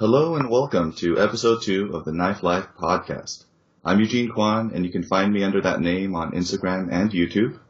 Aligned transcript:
Hello 0.00 0.34
and 0.34 0.48
welcome 0.48 0.94
to 0.94 1.18
episode 1.18 1.60
two 1.60 1.94
of 1.94 2.06
the 2.06 2.12
Knife 2.12 2.42
Life 2.42 2.68
podcast. 2.80 3.44
I'm 3.84 4.00
Eugene 4.00 4.30
Kwan, 4.30 4.70
and 4.74 4.86
you 4.86 4.90
can 4.90 5.02
find 5.02 5.30
me 5.30 5.44
under 5.44 5.60
that 5.60 5.82
name 5.82 6.16
on 6.16 6.32
Instagram 6.32 6.90
and 6.90 7.10
YouTube. 7.10 7.60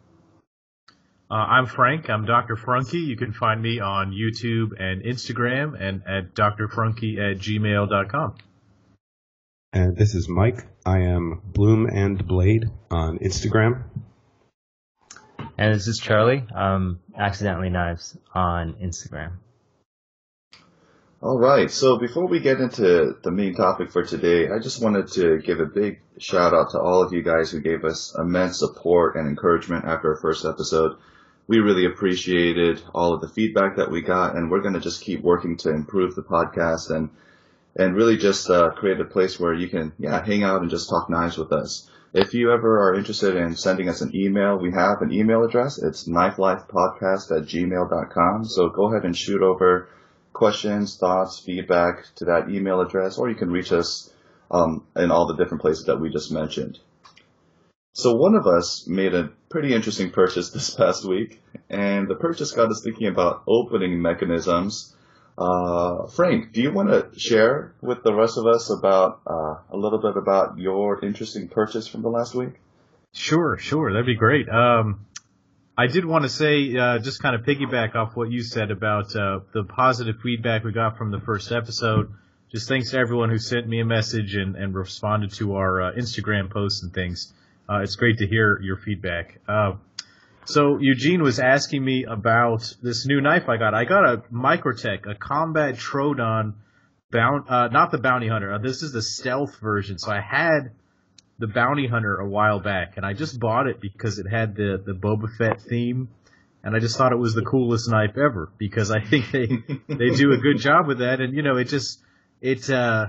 Uh, 1.28 1.34
I'm 1.34 1.66
Frank. 1.66 2.08
I'm 2.08 2.26
Dr. 2.26 2.54
Frunky. 2.54 3.04
You 3.04 3.16
can 3.16 3.32
find 3.32 3.60
me 3.60 3.80
on 3.80 4.12
YouTube 4.12 4.80
and 4.80 5.02
Instagram 5.02 5.74
and 5.76 6.04
at 6.06 6.32
drfrunky 6.36 7.18
at 7.18 7.38
gmail.com. 7.38 8.36
And 9.72 9.96
this 9.96 10.14
is 10.14 10.28
Mike. 10.28 10.68
I 10.86 11.00
am 11.00 11.42
Bloom 11.44 11.86
and 11.86 12.24
Blade 12.28 12.70
on 12.92 13.18
Instagram. 13.18 13.82
And 15.58 15.74
this 15.74 15.88
is 15.88 15.98
Charlie. 15.98 16.46
Um, 16.54 17.00
accidentally 17.18 17.70
knives 17.70 18.16
on 18.32 18.74
Instagram. 18.74 19.32
All 21.22 21.38
right. 21.38 21.70
So 21.70 21.98
before 21.98 22.26
we 22.26 22.40
get 22.40 22.62
into 22.62 23.14
the 23.22 23.30
main 23.30 23.54
topic 23.54 23.90
for 23.90 24.02
today, 24.02 24.48
I 24.48 24.58
just 24.58 24.82
wanted 24.82 25.08
to 25.12 25.36
give 25.36 25.60
a 25.60 25.66
big 25.66 26.00
shout 26.16 26.54
out 26.54 26.70
to 26.70 26.80
all 26.80 27.02
of 27.02 27.12
you 27.12 27.22
guys 27.22 27.50
who 27.50 27.60
gave 27.60 27.84
us 27.84 28.16
immense 28.18 28.58
support 28.58 29.16
and 29.16 29.28
encouragement 29.28 29.84
after 29.84 30.14
our 30.14 30.16
first 30.16 30.46
episode. 30.46 30.96
We 31.46 31.58
really 31.58 31.84
appreciated 31.84 32.80
all 32.94 33.12
of 33.12 33.20
the 33.20 33.28
feedback 33.28 33.76
that 33.76 33.90
we 33.90 34.00
got, 34.00 34.34
and 34.34 34.50
we're 34.50 34.62
going 34.62 34.72
to 34.72 34.80
just 34.80 35.02
keep 35.02 35.20
working 35.20 35.58
to 35.58 35.68
improve 35.68 36.14
the 36.14 36.22
podcast 36.22 36.90
and 36.90 37.10
and 37.76 37.94
really 37.94 38.16
just 38.16 38.48
uh, 38.48 38.70
create 38.70 38.98
a 38.98 39.04
place 39.04 39.38
where 39.38 39.52
you 39.52 39.68
can 39.68 39.92
yeah 39.98 40.24
hang 40.24 40.42
out 40.42 40.62
and 40.62 40.70
just 40.70 40.88
talk 40.88 41.10
knives 41.10 41.36
with 41.36 41.52
us. 41.52 41.90
If 42.14 42.32
you 42.32 42.50
ever 42.50 42.88
are 42.88 42.94
interested 42.94 43.36
in 43.36 43.56
sending 43.56 43.90
us 43.90 44.00
an 44.00 44.16
email, 44.16 44.56
we 44.56 44.72
have 44.72 45.02
an 45.02 45.12
email 45.12 45.44
address. 45.44 45.76
It's 45.76 46.08
knifelifepodcast 46.08 47.30
at 47.36 47.44
gmail.com. 47.46 48.46
So 48.46 48.70
go 48.70 48.90
ahead 48.90 49.04
and 49.04 49.14
shoot 49.14 49.42
over 49.42 49.90
questions, 50.40 50.96
thoughts, 50.96 51.38
feedback 51.38 52.06
to 52.14 52.24
that 52.24 52.48
email 52.48 52.80
address, 52.80 53.18
or 53.18 53.28
you 53.28 53.36
can 53.36 53.50
reach 53.50 53.72
us 53.72 54.10
um, 54.50 54.86
in 54.96 55.10
all 55.10 55.26
the 55.26 55.36
different 55.36 55.60
places 55.60 55.84
that 55.84 56.00
we 56.00 56.08
just 56.08 56.32
mentioned. 56.32 56.78
So 57.92 58.14
one 58.14 58.34
of 58.34 58.46
us 58.46 58.86
made 58.86 59.14
a 59.14 59.28
pretty 59.50 59.74
interesting 59.74 60.10
purchase 60.10 60.48
this 60.54 60.70
past 60.70 61.04
week, 61.04 61.42
and 61.68 62.08
the 62.08 62.14
purchase 62.14 62.52
got 62.52 62.70
us 62.70 62.80
thinking 62.82 63.08
about 63.08 63.42
opening 63.46 64.00
mechanisms. 64.00 64.96
Uh, 65.36 66.06
Frank, 66.06 66.54
do 66.54 66.62
you 66.62 66.72
want 66.72 66.88
to 66.88 67.20
share 67.20 67.74
with 67.82 68.02
the 68.02 68.14
rest 68.14 68.38
of 68.38 68.46
us 68.46 68.70
about 68.70 69.20
uh, 69.26 69.56
a 69.70 69.76
little 69.76 70.00
bit 70.00 70.16
about 70.16 70.56
your 70.56 71.04
interesting 71.04 71.48
purchase 71.48 71.86
from 71.86 72.00
the 72.00 72.08
last 72.08 72.34
week? 72.34 72.54
Sure, 73.12 73.58
sure, 73.58 73.92
that'd 73.92 74.06
be 74.06 74.14
great. 74.14 74.48
Um, 74.48 75.04
I 75.80 75.86
did 75.86 76.04
want 76.04 76.24
to 76.24 76.28
say, 76.28 76.76
uh, 76.76 76.98
just 76.98 77.22
kind 77.22 77.34
of 77.34 77.40
piggyback 77.40 77.94
off 77.94 78.14
what 78.14 78.30
you 78.30 78.42
said 78.42 78.70
about 78.70 79.16
uh, 79.16 79.40
the 79.54 79.64
positive 79.64 80.16
feedback 80.22 80.62
we 80.62 80.72
got 80.72 80.98
from 80.98 81.10
the 81.10 81.20
first 81.20 81.50
episode. 81.52 82.12
Just 82.52 82.68
thanks 82.68 82.90
to 82.90 82.98
everyone 82.98 83.30
who 83.30 83.38
sent 83.38 83.66
me 83.66 83.80
a 83.80 83.84
message 83.86 84.34
and, 84.34 84.56
and 84.56 84.74
responded 84.74 85.32
to 85.36 85.54
our 85.54 85.80
uh, 85.80 85.92
Instagram 85.94 86.50
posts 86.50 86.82
and 86.82 86.92
things. 86.92 87.32
Uh, 87.66 87.78
it's 87.78 87.96
great 87.96 88.18
to 88.18 88.26
hear 88.26 88.60
your 88.60 88.76
feedback. 88.76 89.40
Uh, 89.48 89.76
so 90.44 90.76
Eugene 90.78 91.22
was 91.22 91.38
asking 91.38 91.82
me 91.82 92.04
about 92.04 92.76
this 92.82 93.06
new 93.06 93.22
knife 93.22 93.48
I 93.48 93.56
got. 93.56 93.72
I 93.72 93.86
got 93.86 94.04
a 94.04 94.18
Microtech, 94.30 95.10
a 95.10 95.14
Combat 95.14 95.76
Troodon, 95.76 96.56
bound, 97.10 97.48
uh, 97.48 97.68
not 97.68 97.90
the 97.90 97.98
Bounty 97.98 98.28
Hunter. 98.28 98.58
this 98.62 98.82
is 98.82 98.92
the 98.92 99.00
stealth 99.00 99.58
version. 99.60 99.98
So 99.98 100.12
I 100.12 100.20
had 100.20 100.72
the 101.40 101.46
Bounty 101.46 101.86
Hunter 101.86 102.16
a 102.16 102.28
while 102.28 102.60
back, 102.60 102.96
and 102.96 103.06
I 103.06 103.14
just 103.14 103.40
bought 103.40 103.66
it 103.66 103.80
because 103.80 104.18
it 104.18 104.26
had 104.30 104.54
the 104.54 104.80
the 104.84 104.92
Boba 104.92 105.34
Fett 105.36 105.62
theme, 105.62 106.08
and 106.62 106.76
I 106.76 106.78
just 106.78 106.98
thought 106.98 107.12
it 107.12 107.18
was 107.18 107.34
the 107.34 107.44
coolest 107.44 107.90
knife 107.90 108.16
ever 108.18 108.52
because 108.58 108.90
I 108.90 109.00
think 109.00 109.30
they 109.32 109.46
they 109.88 110.10
do 110.10 110.32
a 110.32 110.38
good 110.38 110.58
job 110.58 110.86
with 110.86 110.98
that, 110.98 111.20
and 111.20 111.34
you 111.34 111.42
know 111.42 111.56
it 111.56 111.64
just 111.64 112.00
it 112.42 112.68
uh, 112.68 113.06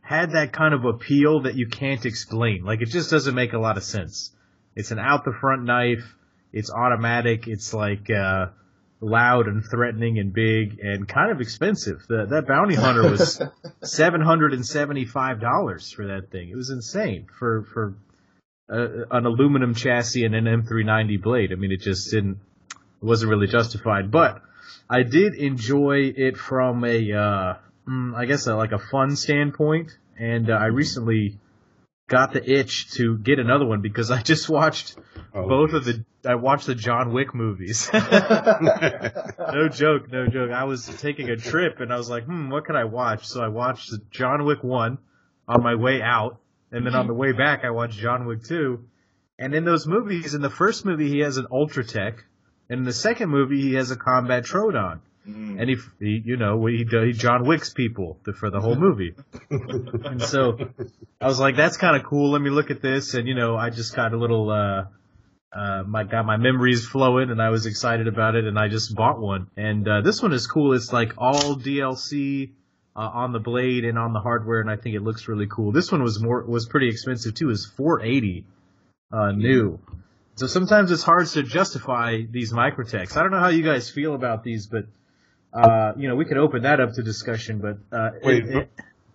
had 0.00 0.32
that 0.32 0.52
kind 0.52 0.74
of 0.74 0.84
appeal 0.84 1.42
that 1.42 1.56
you 1.56 1.66
can't 1.66 2.06
explain. 2.06 2.64
Like 2.64 2.82
it 2.82 2.86
just 2.86 3.10
doesn't 3.10 3.34
make 3.34 3.52
a 3.52 3.58
lot 3.58 3.76
of 3.76 3.82
sense. 3.82 4.30
It's 4.76 4.92
an 4.92 5.00
out 5.00 5.24
the 5.24 5.32
front 5.32 5.64
knife. 5.64 6.14
It's 6.52 6.70
automatic. 6.70 7.48
It's 7.48 7.74
like 7.74 8.08
uh, 8.08 8.46
loud 9.00 9.46
and 9.46 9.64
threatening 9.64 10.18
and 10.18 10.32
big 10.32 10.78
and 10.80 11.06
kind 11.06 11.30
of 11.30 11.40
expensive. 11.40 12.04
The, 12.08 12.26
that 12.26 12.46
bounty 12.46 12.74
hunter 12.74 13.10
was 13.10 13.40
seven 13.82 14.20
hundred 14.20 14.52
and 14.52 14.64
seventy-five 14.64 15.40
dollars 15.40 15.90
for 15.92 16.06
that 16.06 16.30
thing. 16.30 16.48
It 16.48 16.56
was 16.56 16.70
insane 16.70 17.26
for 17.38 17.64
for 17.72 17.94
uh, 18.68 19.06
an 19.10 19.26
aluminum 19.26 19.74
chassis 19.74 20.24
and 20.24 20.34
an 20.34 20.44
M390 20.44 21.22
blade. 21.22 21.52
I 21.52 21.56
mean, 21.56 21.72
it 21.72 21.80
just 21.80 22.10
didn't. 22.10 22.38
It 22.70 23.04
wasn't 23.04 23.30
really 23.30 23.46
justified, 23.46 24.10
but 24.10 24.42
I 24.88 25.02
did 25.02 25.34
enjoy 25.34 26.12
it 26.16 26.36
from 26.36 26.84
a, 26.84 27.12
uh, 27.12 27.54
mm, 27.88 28.16
I 28.16 28.24
guess, 28.24 28.46
a, 28.46 28.56
like 28.56 28.72
a 28.72 28.78
fun 28.78 29.16
standpoint. 29.16 29.90
And 30.18 30.50
uh, 30.50 30.54
I 30.54 30.66
recently 30.66 31.38
got 32.08 32.32
the 32.32 32.50
itch 32.50 32.92
to 32.92 33.18
get 33.18 33.38
another 33.38 33.66
one 33.66 33.80
because 33.80 34.10
I 34.10 34.22
just 34.22 34.48
watched 34.48 34.96
oh, 35.34 35.48
both 35.48 35.72
of 35.72 35.84
the 35.84 36.04
I 36.24 36.36
watched 36.36 36.66
the 36.66 36.74
John 36.74 37.12
Wick 37.12 37.34
movies. 37.34 37.88
no 37.92 39.68
joke, 39.70 40.10
no 40.10 40.26
joke. 40.26 40.50
I 40.50 40.64
was 40.64 40.86
taking 40.86 41.30
a 41.30 41.36
trip 41.36 41.80
and 41.80 41.92
I 41.92 41.96
was 41.96 42.10
like, 42.10 42.24
hmm, 42.24 42.50
what 42.50 42.64
can 42.64 42.76
I 42.76 42.84
watch? 42.84 43.26
So 43.26 43.42
I 43.42 43.48
watched 43.48 43.92
John 44.10 44.44
Wick 44.44 44.62
one 44.62 44.98
on 45.48 45.62
my 45.62 45.76
way 45.76 46.02
out, 46.02 46.40
and 46.72 46.84
then 46.84 46.96
on 46.96 47.06
the 47.06 47.14
way 47.14 47.30
back 47.32 47.64
I 47.64 47.70
watched 47.70 47.98
John 47.98 48.26
Wick 48.26 48.44
two. 48.44 48.84
And 49.38 49.54
in 49.54 49.64
those 49.64 49.86
movies, 49.86 50.34
in 50.34 50.42
the 50.42 50.50
first 50.50 50.84
movie 50.84 51.08
he 51.08 51.20
has 51.20 51.36
an 51.36 51.46
Ultratech, 51.50 52.18
and 52.68 52.80
in 52.80 52.84
the 52.84 52.92
second 52.92 53.28
movie 53.28 53.60
he 53.60 53.74
has 53.74 53.90
a 53.90 53.96
Combat 53.96 54.44
Troodon. 54.44 55.00
Mm. 55.28 55.60
And 55.60 55.70
he, 55.70 55.76
he, 55.98 56.22
you 56.24 56.36
know, 56.36 56.64
he, 56.66 56.86
he 56.88 57.12
John 57.12 57.44
Wick's 57.44 57.72
people 57.72 58.18
for 58.38 58.50
the 58.50 58.60
whole 58.60 58.76
movie. 58.76 59.14
and 59.50 60.22
so 60.22 60.56
I 61.20 61.26
was 61.26 61.40
like, 61.40 61.56
that's 61.56 61.76
kind 61.76 61.96
of 61.96 62.04
cool. 62.04 62.30
Let 62.30 62.40
me 62.40 62.50
look 62.50 62.70
at 62.70 62.80
this. 62.80 63.14
And, 63.14 63.26
you 63.26 63.34
know, 63.34 63.56
I 63.56 63.70
just 63.70 63.94
got 63.96 64.12
a 64.12 64.16
little, 64.16 64.50
uh, 64.50 64.84
uh, 65.56 65.82
my, 65.84 66.04
got 66.04 66.26
my 66.26 66.36
memories 66.36 66.86
flowing 66.86 67.30
and 67.30 67.42
I 67.42 67.50
was 67.50 67.66
excited 67.66 68.06
about 68.06 68.36
it 68.36 68.44
and 68.44 68.58
I 68.58 68.68
just 68.68 68.94
bought 68.94 69.20
one. 69.20 69.48
And, 69.56 69.88
uh, 69.88 70.00
this 70.02 70.22
one 70.22 70.32
is 70.32 70.46
cool. 70.46 70.74
It's 70.74 70.92
like 70.92 71.14
all 71.18 71.56
DLC, 71.56 72.52
uh, 72.94 73.00
on 73.00 73.32
the 73.32 73.40
blade 73.40 73.84
and 73.84 73.98
on 73.98 74.12
the 74.12 74.20
hardware 74.20 74.60
and 74.60 74.70
I 74.70 74.76
think 74.76 74.94
it 74.94 75.02
looks 75.02 75.28
really 75.28 75.48
cool. 75.48 75.72
This 75.72 75.90
one 75.90 76.02
was 76.02 76.22
more, 76.22 76.44
was 76.44 76.66
pretty 76.66 76.88
expensive 76.88 77.34
too. 77.34 77.50
It's 77.50 77.66
480, 77.66 78.46
uh, 79.12 79.32
new. 79.32 79.80
So 80.36 80.46
sometimes 80.46 80.92
it's 80.92 81.02
hard 81.02 81.26
to 81.28 81.42
justify 81.42 82.20
these 82.30 82.52
microtechs. 82.52 83.16
I 83.16 83.22
don't 83.22 83.32
know 83.32 83.40
how 83.40 83.48
you 83.48 83.64
guys 83.64 83.90
feel 83.90 84.14
about 84.14 84.44
these, 84.44 84.66
but 84.66 84.84
uh, 85.52 85.92
you 85.96 86.08
know, 86.08 86.16
we 86.16 86.24
could 86.24 86.38
open 86.38 86.62
that 86.62 86.80
up 86.80 86.92
to 86.94 87.02
discussion, 87.02 87.58
but 87.60 87.96
uh, 87.96 88.10
wait. 88.22 88.44
It, 88.44 88.56
it, 88.56 88.70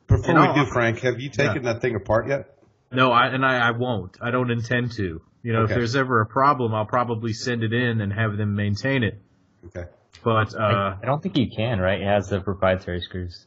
before 0.08 0.36
we 0.36 0.54
do, 0.54 0.66
Frank, 0.66 1.00
have 1.00 1.20
you 1.20 1.30
taken 1.30 1.64
yeah. 1.64 1.74
that 1.74 1.82
thing 1.82 1.96
apart 1.96 2.28
yet? 2.28 2.58
No, 2.92 3.12
I, 3.12 3.28
and 3.28 3.46
I, 3.46 3.70
I 3.70 3.72
won't. 3.72 4.18
I 4.22 4.32
don't 4.32 4.52
intend 4.52 4.92
to. 4.94 5.22
You 5.44 5.54
know, 5.54 5.62
okay. 5.62 5.74
if 5.74 5.78
there's 5.78 5.96
ever 5.96 6.22
a 6.22 6.26
problem, 6.26 6.74
I'll 6.74 6.86
probably 6.86 7.34
send 7.34 7.64
it 7.64 7.74
in 7.74 8.02
and 8.02 8.12
have 8.12 8.38
them 8.38 8.56
maintain 8.56 9.04
it. 9.04 9.22
Okay. 9.68 9.86
But 10.24 10.54
uh, 10.54 10.60
I, 10.60 10.98
I 11.02 11.06
don't 11.06 11.24
think 11.24 11.38
you 11.38 11.50
can, 11.50 11.80
right? 11.80 12.02
It 12.02 12.06
has 12.06 12.30
the 12.30 12.42
proprietary 12.42 13.02
screws. 13.02 13.46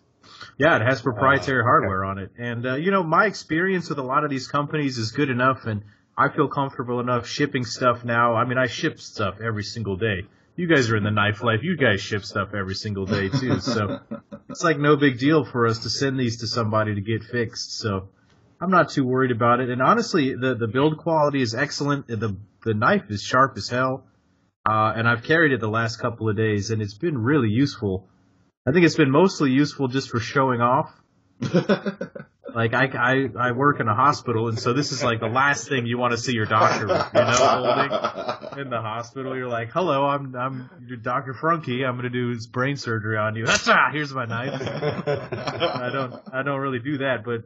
Yeah, 0.59 0.77
it 0.77 0.83
has 0.83 1.03
proprietary 1.03 1.61
uh, 1.61 1.65
hardware 1.65 2.05
on 2.05 2.19
it, 2.19 2.33
and 2.39 2.67
uh, 2.67 2.75
you 2.77 2.91
know, 2.91 3.03
my 3.03 3.27
experience 3.27 3.89
with 3.89 3.99
a 3.99 4.03
lot 4.03 4.25
of 4.25 4.31
these 4.31 4.49
companies 4.49 4.99
is 4.99 5.13
good 5.13 5.31
enough, 5.31 5.67
and 5.67 5.83
I 6.17 6.29
feel 6.31 6.49
comfortable 6.49 7.01
enough 7.01 7.27
shipping 7.27 7.65
stuff 7.65 8.05
now. 8.05 8.35
I 8.35 8.45
mean, 8.45 8.59
I 8.59 8.67
ship 8.67 9.01
stuff 9.01 9.37
every 9.45 9.65
single 9.65 9.97
day 9.97 10.27
you 10.57 10.69
guys 10.69 10.91
are 10.91 10.97
in 10.97 11.05
the 11.05 11.11
knife 11.11 11.43
life. 11.43 11.61
You 11.63 11.77
guys 11.77 12.01
ship 12.01 12.25
stuff 12.25 12.55
every 12.55 12.75
single 12.75 13.07
day 13.07 13.29
too. 13.29 13.61
So 13.61 14.01
it's 14.49 14.63
like 14.63 14.79
no 14.79 14.97
big 14.97 15.19
deal 15.19 15.45
for 15.45 15.67
us 15.67 15.81
to 15.81 15.91
send 15.91 16.19
these 16.19 16.41
to 16.41 16.47
somebody 16.47 16.95
to 16.95 17.01
get 17.01 17.25
fixed. 17.25 17.79
So 17.79 18.09
I'm 18.61 18.71
not 18.71 18.91
too 18.91 19.05
worried 19.05 19.33
about 19.33 19.61
it. 19.61 19.69
And 19.71 19.83
honestly, 19.83 20.35
the, 20.35 20.55
the 20.55 20.69
build 20.69 20.99
quality 20.99 21.43
is 21.43 21.55
excellent. 21.55 22.07
The, 22.07 22.37
the 22.65 22.75
knife 22.75 23.11
is 23.11 23.23
sharp 23.23 23.57
as 23.57 23.69
hell. 23.69 24.07
Uh, 24.69 24.93
and 24.97 25.09
I've 25.09 25.25
carried 25.25 25.53
it 25.53 25.61
the 25.61 25.69
last 25.69 25.97
couple 25.97 26.29
of 26.29 26.37
days 26.37 26.71
and 26.71 26.81
it's 26.81 26.97
been 26.97 27.19
really 27.19 27.51
useful. 27.51 28.09
I 28.67 28.73
think 28.73 28.87
it's 28.87 28.97
been 28.97 29.11
mostly 29.11 29.51
useful 29.51 29.89
just 29.89 30.09
for 30.09 30.21
showing 30.21 30.61
off. 30.61 30.91
Like 32.55 32.73
I, 32.73 32.85
I, 32.85 33.49
I 33.49 33.53
work 33.53 33.81
in 33.81 33.89
a 33.89 33.95
hospital, 33.95 34.49
and 34.49 34.59
so 34.59 34.73
this 34.73 34.93
is 34.93 35.03
like 35.03 35.19
the 35.19 35.27
last 35.27 35.69
thing 35.69 35.87
you 35.87 35.99
want 35.99 36.13
to 36.13 36.19
see 36.19 36.33
your 36.33 36.47
doctor 36.47 36.87
with, 36.87 37.07
you 37.13 37.21
know, 37.21 37.33
holding 37.33 38.61
in 38.61 38.71
the 38.71 38.81
hospital. 38.81 39.37
You're 39.37 39.49
like, 39.49 39.71
"Hello, 39.73 40.07
I'm 40.07 40.37
I'm 40.37 40.71
Dr. 41.03 41.35
Frunky. 41.35 41.85
I'm 41.85 42.01
to 42.01 42.11
do 42.11 42.29
his 42.29 42.47
brain 42.47 42.77
surgery 42.77 43.17
on 43.19 43.35
you. 43.35 43.47
Ah, 43.49 43.91
here's 43.93 44.15
my 44.15 44.27
knife." 44.27 44.63
I 44.63 45.91
don't 45.93 46.15
I 46.33 46.43
don't 46.45 46.61
really 46.61 46.79
do 46.79 46.99
that, 46.99 47.25
but 47.25 47.43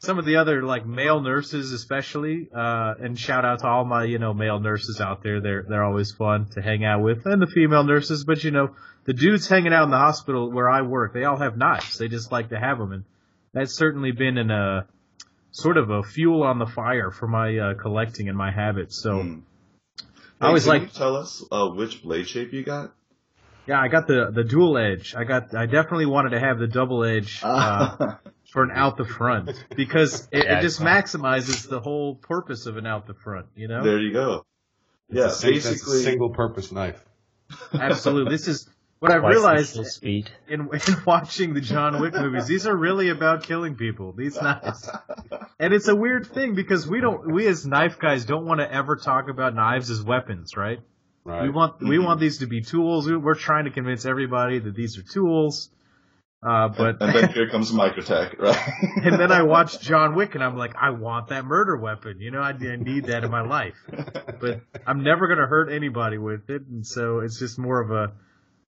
some 0.00 0.18
of 0.18 0.26
the 0.26 0.36
other 0.36 0.62
like 0.62 0.84
male 0.84 1.20
nurses, 1.20 1.72
especially, 1.72 2.48
uh, 2.54 2.94
and 3.00 3.18
shout 3.18 3.46
out 3.46 3.60
to 3.60 3.66
all 3.66 3.86
my 3.86 4.04
you 4.04 4.18
know 4.18 4.34
male 4.34 4.60
nurses 4.60 5.00
out 5.00 5.22
there. 5.22 5.40
They're 5.40 5.64
they're 5.66 5.84
always 5.84 6.12
fun 6.12 6.50
to 6.52 6.60
hang 6.60 6.84
out 6.84 7.00
with, 7.02 7.24
and 7.24 7.40
the 7.40 7.46
female 7.46 7.84
nurses. 7.84 8.24
But 8.24 8.44
you 8.44 8.50
know, 8.50 8.76
the 9.04 9.14
dudes 9.14 9.48
hanging 9.48 9.72
out 9.72 9.84
in 9.84 9.90
the 9.90 9.96
hospital 9.96 10.52
where 10.52 10.68
I 10.68 10.82
work, 10.82 11.14
they 11.14 11.24
all 11.24 11.38
have 11.38 11.56
knives. 11.56 11.96
They 11.96 12.08
just 12.08 12.30
like 12.30 12.50
to 12.50 12.58
have 12.58 12.78
them 12.78 12.92
and 12.92 13.04
that's 13.56 13.74
certainly 13.74 14.12
been 14.12 14.36
in 14.36 14.50
a 14.50 14.86
sort 15.50 15.78
of 15.78 15.88
a 15.88 16.02
fuel 16.02 16.42
on 16.42 16.58
the 16.58 16.66
fire 16.66 17.10
for 17.10 17.26
my 17.26 17.56
uh, 17.56 17.74
collecting 17.74 18.28
and 18.28 18.36
my 18.36 18.50
habits. 18.50 19.00
So 19.02 19.10
mm. 19.20 19.42
I 20.38 20.48
always 20.48 20.66
like. 20.66 20.92
tell 20.92 21.16
us 21.16 21.42
uh, 21.50 21.68
which 21.68 22.02
blade 22.02 22.28
shape 22.28 22.52
you 22.52 22.62
got? 22.62 22.92
Yeah, 23.66 23.80
I 23.80 23.88
got 23.88 24.06
the 24.06 24.30
the 24.30 24.44
dual 24.44 24.76
edge. 24.76 25.14
I 25.16 25.24
got. 25.24 25.54
I 25.54 25.64
definitely 25.64 26.04
wanted 26.06 26.30
to 26.30 26.38
have 26.40 26.58
the 26.58 26.66
double 26.68 27.02
edge 27.02 27.40
uh, 27.42 28.16
for 28.52 28.62
an 28.62 28.70
out 28.74 28.98
the 28.98 29.06
front 29.06 29.50
because 29.74 30.28
it, 30.30 30.44
Yeah, 30.44 30.58
it 30.58 30.62
just 30.62 30.80
maximizes 30.80 31.66
the 31.68 31.80
whole 31.80 32.14
purpose 32.14 32.66
of 32.66 32.76
an 32.76 32.86
out 32.86 33.06
the 33.06 33.14
front. 33.14 33.46
You 33.56 33.68
know, 33.68 33.82
there 33.82 33.98
you 33.98 34.12
go. 34.12 34.44
It's 35.08 35.18
Yeah, 35.18 35.26
a 35.26 35.30
sing- 35.30 35.54
that's 35.54 35.66
a 35.66 35.70
basically. 35.70 36.02
single-purpose 36.02 36.72
knife. 36.72 37.02
absolutely. 37.72 38.32
This 38.32 38.48
is 38.48 38.68
what 38.98 39.12
I 39.12 39.18
Twice 39.18 39.30
realized 39.34 39.86
speed. 39.86 40.30
in, 40.48 40.62
in 40.72 40.96
watching 41.06 41.54
the 41.54 41.60
John 41.60 42.00
Wick 42.00 42.14
movies. 42.14 42.46
These 42.46 42.66
are 42.66 42.76
really 42.76 43.10
about 43.10 43.42
killing 43.44 43.74
people. 43.76 44.12
These 44.12 44.40
knives, 44.40 44.88
and 45.58 45.74
it's 45.74 45.88
a 45.88 45.94
weird 45.96 46.26
thing 46.26 46.54
because 46.54 46.86
we 46.86 47.00
don't. 47.00 47.32
We 47.32 47.46
as 47.46 47.66
knife 47.66 47.98
guys 47.98 48.24
don't 48.24 48.46
want 48.46 48.60
to 48.60 48.72
ever 48.72 48.96
talk 48.96 49.28
about 49.28 49.54
knives 49.54 49.90
as 49.90 50.02
weapons, 50.02 50.56
right? 50.56 50.80
Right. 51.24 51.42
We 51.42 51.50
want 51.50 51.80
we 51.82 51.98
want 51.98 52.20
these 52.20 52.38
to 52.38 52.46
be 52.46 52.62
tools. 52.62 53.06
We- 53.08 53.16
We're 53.16 53.34
trying 53.34 53.64
to 53.64 53.70
convince 53.70 54.06
everybody 54.06 54.58
that 54.60 54.74
these 54.74 54.96
are 54.98 55.02
tools. 55.02 55.70
Uh, 56.46 56.68
but 56.68 57.00
and 57.00 57.12
then 57.14 57.28
here 57.32 57.48
comes 57.48 57.72
Microtech, 57.72 58.38
right? 58.38 58.72
and 59.02 59.18
then 59.18 59.32
I 59.32 59.42
watch 59.42 59.80
John 59.80 60.14
Wick 60.14 60.34
and 60.36 60.44
I'm 60.44 60.56
like, 60.56 60.74
I 60.80 60.90
want 60.90 61.28
that 61.28 61.44
murder 61.44 61.76
weapon. 61.76 62.20
You 62.20 62.30
know, 62.30 62.40
I, 62.40 62.50
I 62.50 62.76
need 62.76 63.06
that 63.06 63.24
in 63.24 63.30
my 63.30 63.40
life. 63.40 63.74
But 64.40 64.60
I'm 64.86 65.02
never 65.02 65.26
gonna 65.26 65.46
hurt 65.46 65.72
anybody 65.72 66.18
with 66.18 66.48
it, 66.50 66.62
and 66.70 66.86
so 66.86 67.20
it's 67.20 67.38
just 67.38 67.58
more 67.58 67.80
of 67.80 67.90
a. 67.90 68.12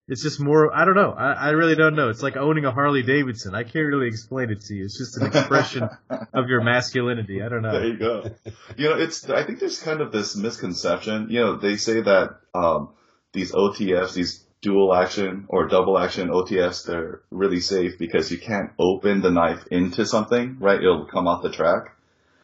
It's 0.09 0.23
just 0.23 0.41
more. 0.41 0.75
I 0.75 0.87
don't 0.87 0.95
know. 0.95 1.13
I, 1.13 1.33
I 1.33 1.51
really 1.51 1.75
don't 1.75 1.95
know. 1.95 2.09
It's 2.09 2.23
like 2.23 2.37
owning 2.37 2.65
a 2.65 2.71
Harley 2.71 3.03
Davidson. 3.03 3.55
I 3.55 3.63
can't 3.63 3.87
really 3.87 4.09
explain 4.09 4.51
it 4.51 4.63
to 4.63 4.75
you. 4.75 4.85
It's 4.85 4.97
just 4.97 5.19
an 5.19 5.27
expression 5.27 5.89
of 6.33 6.49
your 6.49 6.63
masculinity. 6.63 7.43
I 7.43 7.49
don't 7.51 7.61
know. 7.61 7.73
There 7.73 7.87
you 7.87 7.99
go. 7.99 8.31
You 8.77 8.89
know, 8.89 8.97
it's. 8.97 9.29
I 9.29 9.45
think 9.45 9.61
there's 9.61 9.81
kind 9.81 10.01
of 10.01 10.11
this 10.11 10.35
misconception. 10.35 11.29
You 11.29 11.41
know, 11.41 11.57
they 11.57 11.77
say 11.77 12.01
that 12.01 12.41
um, 12.55 12.91
these 13.35 13.53
OTFs, 13.53 14.15
these 14.15 14.45
dual 14.63 14.95
action 14.95 15.45
or 15.49 15.69
double 15.69 15.99
action 15.99 16.29
OTFs, 16.29 16.87
they're 16.87 17.21
really 17.31 17.61
safe 17.61 17.99
because 17.99 18.33
you 18.33 18.39
can't 18.39 18.71
open 18.79 19.21
the 19.21 19.31
knife 19.31 19.67
into 19.71 20.07
something, 20.07 20.57
right? 20.59 20.81
It'll 20.81 21.07
come 21.07 21.29
off 21.29 21.43
the 21.43 21.51
track. 21.51 21.95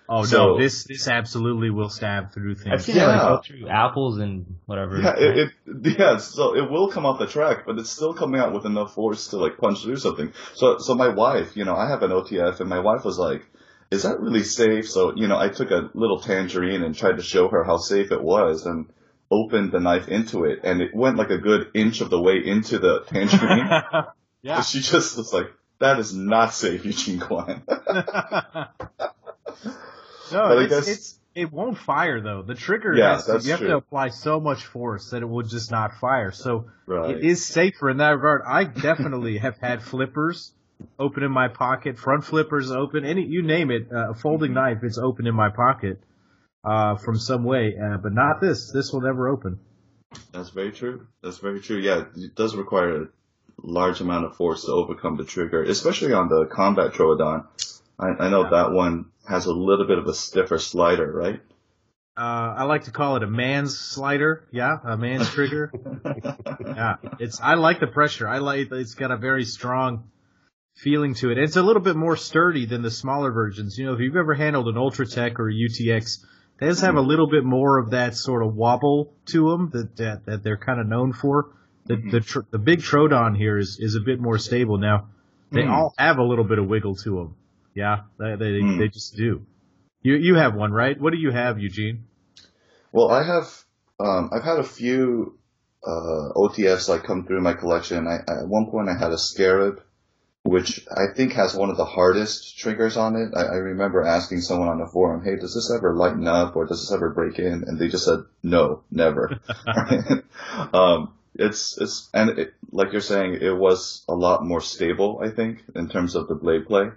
Oh 0.09 0.25
So- 0.25 0.37
no, 0.37 0.59
this 0.59 0.85
this 0.85 1.09
absolutely 1.09 1.71
will 1.71 1.89
stab 1.89 2.33
through 2.33 2.53
I've 2.53 2.59
things. 2.61 2.85
seen 2.85 2.97
it 2.99 3.07
like 3.07 3.17
Yeah. 3.17 3.29
go 3.29 3.41
through 3.43 3.69
apples 3.69 4.19
and 4.19 4.57
whatever. 4.67 5.01
Yeah, 5.01 5.15
it, 5.17 5.51
it 5.67 5.99
yeah, 5.99 6.19
so 6.19 6.55
it 6.55 6.71
will 6.71 6.89
come 6.89 7.07
off 7.07 7.19
the 7.19 7.27
track, 7.27 7.65
but 7.67 7.79
it's 7.79 7.89
still 7.91 8.13
coming 8.13 8.39
out 8.41 8.53
with 8.53 8.67
enough 8.67 8.93
force 8.95 9.29
to 9.29 9.39
like 9.39 9.57
punch 9.57 9.83
through 9.83 9.97
something. 9.97 10.33
So 10.55 10.77
so 10.79 10.95
my 10.95 11.09
wife, 11.09 11.57
you 11.57 11.65
know, 11.65 11.75
I 11.75 11.89
have 11.89 12.03
an 12.03 12.11
OTF 12.11 12.61
and 12.61 12.69
my 12.69 12.81
wife 12.81 13.05
was 13.05 13.19
like, 13.19 13.47
Is 13.91 14.03
that 14.03 14.21
really 14.21 14.43
safe? 14.43 14.91
So, 14.91 15.15
you 15.17 15.27
know, 15.27 15.39
I 15.39 15.49
took 15.49 15.71
a 15.71 15.89
little 15.95 16.21
tangerine 16.21 16.83
and 16.83 16.95
tried 16.95 17.17
to 17.17 17.23
show 17.23 17.49
her 17.49 17.65
how 17.65 17.79
safe 17.79 18.13
it 18.13 18.23
was 18.23 18.67
and 18.67 18.87
opened 19.31 19.73
the 19.73 19.81
knife 19.81 20.09
into 20.09 20.45
it 20.45 20.61
and 20.65 20.83
it 20.83 20.95
went 20.95 21.17
like 21.17 21.31
a 21.31 21.39
good 21.39 21.69
inch 21.75 22.03
of 22.03 22.11
the 22.11 22.21
way 22.21 22.43
into 22.45 22.79
the 22.79 23.05
tangerine. 23.09 23.71
yeah. 24.43 24.61
She 24.61 24.81
just 24.81 25.17
was 25.17 25.33
like, 25.33 25.51
That 25.81 25.99
is 25.99 26.15
not 26.15 26.53
safe, 26.53 26.85
Eugene 26.85 27.21
Kwan. 27.21 27.63
no, 30.33 30.59
it's, 30.59 30.71
guess- 30.71 30.89
it's 30.89 31.19
it 31.35 31.53
won't 31.53 31.77
fire 31.79 32.21
though. 32.21 32.43
The 32.43 32.55
trigger 32.55 32.95
Yeah, 32.97 33.21
has 33.27 33.45
you 33.45 33.51
have 33.53 33.61
to 33.61 33.77
apply 33.77 34.09
so 34.11 34.39
much 34.39 34.65
force 34.67 35.11
that 35.11 35.23
it 35.23 35.27
will 35.27 35.43
just 35.43 35.71
not 35.71 35.95
fire. 36.01 36.31
So 36.31 36.67
right. 36.87 37.11
it 37.17 37.25
is 37.25 37.45
safer 37.45 37.91
in 37.91 37.97
that 37.97 38.11
regard. 38.11 38.43
I 38.47 38.65
definitely 38.65 39.39
have 39.47 39.57
had 39.59 39.83
flippers 39.83 40.53
open 40.99 41.23
in 41.25 41.33
my 41.33 41.49
pocket, 41.49 41.99
front 41.99 42.25
flippers 42.25 42.71
open, 42.71 43.05
any 43.05 43.25
you 43.27 43.43
name 43.43 43.71
it, 43.71 43.89
uh, 43.93 44.11
a 44.11 44.15
folding 44.15 44.51
Mm-hmm. 44.53 44.55
knife, 44.55 44.79
it's 44.85 44.99
open 44.99 45.27
in 45.27 45.35
my 45.35 45.49
pocket 45.51 46.01
uh, 46.65 46.97
from 46.97 47.19
some 47.19 47.43
way, 47.45 47.75
uh, 47.83 47.97
but 47.97 48.13
not 48.13 48.41
this. 48.41 48.71
This 48.73 48.93
will 48.93 49.01
never 49.01 49.29
open. 49.29 49.59
That's 50.33 50.51
very 50.51 50.71
true. 50.73 51.07
That's 51.23 51.39
very 51.39 51.61
true. 51.61 51.79
Yeah, 51.79 52.05
it 52.17 52.35
does 52.37 52.55
require 52.55 53.03
a 53.03 53.07
large 53.63 54.01
amount 54.01 54.27
of 54.27 54.37
force 54.37 54.65
to 54.67 54.73
overcome 54.73 55.17
the 55.17 55.25
trigger, 55.25 55.63
especially 55.65 56.13
on 56.13 56.29
the 56.29 56.47
combat 56.47 56.93
Troodon. 56.93 57.47
I, 57.99 58.07
I 58.25 58.29
know 58.29 58.45
Yeah. 58.45 58.51
that 58.51 58.73
one 58.73 59.07
has 59.29 59.47
a 59.47 59.53
little 59.53 59.87
bit 59.87 59.99
of 59.99 60.07
a 60.07 60.15
stiffer 60.15 60.59
slider, 60.59 61.11
right? 61.11 61.41
Uh, 62.17 62.55
I 62.59 62.63
like 62.65 62.85
to 62.85 62.91
call 62.93 63.17
it 63.17 63.23
a 63.23 63.27
man's 63.27 63.79
slider. 63.79 64.47
Yeah, 64.53 64.77
a 64.85 64.97
man's 64.97 65.29
trigger. 65.35 65.73
yeah, 66.65 66.97
it's. 67.19 67.41
I 67.41 67.55
like 67.55 67.81
the 67.81 67.87
pressure. 67.89 68.29
I 68.29 68.39
like. 68.39 68.69
It's 68.71 68.95
got 68.95 69.11
a 69.11 69.17
very 69.17 69.45
strong 69.45 70.05
feeling 70.77 71.15
to 71.15 71.31
it. 71.31 71.39
It's 71.39 71.57
a 71.57 71.63
little 71.63 71.83
bit 71.83 71.97
more 71.97 72.17
sturdy 72.17 72.67
than 72.67 72.83
the 72.83 72.91
smaller 72.91 73.33
versions. 73.33 73.77
You 73.79 73.87
know, 73.87 73.95
if 73.95 74.01
you've 74.01 74.17
ever 74.17 74.35
handled 74.35 74.69
an 74.69 74.75
Ultratech 74.75 75.39
or 75.39 75.49
a 75.49 75.53
UTX, 75.53 76.25
they 76.61 76.67
just 76.69 76.83
have 76.83 76.95
a 76.97 77.01
little 77.01 77.29
bit 77.29 77.45
more 77.45 77.79
of 77.79 77.91
that 77.91 78.15
sort 78.15 78.45
of 78.47 78.55
wobble 78.55 79.15
to 79.27 79.51
them 79.51 79.71
that 79.73 79.97
that, 79.97 80.27
that 80.27 80.43
they're 80.45 80.57
kind 80.59 80.81
of 80.81 80.87
known 80.87 81.13
for. 81.13 81.51
The 81.87 81.97
the 81.97 82.21
tr- 82.21 82.41
the 82.51 82.59
big 82.59 82.79
Troodon 82.81 83.37
here 83.37 83.59
is 83.59 83.79
is 83.81 83.97
a 83.97 84.01
bit 84.01 84.21
more 84.21 84.39
stable 84.39 84.79
now. 84.79 85.09
They 85.51 85.63
Hmm. 85.65 85.71
all 85.71 85.95
have 85.99 86.19
a 86.19 86.23
little 86.25 86.45
bit 86.45 86.59
of 86.59 86.67
wiggle 86.67 86.95
to 86.97 87.11
them. 87.17 87.37
Yeah, 87.75 88.03
they 88.19 88.37
they, 88.37 88.61
Hmm. 88.61 88.79
they 88.79 88.89
just 88.89 89.17
do. 89.17 89.45
You 90.03 90.15
you 90.15 90.35
have 90.37 90.55
one, 90.55 90.73
right? 90.73 91.01
What 91.01 91.13
do 91.13 91.19
you 91.19 91.31
have, 91.31 91.59
Eugene? 91.59 92.05
Well, 92.93 93.11
I 93.11 93.25
have, 93.25 93.65
um, 93.99 94.31
I've 94.33 94.45
had 94.45 94.59
a 94.59 94.63
few 94.65 95.39
uh, 95.85 96.31
OTFs 96.37 96.89
like 96.89 97.03
come 97.03 97.27
through 97.27 97.41
my 97.41 97.55
collection. 97.55 98.07
I, 98.07 98.19
at 98.31 98.47
one 98.47 98.71
point, 98.71 98.89
I 98.89 98.97
had 98.97 99.11
a 99.13 99.19
Scarab, 99.19 99.83
which 100.45 100.87
I 100.91 101.13
think 101.17 101.33
has 101.33 101.55
one 101.55 101.71
of 101.71 101.77
the 101.77 101.85
hardest 101.85 102.57
triggers 102.59 102.97
on 102.97 103.17
it. 103.17 103.35
I, 103.37 103.43
I 103.43 103.57
remember 103.57 104.05
asking 104.05 104.43
someone 104.43 104.69
on 104.69 104.79
the 104.79 104.87
forum, 104.87 105.25
"Hey, 105.25 105.37
does 105.37 105.55
this 105.55 105.73
ever 105.77 105.95
lighten 105.95 106.29
up, 106.29 106.55
or 106.55 106.67
does 106.67 106.83
this 106.83 106.93
ever 106.93 107.11
break 107.11 107.39
in?" 107.39 107.65
And 107.67 107.79
they 107.79 107.89
just 107.89 108.05
said, 108.05 108.21
"No, 108.43 108.85
never." 108.91 109.41
um, 110.73 111.15
it's 111.35 111.77
it's 111.79 112.09
and 112.15 112.39
it, 112.39 112.55
like 112.71 112.93
you're 112.93 113.01
saying, 113.01 113.39
it 113.41 113.57
was 113.57 114.05
a 114.09 114.15
lot 114.15 114.45
more 114.45 114.61
stable. 114.61 115.21
I 115.23 115.31
think 115.31 115.65
in 115.75 115.89
terms 115.89 116.15
of 116.15 116.29
the 116.29 116.35
blade 116.35 116.67
play. 116.67 116.91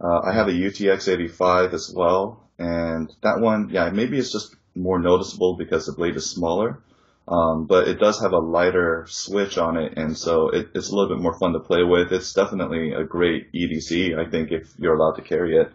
Uh, 0.00 0.20
I 0.24 0.32
have 0.32 0.48
a 0.48 0.52
UTX 0.52 1.08
85 1.12 1.74
as 1.74 1.92
well, 1.94 2.48
and 2.58 3.14
that 3.22 3.40
one, 3.40 3.68
yeah, 3.70 3.90
maybe 3.90 4.18
it's 4.18 4.32
just 4.32 4.54
more 4.74 4.98
noticeable 4.98 5.56
because 5.56 5.86
the 5.86 5.92
blade 5.92 6.16
is 6.16 6.30
smaller. 6.30 6.80
Um, 7.28 7.66
but 7.66 7.86
it 7.86 8.00
does 8.00 8.20
have 8.22 8.32
a 8.32 8.38
lighter 8.38 9.06
switch 9.08 9.56
on 9.58 9.76
it, 9.76 9.96
and 9.96 10.16
so 10.18 10.48
it, 10.48 10.70
it's 10.74 10.88
a 10.90 10.94
little 10.96 11.14
bit 11.14 11.22
more 11.22 11.38
fun 11.38 11.52
to 11.52 11.60
play 11.60 11.84
with. 11.84 12.12
It's 12.12 12.32
definitely 12.34 12.92
a 12.92 13.04
great 13.04 13.52
EDC, 13.52 14.18
I 14.18 14.28
think, 14.28 14.50
if 14.50 14.74
you're 14.78 14.96
allowed 14.96 15.16
to 15.16 15.22
carry 15.22 15.56
it. 15.56 15.70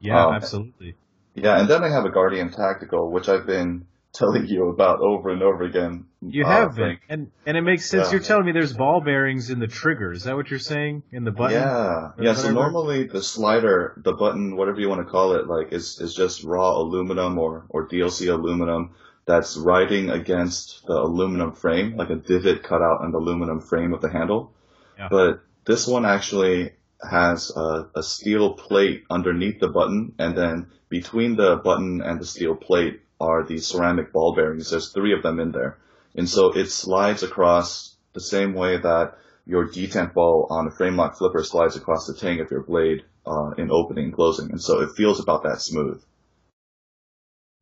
Yeah, 0.00 0.26
Um, 0.26 0.34
absolutely. 0.34 0.96
Yeah, 1.34 1.58
and 1.60 1.68
then 1.68 1.82
I 1.84 1.88
have 1.90 2.04
a 2.04 2.10
Guardian 2.10 2.50
Tactical, 2.50 3.10
which 3.10 3.28
I've 3.28 3.46
been 3.46 3.86
telling 4.14 4.46
you 4.46 4.68
about 4.68 5.00
over 5.00 5.30
and 5.30 5.42
over 5.42 5.64
again. 5.64 6.06
You 6.22 6.44
uh, 6.44 6.48
have 6.48 6.76
been, 6.76 6.98
and 7.08 7.30
and 7.44 7.56
it 7.56 7.60
makes 7.60 7.90
sense. 7.90 8.06
Yeah. 8.06 8.12
You're 8.12 8.22
telling 8.22 8.46
me 8.46 8.52
there's 8.52 8.72
ball 8.72 9.00
bearings 9.00 9.50
in 9.50 9.58
the 9.58 9.66
trigger. 9.66 10.12
Is 10.12 10.24
that 10.24 10.36
what 10.36 10.48
you're 10.48 10.58
saying 10.60 11.02
in 11.12 11.24
the 11.24 11.32
button? 11.32 11.60
Yeah, 11.60 12.12
yeah. 12.18 12.34
So 12.34 12.50
normally 12.52 13.04
the 13.04 13.22
slider, 13.22 14.00
the 14.02 14.12
button, 14.12 14.56
whatever 14.56 14.80
you 14.80 14.88
want 14.88 15.04
to 15.06 15.10
call 15.10 15.34
it, 15.34 15.46
like 15.46 15.72
is 15.72 16.00
is 16.00 16.14
just 16.14 16.44
raw 16.44 16.76
aluminum 16.76 17.38
or 17.38 17.66
or 17.68 17.88
DLC 17.88 18.32
aluminum 18.32 18.94
that's 19.26 19.56
riding 19.56 20.10
against 20.10 20.86
the 20.86 20.94
aluminum 20.94 21.52
frame, 21.52 21.96
like 21.96 22.10
a 22.10 22.16
divot 22.16 22.62
cut 22.62 22.82
out 22.82 23.02
in 23.04 23.10
the 23.10 23.18
aluminum 23.18 23.60
frame 23.60 23.92
of 23.92 24.00
the 24.00 24.10
handle. 24.10 24.52
Yeah. 24.98 25.08
But 25.10 25.40
this 25.66 25.86
one 25.86 26.04
actually 26.04 26.72
has 27.10 27.50
a, 27.54 27.88
a 27.96 28.02
steel 28.02 28.54
plate 28.54 29.04
underneath 29.10 29.60
the 29.60 29.68
button, 29.68 30.14
and 30.18 30.36
then 30.36 30.68
between 30.88 31.36
the 31.36 31.56
button 31.56 32.00
and 32.02 32.20
the 32.20 32.26
steel 32.26 32.54
plate 32.54 33.00
are 33.20 33.44
these 33.44 33.66
ceramic 33.66 34.12
ball 34.12 34.34
bearings. 34.34 34.70
There's 34.70 34.92
three 34.92 35.12
of 35.12 35.22
them 35.22 35.40
in 35.40 35.52
there, 35.52 35.78
and 36.14 36.28
so 36.28 36.52
it 36.52 36.66
slides 36.70 37.22
across 37.22 37.96
the 38.12 38.20
same 38.20 38.54
way 38.54 38.76
that 38.76 39.16
your 39.46 39.68
detent 39.68 40.14
ball 40.14 40.46
on 40.50 40.66
a 40.66 40.70
frame 40.70 40.96
lock 40.96 41.16
flipper 41.16 41.42
slides 41.44 41.76
across 41.76 42.06
the 42.06 42.14
tang 42.14 42.40
of 42.40 42.50
your 42.50 42.62
blade 42.62 43.02
uh, 43.26 43.50
in 43.58 43.70
opening 43.70 44.06
and 44.06 44.14
closing, 44.14 44.50
and 44.50 44.60
so 44.60 44.80
it 44.80 44.90
feels 44.96 45.20
about 45.20 45.42
that 45.44 45.60
smooth. 45.60 46.02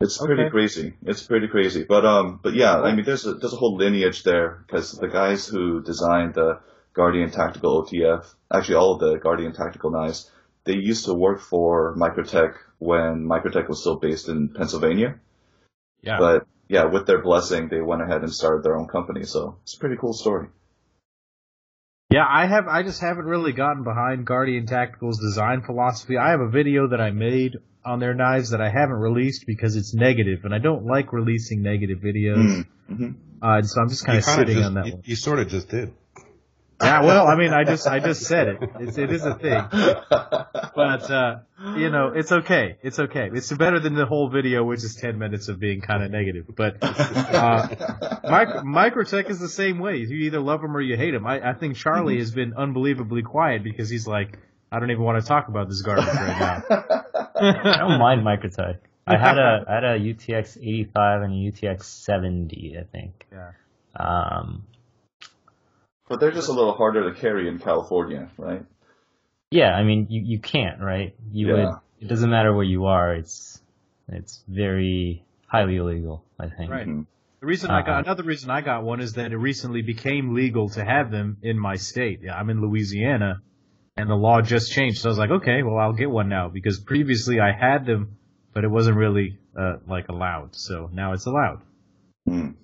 It's 0.01 0.19
pretty 0.19 0.43
Okay. 0.43 0.51
crazy. 0.51 0.95
It's 1.05 1.23
pretty 1.23 1.47
crazy, 1.49 1.85
but 1.85 2.05
um, 2.05 2.41
but 2.43 2.55
yeah, 2.55 2.81
I 2.81 2.95
mean, 2.95 3.05
there's 3.05 3.25
a 3.25 3.35
there's 3.35 3.53
a 3.53 3.57
whole 3.57 3.77
lineage 3.77 4.25
there 4.25 4.65
because 4.67 4.93
the 4.93 5.07
guys 5.09 5.47
who 5.47 5.81
designed 5.83 6.35
the 6.35 6.59
Guardian 6.93 7.31
Tactical 7.31 7.85
OTF, 7.85 8.25
actually 8.53 8.75
all 8.75 8.95
of 8.95 9.01
the 9.01 9.17
Guardian 9.19 9.53
Tactical 9.53 9.91
knives, 9.91 10.31
they 10.65 10.75
used 10.75 11.05
to 11.05 11.15
work 11.15 11.41
for 11.41 11.95
Microtech 11.97 12.55
when 12.79 13.25
Microtech 13.27 13.69
was 13.69 13.81
still 13.81 13.97
based 13.97 14.29
in 14.29 14.49
Pennsylvania. 14.49 15.21
Yeah. 16.03 16.19
But 16.19 16.47
yeah, 16.69 16.85
with 16.85 17.07
their 17.07 17.23
blessing, 17.23 17.69
they 17.69 17.81
went 17.81 18.03
ahead 18.03 18.23
and 18.23 18.33
started 18.33 18.63
their 18.65 18.77
own 18.77 18.89
company. 18.89 19.25
So 19.25 19.59
it's 19.63 19.75
a 19.77 19.79
pretty 19.79 19.97
cool 20.01 20.13
story. 20.13 20.49
Yeah, 22.11 22.27
I 22.29 22.47
have. 22.47 22.69
I 22.69 22.83
just 22.83 23.01
haven't 23.01 23.25
really 23.25 23.53
gotten 23.53 23.85
behind 23.85 24.27
Guardian 24.27 24.67
Tactical's 24.67 25.19
design 25.19 25.63
philosophy. 25.63 26.19
I 26.19 26.31
have 26.31 26.41
a 26.41 26.49
video 26.51 26.89
that 26.89 27.01
I 27.01 27.11
made 27.11 27.57
on 27.87 28.01
their 28.01 28.13
knives 28.15 28.51
that 28.51 28.61
I 28.61 28.69
haven't 28.69 28.97
released 28.97 29.45
because 29.47 29.77
it's 29.77 29.95
negative, 29.95 30.45
and 30.45 30.55
I 30.55 30.59
don't 30.59 30.85
like 30.85 31.13
releasing 31.13 31.63
negative 31.63 32.01
videos. 32.01 32.67
Mm-hmm. 32.91 33.43
Uh, 33.43 33.57
and 33.57 33.69
so 33.69 33.81
I'm 33.81 33.89
just 33.89 34.05
kind 34.05 34.19
of 34.19 34.25
You 34.25 34.27
kinda 34.31 34.41
sitting 34.47 34.57
just- 34.57 34.67
on 34.67 34.75
that 34.75 34.87
you, 34.87 34.93
one. 34.93 35.03
You 35.07 35.17
sort 35.17 35.39
of 35.39 35.49
just 35.49 35.69
did. 35.71 35.93
Yeah, 36.83 37.03
well, 37.03 37.27
I 37.29 37.37
mean, 37.37 37.53
I 37.53 37.65
just 37.65 37.87
I 37.87 38.01
just 38.01 38.23
said 38.23 38.49
it. 38.49 38.59
It's, 38.81 38.99
it 38.99 39.13
is 39.13 39.25
a 39.25 39.35
thing. 39.35 39.65
But 40.75 41.11
uh, 41.11 41.39
you 41.77 41.91
know, 41.91 42.13
it's 42.15 42.33
okay. 42.33 42.77
It's 42.83 42.99
okay. 42.99 43.31
It's 43.33 43.53
better 43.53 43.79
than 43.79 43.95
the 43.95 44.07
whole 44.07 44.29
video, 44.29 44.65
which 44.65 44.83
is 44.83 44.97
10 44.97 45.19
minutes 45.19 45.49
of 45.49 45.61
being 45.61 45.81
kind 45.81 46.03
of 46.03 46.11
negative. 46.11 46.47
But, 46.57 46.79
uh, 46.83 47.69
Mic- 48.25 48.65
Microtech 48.65 49.31
is 49.31 49.39
the 49.39 49.49
same 49.49 49.79
way. 49.79 49.97
You 49.99 50.17
either 50.27 50.41
love 50.41 50.63
him 50.65 50.77
or 50.77 50.81
you 50.81 50.97
hate 50.97 51.15
him. 51.15 51.27
I, 51.27 51.51
I 51.51 51.55
think 51.55 51.77
Charlie 51.77 52.19
has 52.19 52.31
been 52.33 52.55
unbelievably 52.55 53.23
quiet 53.23 53.63
because 53.63 53.89
he's 53.91 54.07
like, 54.07 54.39
I 54.71 54.81
don't 54.81 54.91
even 54.91 55.03
want 55.03 55.23
to 55.23 55.27
talk 55.29 55.49
about 55.49 55.69
this 55.69 55.83
garbage 55.83 56.07
right 56.07 56.39
now. 56.41 56.63
I 57.37 57.77
don't 57.79 57.99
mind 57.99 58.23
Microtech. 58.23 58.79
I 59.07 59.19
had 59.19 59.37
a 59.37 59.65
I 59.69 59.75
had 59.75 59.85
a 59.85 59.99
UTX 59.99 60.57
85 60.59 61.23
and 61.23 61.33
a 61.33 61.51
UTX 61.53 61.83
70, 61.85 62.77
I 62.79 62.85
think. 62.85 63.27
Yeah. 63.33 63.51
Um, 63.97 64.65
but 66.13 66.21
they're 66.21 66.31
just 66.31 66.51
a 66.51 66.53
little 66.53 66.75
harder 66.75 67.11
to 67.11 67.19
carry 67.19 67.49
in 67.49 67.59
California, 67.59 68.29
right? 68.37 68.63
yeah, 69.51 69.73
I 69.75 69.83
mean, 69.83 70.07
you, 70.11 70.21
you 70.23 70.39
can't, 70.39 70.81
right? 70.81 71.15
You 71.33 71.47
Yeah. 71.49 71.53
would. 71.55 71.75
It 72.01 72.09
doesn't 72.09 72.29
matter 72.29 72.53
where 72.55 72.65
you 72.65 72.85
are. 72.87 73.15
It's 73.15 73.61
it's 74.09 74.45
very 74.47 75.25
highly 75.47 75.77
illegal. 75.77 76.25
I 76.39 76.49
think. 76.49 76.71
Right. 76.71 76.87
Mhm. 76.87 77.07
The 77.41 77.47
reason 77.47 77.71
I 77.71 77.81
got 77.81 77.89
Uh-huh. 77.91 78.03
another 78.07 78.25
reason 78.25 78.51
I 78.51 78.61
got 78.61 78.85
one 78.85 79.01
is 79.01 79.15
that 79.15 79.33
it 79.33 79.37
recently 79.39 79.81
became 79.81 80.35
legal 80.35 80.69
to 80.71 80.85
have 80.85 81.11
them 81.11 81.39
in 81.43 81.59
my 81.59 81.77
state. 81.77 82.21
Yeah, 82.23 82.39
I'm 82.39 82.51
in 82.51 82.61
Louisiana, 82.61 83.41
and 83.97 84.11
the 84.11 84.15
law 84.15 84.43
just 84.43 84.71
changed. 84.73 84.99
So 84.99 85.09
I 85.09 85.13
was 85.13 85.19
like, 85.19 85.31
okay, 85.31 85.63
well 85.63 85.79
I'll 85.79 85.95
get 86.03 86.11
one 86.11 86.29
now 86.29 86.49
because 86.49 86.79
previously 86.79 87.41
I 87.41 87.53
had 87.53 87.87
them, 87.87 88.19
but 88.53 88.65
it 88.65 88.71
wasn't 88.71 88.99
really 88.99 89.39
uh, 89.57 89.77
like 89.87 90.09
allowed. 90.11 90.55
So 90.57 90.91
now 90.93 91.15
it's 91.15 91.27
allowed. 91.27 91.61
Mm. 92.29 92.55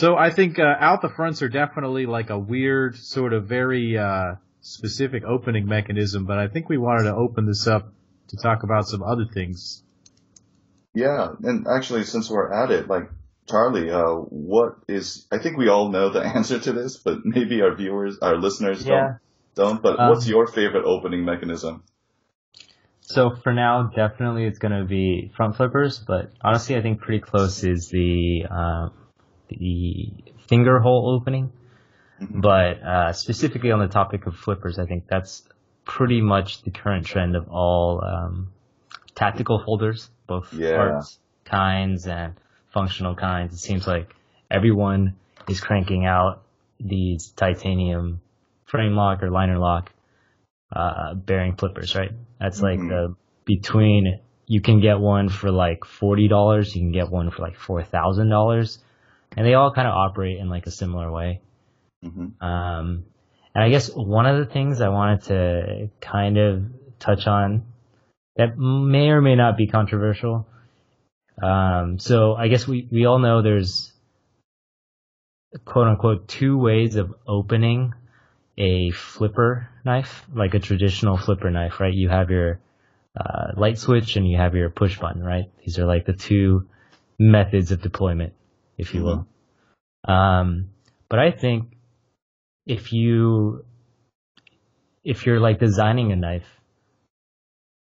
That 0.00 0.06
one. 0.06 0.16
So 0.16 0.16
I 0.16 0.30
think 0.30 0.58
uh, 0.58 0.74
out 0.78 1.02
the 1.02 1.08
fronts 1.08 1.42
are 1.42 1.48
definitely 1.48 2.06
like 2.06 2.30
a 2.30 2.38
weird 2.38 2.96
sort 2.96 3.32
of 3.32 3.46
very 3.46 3.96
uh, 3.98 4.34
specific 4.60 5.24
opening 5.24 5.66
mechanism, 5.66 6.24
but 6.24 6.38
I 6.38 6.48
think 6.48 6.68
we 6.68 6.78
wanted 6.78 7.04
to 7.04 7.14
open 7.14 7.46
this 7.46 7.66
up 7.66 7.92
to 8.28 8.36
talk 8.36 8.62
about 8.62 8.86
some 8.86 9.02
other 9.02 9.26
things. 9.32 9.82
Yeah, 10.94 11.32
and 11.42 11.66
actually, 11.66 12.04
since 12.04 12.30
we're 12.30 12.52
at 12.52 12.70
it, 12.70 12.88
like 12.88 13.10
Charlie, 13.48 13.90
uh, 13.90 14.14
what 14.30 14.76
is? 14.88 15.26
I 15.30 15.38
think 15.38 15.58
we 15.58 15.68
all 15.68 15.90
know 15.90 16.10
the 16.10 16.20
answer 16.36 16.58
to 16.58 16.72
this, 16.72 16.96
but 16.96 17.18
maybe 17.24 17.62
our 17.62 17.74
viewers, 17.74 18.18
our 18.22 18.36
listeners 18.36 18.84
Yeah. 18.84 18.90
don't. 18.90 19.18
Don't. 19.56 19.82
But 19.82 19.98
Um, 20.00 20.10
what's 20.10 20.28
your 20.28 20.46
favorite 20.46 20.84
opening 20.84 21.24
mechanism? 21.24 21.82
So 23.02 23.36
for 23.42 23.52
now, 23.52 23.90
definitely 23.94 24.46
it's 24.46 24.58
going 24.58 24.76
to 24.76 24.84
be 24.84 25.30
front 25.36 25.56
flippers, 25.56 25.98
but 25.98 26.32
honestly, 26.42 26.74
I 26.76 26.80
think 26.82 27.00
pretty 27.00 27.20
close 27.20 27.62
is 27.62 27.88
the 27.90 28.46
um, 28.50 28.92
the 29.48 30.12
finger 30.48 30.80
hole 30.80 31.18
opening. 31.20 31.52
Mhm. 32.20 32.40
But 32.40 32.82
uh, 32.82 33.12
specifically 33.12 33.70
on 33.72 33.80
the 33.80 33.88
topic 33.88 34.26
of 34.26 34.36
flippers, 34.36 34.78
I 34.78 34.86
think 34.86 35.06
that's 35.08 35.42
pretty 35.84 36.20
much 36.20 36.62
the 36.62 36.70
current 36.70 37.06
trend 37.06 37.36
of 37.36 37.48
all 37.48 38.02
um, 38.04 38.52
tactical 39.14 39.58
holders, 39.58 40.10
both 40.26 40.52
Yeah. 40.52 40.76
parts 40.76 41.18
kinds 41.44 42.06
and 42.06 42.34
functional 42.72 43.14
kinds. 43.14 43.54
It 43.54 43.58
seems 43.58 43.86
like 43.86 44.14
everyone 44.50 45.16
is 45.48 45.60
cranking 45.60 46.06
out 46.06 46.42
these 46.80 47.30
titanium 47.30 48.20
frame 48.64 48.94
lock 48.94 49.22
or 49.22 49.30
liner 49.30 49.58
lock 49.58 49.92
uh, 50.72 51.14
bearing 51.14 51.54
flippers, 51.56 51.94
right? 51.94 52.12
That's 52.40 52.60
like 52.62 52.78
Mhm. 52.78 52.88
the 52.88 53.14
between 53.44 54.20
you 54.46 54.60
can 54.60 54.80
get 54.80 54.98
one 54.98 55.28
for 55.28 55.50
like 55.50 55.84
forty 55.84 56.28
dollars, 56.28 56.74
you 56.74 56.82
can 56.82 56.92
get 56.92 57.10
one 57.10 57.30
for 57.30 57.42
like 57.42 57.56
four 57.56 57.82
thousand 57.82 58.28
dollars, 58.30 58.78
and 59.36 59.46
they 59.46 59.54
all 59.54 59.72
kind 59.72 59.88
of 59.88 59.94
operate 59.94 60.38
in 60.38 60.48
like 60.48 60.66
a 60.66 60.70
similar 60.70 61.10
way. 61.10 61.40
hmm 62.02 62.28
Um, 62.44 63.04
and 63.54 63.64
I 63.64 63.68
guess 63.68 63.88
one 63.94 64.26
of 64.26 64.38
the 64.38 64.52
things 64.52 64.80
I 64.80 64.88
wanted 64.88 65.22
to 65.22 65.90
kind 66.00 66.38
of 66.38 66.64
touch 66.98 67.26
on 67.26 67.64
that 68.36 68.58
may 68.58 69.10
or 69.10 69.20
may 69.20 69.36
not 69.36 69.56
be 69.56 69.66
controversial. 69.68 70.46
Um, 71.40 71.98
so 71.98 72.34
I 72.34 72.48
guess 72.48 72.66
we, 72.66 72.88
we 72.90 73.06
all 73.06 73.18
know 73.18 73.42
there's 73.42 73.92
quote 75.64 75.86
unquote 75.86 76.28
two 76.28 76.58
ways 76.58 76.96
of 76.96 77.14
opening 77.26 77.94
a 78.58 78.90
flipper 78.90 79.68
knife, 79.84 80.24
like 80.34 80.54
a 80.54 80.58
traditional 80.58 81.16
flipper 81.16 81.50
knife, 81.50 81.80
right? 81.80 81.94
You 81.94 82.08
have 82.08 82.30
your 82.30 82.60
uh, 83.18 83.52
light 83.56 83.78
switch 83.78 84.16
and 84.16 84.28
you 84.28 84.36
have 84.36 84.54
your 84.54 84.70
push 84.70 84.98
button, 84.98 85.22
right? 85.22 85.50
These 85.64 85.78
are 85.78 85.86
like 85.86 86.06
the 86.06 86.12
two 86.12 86.68
methods 87.18 87.70
of 87.72 87.82
deployment, 87.82 88.32
if 88.76 88.94
you 88.94 89.02
will. 89.02 89.26
Um, 90.06 90.70
but 91.08 91.18
I 91.18 91.30
think 91.30 91.76
if 92.66 92.92
you 92.92 93.64
if 95.02 95.26
you're 95.26 95.40
like 95.40 95.58
designing 95.60 96.12
a 96.12 96.16
knife, 96.16 96.46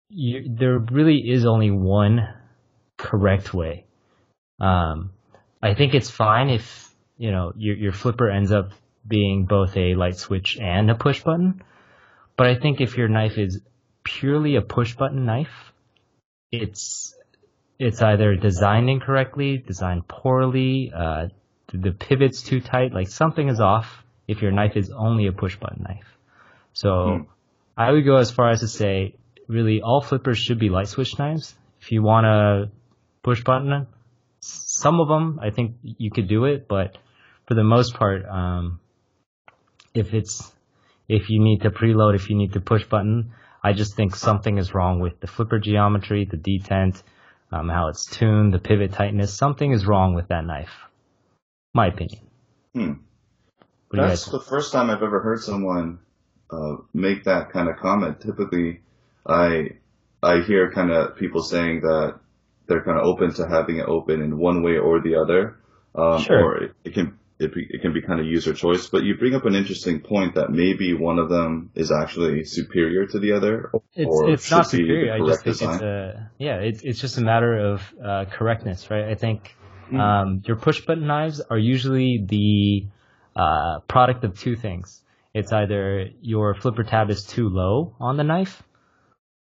you, 0.09 0.47
there 0.49 0.79
really 0.79 1.19
is 1.31 1.47
only 1.47 1.71
one 1.71 2.29
correct 2.97 3.55
way. 3.55 3.85
Um, 4.61 5.11
I 5.63 5.75
think 5.75 5.95
it's 5.95 6.11
fine 6.11 6.51
if 6.51 6.91
you 7.17 7.31
know 7.31 7.53
your 7.57 7.77
your 7.77 7.93
flipper 7.93 8.31
ends 8.31 8.53
up 8.53 8.73
being 9.07 9.45
both 9.45 9.77
a 9.77 9.95
light 9.95 10.17
switch 10.17 10.59
and 10.61 10.91
a 10.91 10.95
push 10.95 11.23
button. 11.23 11.63
But 12.37 12.49
I 12.49 12.57
think 12.57 12.81
if 12.81 12.97
your 12.97 13.09
knife 13.09 13.39
is 13.39 13.61
purely 14.03 14.57
a 14.57 14.63
push 14.63 14.95
button 14.95 15.25
knife, 15.25 15.73
it's 16.51 17.15
it's 17.79 18.01
either 18.03 18.37
designed 18.37 18.89
incorrectly, 18.89 19.59
designed 19.59 20.07
poorly, 20.09 20.93
uh, 20.95 21.29
the 21.73 21.93
pivot's 21.93 22.43
too 22.43 22.61
tight, 22.61 22.93
like 22.93 23.09
something 23.09 23.49
is 23.49 23.61
off 23.61 24.05
if 24.29 24.43
your 24.43 24.53
knife 24.53 24.77
is 24.77 24.91
only 24.91 25.27
a 25.27 25.33
push 25.33 25.57
button 25.57 25.83
knife. 25.83 26.07
So 26.73 26.91
Hmm. 26.91 27.23
I 27.77 27.91
would 27.91 28.05
go 28.05 28.17
as 28.17 28.31
far 28.31 28.51
as 28.51 28.61
to 28.61 28.69
say, 28.69 29.17
really, 29.49 29.83
all 29.83 30.01
flippers 30.01 30.39
should 30.39 30.59
be 30.59 30.69
light 30.69 30.89
switch 30.89 31.19
knives. 31.19 31.55
If 31.81 31.91
you 31.91 32.03
want 32.03 32.25
to 32.25 32.71
push 33.23 33.43
button, 33.43 33.87
some 34.41 35.01
of 35.01 35.09
them, 35.09 35.41
I 35.43 35.51
think 35.51 35.77
you 35.83 36.11
could 36.11 36.29
do 36.29 36.45
it, 36.45 36.69
but 36.69 36.97
for 37.47 37.55
the 37.55 37.65
most 37.65 37.95
part, 37.95 38.25
um, 38.27 38.81
if 39.95 40.15
it's 40.15 40.53
if 41.09 41.29
you 41.29 41.41
need 41.41 41.63
to 41.63 41.71
preload, 41.71 42.15
if 42.15 42.31
you 42.31 42.37
need 42.37 42.53
to 42.55 42.61
push 42.61 42.85
button, 42.85 43.33
I 43.63 43.73
just 43.73 43.95
think 43.97 44.17
something 44.17 44.59
is 44.59 44.73
wrong 44.75 45.01
with 45.01 45.21
the 45.21 45.27
flipper 45.27 45.59
geometry, 45.59 46.25
the 46.25 46.37
detent, 46.39 47.03
um, 47.53 47.69
how 47.69 47.89
it's 47.89 48.07
tuned, 48.07 48.53
the 48.53 48.59
pivot 48.59 48.93
tightness. 48.93 49.35
Something 49.35 49.73
is 49.73 49.87
wrong 49.87 50.15
with 50.15 50.29
that 50.29 50.45
knife. 50.45 50.73
My 51.73 51.89
opinion. 51.89 52.21
Hmm. 52.73 52.93
What 53.89 53.99
do 53.99 54.03
you 54.03 54.09
That's 54.09 54.27
the 54.27 54.41
first 54.41 54.73
time 54.73 54.91
I've 54.91 55.03
ever 55.03 55.21
heard 55.21 55.41
someone 55.41 56.01
uh, 56.51 56.77
make 56.93 57.25
that 57.25 57.51
kind 57.51 57.69
of 57.69 57.77
comment. 57.77 58.21
Typically, 58.21 58.81
I 59.27 59.71
I 60.23 60.41
hear 60.41 60.71
kind 60.73 60.91
of 60.91 61.17
people 61.17 61.43
saying 61.43 61.83
that 61.83 62.19
they're 62.67 62.83
kind 62.83 62.99
of 62.99 63.05
open 63.05 63.35
to 63.35 63.47
having 63.47 63.79
it 63.79 63.87
open 63.87 64.23
in 64.23 64.39
one 64.39 64.63
way 64.63 64.79
or 64.79 65.01
the 65.01 65.17
other, 65.17 65.59
um, 65.95 66.23
Sure. 66.23 66.43
or 66.43 66.63
it, 66.65 66.73
it 66.85 66.95
can 66.95 67.19
it, 67.39 67.55
be, 67.55 67.67
it 67.69 67.83
can 67.83 67.93
be 67.93 68.01
kind 68.01 68.21
of 68.21 68.27
user 68.27 68.55
choice. 68.55 68.89
But 68.89 69.03
you 69.03 69.17
bring 69.17 69.35
up 69.35 69.45
an 69.45 69.55
interesting 69.55 70.01
point 70.01 70.37
that 70.37 70.51
maybe 70.51 70.95
one 70.95 71.19
of 71.19 71.29
them 71.29 71.71
is 71.75 71.91
actually 71.91 72.45
superior 72.45 73.07
to 73.07 73.19
the 73.19 73.33
other, 73.33 73.71
It's 73.95 74.09
or 74.09 74.31
it's 74.31 74.51
not 74.51 74.69
superior. 74.69 75.13
I 75.15 75.19
just 75.19 75.45
think 75.45 75.63
it's 75.63 75.83
a 75.83 76.31
yeah. 76.39 76.57
It's 76.57 76.83
it's 76.83 77.01
just 77.01 77.19
a 77.19 77.23
matter 77.23 77.59
of 77.59 77.83
uh, 78.03 78.25
correctness, 78.31 78.91
right? 78.91 79.05
I 79.05 79.15
think 79.15 79.57
Hmm. 79.89 80.01
um, 80.01 80.43
your 80.47 80.57
push 80.57 80.81
button 80.87 81.07
knives 81.07 81.41
are 81.43 81.59
usually 81.59 82.25
the 82.27 82.87
uh, 83.37 83.81
product 83.81 84.25
of 84.25 84.39
two 84.39 84.57
things. 84.57 85.03
It's 85.35 85.53
either 85.53 86.09
your 86.23 86.55
flipper 86.55 86.85
tab 86.85 87.11
is 87.11 87.25
too 87.25 87.49
low 87.49 87.95
on 88.01 88.17
the 88.17 88.25
knife, 88.25 88.63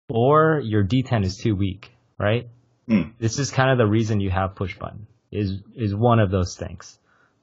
or 0.07 0.61
your 0.63 0.83
detent 0.83 1.25
is 1.25 1.37
too 1.37 1.55
weak, 1.55 1.91
right? 2.17 2.47
Hmm. 2.87 3.11
This 3.19 3.37
is 3.39 3.51
kind 3.51 3.71
of 3.71 3.77
the 3.77 3.87
reason 3.87 4.19
you 4.21 4.29
have 4.29 4.55
push 4.55 4.77
button 4.77 5.07
is 5.31 5.61
is 5.75 5.93
one 5.93 6.19
of 6.19 6.31
those 6.31 6.55
things. 6.55 6.97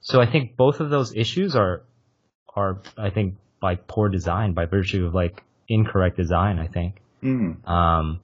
So 0.07 0.21
I 0.21 0.27
think 0.31 0.57
both 0.57 0.79
of 0.79 0.89
those 0.89 1.13
issues 1.17 1.57
are 1.57 1.83
are 2.55 2.81
I 2.97 3.11
think 3.11 3.35
by 3.61 3.75
poor 3.75 4.09
design, 4.09 4.53
by 4.53 4.67
virtue 4.67 5.05
of 5.05 5.15
like 5.15 5.43
incorrect 5.69 6.17
design. 6.17 6.61
I 6.61 6.69
think. 6.69 7.01
Mm. 7.25 7.69
Um, 7.69 8.21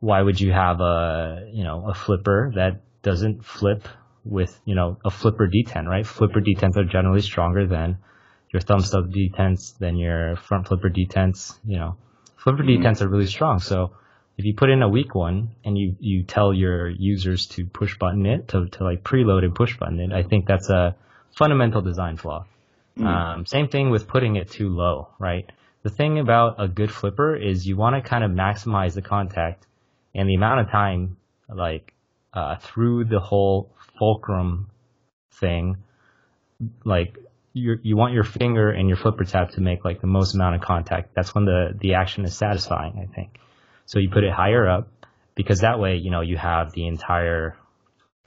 why 0.00 0.22
would 0.22 0.40
you 0.40 0.50
have 0.50 0.80
a 0.80 1.46
you 1.52 1.62
know 1.62 1.86
a 1.86 1.92
flipper 1.92 2.52
that 2.54 2.80
doesn't 3.02 3.44
flip 3.44 3.86
with 4.24 4.58
you 4.64 4.74
know 4.74 4.96
a 5.04 5.10
flipper 5.10 5.46
detent, 5.46 5.86
right? 5.88 6.06
Flipper 6.06 6.40
detents 6.40 6.78
are 6.78 6.84
generally 6.86 7.20
stronger 7.20 7.66
than 7.66 7.98
your 8.50 8.60
thumb 8.60 8.80
stud 8.80 9.12
detents, 9.12 9.76
than 9.76 9.96
your 9.98 10.36
front 10.36 10.68
flipper 10.68 10.88
detents. 10.88 11.58
You 11.66 11.80
know, 11.80 11.96
flipper 12.38 12.62
Mhm. 12.62 12.78
detents 12.78 13.02
are 13.02 13.08
really 13.08 13.26
strong. 13.26 13.58
So 13.58 13.90
if 14.36 14.44
you 14.44 14.54
put 14.54 14.70
in 14.70 14.82
a 14.82 14.88
weak 14.88 15.14
one 15.14 15.50
and 15.64 15.78
you 15.78 15.96
you 16.00 16.22
tell 16.24 16.52
your 16.52 16.88
users 16.88 17.46
to 17.46 17.66
push 17.66 17.96
button 17.98 18.26
it 18.26 18.48
to 18.48 18.68
to 18.68 18.84
like 18.84 19.02
preload 19.02 19.44
and 19.44 19.54
push 19.54 19.76
button 19.76 20.00
it, 20.00 20.12
I 20.12 20.22
think 20.22 20.46
that's 20.46 20.70
a 20.70 20.96
fundamental 21.36 21.82
design 21.82 22.16
flaw. 22.16 22.46
Mm. 22.98 23.06
Um, 23.06 23.46
same 23.46 23.68
thing 23.68 23.90
with 23.90 24.06
putting 24.06 24.36
it 24.36 24.50
too 24.50 24.68
low, 24.68 25.08
right? 25.18 25.50
The 25.82 25.90
thing 25.90 26.18
about 26.18 26.56
a 26.58 26.68
good 26.68 26.90
flipper 26.90 27.36
is 27.36 27.66
you 27.66 27.76
want 27.76 27.96
to 27.96 28.08
kind 28.08 28.24
of 28.24 28.30
maximize 28.30 28.94
the 28.94 29.02
contact 29.02 29.66
and 30.14 30.28
the 30.28 30.34
amount 30.34 30.60
of 30.60 30.70
time, 30.70 31.16
like, 31.48 31.92
uh, 32.32 32.56
through 32.56 33.04
the 33.04 33.20
whole 33.20 33.74
fulcrum 33.98 34.70
thing, 35.32 35.76
like, 36.84 37.18
you 37.52 37.78
you 37.82 37.96
want 37.96 38.14
your 38.14 38.24
finger 38.24 38.70
and 38.70 38.88
your 38.88 38.96
flipper 38.96 39.24
tab 39.24 39.50
to 39.52 39.60
make 39.60 39.84
like 39.84 40.00
the 40.00 40.06
most 40.08 40.34
amount 40.34 40.56
of 40.56 40.60
contact. 40.60 41.14
That's 41.14 41.34
when 41.34 41.44
the, 41.44 41.76
the 41.78 41.94
action 41.94 42.24
is 42.24 42.36
satisfying, 42.36 42.98
I 42.98 43.14
think. 43.14 43.38
So 43.86 43.98
you 43.98 44.10
put 44.10 44.24
it 44.24 44.32
higher 44.32 44.68
up 44.68 44.88
because 45.34 45.60
that 45.60 45.78
way, 45.78 45.96
you 45.96 46.10
know, 46.10 46.20
you 46.20 46.36
have 46.36 46.72
the 46.72 46.86
entire 46.86 47.56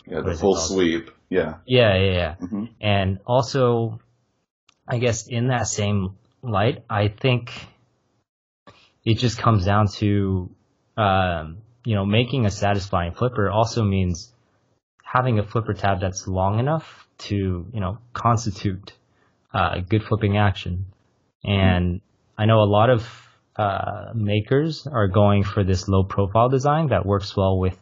Yeah, 0.06 0.22
the 0.22 0.36
full 0.36 0.56
sweep. 0.56 1.12
Yeah. 1.30 1.56
yeah, 1.66 1.98
yeah, 1.98 2.12
yeah. 2.12 2.36
hmm 2.36 2.66
And 2.80 3.20
also, 3.26 4.00
I 4.88 4.98
guess 4.98 5.28
in 5.28 5.48
that 5.48 5.68
same 5.68 6.16
light, 6.42 6.86
I 6.90 7.10
think 7.10 7.52
it 9.04 9.16
just 9.16 9.38
comes 9.38 9.66
down 9.66 9.88
to, 10.00 10.50
um, 10.96 11.58
you 11.84 11.96
know, 11.96 12.06
making 12.06 12.46
a 12.46 12.52
satisfying 12.52 13.14
flipper 13.14 13.50
also 13.50 13.84
means 13.84 14.34
having 15.04 15.40
a 15.40 15.44
flipper 15.44 15.74
tab 15.74 16.00
that's 16.02 16.28
long 16.28 16.60
enough 16.60 17.08
to, 17.18 17.36
you 17.74 17.80
know, 17.80 17.98
constitute 18.14 18.94
uh, 19.54 19.80
good 19.80 20.04
flipping 20.04 20.38
action. 20.38 20.86
And 21.44 22.02
I 22.38 22.46
know 22.46 22.62
a 22.62 22.70
lot 22.70 22.90
of 22.90 23.26
uh, 23.58 24.12
makers 24.14 24.88
are 24.88 25.08
going 25.08 25.44
for 25.44 25.64
this 25.64 25.88
low 25.88 26.04
profile 26.04 26.50
design 26.50 26.90
that 26.90 27.06
works 27.06 27.36
well 27.36 27.58
with, 27.58 27.78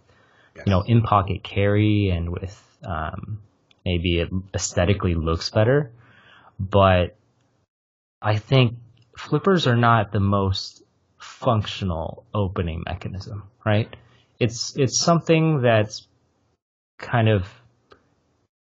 you 0.55 0.69
know, 0.69 0.81
in 0.81 1.01
pocket 1.01 1.43
carry 1.43 2.09
and 2.09 2.29
with 2.29 2.61
um, 2.83 3.41
maybe 3.85 4.19
it 4.19 4.29
aesthetically 4.53 5.15
looks 5.15 5.49
better. 5.49 5.91
But 6.59 7.17
I 8.21 8.37
think 8.37 8.77
flippers 9.17 9.67
are 9.67 9.75
not 9.75 10.11
the 10.11 10.19
most 10.19 10.83
functional 11.17 12.25
opening 12.33 12.83
mechanism, 12.85 13.43
right? 13.65 13.93
It's 14.39 14.75
it's 14.77 14.99
something 14.99 15.61
that's 15.61 16.07
kind 16.99 17.29
of 17.29 17.47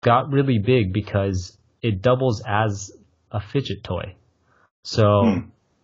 got 0.04 0.32
really 0.32 0.60
big 0.60 0.94
because 0.94 1.58
it 1.82 2.02
doubles 2.02 2.42
as 2.46 2.92
a 3.32 3.40
fidget 3.40 3.84
toy. 3.84 4.16
So 4.84 5.24
Hmm. 5.24 5.40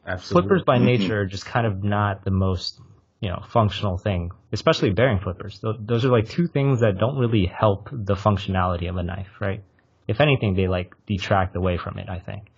Absolutely. 0.05 0.47
flippers 0.47 0.63
by 0.65 0.77
Mhm. 0.79 0.83
nature 0.85 1.21
are 1.21 1.25
just 1.25 1.45
kind 1.45 1.67
of 1.67 1.83
not 1.83 2.23
the 2.23 2.31
most 2.31 2.79
you 3.21 3.29
know 3.29 3.41
functional 3.49 3.97
thing, 3.97 4.31
especially 4.53 4.91
bearing 4.91 5.19
flippers. 5.19 5.61
Those 5.79 6.05
are 6.05 6.09
like 6.09 6.29
two 6.29 6.47
things 6.47 6.79
that 6.81 6.97
don't 6.97 7.17
really 7.17 7.45
help 7.45 7.89
the 7.91 8.15
functionality 8.15 8.89
of 8.89 8.95
a 8.97 9.03
knife, 9.03 9.29
right? 9.41 9.61
If 10.07 10.21
anything, 10.21 10.55
they 10.55 10.67
like 10.67 10.95
detract 11.05 11.55
away 11.55 11.77
from 11.77 11.99
it. 11.99 12.09
I 12.09 12.19
think. 12.19 12.51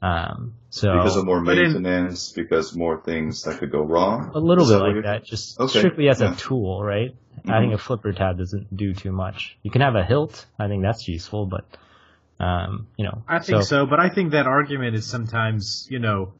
Um, 0.00 0.52
so 0.70 0.92
Because 0.92 1.16
of 1.16 1.24
more 1.24 1.42
But 1.42 1.58
in- 1.58 1.72
maintenance, 1.72 2.30
because 2.32 2.76
more 2.76 3.00
things 3.00 3.42
that 3.42 3.58
could 3.58 3.72
go 3.72 3.80
wrong. 3.82 4.30
a 4.32 4.38
little 4.38 4.64
bit 4.64 4.78
like 4.78 4.90
you're- 4.92 5.02
that, 5.02 5.24
just 5.24 5.58
Okay, 5.58 5.78
strictly 5.80 6.08
as 6.08 6.20
yeah. 6.20 6.32
a 6.32 6.36
tool, 6.36 6.84
right? 6.84 7.16
Mhm. 7.44 7.50
Adding 7.52 7.72
a 7.72 7.78
flipper 7.78 8.12
tab 8.12 8.38
doesn't 8.38 8.76
do 8.76 8.94
too 8.94 9.10
much. 9.10 9.58
You 9.64 9.72
can 9.72 9.80
have 9.80 9.96
a 9.96 10.04
hilt. 10.04 10.46
I 10.58 10.68
think 10.68 10.82
that's 10.82 11.08
useful, 11.08 11.46
but 11.46 11.64
um, 12.40 12.86
you 12.96 13.04
know, 13.04 13.22
I 13.26 13.40
think 13.40 13.64
so. 13.64 13.86
but 13.86 13.98
I 13.98 14.10
think 14.10 14.30
that 14.30 14.46
argument 14.46 14.94
is 14.94 15.04
sometimes, 15.04 15.88
you 15.90 15.98
know, 15.98 16.34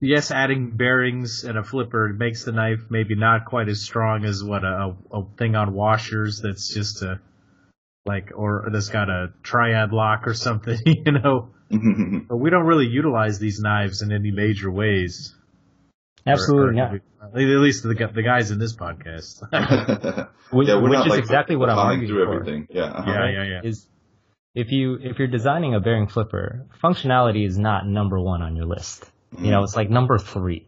yes, 0.00 0.30
adding 0.30 0.70
bearings 0.76 1.44
and 1.44 1.56
a 1.58 1.62
flipper 1.64 2.08
makes 2.12 2.44
the 2.44 2.52
knife 2.52 2.80
maybe 2.90 3.14
not 3.14 3.44
quite 3.46 3.68
as 3.68 3.82
strong 3.82 4.24
as 4.24 4.42
what 4.42 4.64
a, 4.64 4.94
a, 5.12 5.18
a 5.18 5.26
thing 5.38 5.54
on 5.56 5.74
washers 5.74 6.40
that's 6.42 6.72
just 6.72 7.02
a 7.02 7.20
like 8.04 8.30
or 8.34 8.68
that's 8.72 8.88
got 8.88 9.08
a 9.10 9.32
triad 9.42 9.92
lock 9.92 10.26
or 10.26 10.34
something, 10.34 10.78
you 10.86 11.12
know. 11.12 11.50
But 12.28 12.36
we 12.36 12.50
don't 12.50 12.64
really 12.66 12.86
utilize 12.86 13.40
these 13.40 13.58
knives 13.58 14.00
in 14.02 14.12
any 14.12 14.30
major 14.30 14.70
ways. 14.70 15.34
Absolutely 16.24 16.66
Or- 16.66 16.68
or- 16.68 16.72
not. 16.72 17.00
At 17.34 17.34
least 17.34 17.82
the 17.82 17.88
the 18.14 18.22
guys 18.22 18.52
in 18.52 18.60
this 18.60 18.76
podcast. 18.76 19.42
Which, 20.52 20.68
yeah, 20.68 20.76
we're 20.76 20.82
which 20.82 20.92
not 20.92 21.06
is 21.06 21.10
like 21.10 21.18
exactly 21.18 21.56
what 21.56 21.68
I'm 21.68 21.76
thumbing 21.76 21.90
arguing 22.02 22.08
through 22.14 22.24
for. 22.26 22.34
everything. 22.40 22.68
Yeah. 22.70 22.82
uh-huh. 22.84 23.10
yeah, 23.10 23.30
yeah, 23.30 23.44
yeah. 23.44 23.60
is 23.68 23.88
if 24.54 24.70
you 24.70 24.94
if 25.02 25.18
you're 25.18 25.26
designing 25.26 25.74
a 25.74 25.80
bearing 25.80 26.06
flipper, 26.06 26.66
functionality 26.80 27.44
is 27.44 27.58
not 27.58 27.84
number 27.84 28.20
one 28.20 28.42
on 28.42 28.54
your 28.54 28.66
list. 28.66 29.10
You 29.38 29.50
know, 29.50 29.62
it's 29.62 29.76
like 29.76 29.90
number 29.90 30.18
three. 30.18 30.66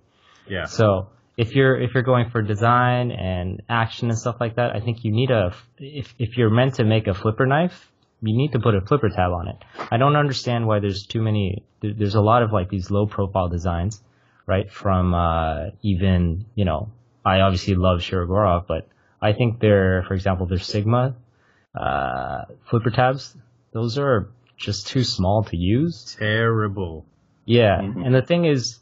Yeah. 0.49 0.65
So 0.65 1.09
if 1.37 1.55
you're 1.55 1.81
if 1.81 1.95
you're 1.95 2.03
going 2.03 2.31
for 2.31 2.43
design 2.43 3.11
and 3.11 3.63
action 3.69 4.09
and 4.09 4.19
stuff 4.19 4.37
like 4.41 4.57
that, 4.57 4.75
I 4.75 4.81
think 4.81 5.05
you 5.05 5.13
need 5.13 5.31
a 5.31 5.55
if 5.79 6.15
if 6.19 6.37
you're 6.37 6.51
meant 6.51 6.75
to 6.75 6.85
make 6.85 7.07
a 7.07 7.15
flipper 7.15 7.47
knife, 7.47 7.91
you 8.21 8.37
need 8.37 8.53
to 8.53 8.59
put 8.59 8.75
a 8.75 8.81
flipper 8.81 9.09
tab 9.09 9.31
on 9.33 9.49
it. 9.49 9.57
I 9.91 9.97
don't 9.97 10.17
understand 10.17 10.67
why 10.67 10.81
there's 10.81 11.07
too 11.07 11.23
many. 11.23 11.65
There's 11.81 12.17
a 12.17 12.21
lot 12.21 12.43
of 12.43 12.53
like 12.53 12.69
these 12.69 12.91
low 12.91 13.07
profile 13.07 13.49
designs, 13.49 14.03
right? 14.47 14.71
From 14.71 15.15
uh, 15.15 15.71
even 15.83 16.47
you 16.55 16.65
know, 16.65 16.91
I 17.25 17.41
obviously 17.41 17.75
love 17.75 18.01
Shirogorov, 18.01 18.67
but 18.67 18.89
I 19.21 19.33
think 19.33 19.61
they're, 19.61 20.05
for 20.07 20.15
example, 20.15 20.47
their 20.47 20.59
Sigma 20.59 21.15
uh, 21.75 22.45
flipper 22.69 22.91
tabs. 22.91 23.37
Those 23.73 23.99
are 23.99 24.31
just 24.57 24.89
too 24.89 25.05
small 25.05 25.45
to 25.45 25.57
use. 25.57 26.17
Terrible. 26.19 27.05
Yeah, 27.49 27.81
Mhm. 27.81 28.05
and 28.05 28.15
the 28.15 28.21
thing 28.21 28.45
is, 28.45 28.79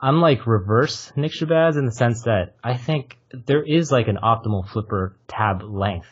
I'm 0.00 0.20
like 0.22 0.46
reverse 0.46 1.12
Nick 1.14 1.32
Shabazz 1.32 1.76
in 1.76 1.84
the 1.84 1.92
sense 1.92 2.22
that 2.22 2.56
I 2.64 2.74
think 2.76 3.18
there 3.32 3.62
is 3.62 3.92
like 3.92 4.08
an 4.08 4.16
optimal 4.16 4.66
flipper 4.66 5.16
tab 5.28 5.62
length. 5.62 6.08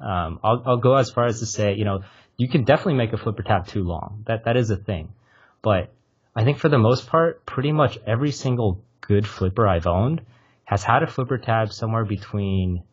Um, 0.00 0.40
I'll, 0.42 0.62
I'll 0.64 0.76
go 0.78 0.94
as 0.96 1.10
far 1.10 1.26
as 1.26 1.40
to 1.40 1.46
say, 1.46 1.74
you 1.74 1.84
know, 1.84 2.00
you 2.38 2.48
can 2.48 2.64
definitely 2.64 2.94
make 2.94 3.12
a 3.12 3.18
flipper 3.18 3.42
tab 3.42 3.66
too 3.66 3.84
long. 3.84 4.24
That 4.26 4.44
that 4.44 4.56
is 4.56 4.70
a 4.70 4.76
thing, 4.76 5.12
but 5.60 5.92
I 6.34 6.44
think 6.44 6.56
for 6.58 6.70
the 6.70 6.78
most 6.78 7.06
part, 7.08 7.44
pretty 7.44 7.72
much 7.72 7.98
every 8.06 8.30
single 8.30 8.82
good 9.02 9.26
flipper 9.26 9.68
I've 9.68 9.86
owned 9.86 10.22
has 10.64 10.82
had 10.82 11.02
a 11.02 11.06
flipper 11.06 11.36
tab 11.36 11.72
somewhere 11.74 12.06
between, 12.06 12.84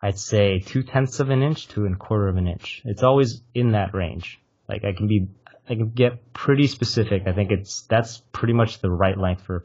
I'd 0.00 0.18
say 0.18 0.60
two 0.60 0.84
tenths 0.84 1.18
of 1.18 1.30
an 1.30 1.42
inch 1.42 1.66
to 1.68 1.86
a 1.86 1.96
quarter 1.96 2.28
of 2.28 2.36
an 2.36 2.46
inch. 2.46 2.82
It's 2.84 3.02
always 3.02 3.42
in 3.52 3.72
that 3.72 3.94
range. 3.94 4.38
Like 4.68 4.84
I 4.84 4.92
can 4.92 5.08
be 5.08 5.28
I 5.68 5.74
can 5.74 5.90
get 5.90 6.32
pretty 6.32 6.66
specific. 6.66 7.22
I 7.26 7.32
think 7.32 7.50
it's 7.50 7.82
that's 7.82 8.22
pretty 8.32 8.52
much 8.52 8.80
the 8.80 8.90
right 8.90 9.16
length 9.16 9.42
for 9.44 9.64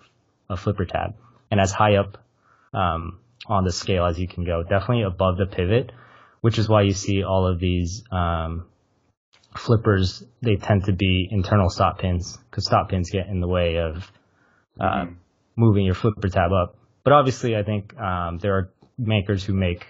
a 0.50 0.56
flipper 0.58 0.86
tab, 0.86 1.16
and 1.52 1.60
as 1.60 1.72
high 1.72 1.96
up 1.96 2.18
um, 2.74 3.20
on 3.48 3.64
the 3.66 3.72
scale 3.72 4.06
as 4.06 4.20
you 4.20 4.28
can 4.28 4.46
go. 4.46 4.64
Definitely 4.64 5.04
above 5.04 5.38
the 5.38 5.46
pivot, 5.46 5.92
which 6.42 6.58
is 6.58 6.70
why 6.70 6.84
you 6.84 6.94
see 6.94 7.24
all 7.24 7.46
of 7.48 7.60
these 7.60 8.04
um, 8.12 8.68
flippers. 9.56 10.24
They 10.42 10.56
tend 10.56 10.86
to 10.86 10.94
be 10.94 11.28
internal 11.30 11.70
stop 11.70 12.00
pins 12.00 12.38
because 12.50 12.66
stop 12.66 12.90
pins 12.90 13.10
get 13.10 13.28
in 13.28 13.42
the 13.42 13.48
way 13.48 13.78
of 13.78 14.12
uh, 14.80 15.06
Mhm. 15.06 15.16
moving 15.56 15.86
your 15.86 15.96
flipper 15.96 16.30
tab 16.30 16.52
up. 16.54 16.78
But 17.04 17.14
obviously, 17.14 17.58
I 17.58 17.64
think 17.64 17.98
um, 18.00 18.38
there 18.38 18.56
are 18.56 18.72
makers 18.98 19.44
who 19.44 19.54
make 19.54 19.86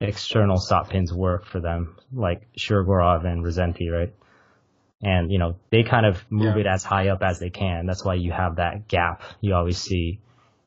external 0.00 0.58
stop 0.58 0.90
pins 0.90 1.12
work 1.12 1.46
for 1.46 1.60
them, 1.60 1.96
like 2.12 2.48
Shirogorov 2.58 3.24
and 3.24 3.44
Rassenti, 3.44 3.90
right? 3.90 4.12
And 5.02 5.32
you 5.32 5.38
know 5.38 5.56
they 5.70 5.82
kind 5.82 6.06
of 6.06 6.24
move 6.30 6.54
Yeah. 6.56 6.60
it 6.62 6.66
as 6.66 6.84
high 6.84 7.08
up 7.08 7.22
as 7.22 7.38
they 7.40 7.50
can. 7.50 7.86
That's 7.86 8.04
why 8.04 8.14
you 8.14 8.30
have 8.32 8.56
that 8.56 8.86
gap 8.88 9.22
you 9.40 9.54
always 9.54 9.78
see 9.78 10.20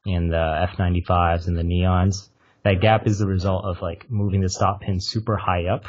in 0.06 0.28
the 0.28 0.68
F95s 0.78 1.48
and 1.48 1.58
the 1.58 1.64
Neons. 1.64 2.30
That 2.64 2.82
gap 2.82 3.08
is 3.08 3.18
the 3.20 3.28
result 3.28 3.64
of 3.66 3.82
like 3.82 4.10
moving 4.12 4.42
the 4.42 4.50
stop 4.50 4.82
pin 4.82 5.00
super 5.00 5.38
high 5.38 5.68
up, 5.68 5.86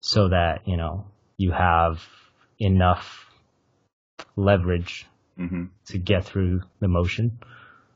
so 0.00 0.28
that 0.28 0.66
you 0.68 0.76
know 0.76 1.06
you 1.38 1.52
have 1.52 2.02
enough 2.58 3.30
leverage 4.36 5.06
Mhm. 5.38 5.68
to 5.86 5.98
get 5.98 6.24
through 6.24 6.62
the 6.80 6.88
motion. 6.88 7.38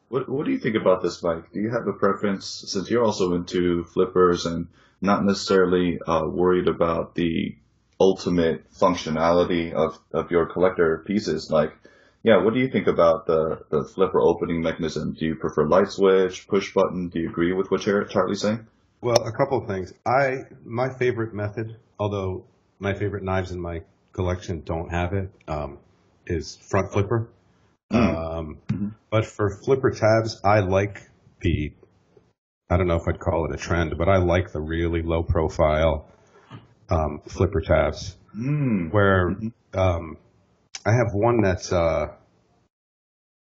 What 0.08 0.28
What 0.28 0.44
do 0.46 0.52
you 0.52 0.58
think 0.58 0.76
about 0.76 1.02
this, 1.02 1.20
bike? 1.20 1.52
Do 1.52 1.60
you 1.60 1.70
have 1.70 1.86
a 1.86 1.92
preference 1.92 2.44
since 2.46 2.90
you're 2.90 3.04
also 3.04 3.34
into 3.34 3.84
flippers 3.84 4.44
and 4.46 4.66
not 5.00 5.24
necessarily 5.24 5.98
uh, 6.06 6.26
worried 6.26 6.68
about 6.68 7.14
the 7.14 7.56
ultimate 8.00 8.72
functionality 8.72 9.72
of, 9.72 9.98
of 10.12 10.30
your 10.30 10.46
collector 10.46 11.04
pieces? 11.06 11.50
Like, 11.50 11.72
yeah, 12.22 12.42
what 12.42 12.54
do 12.54 12.60
you 12.60 12.68
think 12.68 12.86
about 12.86 13.26
the, 13.26 13.60
the 13.70 13.84
flipper 13.84 14.20
opening 14.20 14.62
mechanism? 14.62 15.12
Do 15.12 15.26
you 15.26 15.34
prefer 15.36 15.66
light 15.66 15.88
switch, 15.90 16.48
push 16.48 16.72
button? 16.74 17.08
Do 17.08 17.20
you 17.20 17.28
agree 17.28 17.52
with 17.52 17.70
what 17.70 17.82
Char- 17.82 18.06
Charlie's 18.06 18.40
saying? 18.40 18.66
Well, 19.02 19.22
a 19.26 19.32
couple 19.32 19.62
of 19.62 19.66
things. 19.68 19.94
I 20.06 20.44
my 20.64 20.90
favorite 20.98 21.32
method, 21.32 21.76
although 21.98 22.44
my 22.78 22.92
favorite 22.94 23.22
knives 23.22 23.50
in 23.50 23.60
my 23.60 23.82
collection 24.12 24.62
don't 24.64 24.90
have 24.90 25.12
it, 25.14 25.30
um, 25.48 25.78
is 26.26 26.56
front 26.56 26.92
flipper. 26.92 27.28
Um, 27.92 28.58
Mhm. 28.68 28.94
But 29.10 29.26
for 29.26 29.50
flipper 29.50 29.90
tabs, 29.90 30.40
I 30.44 30.60
like 30.60 31.02
the. 31.40 31.72
I 32.68 32.76
don't 32.76 32.86
know 32.86 32.96
if 32.96 33.08
I'd 33.08 33.18
call 33.18 33.46
it 33.46 33.54
a 33.54 33.56
trend, 33.56 33.96
but 33.98 34.08
I 34.08 34.18
like 34.18 34.52
the 34.52 34.60
really 34.60 35.02
low 35.02 35.22
profile 35.24 36.06
um, 36.90 37.20
flipper 37.26 37.60
tabs 37.60 38.16
Mm. 38.36 38.92
where 38.92 39.30
Mhm. 39.30 39.52
um, 39.74 40.16
I 40.86 40.92
have 40.92 41.12
one 41.12 41.42
that's 41.42 41.72
uh, 41.72 42.08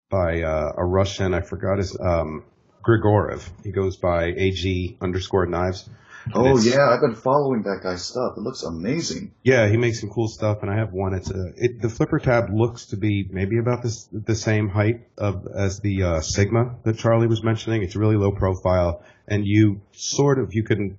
by 0.10 0.42
uh, 0.42 0.74
a 0.78 0.86
Russian. 0.86 1.34
I 1.34 1.42
forgot 1.42 1.78
his 1.78 1.98
um, 2.00 2.44
Grigorov. 2.84 3.50
He 3.64 3.72
goes 3.72 3.98
by 3.98 4.26
ag 4.32 4.98
underscore 5.02 5.46
knives. 5.46 5.90
Oh 6.34 6.58
yeah, 6.58 6.90
I've 6.90 7.02
been 7.02 7.16
following 7.16 7.64
that 7.64 7.82
guy's 7.84 8.06
stuff. 8.06 8.38
It 8.38 8.42
looks 8.42 8.64
amazing. 8.64 9.34
Yeah, 9.44 9.68
he 9.68 9.76
makes 9.76 10.00
some 10.00 10.10
cool 10.10 10.30
stuff, 10.30 10.62
and 10.62 10.72
I 10.72 10.76
have 10.78 10.94
one. 10.94 11.14
It's 11.14 11.30
a 11.30 11.52
it, 11.58 11.82
the 11.82 11.90
flipper 11.90 12.20
tab 12.20 12.50
looks 12.50 12.88
to 12.88 12.98
be 12.98 13.28
maybe 13.30 13.58
about 13.58 13.84
this 13.84 14.08
the 14.12 14.36
same 14.36 14.70
height 14.70 15.02
of 15.18 15.48
as 15.54 15.80
the 15.82 16.04
uh, 16.04 16.22
Sigma 16.22 16.76
that 16.84 16.98
Charlie 16.98 17.28
was 17.28 17.44
mentioning. 17.44 17.84
It's 17.84 17.96
really 17.98 18.16
low 18.16 18.32
profile, 18.32 19.04
and 19.28 19.46
you 19.46 19.82
sort 19.92 20.40
of 20.40 20.54
you 20.54 20.64
can 20.64 20.98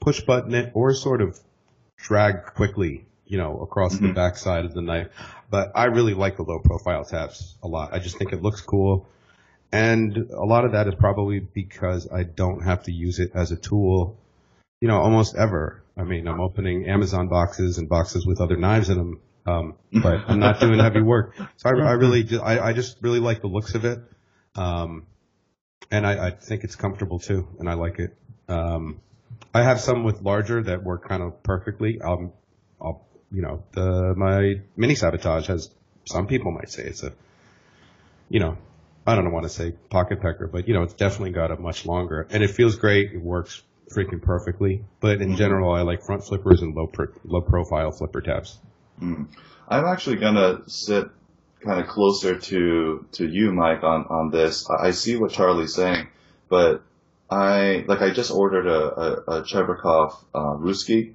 push 0.00 0.20
button 0.20 0.54
it 0.54 0.72
or 0.74 0.92
sort 0.92 1.22
of 1.22 1.38
drag 1.96 2.46
quickly, 2.54 3.06
you 3.26 3.38
know, 3.38 3.60
across 3.60 3.98
the 3.98 4.08
Mhm. 4.08 4.14
back 4.14 4.36
side 4.36 4.64
of 4.64 4.74
the 4.74 4.82
knife. 4.82 5.08
But 5.50 5.72
I 5.74 5.84
really 5.86 6.14
like 6.14 6.36
the 6.36 6.42
low 6.42 6.58
profile 6.58 7.04
tabs 7.04 7.56
a 7.62 7.68
lot. 7.68 7.92
I 7.92 7.98
just 7.98 8.18
think 8.18 8.32
it 8.32 8.42
looks 8.42 8.60
cool, 8.60 9.06
and 9.72 10.16
a 10.16 10.44
lot 10.44 10.64
of 10.64 10.72
that 10.72 10.86
is 10.88 10.94
probably 10.94 11.40
because 11.40 12.10
I 12.10 12.22
don't 12.24 12.62
have 12.62 12.84
to 12.84 12.92
use 12.92 13.18
it 13.18 13.32
as 13.34 13.52
a 13.52 13.56
tool, 13.56 14.16
you 14.80 14.88
know, 14.88 15.00
almost 15.00 15.36
ever. 15.36 15.82
I 15.96 16.04
mean, 16.04 16.28
I'm 16.28 16.40
opening 16.40 16.86
Amazon 16.86 17.28
boxes 17.28 17.78
and 17.78 17.88
boxes 17.88 18.26
with 18.26 18.40
other 18.40 18.56
knives 18.56 18.90
in 18.90 18.98
them, 18.98 19.20
um, 19.46 19.74
but 19.92 20.28
I'm 20.28 20.38
not 20.40 20.60
doing 20.60 20.78
heavy 20.78 21.00
work. 21.00 21.34
So 21.56 21.70
I, 21.70 21.72
I 21.72 21.92
really, 21.92 22.22
just, 22.24 22.42
I, 22.42 22.58
I 22.58 22.72
just 22.72 22.98
really 23.00 23.20
like 23.20 23.40
the 23.40 23.46
looks 23.46 23.74
of 23.74 23.84
it, 23.84 23.98
um, 24.56 25.06
and 25.90 26.06
I, 26.06 26.26
I 26.26 26.30
think 26.30 26.64
it's 26.64 26.76
comfortable 26.76 27.18
too, 27.18 27.48
and 27.58 27.68
I 27.68 27.74
like 27.74 27.98
it. 27.98 28.16
Um, 28.48 29.00
I 29.54 29.62
have 29.62 29.80
some 29.80 30.04
with 30.04 30.22
larger 30.22 30.62
that 30.64 30.82
work 30.82 31.08
kind 31.08 31.22
of 31.22 31.42
perfectly. 31.42 32.00
Um, 32.00 32.32
I'll, 32.80 33.06
you 33.32 33.42
know, 33.42 33.62
the 33.72 34.14
my 34.14 34.60
mini 34.76 34.94
sabotage 34.94 35.46
has 35.46 35.70
some 36.04 36.26
people 36.26 36.52
might 36.52 36.70
say 36.70 36.84
it's 36.84 37.02
a, 37.02 37.12
you 38.28 38.40
know, 38.40 38.58
I 39.06 39.14
don't 39.14 39.32
want 39.32 39.44
to 39.44 39.50
say 39.50 39.72
pocket 39.90 40.20
pecker, 40.20 40.46
but 40.46 40.68
you 40.68 40.74
know, 40.74 40.82
it's 40.82 40.94
definitely 40.94 41.30
got 41.30 41.50
a 41.50 41.56
much 41.56 41.86
longer, 41.86 42.26
and 42.30 42.42
it 42.42 42.50
feels 42.50 42.76
great. 42.76 43.12
It 43.12 43.22
works 43.22 43.62
freaking 43.90 44.20
perfectly. 44.20 44.84
But 45.00 45.20
in 45.20 45.36
general, 45.36 45.72
I 45.72 45.82
like 45.82 46.02
front 46.02 46.24
flippers 46.24 46.62
and 46.62 46.74
low 46.74 46.86
pro, 46.86 47.06
low 47.24 47.40
profile 47.40 47.92
flipper 47.92 48.20
tabs. 48.20 48.58
Mm. 49.00 49.28
I'm 49.68 49.84
actually 49.84 50.16
gonna 50.16 50.62
sit 50.68 51.08
kind 51.64 51.80
of 51.80 51.88
closer 51.88 52.38
to 52.38 53.06
to 53.12 53.26
you, 53.26 53.52
Mike, 53.52 53.82
on 53.82 54.06
on 54.10 54.30
this. 54.30 54.68
I 54.70 54.90
see 54.90 55.16
what 55.16 55.32
Charlie's 55.32 55.74
saying, 55.74 56.08
but 56.48 56.82
I 57.30 57.84
like 57.88 58.02
I 58.02 58.10
just 58.10 58.30
ordered 58.30 58.66
a 58.66 59.00
a, 59.00 59.38
a 59.38 59.42
Cheburkov 59.42 60.14
uh, 60.34 60.56
Ruski, 60.58 61.14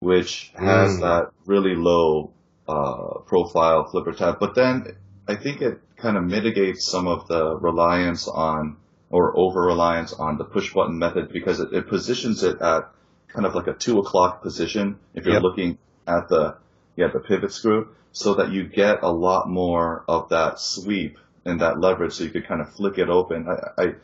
which 0.00 0.52
has 0.54 0.98
Mm. 0.98 1.00
that 1.00 1.30
really 1.46 1.74
low 1.74 2.32
uh, 2.68 3.20
profile 3.26 3.84
flipper 3.90 4.12
tab, 4.12 4.38
but 4.38 4.54
then 4.54 4.96
I 5.28 5.36
think 5.36 5.60
it 5.62 5.80
kind 5.96 6.16
of 6.16 6.24
mitigates 6.24 6.86
some 6.86 7.06
of 7.08 7.28
the 7.28 7.56
reliance 7.56 8.28
on 8.28 8.76
or 9.10 9.36
over 9.36 9.60
reliance 9.62 10.12
on 10.12 10.38
the 10.38 10.44
push 10.44 10.72
button 10.72 10.98
method 10.98 11.32
because 11.32 11.60
it, 11.60 11.72
it 11.72 11.88
positions 11.88 12.42
it 12.42 12.60
at 12.60 12.88
kind 13.28 13.46
of 13.46 13.54
like 13.54 13.66
a 13.66 13.72
two 13.74 13.98
o'clock 13.98 14.42
position 14.42 14.98
if 15.14 15.24
you're 15.26 15.34
Yep. 15.34 15.42
looking 15.42 15.78
at 16.06 16.28
the 16.28 16.56
yeah 16.96 17.08
the 17.08 17.20
pivot 17.20 17.52
screw 17.52 17.88
so 18.12 18.34
that 18.34 18.50
you 18.52 18.64
get 18.64 19.02
a 19.02 19.10
lot 19.10 19.48
more 19.48 20.04
of 20.08 20.28
that 20.30 20.58
sweep 20.60 21.18
and 21.44 21.60
that 21.60 21.78
leverage 21.80 22.12
so 22.12 22.24
you 22.24 22.30
could 22.30 22.46
kind 22.46 22.60
of 22.60 22.72
flick 22.74 22.98
it 22.98 23.08
open. 23.08 23.46
I, 23.48 23.82
I 23.82 23.94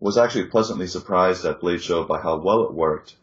was 0.00 0.18
actually 0.18 0.46
pleasantly 0.46 0.86
surprised 0.86 1.44
at 1.44 1.60
Blade 1.60 1.82
Show 1.82 2.04
by 2.04 2.20
how 2.20 2.38
well 2.38 2.64
it 2.64 2.72
worked. 2.72 3.16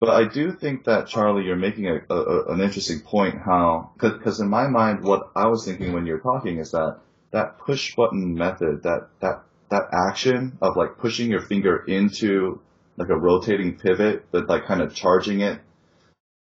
But 0.00 0.10
I 0.10 0.28
do 0.28 0.52
think 0.52 0.84
that 0.84 1.06
Charlie, 1.06 1.44
you're 1.44 1.56
making 1.56 1.86
a, 1.86 2.00
a, 2.10 2.52
an 2.52 2.60
interesting 2.60 3.00
point. 3.00 3.38
How 3.38 3.92
because 3.98 4.40
in 4.40 4.48
my 4.48 4.68
mind, 4.68 5.02
what 5.02 5.30
I 5.34 5.46
was 5.46 5.64
thinking 5.64 5.92
when 5.92 6.06
you're 6.06 6.18
talking 6.20 6.58
is 6.58 6.72
that 6.72 6.98
that 7.30 7.58
push 7.58 7.94
button 7.94 8.34
method, 8.34 8.82
that 8.82 9.08
that 9.20 9.42
that 9.70 9.88
action 9.92 10.58
of 10.60 10.76
like 10.76 10.98
pushing 10.98 11.30
your 11.30 11.40
finger 11.40 11.84
into 11.86 12.60
like 12.96 13.08
a 13.08 13.16
rotating 13.16 13.78
pivot, 13.78 14.26
but 14.30 14.48
like 14.48 14.66
kind 14.66 14.82
of 14.82 14.94
charging 14.94 15.40
it, 15.40 15.60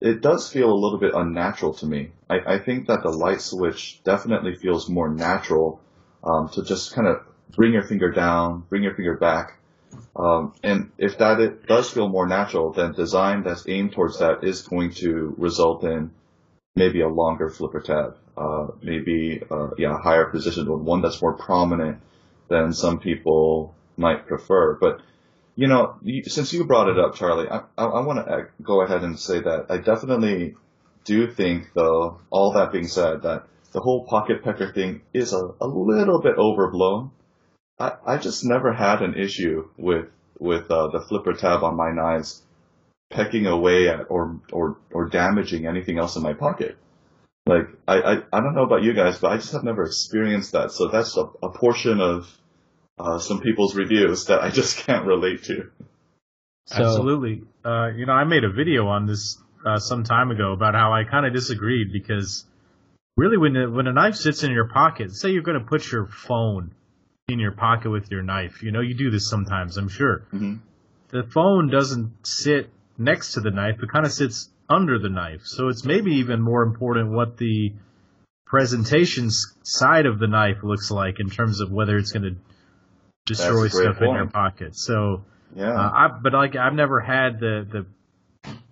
it 0.01 0.21
does 0.21 0.51
feel 0.51 0.71
a 0.71 0.81
little 0.81 0.99
bit 0.99 1.13
unnatural 1.13 1.73
to 1.75 1.85
me. 1.85 2.11
I, 2.29 2.55
I 2.55 2.59
think 2.59 2.87
that 2.87 3.03
the 3.03 3.11
light 3.11 3.41
switch 3.41 4.01
definitely 4.03 4.55
feels 4.55 4.89
more 4.89 5.07
natural 5.07 5.79
um, 6.23 6.49
to 6.49 6.63
just 6.63 6.93
kind 6.93 7.07
of 7.07 7.21
bring 7.55 7.73
your 7.73 7.83
finger 7.83 8.11
down, 8.11 8.65
bring 8.69 8.83
your 8.83 8.95
finger 8.95 9.15
back. 9.15 9.59
Um, 10.15 10.53
and 10.63 10.91
if 10.97 11.17
that 11.19 11.39
it 11.39 11.67
does 11.67 11.89
feel 11.89 12.09
more 12.09 12.27
natural, 12.27 12.71
then 12.71 12.93
design 12.93 13.43
that's 13.43 13.67
aimed 13.67 13.93
towards 13.93 14.19
that 14.19 14.43
is 14.43 14.61
going 14.63 14.91
to 14.95 15.35
result 15.37 15.83
in 15.83 16.11
maybe 16.75 17.01
a 17.01 17.07
longer 17.07 17.49
flipper 17.49 17.81
tab, 17.81 18.17
uh, 18.37 18.67
maybe 18.81 19.41
uh, 19.49 19.69
yeah, 19.77 19.95
a 19.95 20.01
higher 20.01 20.25
positioned 20.25 20.69
one, 20.69 20.85
one 20.85 21.01
that's 21.01 21.21
more 21.21 21.33
prominent 21.33 21.99
than 22.49 22.73
some 22.73 22.99
people 22.99 23.73
might 23.97 24.27
prefer. 24.27 24.75
But 24.75 25.01
you 25.55 25.67
know, 25.67 25.95
since 26.25 26.53
you 26.53 26.63
brought 26.65 26.89
it 26.89 26.97
up, 26.97 27.15
Charlie, 27.15 27.49
I, 27.49 27.63
I, 27.77 27.85
I 27.85 27.99
want 28.05 28.25
to 28.25 28.47
go 28.61 28.81
ahead 28.81 29.03
and 29.03 29.19
say 29.19 29.39
that 29.41 29.67
I 29.69 29.77
definitely 29.77 30.55
do 31.03 31.31
think, 31.31 31.71
though, 31.73 32.19
all 32.29 32.53
that 32.53 32.71
being 32.71 32.87
said, 32.87 33.23
that 33.23 33.47
the 33.71 33.79
whole 33.79 34.05
pocket 34.05 34.43
pecker 34.43 34.71
thing 34.71 35.01
is 35.13 35.33
a, 35.33 35.41
a 35.59 35.67
little 35.67 36.21
bit 36.21 36.37
overblown. 36.37 37.11
I, 37.81 38.13
I 38.13 38.17
just 38.17 38.45
never 38.45 38.71
had 38.71 39.01
an 39.01 39.15
issue 39.15 39.67
with 39.77 40.07
with 40.39 40.69
uh, 40.69 40.87
the 40.87 41.01
flipper 41.01 41.33
tab 41.33 41.63
on 41.63 41.75
my 41.75 41.91
knives 41.91 42.43
pecking 43.09 43.47
away 43.47 43.89
at 43.89 44.05
or 44.09 44.39
or 44.51 44.77
or 44.91 45.09
damaging 45.09 45.65
anything 45.65 45.97
else 45.97 46.15
in 46.15 46.21
my 46.21 46.33
pocket. 46.33 46.77
Like 47.47 47.67
I, 47.87 48.01
I, 48.01 48.11
I 48.31 48.41
don't 48.41 48.53
know 48.53 48.63
about 48.63 48.83
you 48.83 48.93
guys, 48.93 49.17
but 49.19 49.31
I 49.31 49.37
just 49.37 49.53
have 49.53 49.63
never 49.63 49.83
experienced 49.83 50.51
that. 50.51 50.71
So 50.71 50.87
that's 50.89 51.17
a, 51.17 51.25
a 51.41 51.49
portion 51.49 51.99
of 51.99 52.29
uh, 52.99 53.17
some 53.17 53.41
people's 53.41 53.75
reviews 53.75 54.25
that 54.25 54.41
I 54.41 54.51
just 54.51 54.77
can't 54.85 55.05
relate 55.05 55.43
to. 55.45 55.71
So, 56.67 56.83
Absolutely. 56.83 57.41
Uh, 57.65 57.89
you 57.95 58.05
know, 58.05 58.13
I 58.13 58.23
made 58.25 58.43
a 58.43 58.51
video 58.51 58.87
on 58.87 59.07
this 59.07 59.39
uh, 59.65 59.79
some 59.79 60.03
time 60.03 60.29
ago 60.29 60.53
about 60.53 60.75
how 60.75 60.93
I 60.93 61.03
kind 61.03 61.25
of 61.25 61.33
disagreed 61.33 61.91
because 61.91 62.45
really, 63.17 63.37
when 63.37 63.55
a, 63.57 63.69
when 63.69 63.87
a 63.87 63.93
knife 63.93 64.15
sits 64.15 64.43
in 64.43 64.51
your 64.51 64.67
pocket, 64.67 65.11
say 65.11 65.31
you're 65.31 65.41
going 65.41 65.59
to 65.59 65.65
put 65.65 65.91
your 65.91 66.05
phone 66.05 66.75
in 67.31 67.39
your 67.39 67.51
pocket 67.51 67.89
with 67.89 68.11
your 68.11 68.21
knife. 68.21 68.63
You 68.63 68.71
know, 68.71 68.81
you 68.81 68.93
do 68.93 69.09
this 69.11 69.29
sometimes, 69.29 69.77
I'm 69.77 69.89
sure. 69.89 70.23
hmm 70.31 70.55
The 71.09 71.23
phone 71.23 71.69
doesn't 71.69 72.25
sit 72.25 72.69
next 72.97 73.33
to 73.33 73.41
the 73.41 73.51
knife; 73.51 73.81
it 73.81 73.89
kind 73.89 74.05
of 74.05 74.11
sits 74.11 74.49
under 74.69 74.99
the 74.99 75.09
knife. 75.09 75.41
So 75.45 75.67
it's 75.67 75.83
maybe 75.83 76.15
even 76.15 76.41
more 76.41 76.63
important 76.63 77.11
what 77.11 77.37
the 77.37 77.73
presentation 78.45 79.29
side 79.63 80.05
of 80.05 80.19
the 80.19 80.27
knife 80.27 80.63
looks 80.63 80.91
like 80.91 81.19
in 81.19 81.29
terms 81.29 81.61
of 81.61 81.71
whether 81.71 81.97
it's 81.97 82.11
going 82.11 82.23
to 82.23 82.35
destroy 83.25 83.63
That's 83.63 83.75
a 83.75 83.77
great 83.77 83.93
stuff 83.93 84.01
in 84.01 84.15
your 84.15 84.27
pocket. 84.27 84.75
So. 84.75 85.23
Yeah. 85.53 85.73
Uh, 85.73 85.91
I, 85.91 86.07
but 86.23 86.31
like 86.31 86.55
I've 86.55 86.73
never 86.73 87.01
had 87.01 87.41
the, 87.41 87.67
the 87.69 87.85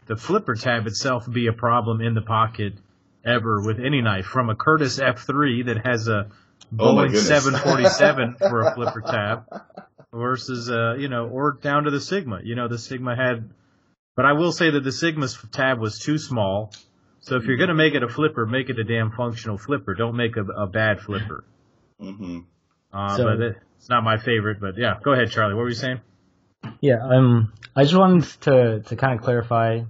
the 0.10 0.16
flipper 0.16 0.56
tab 0.56 0.88
itself 0.88 1.30
be 1.32 1.48
a 1.48 1.54
problem 1.54 2.02
in 2.02 2.16
the 2.16 2.22
pocket 2.22 2.74
ever 3.26 3.62
with 3.62 3.80
any 3.80 4.02
knife. 4.02 4.26
From 4.26 4.50
a 4.50 4.56
Curtiss 4.56 4.98
F3 5.00 5.66
that 5.68 5.86
has 5.86 6.08
a 6.08 6.30
Boeing 6.74 7.06
goodness. 7.08 7.28
747 7.28 8.36
for 8.40 8.62
a 8.62 8.76
flipper 8.76 9.02
tab 9.02 9.46
versus 10.14 10.70
uh 10.70 10.96
you 10.98 11.08
know 11.08 11.28
or 11.28 11.54
down 11.54 11.84
to 11.86 11.92
the 11.92 12.00
Sigma. 12.02 12.40
You 12.44 12.56
know 12.56 12.68
the 12.68 12.78
Sigma 12.78 13.16
had, 13.16 13.50
but 14.16 14.26
I 14.26 14.34
will 14.34 14.52
say 14.52 14.70
that 14.72 14.84
the 14.84 14.92
Sigma's 14.92 15.38
tab 15.52 15.80
was 15.80 16.00
too 16.00 16.18
small. 16.18 16.72
So 17.22 17.36
if 17.36 17.44
you're 17.46 17.58
gonna 17.58 17.74
make 17.76 17.96
it 17.96 18.04
a 18.04 18.08
flipper, 18.10 18.46
make 18.46 18.70
it 18.70 18.80
a 18.80 18.84
damn 18.84 19.12
functional 19.12 19.58
flipper. 19.58 19.94
Don't 19.96 20.16
make 20.16 20.38
a, 20.38 20.44
a 20.44 20.68
bad 20.68 21.00
flipper. 21.02 21.44
hmm 22.00 22.40
Uh, 22.94 23.18
So- 23.18 23.24
but 23.26 23.42
it, 23.42 23.58
it's 23.78 23.90
not 23.90 24.04
my 24.04 24.18
favorite. 24.18 24.60
But 24.62 24.78
yeah, 24.78 24.96
go 25.04 25.14
ahead, 25.14 25.32
Charlie. 25.32 25.54
What 25.56 25.62
were 25.64 25.70
you 25.70 25.76
saying? 25.76 26.02
Yeah, 26.82 26.98
um, 27.02 27.54
I 27.76 27.84
just 27.84 27.96
wanted 27.96 28.24
to 28.42 28.82
to 28.88 28.96
kind 28.96 29.18
of 29.18 29.24
clarify, 29.24 29.82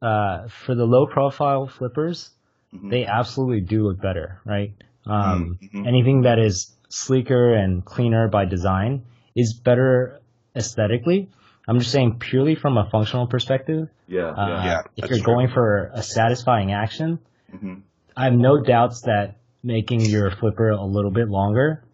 uh, 0.00 0.48
for 0.48 0.74
the 0.74 0.84
low 0.84 1.06
profile 1.06 1.66
flippers, 1.66 2.30
Mhm. 2.74 2.90
they 2.90 3.04
absolutely 3.04 3.60
do 3.62 3.82
look 3.88 4.00
better, 4.00 4.40
right? 4.44 4.72
Um, 5.08 5.58
Mhm. 5.62 5.86
anything 5.86 6.22
that 6.22 6.38
is 6.38 6.74
sleeker 6.88 7.54
and 7.54 7.84
cleaner 7.84 8.28
by 8.28 8.44
design 8.44 9.02
is 9.34 9.52
better 9.54 10.20
aesthetically. 10.56 11.28
I'm 11.66 11.78
just 11.78 11.90
saying 11.92 12.18
purely 12.18 12.54
from 12.54 12.78
a 12.78 12.88
functional 12.90 13.26
perspective. 13.26 13.88
Yeah. 14.06 14.28
Uh, 14.28 14.48
Yeah. 14.48 14.64
Yeah, 14.64 14.80
if 14.96 15.10
you're 15.10 15.18
true. 15.18 15.34
going 15.34 15.48
for 15.48 15.90
a 15.94 16.02
satisfying 16.02 16.72
action, 16.72 17.18
hmm 17.58 17.74
I 18.16 18.24
have 18.24 18.34
no 18.34 18.60
doubts 18.60 19.02
that 19.02 19.36
making 19.62 20.00
your 20.00 20.30
flipper 20.32 20.70
a 20.70 20.82
little 20.84 21.10
bit 21.12 21.28
longer, 21.28 21.84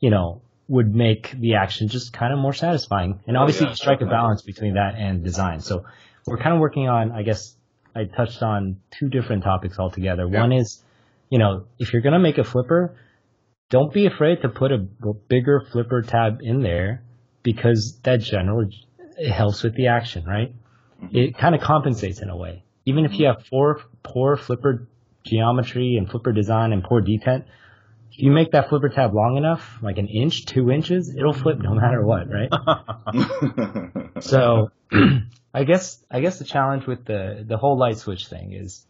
you 0.00 0.10
know, 0.10 0.40
would 0.68 0.92
make 0.94 1.30
the 1.38 1.54
action 1.54 1.86
just 1.88 2.12
kind 2.12 2.32
of 2.32 2.38
more 2.40 2.52
satisfying. 2.52 3.20
And 3.28 3.36
Oh, 3.36 3.40
obviously 3.42 3.66
yeah, 3.66 3.70
you 3.70 3.76
strike 3.76 4.00
a 4.00 4.06
balance 4.06 4.42
between 4.42 4.74
that 4.74 4.96
and 4.96 5.22
design. 5.22 5.60
So 5.60 5.84
we're 6.26 6.38
kind 6.38 6.54
of 6.54 6.60
working 6.60 6.88
on, 6.88 7.12
I 7.12 7.22
guess 7.22 7.54
I 7.94 8.04
touched 8.06 8.42
on 8.42 8.76
two 8.90 9.08
different 9.08 9.44
topics 9.44 9.78
altogether. 9.78 10.26
Yeah. 10.28 10.40
One 10.40 10.52
is, 10.52 10.82
you 11.30 11.38
know, 11.38 11.66
if 11.78 11.92
you're 11.92 12.02
going 12.02 12.14
to 12.14 12.18
make 12.18 12.38
a 12.38 12.44
flipper, 12.44 12.96
don't 13.70 13.92
be 13.92 14.06
afraid 14.06 14.42
to 14.42 14.48
put 14.48 14.72
a 14.72 14.78
bigger 14.78 15.60
flipper 15.70 16.02
tab 16.02 16.38
in 16.42 16.62
there 16.62 17.02
because 17.42 17.98
that 18.04 18.20
generally 18.20 18.70
it 19.18 19.30
helps 19.30 19.62
with 19.62 19.74
the 19.74 19.88
action, 19.88 20.24
right? 20.24 20.54
Mhm. 21.02 21.14
It 21.14 21.38
kind 21.38 21.54
of 21.54 21.60
compensates 21.60 22.20
in 22.20 22.30
a 22.30 22.36
way. 22.36 22.64
Even 22.86 23.04
if 23.04 23.18
you 23.18 23.26
have 23.26 23.44
poor, 23.50 23.80
poor 24.02 24.36
flipper 24.36 24.88
geometry 25.24 25.96
and 25.96 26.08
flipper 26.10 26.32
design 26.32 26.72
and 26.72 26.82
poor 26.82 27.02
detent, 27.02 27.44
if 28.10 28.18
you 28.20 28.30
make 28.30 28.52
that 28.52 28.70
flipper 28.70 28.88
tab 28.88 29.14
long 29.14 29.36
enough, 29.36 29.78
like 29.82 29.98
an 29.98 30.08
inch, 30.08 30.46
two 30.46 30.70
inches, 30.70 31.14
it'll 31.14 31.34
flip 31.34 31.58
no 31.58 31.74
matter 31.74 32.02
what, 32.04 32.26
right? 32.30 32.50
So 34.20 34.70
I 35.54 35.64
guess 35.64 36.02
I 36.10 36.20
guess 36.20 36.38
the 36.38 36.44
challenge 36.44 36.86
with 36.86 37.04
the 37.04 37.44
the 37.46 37.56
whole 37.56 37.78
light 37.78 37.98
switch 37.98 38.26
thing 38.26 38.52
is 38.52 38.86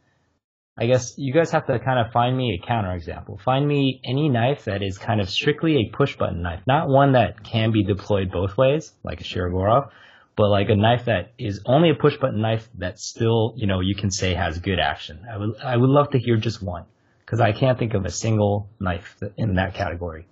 I 0.80 0.86
guess 0.86 1.18
you 1.18 1.32
guys 1.32 1.50
have 1.50 1.66
to 1.66 1.78
kind 1.80 1.98
of 1.98 2.12
find 2.12 2.36
me 2.36 2.60
a 2.62 2.64
counterexample. 2.64 3.40
Find 3.40 3.66
me 3.66 4.00
any 4.04 4.28
knife 4.28 4.66
that 4.66 4.80
is 4.80 4.96
kind 4.96 5.20
of 5.20 5.28
strictly 5.28 5.78
a 5.78 5.96
push 5.96 6.16
button 6.16 6.40
knife, 6.40 6.62
not 6.68 6.88
one 6.88 7.12
that 7.12 7.42
can 7.42 7.72
be 7.72 7.82
deployed 7.82 8.30
both 8.30 8.56
ways, 8.56 8.92
like 9.02 9.20
a 9.20 9.24
Shirogorov, 9.24 9.90
but 10.36 10.50
like 10.50 10.68
a 10.68 10.76
knife 10.76 11.06
that 11.06 11.32
is 11.36 11.62
only 11.66 11.90
a 11.90 11.96
push 11.96 12.16
button 12.16 12.40
knife 12.40 12.68
that 12.78 13.00
still, 13.00 13.54
you 13.56 13.66
know, 13.66 13.80
you 13.80 13.96
can 13.96 14.12
say 14.12 14.34
has 14.34 14.60
good 14.60 14.78
action. 14.78 15.26
I 15.28 15.36
would 15.36 15.56
I 15.60 15.76
would 15.76 15.90
love 15.90 16.10
to 16.10 16.18
hear 16.18 16.36
just 16.36 16.62
one 16.62 16.84
because 17.26 17.40
I 17.40 17.50
can't 17.50 17.76
think 17.76 17.94
of 17.94 18.04
a 18.04 18.10
single 18.10 18.70
knife 18.78 19.16
in 19.36 19.56
that 19.56 19.74
category. 19.74 20.28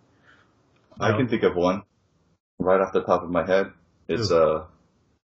I 1.01 1.11
can 1.17 1.27
think 1.27 1.43
of 1.43 1.57
one. 1.57 1.83
right 2.61 2.81
off 2.81 2.93
the 2.93 3.03
top 3.03 3.25
of 3.25 3.31
my 3.31 3.45
head. 3.45 3.73
It's 4.09 4.31
a 4.31 4.69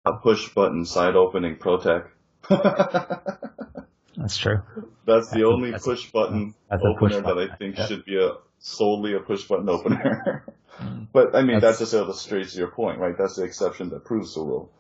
a 0.06 0.14
push 0.22 0.50
button 0.50 0.86
side 0.86 1.16
opening 1.16 1.56
Protec. 1.56 2.10
That's 4.20 4.38
true. 4.38 4.62
That's 5.06 5.30
the 5.32 5.46
only 5.46 5.72
that's 5.72 5.86
a- 5.88 5.90
push 5.92 6.12
button 6.12 6.54
that's 6.70 6.84
a 6.84 6.94
push 7.00 7.14
opener 7.14 7.36
that 7.36 7.52
I 7.52 7.56
think 7.56 7.78
yeah. 7.78 7.88
should 7.88 8.06
be 8.06 8.18
a 8.18 8.32
solely 8.60 9.14
a 9.16 9.20
push 9.22 9.44
button 9.48 9.70
opener. 9.70 10.46
but 11.14 11.36
I 11.36 11.42
mean, 11.44 11.62
that 11.62 11.78
just 11.80 11.94
illustrates 11.94 12.56
your 12.56 12.70
point, 12.72 13.00
right? 13.00 13.16
That's 13.18 13.36
the 13.38 13.44
exception 13.44 13.90
that 13.92 14.04
proves 14.06 14.36
the 14.36 14.42
rule. 14.42 14.72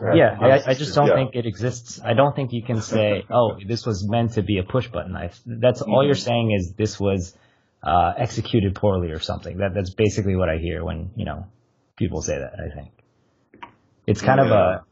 Right? 0.00 0.16
Yeah, 0.16 0.36
I, 0.40 0.70
I 0.70 0.74
just 0.74 0.94
don't 0.94 1.08
Yeah. 1.08 1.14
think 1.14 1.34
it 1.34 1.46
exists. 1.46 2.00
I 2.04 2.12
don't 2.14 2.36
think 2.36 2.52
you 2.52 2.62
can 2.62 2.80
say, 2.82 3.24
"Oh, 3.30 3.56
this 3.66 3.84
was 3.86 4.06
meant 4.08 4.32
to 4.34 4.42
be 4.42 4.58
a 4.58 4.62
push 4.62 4.88
button 4.88 5.12
knife." 5.12 5.40
That's 5.46 5.82
all 5.82 6.02
Mhm. 6.02 6.06
you're 6.06 6.14
saying 6.14 6.52
is 6.52 6.72
this 6.76 7.00
was 7.00 7.36
uh, 7.82 8.12
executed 8.16 8.74
poorly 8.74 9.10
or 9.10 9.18
something. 9.20 9.58
That 9.58 9.74
that's 9.74 9.92
basically 9.94 10.36
what 10.36 10.48
I 10.48 10.58
hear 10.58 10.84
when 10.84 11.10
you 11.16 11.24
know 11.24 11.46
people 11.96 12.22
say 12.22 12.38
that. 12.38 12.54
I 12.60 12.74
think 12.74 12.90
it's 14.06 14.20
kind 14.22 14.38
Yeah. 14.38 14.46
of 14.46 14.50
a 14.52 14.84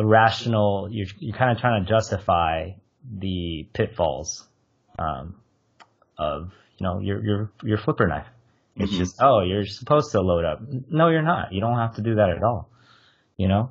a 0.00 0.04
rational. 0.06 0.88
You're 0.90 1.06
you're 1.18 1.36
kind 1.36 1.52
of 1.52 1.58
trying 1.58 1.84
to 1.84 1.88
justify 1.88 2.70
the 3.18 3.66
pitfalls 3.72 4.46
um, 4.98 5.34
of 6.18 6.52
you 6.78 6.84
know 6.86 7.00
your 7.00 7.24
your 7.24 7.50
your 7.62 7.78
flipper 7.78 8.06
knife. 8.06 8.26
It's 8.76 8.92
Mhm. 8.92 8.98
just 8.98 9.16
oh, 9.20 9.40
you're 9.42 9.66
supposed 9.66 10.12
to 10.12 10.20
load 10.20 10.44
up. 10.44 10.60
No, 10.90 11.08
you're 11.08 11.22
not. 11.22 11.52
You 11.52 11.60
don't 11.60 11.76
have 11.76 11.94
to 11.96 12.02
do 12.02 12.16
that 12.16 12.30
at 12.30 12.42
all. 12.42 12.68
You 13.36 13.48
know. 13.48 13.70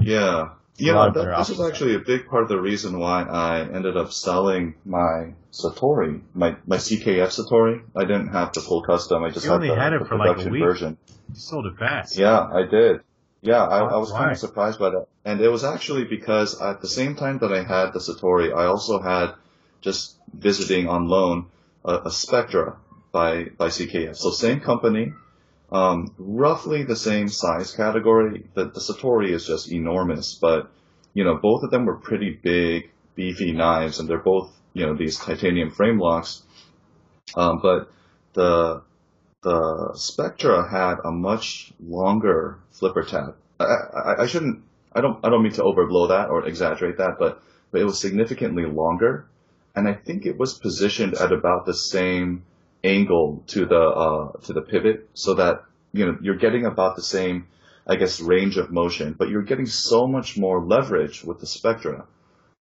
Yeah. 0.00 0.48
A 0.80 0.82
Yeah, 0.82 1.08
that, 1.14 1.34
this 1.38 1.50
is 1.50 1.60
actually 1.60 1.94
a 1.94 2.00
big 2.00 2.26
part 2.28 2.42
of 2.42 2.48
the 2.48 2.60
reason 2.60 2.98
why 2.98 3.22
I 3.22 3.60
ended 3.60 3.96
up 3.96 4.10
selling 4.12 4.74
my 4.84 5.34
Satori, 5.52 6.20
my, 6.34 6.56
my 6.66 6.76
CKF 6.78 7.28
Satori. 7.30 7.82
I 7.94 8.00
didn't 8.00 8.28
have 8.32 8.52
the 8.52 8.60
full 8.60 8.82
custom, 8.82 9.22
I 9.22 9.30
just 9.30 9.44
You 9.46 9.52
had 9.52 9.56
only 9.62 9.68
the, 9.68 9.76
had 9.76 9.92
it 9.92 10.00
the 10.00 10.06
for 10.06 10.16
like 10.16 10.30
a 10.30 10.32
production 10.32 10.52
week. 10.52 10.62
version. 10.64 10.98
You 11.28 11.34
sold 11.36 11.66
it 11.66 11.78
fast. 11.78 12.18
Yeah, 12.18 12.40
I 12.40 12.62
did. 12.68 13.02
Yeah, 13.44 13.62
I, 13.62 13.80
I 13.80 13.96
was 13.98 14.10
kind 14.10 14.30
of 14.30 14.38
surprised 14.38 14.78
by 14.78 14.88
that. 14.90 15.06
And 15.22 15.40
it 15.42 15.48
was 15.48 15.64
actually 15.64 16.04
because 16.04 16.60
at 16.62 16.80
the 16.80 16.88
same 16.88 17.14
time 17.14 17.38
that 17.40 17.52
I 17.52 17.62
had 17.62 17.92
the 17.92 17.98
Satori, 17.98 18.54
I 18.56 18.64
also 18.64 19.00
had 19.00 19.34
just 19.82 20.16
visiting 20.32 20.88
on 20.88 21.08
loan 21.08 21.46
a, 21.84 21.98
a 22.06 22.10
Spectra 22.10 22.78
by, 23.12 23.44
by 23.58 23.68
CKF. 23.68 24.16
So 24.16 24.30
same 24.30 24.60
company, 24.60 25.12
um, 25.70 26.14
roughly 26.16 26.84
the 26.84 26.96
same 26.96 27.28
size 27.28 27.72
category. 27.72 28.46
The, 28.54 28.64
the 28.64 28.80
Satori 28.80 29.30
is 29.30 29.46
just 29.46 29.70
enormous, 29.70 30.34
but 30.34 30.70
you 31.12 31.24
know, 31.24 31.36
both 31.36 31.64
of 31.64 31.70
them 31.70 31.84
were 31.84 31.96
pretty 31.96 32.30
big, 32.30 32.90
beefy 33.14 33.52
knives, 33.52 34.00
and 34.00 34.08
they're 34.08 34.18
both, 34.18 34.50
you 34.72 34.86
know, 34.86 34.94
these 34.94 35.18
titanium 35.18 35.70
frame 35.70 35.98
locks. 36.00 36.42
Um, 37.36 37.60
but 37.62 37.92
the 38.32 38.82
the 39.44 39.92
Spectra 39.94 40.68
had 40.68 40.96
a 41.04 41.12
much 41.12 41.72
longer 41.86 42.58
flipper 42.72 43.04
tab. 43.04 43.36
I, 43.60 43.64
I, 43.64 44.22
I 44.22 44.26
shouldn't, 44.26 44.62
I 44.92 45.00
don't, 45.00 45.24
I 45.24 45.28
don't 45.28 45.42
mean 45.42 45.52
to 45.52 45.62
overblow 45.62 46.08
that 46.08 46.30
or 46.30 46.46
exaggerate 46.46 46.98
that, 46.98 47.16
but, 47.18 47.42
but 47.70 47.80
it 47.80 47.84
was 47.84 48.00
significantly 48.00 48.64
longer, 48.64 49.26
and 49.76 49.86
I 49.86 49.94
think 49.94 50.26
it 50.26 50.38
was 50.38 50.54
positioned 50.54 51.14
at 51.14 51.30
about 51.32 51.66
the 51.66 51.74
same 51.74 52.44
angle 52.82 53.42
to 53.48 53.66
the 53.66 53.80
uh, 53.80 54.32
to 54.44 54.52
the 54.52 54.62
pivot, 54.62 55.08
so 55.14 55.34
that 55.34 55.64
you 55.92 56.06
know 56.06 56.18
you're 56.20 56.36
getting 56.36 56.66
about 56.66 56.96
the 56.96 57.02
same, 57.02 57.46
I 57.86 57.96
guess, 57.96 58.20
range 58.20 58.56
of 58.56 58.70
motion, 58.70 59.14
but 59.18 59.28
you're 59.28 59.42
getting 59.42 59.66
so 59.66 60.06
much 60.06 60.36
more 60.36 60.64
leverage 60.64 61.24
with 61.24 61.40
the 61.40 61.46
Spectra. 61.46 62.06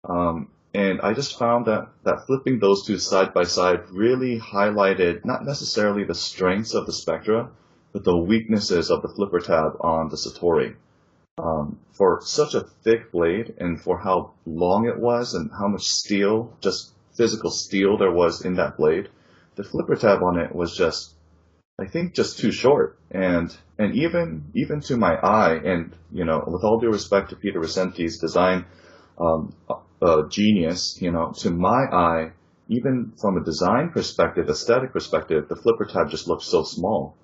Um, 0.05 0.49
and 0.75 1.01
I 1.03 1.13
just 1.13 1.39
found 1.39 1.67
that, 1.67 1.89
that 2.05 2.27
flipping 2.27 2.59
those 2.59 2.87
two 2.87 2.99
side 2.99 3.35
by 3.35 3.45
side 3.45 3.91
really 3.91 4.39
highlighted 4.39 5.25
not 5.25 5.45
necessarily 5.45 6.05
the 6.05 6.15
strengths 6.15 6.75
of 6.75 6.87
the 6.87 6.93
Spectra, 6.93 7.51
but 7.93 8.05
the 8.05 8.17
weaknesses 8.17 8.91
of 8.91 9.03
the 9.03 9.09
flipper 9.09 9.41
tab 9.41 9.77
on 9.81 10.09
the 10.09 10.17
Satori. 10.17 10.77
Um, 11.39 11.79
for 11.93 12.21
such 12.23 12.55
a 12.55 12.65
thick 12.85 13.13
blade 13.13 13.55
and 13.59 13.81
for 13.81 13.99
how 13.99 14.33
long 14.47 14.87
it 14.87 14.99
was 14.99 15.35
and 15.35 15.51
how 15.51 15.69
much 15.69 15.85
steel, 15.85 16.57
just 16.61 16.93
physical 17.15 17.51
steel 17.51 17.99
there 17.99 18.13
was 18.13 18.43
in 18.45 18.55
that 18.55 18.77
blade, 18.79 19.09
the 19.57 19.65
flipper 19.65 19.97
tab 19.97 20.23
on 20.23 20.39
it 20.39 20.55
was 20.55 20.75
just, 20.75 21.15
I 21.79 21.87
think, 21.87 22.15
just 22.15 22.39
too 22.39 22.53
short. 22.53 22.99
And 23.11 23.55
and 23.79 23.95
even 23.95 24.45
even 24.55 24.81
to 24.83 24.97
my 24.97 25.17
eye, 25.17 25.57
and 25.57 25.95
you 26.13 26.25
know, 26.25 26.43
with 26.47 26.65
all 26.65 26.81
due 26.81 26.91
respect 26.91 27.31
to 27.31 27.37
Peter 27.37 27.61
Rassenti's 27.61 28.19
design 28.19 28.65
um, 29.19 29.55
uh, 30.03 30.29
genius, 30.29 31.01
you 31.01 31.13
know, 31.13 31.33
to 31.39 31.51
my 31.51 31.85
eye, 31.93 32.33
even 32.69 33.13
from 33.21 33.37
a 33.37 33.45
design 33.45 33.91
perspective, 33.91 34.49
aesthetic 34.49 34.93
perspective, 34.93 35.49
the 35.49 35.57
flipper 35.57 35.85
tab 35.85 36.11
just 36.11 36.27
looks 36.27 36.47
so 36.47 36.65
small. 36.65 37.15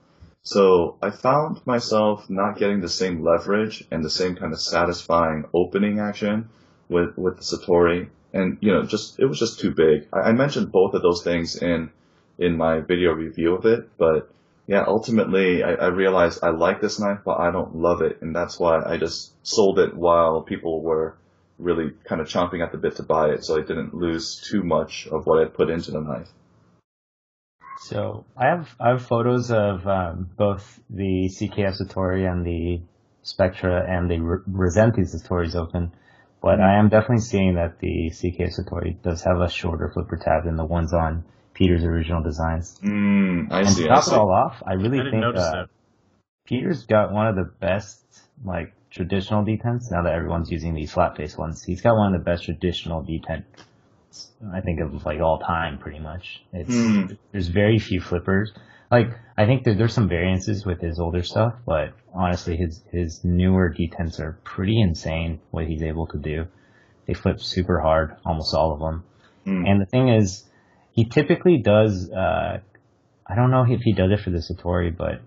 So 0.42 0.96
I 1.02 1.10
found 1.10 1.60
myself 1.66 2.30
not 2.30 2.56
getting 2.56 2.80
the 2.80 2.88
same 2.88 3.22
leverage 3.22 3.84
and 3.90 4.04
the 4.04 4.10
same 4.10 4.36
kind 4.36 4.52
of 4.52 4.60
satisfying 4.60 5.44
opening 5.52 5.98
action 5.98 6.48
with 6.88 7.18
with 7.18 7.36
the 7.36 7.42
Satori, 7.42 8.08
and 8.32 8.56
you 8.60 8.72
know, 8.72 8.84
just 8.84 9.18
it 9.18 9.26
was 9.26 9.38
just 9.38 9.58
too 9.60 9.72
big. 9.72 10.06
I, 10.12 10.30
I 10.30 10.32
mentioned 10.32 10.72
both 10.72 10.94
of 10.94 11.02
those 11.02 11.22
things 11.22 11.56
in 11.56 11.90
in 12.38 12.56
my 12.56 12.80
video 12.80 13.12
review 13.12 13.54
of 13.56 13.66
it, 13.66 13.90
but 13.98 14.30
yeah, 14.66 14.84
ultimately 14.86 15.64
I, 15.64 15.72
I 15.74 15.86
realized 15.88 16.40
I 16.42 16.50
like 16.50 16.80
this 16.80 17.00
knife, 17.00 17.20
but 17.24 17.40
I 17.40 17.50
don't 17.50 17.74
love 17.74 18.00
it, 18.02 18.22
and 18.22 18.34
that's 18.34 18.58
why 18.58 18.80
I 18.82 18.96
just 18.96 19.32
sold 19.42 19.78
it 19.78 19.96
while 19.96 20.42
people 20.42 20.80
were 20.82 21.16
really 21.58 21.92
kind 22.04 22.20
of 22.20 22.28
chomping 22.28 22.62
at 22.64 22.72
the 22.72 22.78
bit 22.78 22.96
to 22.96 23.02
buy 23.02 23.30
it, 23.30 23.44
so 23.44 23.56
I 23.56 23.62
didn't 23.62 23.94
lose 23.94 24.36
too 24.36 24.62
much 24.62 25.06
of 25.08 25.26
what 25.26 25.42
I 25.42 25.46
put 25.46 25.70
into 25.70 25.90
the 25.90 26.00
knife. 26.00 26.28
So 27.80 28.24
I 28.36 28.46
have 28.46 28.74
I 28.80 28.90
have 28.90 29.02
photos 29.06 29.50
of 29.50 29.86
um, 29.86 30.30
both 30.36 30.80
the 30.90 31.28
CKF 31.28 31.80
Satori 31.80 32.30
and 32.30 32.44
the 32.44 32.80
Spectra 33.22 33.84
and 33.88 34.10
the 34.10 34.18
R- 34.18 34.42
Rassenti 34.50 35.00
Satori's 35.00 35.54
open, 35.54 35.92
but 36.42 36.60
I 36.60 36.78
am 36.78 36.88
definitely 36.88 37.22
seeing 37.22 37.54
that 37.54 37.78
the 37.78 38.10
CKF 38.10 38.58
Satori 38.58 39.00
does 39.02 39.22
have 39.22 39.40
a 39.40 39.48
shorter 39.48 39.90
flipper 39.92 40.16
tab 40.16 40.44
than 40.44 40.56
the 40.56 40.64
ones 40.64 40.92
on 40.92 41.24
Peter's 41.54 41.84
original 41.84 42.22
designs. 42.22 42.78
Mm, 42.82 43.50
I 43.50 43.60
and 43.60 43.68
see. 43.68 43.82
to 43.82 43.88
top 43.88 44.06
it 44.06 44.12
all 44.12 44.30
off, 44.32 44.62
I 44.66 44.72
I 44.72 44.74
really 44.74 44.98
didn't 44.98 45.10
think 45.22 45.36
uh. 45.36 45.66
Peter's 46.46 46.84
got 46.84 47.12
one 47.12 47.26
of 47.26 47.36
the 47.36 47.44
best 47.44 48.02
like 48.44 48.72
traditional 48.98 49.44
detents. 49.44 49.90
Now 49.90 50.02
that 50.02 50.12
everyone's 50.12 50.50
using 50.50 50.74
these 50.74 50.92
flat 50.92 51.16
face 51.16 51.38
ones, 51.38 51.62
he's 51.62 51.80
got 51.80 51.96
one 51.96 52.12
of 52.12 52.20
the 52.20 52.24
best 52.24 52.44
traditional 52.44 53.02
detents. 53.02 53.44
I 54.52 54.60
think 54.60 54.80
of 54.80 55.06
like 55.06 55.20
all 55.20 55.38
time, 55.38 55.78
pretty 55.78 56.00
much. 56.00 56.42
It's 56.52 56.74
Hmm. 56.74 57.14
there's 57.32 57.48
very 57.48 57.78
few 57.78 58.00
flippers. 58.00 58.52
Like 58.90 59.08
I 59.36 59.46
think 59.46 59.64
that 59.64 59.78
there's 59.78 59.92
some 59.92 60.08
variances 60.08 60.66
with 60.66 60.80
his 60.80 60.98
older 60.98 61.22
stuff, 61.22 61.54
but 61.64 61.92
honestly, 62.12 62.56
his 62.56 62.82
his 62.90 63.22
newer 63.24 63.72
detents 63.78 64.18
are 64.18 64.38
pretty 64.44 64.80
insane. 64.80 65.40
What 65.52 65.66
he's 65.66 65.82
able 65.82 66.06
to 66.08 66.18
do, 66.18 66.46
they 67.06 67.14
flip 67.14 67.40
super 67.40 67.78
hard, 67.80 68.16
almost 68.24 68.54
all 68.54 68.72
of 68.72 68.80
them. 68.80 69.04
Mm. 69.46 69.68
And 69.68 69.80
the 69.80 69.86
thing 69.86 70.08
is, 70.08 70.44
he 70.92 71.04
typically 71.04 71.58
does. 71.58 72.10
Uh, 72.10 72.60
I 73.30 73.34
don't 73.36 73.50
know 73.50 73.64
if 73.68 73.80
he 73.82 73.92
does 73.92 74.10
it 74.10 74.20
for 74.20 74.30
the 74.30 74.38
Satori, 74.38 74.90
but 74.96 75.20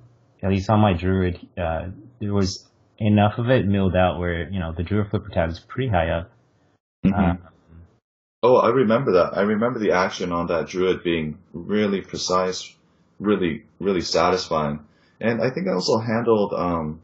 at 0.44 0.50
least 0.50 0.70
on 0.72 0.80
my 0.80 0.94
Druid, 0.94 1.40
uh, 1.58 1.90
there 2.20 2.34
was 2.34 2.68
enough 3.06 3.38
of 3.38 3.50
it 3.50 3.66
milled 3.66 3.96
out 3.96 4.20
where 4.20 4.50
you 4.50 4.60
know 4.60 4.72
the 4.74 4.84
Druid 4.84 5.10
flipper 5.10 5.30
tab 5.30 5.50
is 5.50 5.60
pretty 5.60 5.90
high 5.90 6.10
up. 6.10 6.32
Mhm. 7.06 7.14
Uh, 7.14 7.48
Oh, 8.44 8.56
I 8.58 8.70
remember 8.70 9.12
that. 9.14 9.38
I 9.38 9.42
remember 9.42 9.78
the 9.78 9.92
action 9.92 10.32
on 10.32 10.48
that 10.48 10.68
druid 10.68 11.04
being 11.04 11.38
really 11.54 12.02
precise, 12.02 12.76
really, 13.20 13.66
really 13.80 14.02
satisfying. 14.02 14.80
And 15.20 15.44
I 15.44 15.52
think 15.52 15.68
I 15.68 15.74
also 15.74 16.00
handled, 16.00 16.52
um, 16.52 17.02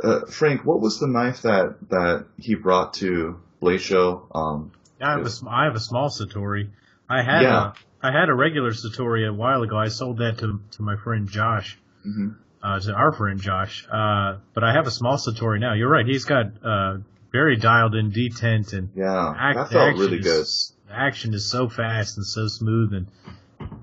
uh, 0.00 0.26
Frank, 0.26 0.64
what 0.64 0.80
was 0.80 1.00
the 1.00 1.08
knife 1.08 1.42
that, 1.42 1.74
that 1.90 2.26
he 2.36 2.54
brought 2.54 2.94
to 2.94 3.40
Blade 3.58 3.80
Show? 3.80 4.28
Um, 4.32 4.70
I 5.00 5.10
have 5.16 5.26
a 5.26 5.30
sm- 5.30 5.48
I 5.48 5.64
have 5.64 5.74
a 5.74 5.80
small 5.80 6.08
Satori. 6.08 6.68
I 7.08 7.22
had 7.22 7.42
Yeah. 7.42 7.72
a 8.02 8.06
I 8.06 8.12
had 8.12 8.28
a 8.28 8.34
regular 8.34 8.70
Satori 8.70 9.28
a 9.28 9.32
while 9.32 9.62
ago. 9.64 9.76
I 9.76 9.88
sold 9.88 10.18
that 10.18 10.38
to 10.38 10.60
to 10.72 10.82
my 10.82 10.94
friend 10.94 11.28
Josh, 11.28 11.76
mhm. 12.06 12.36
Uh, 12.62 12.80
to 12.80 12.92
our 12.92 13.12
friend 13.12 13.40
Josh. 13.40 13.86
Uh, 13.90 14.38
but 14.54 14.64
I 14.64 14.72
have 14.72 14.86
a 14.86 14.90
small 14.90 15.16
Satori 15.16 15.60
now. 15.60 15.74
You're 15.74 15.90
right. 15.90 16.06
He's 16.06 16.24
got 16.24 16.46
uh, 16.64 16.98
very 17.32 17.56
dialed 17.56 17.94
in 17.94 18.10
detent 18.12 18.72
and 18.72 18.90
Yeah, 18.94 19.34
Act- 19.36 19.56
that 19.58 19.70
felt 19.70 19.88
action 19.90 20.00
really 20.00 20.18
good. 20.20 20.40
is- 20.40 20.72
action 20.90 21.34
is 21.34 21.50
so 21.50 21.68
fast 21.68 22.16
and 22.16 22.24
so 22.26 22.46
smooth, 22.48 22.94
and 22.94 23.06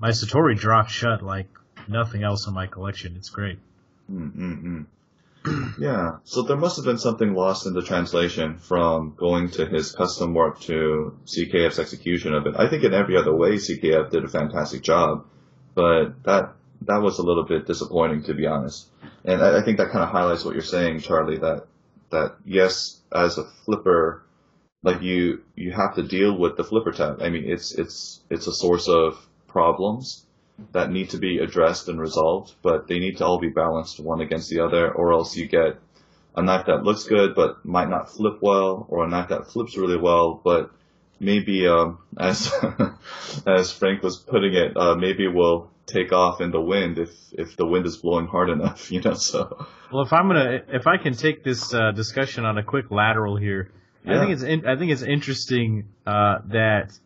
my 0.00 0.10
Satori 0.10 0.58
dropped 0.58 0.90
shut 0.90 1.22
like 1.22 1.46
nothing 1.88 2.22
else 2.24 2.46
in 2.48 2.54
my 2.54 2.66
collection. 2.66 3.14
It's 3.16 3.30
great. 3.30 3.58
Mm-mm-mm. 4.12 4.86
yeah, 5.78 6.16
so 6.24 6.42
there 6.42 6.56
must 6.56 6.74
have 6.74 6.84
been 6.84 6.98
something 6.98 7.32
lost 7.34 7.66
in 7.66 7.72
the 7.74 7.82
translation 7.82 8.58
from 8.58 9.14
going 9.16 9.48
to 9.52 9.64
his 9.66 9.92
custom 9.92 10.34
work 10.34 10.58
to 10.62 11.16
CKF's 11.26 11.78
execution 11.78 12.34
of 12.34 12.46
it. 12.48 12.54
I 12.58 12.68
think 12.68 12.82
in 12.82 12.92
every 12.92 13.16
other 13.16 13.32
way, 13.34 13.50
CKF 13.52 14.10
did 14.10 14.24
a 14.24 14.28
fantastic 14.28 14.82
job, 14.82 15.24
but 15.76 16.20
that 16.24 16.55
that 16.86 17.02
was 17.02 17.18
a 17.18 17.22
little 17.22 17.44
bit 17.44 17.66
disappointing 17.66 18.22
to 18.24 18.34
be 18.34 18.46
honest. 18.46 18.86
And 19.24 19.42
I, 19.42 19.58
I 19.58 19.62
think 19.62 19.78
that 19.78 19.90
kind 19.90 20.04
of 20.04 20.10
highlights 20.10 20.44
what 20.44 20.54
you're 20.54 20.62
saying, 20.62 21.00
Charlie. 21.00 21.38
That 21.38 21.66
that 22.10 22.36
yes, 22.44 23.00
as 23.12 23.38
a 23.38 23.44
flipper, 23.64 24.24
like 24.82 25.02
you 25.02 25.42
you 25.54 25.72
have 25.72 25.94
to 25.96 26.02
deal 26.02 26.36
with 26.36 26.56
the 26.56 26.64
flipper 26.64 26.92
tab. 26.92 27.22
I 27.22 27.28
mean, 27.28 27.44
it's 27.46 27.72
it's 27.72 28.20
it's 28.30 28.46
a 28.46 28.52
source 28.52 28.88
of 28.88 29.18
problems 29.46 30.24
that 30.72 30.90
need 30.90 31.10
to 31.10 31.18
be 31.18 31.38
addressed 31.38 31.88
and 31.88 32.00
resolved, 32.00 32.54
but 32.62 32.88
they 32.88 32.98
need 32.98 33.18
to 33.18 33.26
all 33.26 33.38
be 33.38 33.50
balanced 33.50 34.00
one 34.00 34.20
against 34.20 34.48
the 34.48 34.60
other, 34.60 34.90
or 34.90 35.12
else 35.12 35.36
you 35.36 35.46
get 35.46 35.78
a 36.34 36.42
knife 36.42 36.66
that 36.66 36.82
looks 36.82 37.04
good 37.04 37.34
but 37.34 37.64
might 37.64 37.88
not 37.88 38.10
flip 38.10 38.38
well, 38.40 38.86
or 38.88 39.04
a 39.04 39.08
knife 39.08 39.28
that 39.28 39.50
flips 39.50 39.76
really 39.76 39.98
well 39.98 40.40
but 40.42 40.70
maybe 41.20 41.66
um, 41.66 41.98
as 42.18 42.52
as 43.46 43.72
Frank 43.72 44.02
was 44.02 44.16
putting 44.16 44.54
it, 44.54 44.76
uh, 44.76 44.94
maybe 44.94 45.28
will 45.28 45.70
take 45.86 46.12
off 46.12 46.40
in 46.40 46.50
the 46.50 46.60
wind 46.60 46.98
if 46.98 47.10
if 47.32 47.56
the 47.56 47.66
wind 47.66 47.86
is 47.86 47.96
blowing 47.96 48.26
hard 48.26 48.50
enough, 48.50 48.90
you 48.92 49.00
know. 49.00 49.14
So 49.14 49.66
well, 49.92 50.02
if 50.02 50.12
I'm 50.12 50.28
gonna 50.28 50.62
if 50.68 50.86
I 50.86 50.96
can 50.98 51.14
take 51.14 51.44
this 51.44 51.72
uh, 51.72 51.92
discussion 51.92 52.44
on 52.44 52.58
a 52.58 52.62
quick 52.62 52.90
lateral 52.90 53.36
here, 53.36 53.70
yeah. 54.04 54.16
I 54.16 54.18
think 54.20 54.32
it's 54.32 54.42
in, 54.42 54.66
I 54.66 54.76
think 54.76 54.92
it's 54.92 55.02
interesting 55.02 55.88
uh, 56.06 56.38
that 56.48 56.98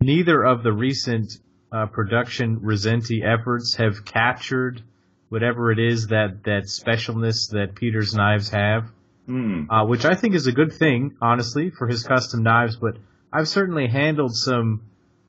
neither 0.00 0.42
of 0.42 0.62
the 0.62 0.72
recent 0.72 1.32
uh, 1.72 1.86
production 1.86 2.60
Rassenti 2.60 3.22
efforts 3.24 3.74
have 3.76 4.04
captured 4.04 4.82
whatever 5.28 5.72
it 5.72 5.78
is 5.78 6.08
that 6.08 6.44
that 6.44 6.64
specialness 6.64 7.50
that 7.50 7.74
Peter's 7.74 8.14
knives 8.14 8.50
have. 8.50 8.90
Mm. 9.28 9.66
Uh, 9.68 9.84
which 9.84 10.04
I 10.04 10.14
think 10.14 10.36
is 10.36 10.46
a 10.46 10.52
good 10.52 10.72
thing, 10.72 11.16
honestly, 11.20 11.70
for 11.70 11.88
his 11.88 12.04
custom 12.04 12.44
knives. 12.44 12.76
But 12.76 12.98
I've 13.32 13.48
certainly 13.48 13.88
handled 13.88 14.36
some 14.36 14.82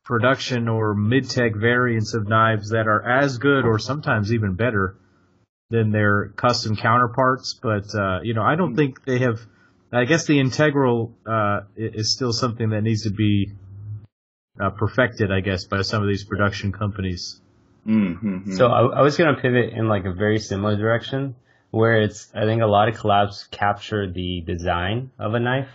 production 0.07 0.69
or 0.69 0.95
mid-tech 0.95 1.53
variants 1.53 2.13
of 2.13 2.29
knives 2.29 2.69
that 2.69 2.87
are 2.87 3.03
as 3.03 3.37
good 3.37 3.65
or 3.65 3.77
sometimes 3.77 4.31
even 4.33 4.53
better 4.53 4.95
than 5.69 5.91
their 5.91 6.29
custom 6.29 6.77
counterparts. 6.77 7.59
But 7.61 7.93
uh, 7.93 8.21
you 8.23 8.33
know, 8.33 8.41
I 8.41 8.55
don't 8.55 8.75
think 8.75 9.03
they 9.05 9.19
have. 9.19 9.41
I 9.91 10.05
guess 10.05 10.25
the 10.25 10.39
integral 10.39 11.13
uh, 11.25 11.61
is 11.75 12.13
still 12.13 12.31
something 12.33 12.69
that 12.69 12.81
needs 12.81 13.03
to 13.03 13.09
be 13.09 13.51
uh, 14.61 14.69
perfected, 14.71 15.31
I 15.31 15.41
guess, 15.41 15.65
by 15.65 15.81
some 15.81 16.01
of 16.01 16.07
these 16.07 16.23
production 16.23 16.71
companies. 16.71 17.41
Mm-hmm. 17.85 18.55
So 18.55 18.67
I, 18.67 18.99
I 18.99 19.01
was 19.01 19.17
going 19.17 19.33
to 19.33 19.41
pivot 19.41 19.73
in 19.73 19.87
like 19.87 20.05
a 20.05 20.13
very 20.13 20.39
similar 20.39 20.77
direction, 20.77 21.35
where 21.71 22.01
it's 22.01 22.31
I 22.33 22.45
think 22.45 22.61
a 22.61 22.65
lot 22.65 22.87
of 22.87 22.95
collabs 22.95 23.49
capture 23.51 24.09
the 24.09 24.41
design 24.45 25.11
of 25.19 25.33
a 25.33 25.39
knife, 25.39 25.69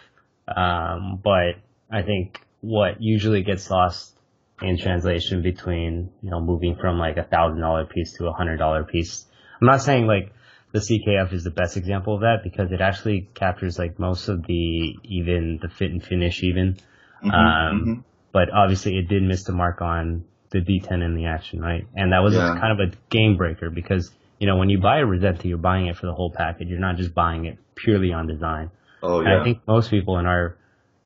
um, 0.49 1.21
but 1.23 1.57
I 1.90 2.01
think 2.03 2.40
what 2.62 3.03
usually 3.03 3.42
gets 3.42 3.71
lost 3.71 4.16
in 4.62 4.79
translation 4.79 5.42
between, 5.42 6.11
you 6.22 6.31
know, 6.31 6.40
moving 6.40 6.77
from 6.77 6.98
like 6.98 7.16
a 7.16 7.25
thousand 7.25 7.61
dollar 7.61 7.85
piece 7.85 8.14
to 8.14 8.27
a 8.27 8.33
hundred 8.33 8.59
dollar 8.59 8.85
piece. 8.85 9.27
I'm 9.61 9.66
not 9.66 9.83
saying 9.83 10.07
like 10.07 10.33
the 10.72 10.79
CKF 10.79 11.33
is 11.33 11.44
the 11.44 11.51
best 11.51 11.77
example 11.77 12.14
of 12.14 12.20
that 12.20 12.38
because 12.42 12.72
it 12.72 12.81
actually 12.81 13.29
captures 13.35 13.79
like 13.79 13.98
most 13.98 14.29
of 14.29 14.46
the 14.46 14.96
even 15.05 15.59
the 15.61 15.68
fit 15.68 15.90
and 15.90 16.03
finish 16.03 16.42
even. 16.42 16.75
Mm-hmm, 17.22 17.31
um, 17.31 17.81
mm-hmm. 17.81 18.01
but 18.33 18.51
obviously 18.53 18.98
it 18.98 19.09
did 19.09 19.22
miss 19.22 19.44
the 19.44 19.53
mark 19.53 19.81
on 19.81 20.25
the 20.51 20.61
detent 20.61 21.05
in 21.05 21.14
the 21.14 21.27
action, 21.27 21.61
right? 21.61 21.87
And 21.94 22.12
that 22.12 22.22
was 22.22 22.35
yeah. 22.35 22.57
kind 22.61 22.81
of 22.81 22.88
a 22.88 22.92
game 23.11 23.37
breaker 23.37 23.70
because, 23.70 24.11
you 24.38 24.46
know, 24.46 24.57
when 24.57 24.70
you 24.70 24.81
buy 24.81 24.98
a 24.98 25.05
Rassenti, 25.05 25.44
you're 25.44 25.59
buying 25.59 25.87
it 25.87 25.96
for 25.96 26.07
the 26.07 26.14
whole 26.14 26.31
package. 26.31 26.68
You're 26.68 26.79
not 26.79 26.96
just 26.96 27.14
buying 27.14 27.46
it 27.46 27.59
purely 27.75 28.12
on 28.12 28.27
design. 28.27 28.70
Oh, 29.03 29.20
yeah. 29.20 29.31
And 29.31 29.40
I 29.40 29.44
think 29.44 29.61
most 29.66 29.90
people 29.90 30.18
in 30.18 30.27
our, 30.27 30.57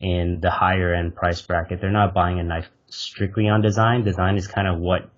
in 0.00 0.40
the 0.40 0.50
higher 0.50 0.94
end 0.94 1.14
price 1.14 1.40
bracket, 1.42 1.80
they're 1.80 1.90
not 1.90 2.12
buying 2.12 2.38
a 2.38 2.42
knife 2.42 2.68
strictly 2.96 3.48
on 3.48 3.62
design. 3.62 4.04
Design 4.04 4.36
is 4.36 4.46
kind 4.46 4.68
of 4.68 4.78
what 4.78 5.10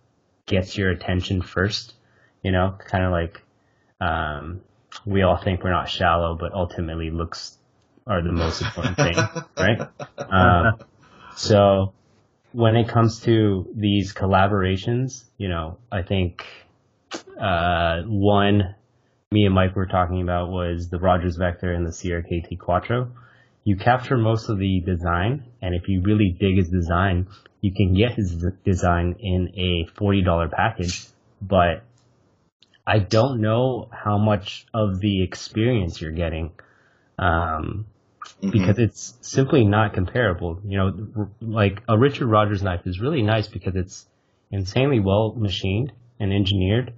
gets 0.47 0.77
your 0.77 0.91
attention 0.91 1.43
first, 1.43 1.95
you 2.43 2.53
know, 2.53 2.77
kind 2.87 3.05
of 3.05 3.13
like, 3.13 3.43
um, 4.01 4.61
we 5.05 5.23
all 5.23 5.37
think 5.37 5.63
we're 5.63 5.71
not 5.71 5.89
shallow, 5.89 6.37
but 6.39 6.53
ultimately 6.53 7.11
looks 7.11 7.57
are 8.07 8.23
the 8.23 8.33
most 8.33 8.63
important 8.63 8.97
thing, 8.97 9.17
right? 9.59 9.81
Um, 10.19 10.79
so 11.37 11.93
when 12.53 12.75
it 12.77 12.89
comes 12.89 13.21
to 13.21 13.69
these 13.75 14.15
collaborations, 14.15 15.25
you 15.37 15.49
know, 15.49 15.79
I 15.93 16.03
think, 16.03 16.45
uh, 17.39 18.03
one 18.07 18.75
me 19.31 19.45
and 19.45 19.55
Mike 19.55 19.77
were 19.77 19.87
talking 19.87 20.23
about 20.23 20.49
was 20.49 20.89
the 20.89 20.99
Rogers 20.99 21.37
Vector 21.37 21.73
and 21.73 21.85
the 21.85 21.91
CRKT 21.91 22.59
Quattro. 22.59 23.13
You 23.65 23.77
capture 23.77 24.17
most 24.17 24.49
of 24.49 24.59
the 24.59 24.81
design, 24.81 25.45
and 25.61 25.75
if 25.75 25.89
you 25.89 26.01
really 26.03 26.35
dig 26.41 26.57
his 26.57 26.71
design, 26.71 27.27
you 27.61 27.73
can 27.73 27.95
get 27.95 28.15
his 28.15 28.45
design 28.65 29.17
in 29.21 29.53
a 29.57 29.91
$40 29.99 30.51
package, 30.51 31.07
but 31.43 31.83
I 32.87 33.01
don't 33.01 33.41
know 33.41 33.89
how 33.93 34.19
much 34.19 34.67
of 34.73 35.01
the 35.01 35.23
experience 35.23 36.01
you're 36.01 36.13
getting, 36.13 36.53
um, 37.19 37.87
mm-hmm. 38.25 38.51
because 38.51 38.79
it's 38.79 39.15
simply 39.21 39.65
not 39.65 39.93
comparable. 39.93 40.61
You 40.65 40.79
know, 40.79 41.31
like 41.41 41.83
a 41.89 41.99
Richard 41.99 42.29
Rogers 42.29 42.63
knife 42.63 42.87
is 42.87 43.01
really 43.01 43.23
nice 43.23 43.49
because 43.49 43.75
it's 43.75 44.07
insanely 44.51 45.01
well 45.01 45.35
machined 45.37 45.93
and 46.21 46.33
engineered, 46.33 46.95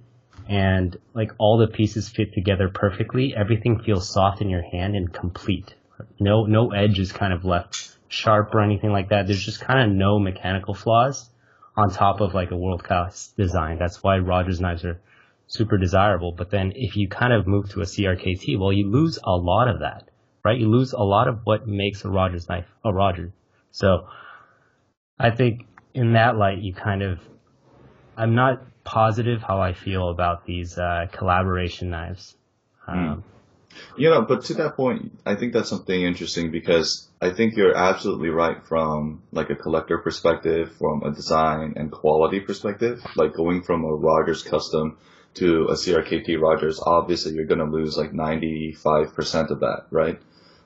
and 0.47 0.95
like 1.13 1.31
all 1.39 1.57
the 1.57 1.67
pieces 1.67 2.07
fit 2.07 2.33
together 2.33 2.69
perfectly. 2.69 3.35
Everything 3.35 3.79
feels 3.79 4.11
soft 4.11 4.41
in 4.41 4.49
your 4.49 4.63
hand 4.63 4.95
and 4.95 5.11
complete. 5.11 5.73
No, 6.19 6.45
no 6.45 6.71
edge 6.71 6.99
is 6.99 7.11
kind 7.11 7.33
of 7.33 7.45
left 7.45 7.97
sharp 8.11 8.53
or 8.53 8.61
anything 8.61 8.91
like 8.91 9.09
that. 9.09 9.25
There's 9.25 9.43
just 9.43 9.61
kind 9.61 9.79
of 9.89 9.95
no 9.95 10.19
mechanical 10.19 10.73
flaws 10.73 11.29
on 11.77 11.89
top 11.89 12.19
of 12.19 12.33
like 12.33 12.51
a 12.51 12.57
world 12.57 12.83
class 12.83 13.33
design. 13.37 13.79
That's 13.79 14.03
why 14.03 14.17
Rogers 14.17 14.59
knives 14.59 14.83
are 14.83 14.99
super 15.47 15.77
desirable. 15.77 16.33
But 16.33 16.51
then 16.51 16.73
if 16.75 16.97
you 16.97 17.07
kind 17.07 17.31
of 17.31 17.47
move 17.47 17.69
to 17.69 17.81
a 17.81 17.85
CRKT, 17.85 18.59
well, 18.59 18.73
you 18.73 18.89
lose 18.89 19.17
a 19.23 19.31
lot 19.31 19.69
of 19.69 19.79
that, 19.79 20.09
right? 20.43 20.59
You 20.59 20.69
lose 20.69 20.91
a 20.91 21.03
lot 21.03 21.29
of 21.29 21.39
what 21.45 21.67
makes 21.67 22.03
a 22.03 22.09
Rogers 22.09 22.49
knife 22.49 22.67
a 22.83 22.93
Roger. 22.93 23.31
So 23.71 24.07
I 25.17 25.31
think 25.31 25.65
in 25.93 26.13
that 26.13 26.35
light, 26.35 26.57
you 26.57 26.73
kind 26.73 27.01
of, 27.01 27.19
I'm 28.17 28.35
not 28.35 28.61
positive 28.83 29.41
how 29.41 29.61
I 29.61 29.71
feel 29.71 30.09
about 30.09 30.45
these 30.45 30.77
uh, 30.77 31.07
collaboration 31.13 31.89
knives. 31.89 32.35
Hmm. 32.85 33.07
Um, 33.07 33.23
you 33.97 34.09
know, 34.09 34.21
but 34.21 34.45
to 34.45 34.53
that 34.55 34.75
point, 34.75 35.19
I 35.25 35.35
think 35.35 35.53
that's 35.53 35.69
something 35.69 36.01
interesting 36.01 36.51
because 36.51 37.09
I 37.21 37.31
think 37.31 37.55
you're 37.55 37.75
absolutely 37.75 38.29
right 38.29 38.63
from 38.65 39.23
like 39.31 39.49
a 39.49 39.55
collector 39.55 39.97
perspective, 39.97 40.75
from 40.77 41.03
a 41.03 41.11
design 41.11 41.73
and 41.75 41.91
quality 41.91 42.39
perspective. 42.39 43.03
Like 43.15 43.33
going 43.33 43.63
from 43.63 43.83
a 43.83 43.93
Rogers 43.93 44.43
custom 44.43 44.97
to 45.35 45.67
a 45.69 45.73
CRKT 45.73 46.41
Rogers, 46.41 46.79
obviously 46.83 47.33
you're 47.33 47.45
going 47.45 47.59
to 47.59 47.65
lose 47.65 47.97
like 47.97 48.11
95% 48.11 49.51
of 49.51 49.59
that, 49.61 49.85
right? 49.91 50.19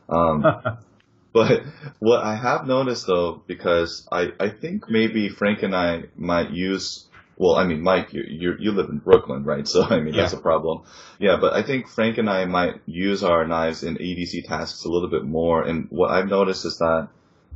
Um, 0.09 0.45
but 1.33 1.63
what 1.99 2.23
I 2.23 2.35
have 2.35 2.67
noticed 2.67 3.07
though, 3.07 3.43
because 3.47 4.07
I, 4.11 4.29
I 4.39 4.49
think 4.49 4.89
maybe 4.89 5.29
Frank 5.29 5.63
and 5.63 5.75
I 5.75 6.05
might 6.15 6.51
use 6.51 7.07
well, 7.37 7.55
I 7.55 7.65
mean, 7.65 7.81
Mike, 7.81 8.13
you, 8.13 8.23
you, 8.27 8.55
you 8.59 8.71
live 8.71 8.89
in 8.89 8.99
Brooklyn, 8.99 9.43
right? 9.43 9.67
So, 9.75 9.83
I 9.83 9.99
mean, 9.99 10.13
yeah. 10.13 10.21
that's 10.21 10.33
a 10.33 10.37
problem. 10.37 10.83
Yeah, 11.19 11.37
but 11.39 11.53
I 11.53 11.63
think 11.63 11.87
Frank 11.87 12.17
and 12.17 12.29
I 12.29 12.45
might 12.45 12.81
use 12.85 13.23
our 13.23 13.45
knives 13.45 13.83
in 13.83 13.97
EDC 13.97 14.47
tasks 14.47 14.85
a 14.85 14.89
little 14.89 15.09
bit 15.09 15.23
more. 15.23 15.63
And 15.63 15.87
what 15.89 16.11
I've 16.11 16.27
noticed 16.27 16.65
is 16.65 16.77
that 16.77 17.09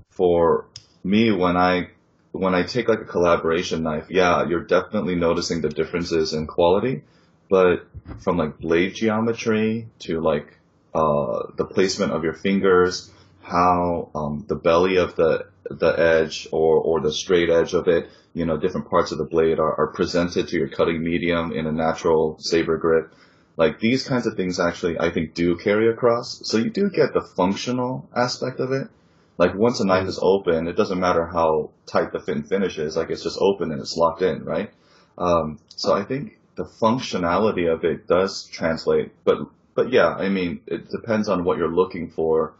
for 0.10 0.65
me, 1.04 1.32
when 1.32 1.56
I, 1.56 1.89
when 2.32 2.56
I 2.56 2.63
take 2.63 2.89
like 2.89 3.00
a 3.00 3.06
collaboration 3.06 3.84
knife, 3.84 4.08
yeah, 4.10 4.48
you're 4.48 4.63
definitely 4.63 5.15
noticing 5.15 5.62
the 5.62 5.70
differences 5.70 6.34
in 6.34 6.48
quality. 6.48 7.04
But 7.50 7.88
from 8.20 8.38
like 8.38 8.60
blade 8.60 8.96
geometry 8.96 9.88
to 10.00 10.20
like, 10.20 10.58
uh, 10.94 11.52
the 11.56 11.65
placement 11.65 12.12
of 12.12 12.24
your 12.24 12.34
fingers, 12.34 13.12
how, 13.50 14.10
um, 14.16 14.46
the 14.48 14.56
belly 14.56 14.98
of 14.98 15.16
the, 15.16 15.48
the 15.70 16.00
edge 16.00 16.48
or, 16.52 16.78
or 16.78 17.02
the 17.02 17.12
straight 17.12 17.50
edge 17.50 17.74
of 17.74 17.88
it, 17.88 18.10
you 18.34 18.46
know, 18.46 18.58
different 18.58 18.90
parts 18.90 19.12
of 19.12 19.18
the 19.18 19.26
blade 19.26 19.60
are, 19.60 19.76
are 19.80 19.94
presented 19.94 20.48
to 20.48 20.58
your 20.58 20.70
cutting 20.70 21.04
medium 21.04 21.52
in 21.52 21.66
a 21.66 21.72
natural 21.72 22.38
saber 22.40 22.78
grip. 22.78 23.14
Like 23.58 23.80
these 23.80 24.08
kinds 24.08 24.26
of 24.26 24.36
things 24.36 24.60
actually, 24.60 24.98
I 25.00 25.12
think, 25.12 25.34
do 25.34 25.58
carry 25.58 25.90
across. 25.90 26.48
So 26.48 26.58
you 26.58 26.70
do 26.70 26.90
get 26.90 27.14
the 27.14 27.22
functional 27.22 28.08
aspect 28.16 28.60
of 28.60 28.72
it. 28.72 28.88
Like 29.38 29.56
once 29.56 29.80
a 29.80 29.86
knife 29.86 30.08
is 30.08 30.20
open, 30.22 30.68
it 30.68 30.76
doesn't 30.78 31.00
matter 31.00 31.26
how 31.26 31.72
tight 31.86 32.12
the 32.12 32.20
fit 32.20 32.36
and 32.36 32.48
finish 32.48 32.78
is. 32.78 32.96
Like 32.96 33.10
it's 33.10 33.24
just 33.24 33.38
open 33.40 33.72
and 33.72 33.82
it's 33.82 33.98
locked 33.98 34.22
in, 34.22 34.44
right? 34.44 34.72
Um, 35.18 35.60
so 35.76 35.94
I 35.94 36.04
think 36.04 36.40
the 36.56 36.66
functionality 36.66 37.72
of 37.72 37.84
it 37.84 38.08
does 38.08 38.46
translate. 38.46 39.12
But 39.24 39.40
but 39.76 39.92
yeah, 39.92 40.10
I 40.10 40.30
mean, 40.30 40.62
it 40.68 40.90
depends 40.90 41.30
on 41.30 41.46
what 41.46 41.58
you're 41.58 41.74
looking 41.74 42.10
for 42.12 42.54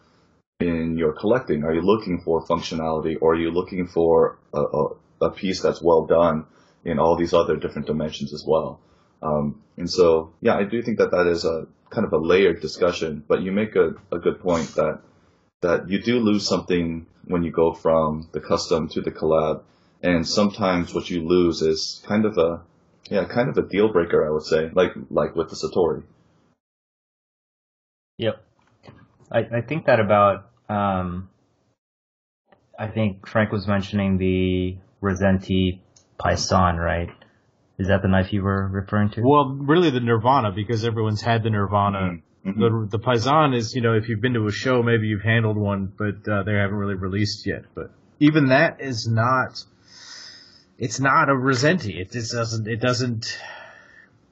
in 0.60 0.98
your 0.98 1.14
collecting. 1.14 1.64
Are 1.64 1.74
you 1.74 1.82
looking 1.82 2.22
for 2.22 2.46
functionality, 2.46 3.18
or 3.22 3.34
are 3.34 3.40
you 3.40 3.52
looking 3.52 3.88
for 3.88 4.40
a, 4.54 4.62
a 4.62 4.88
a 5.22 5.30
piece 5.30 5.62
that's 5.62 5.82
well 5.82 6.06
done 6.06 6.46
in 6.86 7.00
all 7.00 7.18
these 7.18 7.34
other 7.34 7.58
different 7.58 7.88
dimensions 7.88 8.34
as 8.34 8.46
well. 8.46 8.80
Um, 9.22 9.62
and 9.78 9.90
so, 9.90 10.34
yeah, 10.42 10.56
I 10.56 10.64
do 10.64 10.82
think 10.82 10.98
that 11.00 11.12
that 11.12 11.28
is 11.28 11.46
a 11.46 11.68
kind 11.90 12.06
of 12.06 12.14
a 12.14 12.18
layered 12.18 12.62
discussion, 12.62 13.24
but 13.28 13.42
you 13.42 13.52
make 13.52 13.76
a, 13.76 13.96
a 14.12 14.20
good 14.20 14.40
point 14.40 14.76
that, 14.76 15.02
that 15.62 15.90
you 15.90 16.02
do 16.02 16.20
lose 16.20 16.48
something 16.48 17.06
when 17.26 17.44
you 17.44 17.52
go 17.52 17.74
from 17.74 18.30
the 18.32 18.40
custom 18.40 18.88
to 18.90 19.02
the 19.02 19.12
collab. 19.12 19.64
And 20.02 20.26
sometimes 20.26 20.94
what 20.94 21.10
you 21.10 21.28
lose 21.28 21.62
is 21.62 22.02
kind 22.08 22.26
of 22.26 22.38
a, 22.38 22.62
yeah, 23.10 23.26
kind 23.26 23.50
of 23.50 23.58
a 23.58 23.68
deal 23.68 23.92
breaker, 23.92 24.26
I 24.26 24.32
would 24.32 24.44
say, 24.44 24.70
like, 24.74 24.92
like 25.10 25.36
with 25.36 25.50
the 25.50 25.56
Satori. 25.58 26.04
Yep. 28.18 28.42
I, 29.30 29.40
I 29.40 29.62
think 29.62 29.86
that 29.88 30.00
about, 30.00 30.49
um, 30.70 31.30
I 32.78 32.88
think 32.88 33.28
Frank 33.28 33.52
was 33.52 33.68
mentioning 33.68 34.18
the 34.18 34.78
Rassenti 35.02 35.82
Paysan, 36.20 36.78
right? 36.78 37.10
Is 37.78 37.88
that 37.88 38.02
the 38.02 38.08
knife 38.08 38.34
you 38.34 38.44
were 38.44 38.68
referring 38.68 39.10
to? 39.12 39.22
Well, 39.24 39.50
really 39.50 39.90
the 39.90 40.02
Nirvana 40.02 40.52
because 40.52 40.84
everyone's 40.84 41.22
had 41.22 41.44
the 41.44 41.50
Nirvana. 41.50 42.20
Mm-hmm. 42.46 42.60
The 42.60 42.98
the 42.98 43.00
Paisan 43.00 43.56
is, 43.56 43.74
you 43.74 43.82
know, 43.82 43.94
if 43.94 44.08
you've 44.08 44.22
been 44.22 44.34
to 44.34 44.46
a 44.48 44.52
show, 44.52 44.82
maybe 44.84 45.08
you've 45.08 45.24
handled 45.24 45.58
one, 45.58 45.92
but 45.98 46.30
uh, 46.30 46.44
they 46.44 46.54
haven't 46.54 46.76
really 46.76 46.96
released 46.96 47.46
yet. 47.46 47.64
But 47.74 47.92
even 48.20 48.48
that 48.48 48.82
is 48.82 49.08
not. 49.08 49.64
It's 50.78 51.00
not 51.00 51.30
a 51.30 51.34
Rassenti. 51.34 52.00
It 52.00 52.12
just 52.12 52.32
doesn't. 52.32 52.68
It 52.68 52.80
doesn't. 52.80 53.38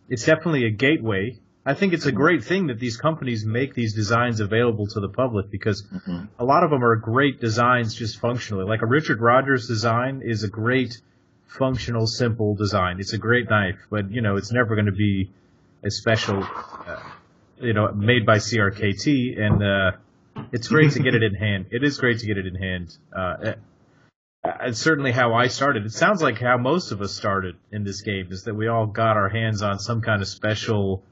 It's 0.10 0.26
definitely 0.26 0.66
a 0.66 0.72
gateway. 0.72 1.40
I 1.68 1.74
think 1.74 1.94
it's 1.94 2.06
a 2.06 2.12
great 2.14 2.44
thing 2.46 2.68
that 2.68 2.80
these 2.80 2.98
companies 2.98 3.46
make 3.46 3.74
these 3.74 3.94
designs 3.94 4.40
available 4.40 4.88
to 4.88 5.00
the 5.00 5.10
public 5.10 5.52
because 5.52 5.86
hmm 6.06 6.24
a 6.40 6.46
lot 6.46 6.64
of 6.64 6.70
them 6.70 6.84
are 6.84 6.96
great 6.96 7.42
designs 7.42 7.94
just 7.94 8.20
functionally. 8.20 8.64
Like 8.64 8.82
a 8.82 8.86
Richard 8.86 9.22
Rogers 9.22 9.68
design 9.68 10.22
is 10.24 10.44
a 10.44 10.48
great 10.48 11.02
functional, 11.48 12.08
simple 12.08 12.56
design. 12.56 13.00
It's 13.00 13.14
a 13.14 13.18
great 13.18 13.50
knife, 13.50 13.80
but 13.90 14.12
you 14.12 14.22
know, 14.22 14.38
it's 14.38 14.52
never 14.52 14.76
going 14.76 14.86
to 14.86 14.92
be 15.08 15.32
a 15.84 15.92
special, 15.92 16.44
uh, 16.44 17.00
you 17.60 17.74
know, 17.74 17.92
made 17.92 18.26
by 18.26 18.38
CRKT. 18.38 19.40
And, 19.40 19.64
uh, 19.64 19.92
it's 20.52 20.68
great 20.68 20.92
to 20.94 21.00
get 21.00 21.16
it 21.16 21.24
in 21.24 21.34
hand. 21.48 21.68
It 21.72 21.84
is 21.84 21.98
great 21.98 22.20
to 22.20 22.28
get 22.28 22.38
it 22.38 22.46
in 22.46 22.56
hand. 22.56 22.96
Uh, 23.16 23.54
it's 24.62 24.80
certainly 24.80 25.12
how 25.12 25.34
I 25.34 25.48
started. 25.48 25.86
It 25.86 25.94
sounds 25.94 26.22
like 26.22 26.40
how 26.40 26.58
most 26.58 26.92
of 26.92 27.02
us 27.02 27.14
started 27.14 27.56
in 27.72 27.84
this 27.84 28.02
game 28.02 28.28
is 28.32 28.44
that 28.44 28.54
we 28.54 28.68
all 28.68 28.86
got 28.86 29.18
our 29.18 29.30
hands 29.30 29.62
on 29.62 29.80
some 29.80 30.02
kind 30.02 30.22
of 30.22 30.28
special, 30.28 31.04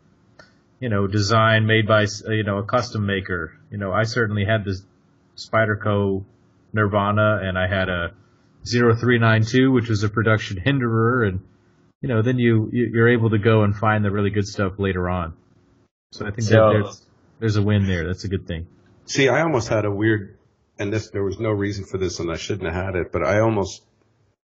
you 0.85 0.89
know, 0.89 1.07
design 1.07 1.65
made 1.65 1.87
by, 1.87 2.05
you 2.27 2.43
know, 2.43 2.59
a 2.59 2.63
custom 2.63 3.07
maker. 3.07 3.57
You 3.71 3.79
know, 3.79 3.91
I 3.91 4.03
certainly 4.03 4.45
had 4.45 4.63
this 4.63 4.83
Spyderco 5.35 6.23
Nirvana 6.73 7.39
and 7.41 7.57
I 7.57 7.65
had 7.67 7.89
a 7.89 8.13
0392, 8.63 9.71
which 9.71 9.89
was 9.89 10.03
a 10.03 10.09
production 10.09 10.57
hinderer. 10.57 11.23
And, 11.23 11.39
you 12.01 12.09
know, 12.09 12.21
then 12.21 12.37
you, 12.37 12.69
you- 12.71 12.91
you're 12.93 13.09
able 13.09 13.31
to 13.31 13.39
go 13.39 13.63
and 13.63 13.75
find 13.75 14.05
the 14.05 14.11
really 14.11 14.29
good 14.29 14.47
stuff 14.47 14.73
later 14.77 15.09
on. 15.09 15.33
So 16.11 16.27
I 16.27 16.29
think 16.29 16.43
So- 16.43 16.55
that 16.55 16.73
there's, 16.83 17.05
there's 17.39 17.55
a 17.55 17.63
win 17.63 17.87
there. 17.87 18.05
That's 18.05 18.25
a 18.25 18.27
good 18.27 18.45
thing. 18.45 18.67
See, 19.05 19.27
I 19.27 19.41
almost 19.41 19.67
had 19.69 19.85
a 19.85 19.91
weird, 19.91 20.37
and 20.77 20.93
this 20.93 21.09
there 21.09 21.23
was 21.23 21.39
no 21.39 21.49
reason 21.49 21.85
for 21.85 21.97
this, 21.97 22.19
and 22.19 22.31
I 22.31 22.37
shouldn't 22.37 22.71
have 22.71 22.85
had 22.85 22.95
it, 22.95 23.11
but 23.11 23.23
I 23.25 23.39
almost, 23.39 23.81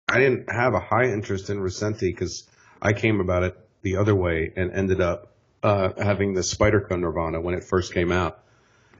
I 0.08 0.18
didn't 0.18 0.50
have 0.50 0.74
a 0.74 0.80
high 0.80 1.04
interest 1.12 1.48
in 1.48 1.58
Rassenti 1.58 2.00
because 2.10 2.48
I 2.82 2.92
came 2.92 3.20
about 3.20 3.44
it 3.44 3.56
the 3.82 3.98
other 3.98 4.16
way 4.16 4.52
and 4.56 4.72
ended 4.72 5.00
up 5.00 5.30
uh, 5.64 5.92
having 5.96 6.34
the 6.34 6.42
Spyderco 6.42 6.98
Nirvana 6.98 7.40
when 7.40 7.54
it 7.54 7.64
first 7.64 7.94
came 7.94 8.12
out, 8.12 8.38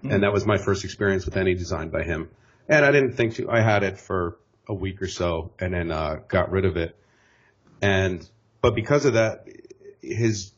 and 0.02 0.22
that 0.22 0.32
was 0.32 0.46
my 0.46 0.56
first 0.56 0.84
experience 0.84 1.26
with 1.26 1.36
any 1.36 1.54
design 1.54 1.90
by 1.90 2.02
him. 2.02 2.30
And 2.68 2.84
I 2.84 2.90
didn't 2.90 3.12
think 3.12 3.34
too. 3.34 3.50
I 3.50 3.60
had 3.60 3.82
it 3.82 3.98
for 3.98 4.38
a 4.66 4.74
week 4.74 5.02
or 5.02 5.08
so, 5.08 5.52
and 5.60 5.74
then 5.74 5.92
uh, 5.92 6.20
got 6.26 6.50
rid 6.50 6.64
of 6.64 6.76
it. 6.78 6.96
And 7.82 8.26
but 8.62 8.74
because 8.74 9.04
of 9.04 9.12
that, 9.12 9.46
his 10.00 10.52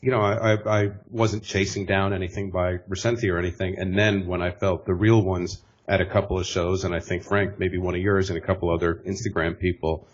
you 0.00 0.10
know, 0.10 0.20
I, 0.20 0.56
I, 0.66 0.90
wasn't 1.10 1.44
chasing 1.44 1.86
down 1.86 2.12
anything 2.12 2.50
by 2.50 2.76
Rassenti 2.90 3.32
or 3.32 3.38
anything. 3.38 3.76
And 3.78 3.98
then 3.98 4.26
when 4.26 4.42
I 4.42 4.50
felt 4.50 4.84
the 4.84 4.92
real 4.92 5.22
ones 5.22 5.62
at 5.88 6.02
a 6.02 6.04
couple 6.04 6.38
of 6.38 6.44
shows, 6.44 6.84
and 6.84 6.94
I 6.94 7.00
think 7.00 7.22
Frank, 7.22 7.58
maybe 7.58 7.78
one 7.78 7.94
of 7.94 8.02
yours 8.02 8.28
and 8.28 8.36
a 8.36 8.42
couple 8.42 8.70
other 8.70 9.02
Instagram 9.06 9.58
people, 9.58 10.06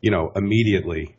you 0.00 0.10
know, 0.10 0.32
immediately, 0.34 1.14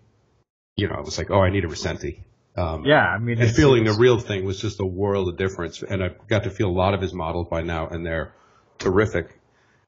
you 0.76 0.90
know, 0.90 0.96
I 0.96 1.00
was 1.00 1.18
like, 1.18 1.32
oh, 1.32 1.40
I 1.40 1.52
need 1.52 1.64
a 1.64 1.70
Rassenti. 1.70 2.26
Um, 2.58 2.86
Yeah, 2.86 3.06
I 3.06 3.20
mean, 3.20 3.40
and 3.40 3.52
feeling 3.56 3.84
the 3.84 3.94
real 3.94 4.20
thing 4.20 4.44
was 4.44 4.60
just 4.60 4.80
a 4.80 4.86
world 4.86 5.30
of 5.30 5.38
difference. 5.38 5.84
And 5.84 6.04
I 6.04 6.10
got 6.28 6.44
to 6.46 6.50
feel 6.50 6.68
a 6.70 6.78
lot 6.78 6.94
of 6.94 7.02
his 7.02 7.14
models 7.14 7.48
by 7.50 7.62
now, 7.62 7.88
and 7.88 8.06
they're 8.06 8.34
terrific. 8.80 9.40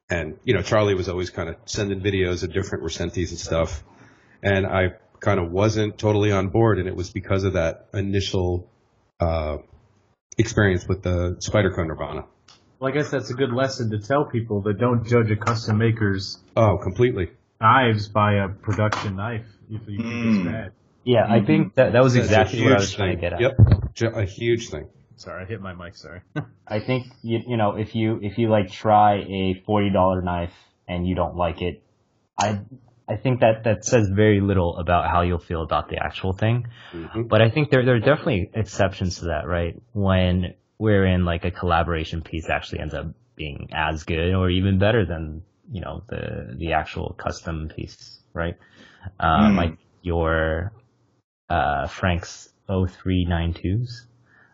And, 0.10 0.38
you 0.44 0.54
know, 0.54 0.62
Charlie 0.62 0.96
was 0.96 1.10
always 1.10 1.30
kind 1.30 1.50
of 1.50 1.56
sending 1.66 2.02
videos 2.02 2.44
of 2.44 2.54
different 2.54 2.84
Rassentis 2.84 3.30
and 3.30 3.40
stuff. 3.40 3.84
And 4.44 4.66
I 4.66 4.94
kind 5.20 5.40
of 5.40 5.52
wasn't 5.52 5.98
totally 5.98 6.32
on 6.32 6.50
board, 6.50 6.80
and 6.80 6.88
it 6.88 6.96
was 6.96 7.10
because 7.10 7.44
of 7.44 7.54
that 7.54 7.88
initial 7.94 8.70
uh, 9.20 9.58
experience 10.38 10.88
with 10.88 11.04
the 11.04 11.38
Spyderco 11.40 11.86
Nirvana. 11.86 12.26
Well, 12.80 12.90
I 12.92 12.96
guess 12.96 13.10
that's 13.12 13.30
a 13.30 13.34
good 13.34 13.52
lesson 13.52 13.92
to 13.92 14.00
tell 14.00 14.26
people 14.26 14.62
that 14.62 14.80
don't 14.80 15.06
judge 15.06 15.30
a 15.32 15.36
custom 15.36 15.80
maker's 15.80 16.38
Oh, 16.56 16.78
completely. 16.78 17.32
knives 17.60 18.08
by 18.08 18.36
a 18.36 18.48
production 18.48 19.18
knife 19.18 19.46
if 19.70 19.82
you 19.88 19.98
think 19.98 20.10
Mm. 20.10 20.36
it's 20.38 20.46
bad. 20.48 20.72
Yeah, 21.10 21.26
I 21.28 21.40
think 21.44 21.74
that 21.76 21.94
that 21.94 22.04
was 22.04 22.14
That's 22.14 22.28
a 22.28 22.32
exactly 22.32 22.62
what 22.62 22.74
I 22.74 22.76
huge 22.76 22.82
was 22.82 22.94
trying 22.94 23.10
to 23.10 23.22
thing. 23.22 23.22
get 23.22 23.34
at. 23.34 23.42
Yep, 23.42 23.94
Ju- 23.96 24.16
a 24.16 24.26
huge 24.26 24.70
thing. 24.70 24.88
Sorry, 25.16 25.44
I 25.44 25.46
hit 25.48 25.60
my 25.60 25.74
mic. 25.74 25.96
Sorry. 25.96 26.22
I 26.68 26.80
think 26.80 27.08
you 27.24 27.40
you 27.48 27.58
know 27.58 27.72
if 27.78 27.96
you 27.96 28.20
if 28.22 28.38
you 28.38 28.50
like 28.50 28.72
try 28.72 29.16
a 29.40 29.64
forty 29.66 29.90
dollar 29.90 30.22
knife 30.22 30.54
and 30.88 31.08
you 31.08 31.16
don't 31.16 31.36
like 31.36 31.62
it, 31.64 31.82
I 32.38 32.62
I 33.08 33.16
think 33.24 33.40
that 33.40 33.64
that 33.64 33.86
says 33.86 34.08
very 34.24 34.40
little 34.40 34.78
about 34.78 35.10
how 35.10 35.22
you'll 35.22 35.40
feel 35.52 35.64
about 35.64 35.90
the 35.90 35.98
actual 35.98 36.34
thing. 36.34 36.68
hmm 36.92 37.24
But 37.24 37.42
I 37.42 37.50
think 37.50 37.72
there 37.72 37.84
there 37.84 37.96
are 37.96 38.00
definitely 38.12 38.52
exceptions 38.54 39.20
to 39.20 39.26
that, 39.26 39.48
right? 39.48 39.76
When 39.94 40.54
wherein 40.78 41.26
like 41.26 41.44
a 41.44 41.52
collaboration 41.52 42.22
piece 42.22 42.48
actually 42.50 42.80
ends 42.82 42.94
up 42.94 43.08
being 43.36 43.70
as 43.74 44.04
good 44.04 44.34
or 44.36 44.50
even 44.50 44.78
better 44.78 45.06
than 45.08 45.42
you 45.72 45.82
know 45.82 46.04
the 46.08 46.54
the 46.56 46.74
actual 46.74 47.16
custom 47.18 47.70
piece, 47.76 48.20
right? 48.34 48.58
Um, 49.20 49.56
Mm. 49.56 49.58
Like 49.58 49.78
your 50.04 50.72
uh, 51.50 51.88
Frank's 51.88 52.50
0392s. 52.70 54.06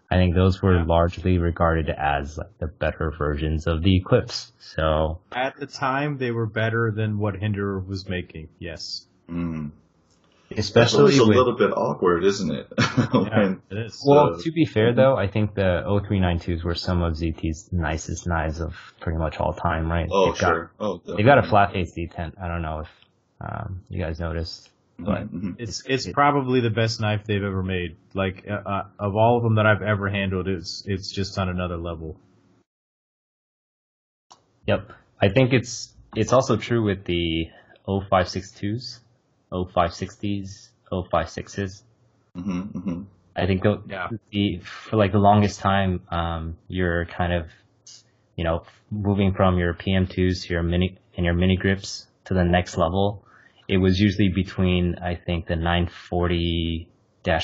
I 0.10 0.16
think 0.18 0.36
those 0.36 0.62
were 0.62 0.84
largely 0.86 1.38
regarded 1.40 1.90
as 1.90 2.38
like 2.38 2.58
the 2.60 2.68
better 2.68 3.12
versions 3.18 3.66
of 3.68 3.82
the 3.82 3.98
Eclipse. 3.98 4.52
So 4.60 5.20
At 5.32 5.58
the 5.58 5.66
time, 5.66 6.18
they 6.18 6.32
were 6.32 6.46
better 6.46 6.92
than 6.96 7.18
what 7.18 7.36
Hinderer 7.36 7.80
was 7.80 8.08
making. 8.08 8.50
Yes. 8.60 9.08
Mm. 9.30 9.72
Especially 10.56 11.00
always 11.00 11.20
a 11.20 11.26
with 11.26 11.38
little 11.38 11.58
bit 11.58 11.72
awkward, 11.76 12.24
isn't 12.24 12.52
it? 12.52 12.68
When- 13.12 13.62
it 13.72 13.78
is. 13.88 14.04
Well, 14.06 14.36
So- 14.38 14.44
to 14.44 14.52
be 14.52 14.66
fair 14.66 14.94
though, 14.94 15.18
I 15.18 15.28
think 15.28 15.56
the 15.56 15.82
0392s 15.88 16.64
were 16.64 16.76
some 16.76 17.02
of 17.02 17.14
ZT's 17.16 17.74
nicest 17.74 18.28
knives 18.28 18.62
of 18.62 18.76
pretty 19.02 19.18
much 19.18 19.38
all 19.38 19.54
time, 19.54 19.92
right? 19.92 20.08
oh, 20.12 20.32
they've 20.32 20.40
got, 20.40 20.48
sure. 20.48 20.72
Oh, 20.80 21.02
They've 21.04 21.26
got 21.26 21.40
a 21.40 21.48
flat 21.50 21.74
face 21.74 21.94
detent. 21.98 22.34
I 22.42 22.48
don't 22.48 22.62
know 22.62 22.82
if 22.82 22.90
um, 23.42 23.82
you 23.90 24.00
guys 24.00 24.20
noticed, 24.20 24.70
but 25.00 25.34
Mhm. 25.34 25.56
It's 25.60 25.84
it's 25.86 26.08
probably 26.10 26.62
the 26.62 26.70
best 26.70 27.00
knife 27.02 27.24
they've 27.26 27.44
ever 27.44 27.64
made. 27.64 27.98
Like 28.14 28.46
uh, 28.50 28.54
uh, 28.70 28.84
of 29.00 29.16
all 29.16 29.38
of 29.38 29.44
them 29.44 29.56
that 29.56 29.66
I've 29.66 29.82
ever 29.82 30.10
handled, 30.10 30.48
it's 30.48 30.84
it's 30.86 31.12
just 31.12 31.38
on 31.38 31.50
another 31.50 31.78
level. 31.78 32.18
yep. 34.68 34.92
I 35.22 35.30
think 35.30 35.54
it's 35.54 35.94
it's 36.16 36.34
also 36.34 36.58
true 36.58 36.84
with 36.84 37.06
the 37.06 37.50
0562s, 37.88 39.00
0560s, 39.52 40.70
056s. 40.92 41.84
Mhm, 42.38 42.72
mhm. 42.74 43.06
I 43.36 43.46
think 43.48 43.64
the, 43.64 43.82
Yeah. 43.88 44.10
the 44.32 44.60
for 44.60 44.96
like 44.98 45.12
the 45.12 45.20
longest 45.20 45.60
time, 45.60 46.02
um, 46.10 46.58
you're 46.68 47.06
kind 47.06 47.34
of, 47.34 47.48
you 48.36 48.44
know, 48.44 48.64
moving 48.90 49.34
from 49.34 49.58
your 49.58 49.74
PM2s 49.74 50.46
to 50.46 50.54
your 50.54 50.64
mini 50.64 50.98
and 51.18 51.26
your 51.26 51.36
mini 51.36 51.58
grips 51.58 52.08
to 52.26 52.34
the 52.34 52.44
next 52.44 52.78
level. 52.78 53.25
It 53.68 53.78
was 53.78 54.00
usually 54.00 54.30
between 54.30 54.96
I 55.02 55.16
think 55.16 55.48
the 55.48 55.56
940 55.56 56.90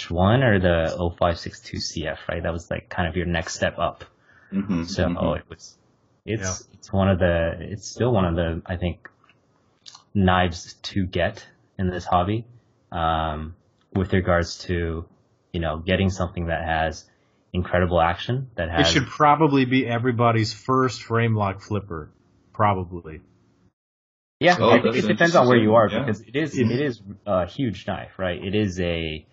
one 0.10 0.44
or 0.44 0.60
the 0.60 0.96
0562 1.18 1.78
CF, 1.78 2.18
right? 2.30 2.44
That 2.44 2.54
was 2.54 2.70
like 2.70 2.90
kind 2.90 3.08
of 3.08 3.16
your 3.16 3.26
next 3.26 3.56
step 3.56 3.80
up. 3.80 4.04
Mhm, 4.52 4.86
So 4.88 5.06
mhm. 5.06 5.38
it 5.38 5.46
was, 5.50 5.78
it's 6.26 6.68
it's 6.74 6.94
one 6.94 7.10
of 7.10 7.20
the, 7.20 7.58
it's 7.60 7.88
still 7.88 8.12
one 8.12 8.26
of 8.26 8.36
the 8.36 8.62
I 8.66 8.78
think 8.78 9.10
knives 10.14 10.74
to 10.84 11.06
get 11.06 11.46
in 11.80 11.90
this 11.90 12.06
hobby, 12.06 12.46
um, 12.92 13.56
with 13.94 14.14
regards 14.14 14.60
to 14.66 15.06
you 15.54 15.60
know 15.60 15.78
getting 15.78 16.10
something 16.10 16.48
that 16.48 16.64
has 16.64 17.10
incredible 17.54 18.00
action 18.00 18.50
that 18.56 18.70
has. 18.70 18.90
It 18.90 18.92
should 18.94 19.08
probably 19.08 19.66
be 19.66 19.88
everybody's 19.88 20.54
first 20.54 21.04
frame 21.04 21.36
lock 21.36 21.62
flipper. 21.62 22.12
Probably. 22.54 23.22
Yeah 24.42 24.58
Oh, 24.60 24.70
I 24.72 24.82
think 24.82 24.96
it 24.96 25.08
depends 25.08 25.36
on 25.36 25.48
where 25.48 25.58
you 25.58 25.76
are 25.76 25.88
yeah. 25.90 26.00
because 26.00 26.22
it 26.22 26.36
is 26.36 26.58
it 26.58 26.70
is 26.72 27.02
a 27.26 27.46
huge 27.46 27.86
knife 27.88 28.12
right 28.18 28.44
it 28.44 28.56
is 28.56 28.80
a 28.80 29.26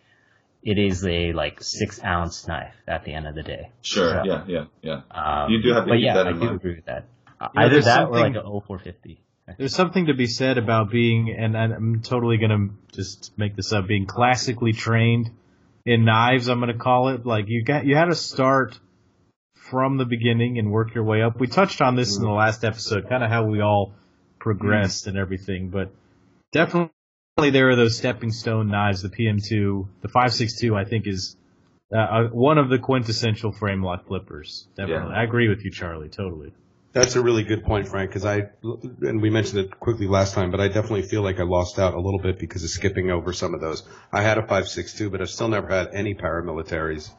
it 0.62 0.78
is 0.78 1.04
a 1.06 1.32
like 1.32 1.62
six 1.62 2.02
ounce 2.04 2.46
knife 2.46 2.74
at 2.86 3.04
the 3.04 3.12
end 3.14 3.26
of 3.26 3.34
the 3.34 3.42
day 3.42 3.70
Sure. 3.82 4.10
So, 4.10 4.22
Yeah, 4.24 4.44
yeah, 4.46 4.64
yeah. 4.82 5.00
um, 5.44 5.50
You 5.50 5.62
do 5.62 5.72
have 5.74 5.84
to 5.84 5.90
but 5.90 5.96
keep 5.96 6.04
yeah 6.04 6.14
that 6.14 6.26
I 6.26 6.30
in 6.30 6.40
do 6.40 6.50
agree 6.50 6.74
with 6.76 6.86
that 6.86 7.06
know, 7.40 7.48
either 7.56 7.70
there's 7.74 7.84
that 7.86 8.08
or 8.08 8.14
something- 8.18 8.34
like 8.34 8.44
a 8.44 8.60
0450 8.66 9.20
There's 9.56 9.74
something 9.74 10.06
to 10.06 10.14
be 10.14 10.26
said 10.26 10.58
about 10.58 10.90
being, 10.90 11.30
and 11.30 11.56
I'm 11.56 12.02
totally 12.02 12.36
gonna 12.36 12.68
just 12.92 13.32
make 13.38 13.56
this 13.56 13.72
up, 13.72 13.86
being 13.86 14.04
classically 14.06 14.74
trained 14.74 15.30
in 15.86 16.04
knives. 16.04 16.48
I'm 16.48 16.60
gonna 16.60 16.74
call 16.76 17.08
it 17.14 17.24
like 17.24 17.46
you 17.48 17.64
got 17.64 17.86
you 17.86 17.96
had 17.96 18.06
to 18.06 18.14
start 18.14 18.78
from 19.70 19.96
the 19.96 20.04
beginning 20.04 20.58
and 20.58 20.70
work 20.70 20.94
your 20.94 21.04
way 21.04 21.22
up. 21.22 21.40
We 21.40 21.46
touched 21.46 21.80
on 21.80 21.96
this 21.96 22.16
in 22.16 22.22
the 22.22 22.28
last 22.30 22.62
episode, 22.64 23.08
kind 23.08 23.22
of 23.24 23.30
how 23.30 23.44
we 23.44 23.60
all 23.62 23.94
progressed 24.38 25.06
and 25.06 25.16
everything, 25.16 25.68
but 25.68 25.90
definitely 26.52 26.90
there 27.50 27.70
are 27.70 27.76
those 27.76 27.96
stepping 27.96 28.30
stone 28.30 28.68
knives. 28.68 29.02
The 29.02 29.08
PM2, 29.08 29.86
the 30.02 30.08
562, 30.08 30.76
I 30.76 30.84
think 30.84 31.06
is 31.06 31.36
uh, 31.92 31.98
uh, 31.98 32.28
one 32.28 32.58
of 32.58 32.68
the 32.68 32.78
quintessential 32.78 33.52
frame 33.52 33.82
lock 33.82 34.06
flippers. 34.06 34.66
Definitely, 34.76 35.12
Yeah. 35.12 35.20
I 35.20 35.22
agree 35.24 35.48
with 35.48 35.64
you, 35.64 35.70
Charlie. 35.70 36.08
Totally. 36.08 36.52
That's 36.92 37.16
a 37.16 37.22
really 37.22 37.44
good 37.44 37.64
point, 37.64 37.86
Frank, 37.88 38.10
because 38.10 38.24
I, 38.24 38.48
and 39.02 39.20
we 39.20 39.30
mentioned 39.30 39.60
it 39.60 39.78
quickly 39.78 40.06
last 40.06 40.34
time, 40.34 40.50
but 40.50 40.60
I 40.60 40.68
definitely 40.68 41.02
feel 41.02 41.22
like 41.22 41.38
I 41.38 41.44
lost 41.44 41.78
out 41.78 41.94
a 41.94 42.00
little 42.00 42.18
bit 42.18 42.38
because 42.38 42.64
of 42.64 42.70
skipping 42.70 43.10
over 43.10 43.32
some 43.32 43.54
of 43.54 43.60
those. 43.60 43.82
I 44.10 44.22
had 44.22 44.38
a 44.38 44.42
5.62, 44.42 45.10
but 45.10 45.20
I've 45.20 45.30
still 45.30 45.48
never 45.48 45.68
had 45.68 45.90
any 45.92 46.14
paramilitaries. 46.14 47.10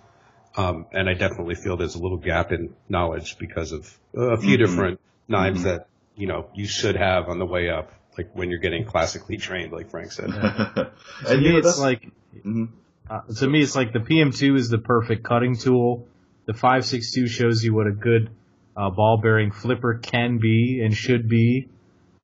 Um, 0.58 0.88
and 0.92 1.08
I 1.08 1.14
definitely 1.14 1.56
feel 1.56 1.78
there's 1.78 1.96
a 1.96 2.02
little 2.02 2.18
gap 2.18 2.52
in 2.52 2.74
knowledge 2.90 3.38
because 3.38 3.72
of 3.72 3.86
a 4.16 4.38
few 4.38 4.58
mm-hmm. 4.58 4.66
different 4.66 5.00
knives 5.28 5.60
mm-hmm. 5.60 5.70
that, 5.70 5.88
you 6.20 6.28
know, 6.28 6.50
you 6.54 6.68
should 6.68 6.98
have 6.98 7.30
on 7.30 7.40
the 7.40 7.46
way 7.46 7.70
up, 7.70 7.94
like 8.18 8.36
when 8.36 8.50
you're 8.50 8.60
getting 8.60 8.84
classically 8.84 9.38
trained, 9.38 9.72
like 9.72 9.90
Frank 9.90 10.12
said. 10.12 10.26
to 11.26 11.38
me, 11.38 11.58
it's 11.58 11.80
like, 11.80 12.12
mm-hmm. 12.36 12.66
uh, 13.10 13.22
to 13.38 13.48
me, 13.48 13.62
it's 13.62 13.74
like 13.74 13.94
the 13.94 14.00
PM2 14.00 14.58
is 14.58 14.70
the 14.70 14.80
perfect 14.80 15.24
cutting 15.24 15.56
tool. 15.56 16.08
The 16.46 16.52
5.62 16.52 17.30
shows 17.30 17.64
you 17.64 17.74
what 17.74 17.88
a 17.88 17.92
good 17.92 18.30
uh, 18.76 18.90
ball 18.90 19.22
bearing 19.24 19.52
flipper 19.52 19.98
can 19.98 20.40
be 20.40 20.82
and 20.84 20.94
should 20.94 21.30
be 21.30 21.70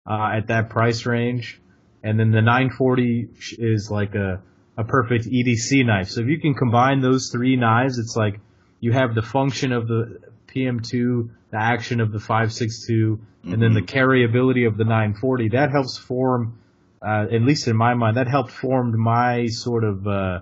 uh, 0.06 0.32
at 0.34 0.48
that 0.48 0.70
price 0.70 1.06
range. 1.06 1.62
And 2.04 2.20
then 2.20 2.32
the 2.32 2.42
940 2.42 3.30
is 3.58 3.90
like 3.90 4.14
a, 4.14 4.42
a 4.78 4.84
perfect 4.84 5.26
EDC 5.26 5.86
knife. 5.86 6.10
So 6.10 6.20
if 6.20 6.28
you 6.28 6.42
can 6.42 6.54
combine 6.54 7.00
those 7.00 7.30
three 7.32 7.56
knives, 7.56 7.98
it's 7.98 8.18
like 8.18 8.42
you 8.82 8.92
have 8.92 9.16
the 9.16 9.22
function 9.22 9.72
of 9.72 9.88
the 9.88 10.20
PM2, 10.56 11.30
the 11.52 11.58
action 11.58 12.00
of 12.02 12.12
the 12.12 12.20
562, 12.20 13.18
mm-hmm. 13.18 13.54
and 13.54 13.62
then 13.62 13.74
the 13.74 13.82
mm-hmm. 13.82 13.98
carryability 13.98 14.68
of 14.68 14.78
the 14.78 14.84
940. 14.84 15.50
That 15.50 15.72
helps 15.72 15.98
form, 15.98 16.60
uh, 17.02 17.26
at 17.32 17.42
least 17.42 17.68
in 17.68 17.76
my 17.76 17.94
mind, 17.94 18.18
that 18.18 18.28
helped 18.28 18.52
form 18.52 18.98
my 19.00 19.48
sort 19.48 19.84
of 19.84 20.08
uh, 20.08 20.40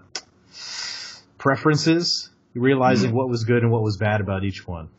preferences, 1.37 2.29
realizing 2.53 3.09
mm-hmm. 3.09 3.17
what 3.17 3.29
was 3.29 3.43
good 3.43 3.63
and 3.63 3.71
what 3.71 3.81
was 3.81 3.97
bad 3.97 4.21
about 4.21 4.43
each 4.43 4.67
one 4.67 4.89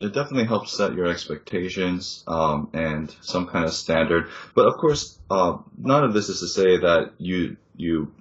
it 0.00 0.14
definitely 0.14 0.46
helps 0.46 0.76
set 0.76 0.94
your 0.94 1.06
expectations 1.06 2.22
um, 2.28 2.70
and 2.72 3.14
some 3.20 3.48
kind 3.48 3.64
of 3.64 3.72
standard. 3.72 4.28
But 4.54 4.66
of 4.66 4.76
course, 4.76 5.18
uh, 5.28 5.58
none 5.76 6.04
of 6.04 6.14
this 6.14 6.28
is 6.28 6.40
to 6.40 6.46
say 6.46 6.78
that 6.78 7.14
you 7.18 7.56
you 7.76 8.12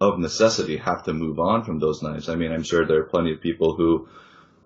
of 0.00 0.18
necessity 0.18 0.78
have 0.78 1.02
to 1.04 1.12
move 1.12 1.38
on 1.38 1.64
from 1.64 1.78
those 1.78 2.02
knives. 2.02 2.30
I 2.30 2.36
mean, 2.36 2.52
I'm 2.52 2.62
sure 2.62 2.86
there 2.86 3.00
are 3.00 3.04
plenty 3.04 3.32
of 3.34 3.40
people 3.42 3.74
who 3.74 4.08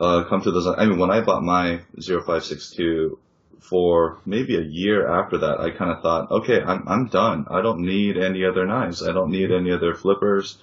uh, 0.00 0.24
come 0.24 0.42
to 0.42 0.50
those. 0.50 0.66
I 0.66 0.86
mean, 0.86 0.98
when 0.98 1.10
I 1.10 1.20
bought 1.20 1.42
my 1.42 1.80
0562 2.00 3.18
for 3.60 4.18
maybe 4.26 4.56
a 4.56 4.62
year 4.62 5.08
after 5.08 5.38
that, 5.38 5.60
I 5.60 5.70
kind 5.70 5.90
of 5.90 6.02
thought, 6.02 6.30
okay, 6.30 6.60
I'm 6.62 6.86
I'm 6.88 7.06
done. 7.08 7.46
I 7.50 7.62
don't 7.62 7.80
need 7.80 8.16
any 8.16 8.44
other 8.44 8.66
knives. 8.66 9.02
I 9.02 9.12
don't 9.12 9.30
need 9.30 9.50
any 9.50 9.72
other 9.72 9.94
flippers 9.94 10.58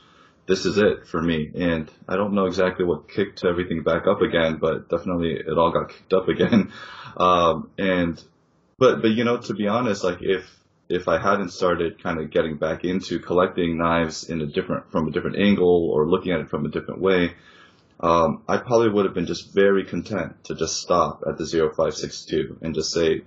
this 0.48 0.66
is 0.66 0.78
it 0.78 1.08
for 1.08 1.22
me. 1.22 1.50
And 1.56 1.90
I 2.08 2.16
don't 2.16 2.34
know 2.34 2.46
exactly 2.46 2.84
what 2.84 3.10
kicked 3.10 3.46
everything 3.46 3.84
back 3.84 4.08
up 4.08 4.22
again, 4.22 4.58
but 4.60 4.90
definitely 4.90 5.34
it 5.34 5.58
all 5.58 5.72
got 5.72 5.90
kicked 5.90 6.14
up 6.14 6.28
again. 6.28 6.72
Um, 7.18 7.72
and, 7.78 8.24
but, 8.80 9.02
but 9.02 9.10
you 9.10 9.26
know, 9.26 9.36
to 9.36 9.54
be 9.54 9.68
honest, 9.68 10.02
like 10.02 10.20
if, 10.22 10.50
if 10.88 11.10
I 11.10 11.20
hadn't 11.22 11.50
started 11.50 12.02
kind 12.02 12.22
of 12.22 12.32
getting 12.32 12.56
back 12.56 12.86
into 12.86 13.20
collecting 13.20 13.78
knives 13.78 14.30
in 14.30 14.40
a 14.40 14.46
different, 14.46 14.90
from 14.94 15.10
a 15.10 15.12
different 15.12 15.36
angle 15.38 15.90
or 15.90 16.08
looking 16.08 16.32
at 16.32 16.40
it 16.40 16.50
from 16.50 16.66
a 16.66 16.70
different 16.70 17.02
way, 17.02 17.34
um, 18.02 18.42
I 18.48 18.58
probably 18.58 18.90
would 18.90 19.06
have 19.06 19.14
been 19.14 19.28
just 19.28 19.54
very 19.54 19.86
content 19.86 20.44
to 20.46 20.56
just 20.56 20.82
stop 20.82 21.24
at 21.28 21.38
the 21.38 21.46
0562 21.46 22.58
and 22.62 22.74
just 22.74 22.92
say, 22.92 23.22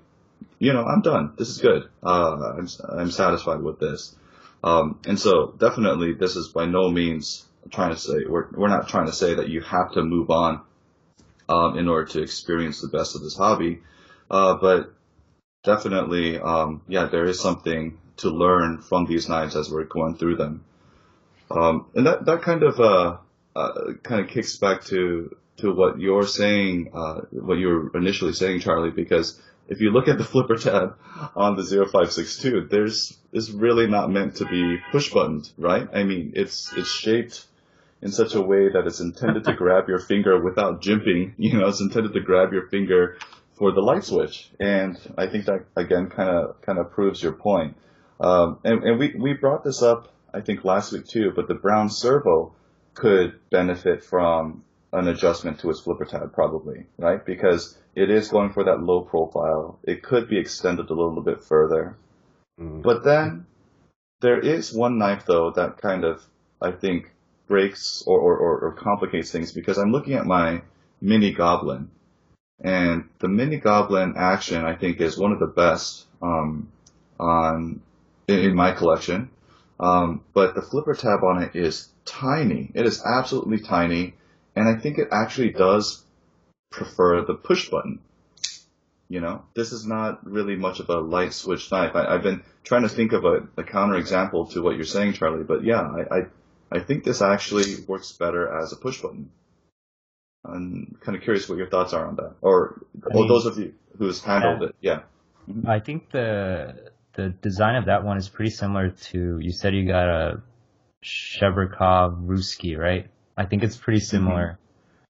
you 0.59 0.73
know, 0.73 0.85
I'm 0.85 1.01
done. 1.01 1.35
This 1.39 1.49
is 1.49 1.59
good. 1.59 1.89
Uh, 2.03 2.55
I'm, 2.59 2.69
I'm 2.89 3.11
satisfied 3.11 3.61
with 3.61 3.79
this. 3.79 4.15
Um, 4.65 4.99
and 5.07 5.19
so 5.19 5.55
definitely 5.59 6.15
this 6.15 6.37
is 6.37 6.49
by 6.49 6.67
no 6.67 6.91
means 6.91 7.45
trying 7.71 7.91
to 7.91 7.99
say, 7.99 8.25
we're, 8.29 8.49
we're 8.51 8.69
not 8.69 8.89
trying 8.89 9.07
to 9.07 9.13
say 9.13 9.35
that 9.35 9.49
you 9.49 9.61
have 9.61 9.93
to 9.93 10.03
move 10.03 10.31
on, 10.31 10.61
um, 11.49 11.79
in 11.79 11.89
order 11.89 12.07
to 12.13 12.23
experience 12.23 12.81
the 12.81 12.89
best 12.89 13.15
of 13.15 13.23
this 13.23 13.37
hobby. 13.37 13.81
Uh, 14.31 14.57
but 14.61 14.93
definitely, 15.63 16.39
um, 16.41 16.83
yeah, 16.89 17.07
there 17.07 17.27
is 17.27 17.41
something 17.41 17.99
to 18.17 18.31
learn 18.31 18.81
from 18.81 19.07
these 19.07 19.29
knives 19.29 19.55
as 19.55 19.71
we're 19.71 19.85
going 19.85 20.17
through 20.17 20.37
them. 20.37 20.65
Um, 21.51 21.87
and 21.95 22.07
that, 22.07 22.25
that 22.25 22.43
kind 22.43 22.63
of, 22.63 22.81
uh, 22.81 23.19
uh, 23.55 23.93
kind 24.03 24.21
of 24.21 24.29
kicks 24.29 24.57
back 24.57 24.85
to, 24.85 25.37
to 25.59 25.73
what 25.73 25.99
you're 25.99 26.27
saying, 26.27 26.91
uh, 26.95 27.21
what 27.31 27.59
you 27.59 27.69
were 27.69 27.97
initially 27.97 28.33
saying, 28.33 28.61
Charlie, 28.61 28.91
because 28.91 29.41
if 29.69 29.81
you 29.81 29.91
look 29.91 30.09
at 30.09 30.19
the 30.19 30.25
flipper 30.33 30.57
tab 30.57 30.97
on 31.37 31.57
the 31.57 31.63
0562, 31.63 32.69
there's 32.71 33.19
is 33.33 33.51
really 33.51 33.89
not 33.89 34.11
meant 34.11 34.37
to 34.37 34.47
be 34.47 34.79
push 34.93 35.13
buttoned, 35.13 35.51
right? 35.59 35.89
I 35.93 36.05
mean, 36.05 36.33
it's 36.37 36.73
it's 36.77 36.91
shaped 36.91 37.47
in 38.01 38.13
such 38.13 38.35
a 38.35 38.41
way 38.41 38.69
that 38.69 38.87
it's 38.87 39.01
intended 39.01 39.45
to 39.45 39.53
grab 39.57 39.89
your 39.89 39.99
finger 39.99 40.43
without 40.43 40.83
jimping. 40.83 41.35
You 41.39 41.59
know, 41.59 41.69
it's 41.69 41.81
intended 41.81 42.13
to 42.13 42.21
grab 42.21 42.53
your 42.53 42.69
finger 42.69 43.19
for 43.55 43.73
the 43.73 43.81
light 43.81 44.05
switch, 44.05 44.51
and 44.61 44.99
I 45.17 45.27
think 45.29 45.47
that 45.47 45.67
again 45.77 46.11
kind 46.11 46.31
of 46.31 46.61
kind 46.63 46.79
of 46.79 46.91
proves 46.91 47.23
your 47.23 47.33
point. 47.33 47.77
Um, 48.21 48.59
and, 48.65 48.85
and 48.85 48.99
we 48.99 49.15
we 49.19 49.33
brought 49.33 49.65
this 49.65 49.83
up 49.83 50.15
I 50.35 50.41
think 50.41 50.65
last 50.65 50.93
week 50.93 51.07
too, 51.07 51.33
but 51.35 51.47
the 51.47 51.55
Brown 51.55 51.89
servo 51.89 52.55
could 52.95 53.39
benefit 53.51 54.05
from 54.05 54.65
an 54.93 55.09
adjustment 55.09 55.59
to 55.61 55.71
its 55.71 55.81
flipper 55.81 56.05
tab 56.05 56.33
probably, 56.33 56.87
right? 56.99 57.25
Because 57.25 57.77
it 57.95 58.11
is 58.11 58.29
going 58.29 58.53
for 58.53 58.65
that 58.65 58.81
low 58.81 59.03
profile. 59.03 59.79
It 59.83 60.03
could 60.03 60.29
be 60.29 60.39
extended 60.39 60.89
a 60.89 60.95
little 60.95 61.21
bit 61.23 61.43
further. 61.43 61.97
Mm. 62.61 62.83
But 62.83 63.05
then 63.05 63.47
there 64.21 64.39
is 64.39 64.73
one 64.73 64.99
knife 64.99 65.27
though 65.27 65.51
that 65.51 65.81
kind 65.81 66.05
of, 66.05 66.23
I 66.63 66.71
think, 66.71 67.11
breaks 67.47 68.05
or, 68.07 68.19
or, 68.19 68.59
or, 68.61 68.73
complicates 68.73 69.31
things 69.31 69.53
because 69.53 69.77
I'm 69.77 69.93
looking 69.93 70.15
at 70.15 70.25
my 70.25 70.63
mini 70.99 71.35
goblin 71.35 71.91
and 72.59 73.11
the 73.19 73.29
mini 73.29 73.59
goblin 73.59 74.15
action 74.17 74.65
I 74.65 74.77
think 74.77 74.99
is 75.03 75.19
one 75.19 75.33
of 75.33 75.41
the 75.41 75.47
best, 75.47 76.07
um, 76.23 76.73
on, 77.21 77.83
in, 78.29 78.39
in 78.39 78.55
my 78.55 78.73
collection. 78.73 79.29
Um, 79.79 80.23
but 80.33 80.55
the 80.55 80.63
flipper 80.63 80.95
tab 80.95 81.23
on 81.23 81.43
it 81.43 81.55
is 81.55 81.91
tiny. 82.05 82.71
It 82.75 82.87
is 82.87 83.03
absolutely 83.05 83.61
tiny. 83.61 84.15
And 84.57 84.69
I 84.69 84.81
think 84.81 84.99
it 84.99 85.09
actually 85.11 85.51
does 85.51 86.05
prefer 86.71 87.25
the 87.25 87.35
push 87.35 87.69
button. 87.69 88.01
You 89.09 89.21
know, 89.21 89.45
this 89.55 89.73
is 89.73 89.87
not 89.87 90.27
really 90.27 90.57
much 90.57 90.81
of 90.81 90.89
a 90.89 90.99
light 90.99 91.35
switch 91.35 91.71
knife. 91.71 91.95
I, 91.95 92.13
have 92.13 92.23
been 92.23 92.43
trying 92.65 92.83
to 92.83 92.89
think 92.89 93.13
of 93.13 93.25
a, 93.25 93.47
a 93.57 93.63
counter 93.63 93.97
example 93.97 94.47
to 94.49 94.63
what 94.63 94.77
you're 94.77 94.85
saying, 94.85 95.13
Charlie, 95.13 95.45
but 95.45 95.63
yeah, 95.63 95.83
I, 95.83 96.19
I, 96.19 96.23
I 96.73 96.81
think 96.81 97.05
this 97.05 97.21
actually 97.21 97.77
works 97.87 98.13
better 98.13 98.49
as 98.61 98.73
a 98.73 98.77
push 98.77 99.03
button. 99.03 99.31
I'm 100.45 100.97
kind 101.01 101.17
of 101.17 101.23
curious 101.23 101.49
what 101.49 101.59
your 101.59 101.69
thoughts 101.69 101.93
are 101.93 102.07
on 102.07 102.17
that, 102.17 102.35
or, 102.43 102.83
I 103.11 103.15
mean, 103.15 103.29
those 103.29 103.47
of 103.47 103.59
you 103.59 103.75
who's 103.97 104.23
handled 104.23 104.61
yeah. 104.61 104.67
it. 104.67 104.75
Yeah. 104.81 105.01
Mm-hmm. 105.49 105.69
I 105.69 105.81
think 105.81 106.11
the 106.11 106.91
the 107.15 107.29
design 107.29 107.77
of 107.77 107.87
that 107.87 108.05
one 108.05 108.17
is 108.17 108.29
pretty 108.29 108.51
similar 108.51 108.91
to 108.91 109.39
you 109.39 109.53
said 109.53 109.75
you 109.75 109.87
got 109.87 110.09
a 110.09 110.43
Cheburkov 111.05 112.27
Ruski, 112.27 112.79
right? 112.79 113.09
I 113.37 113.45
think 113.45 113.63
it's 113.63 113.77
pretty 113.77 114.01
similar. 114.01 114.59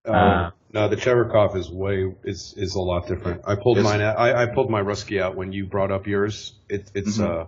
Mm-hmm. 0.05 0.15
Uh, 0.15 0.51
no, 0.73 0.89
the 0.89 0.97
Cheburkov 0.97 1.57
is 1.57 1.71
way 1.71 2.13
is 2.25 2.55
is 2.57 2.75
a 2.75 2.81
lot 2.81 3.07
different. 3.07 3.43
I 3.47 3.55
pulled 3.55 3.79
mine. 3.79 4.01
Out, 4.01 4.19
I, 4.19 4.43
I 4.43 4.47
pulled 4.47 4.71
my 4.71 4.83
Ruski 4.83 5.21
out 5.21 5.37
when 5.37 5.53
you 5.53 5.67
brought 5.67 5.93
up 5.93 6.07
yours. 6.07 6.53
It, 6.69 6.91
it's 6.95 7.19
mm-hmm. 7.19 7.43
uh, 7.43 7.47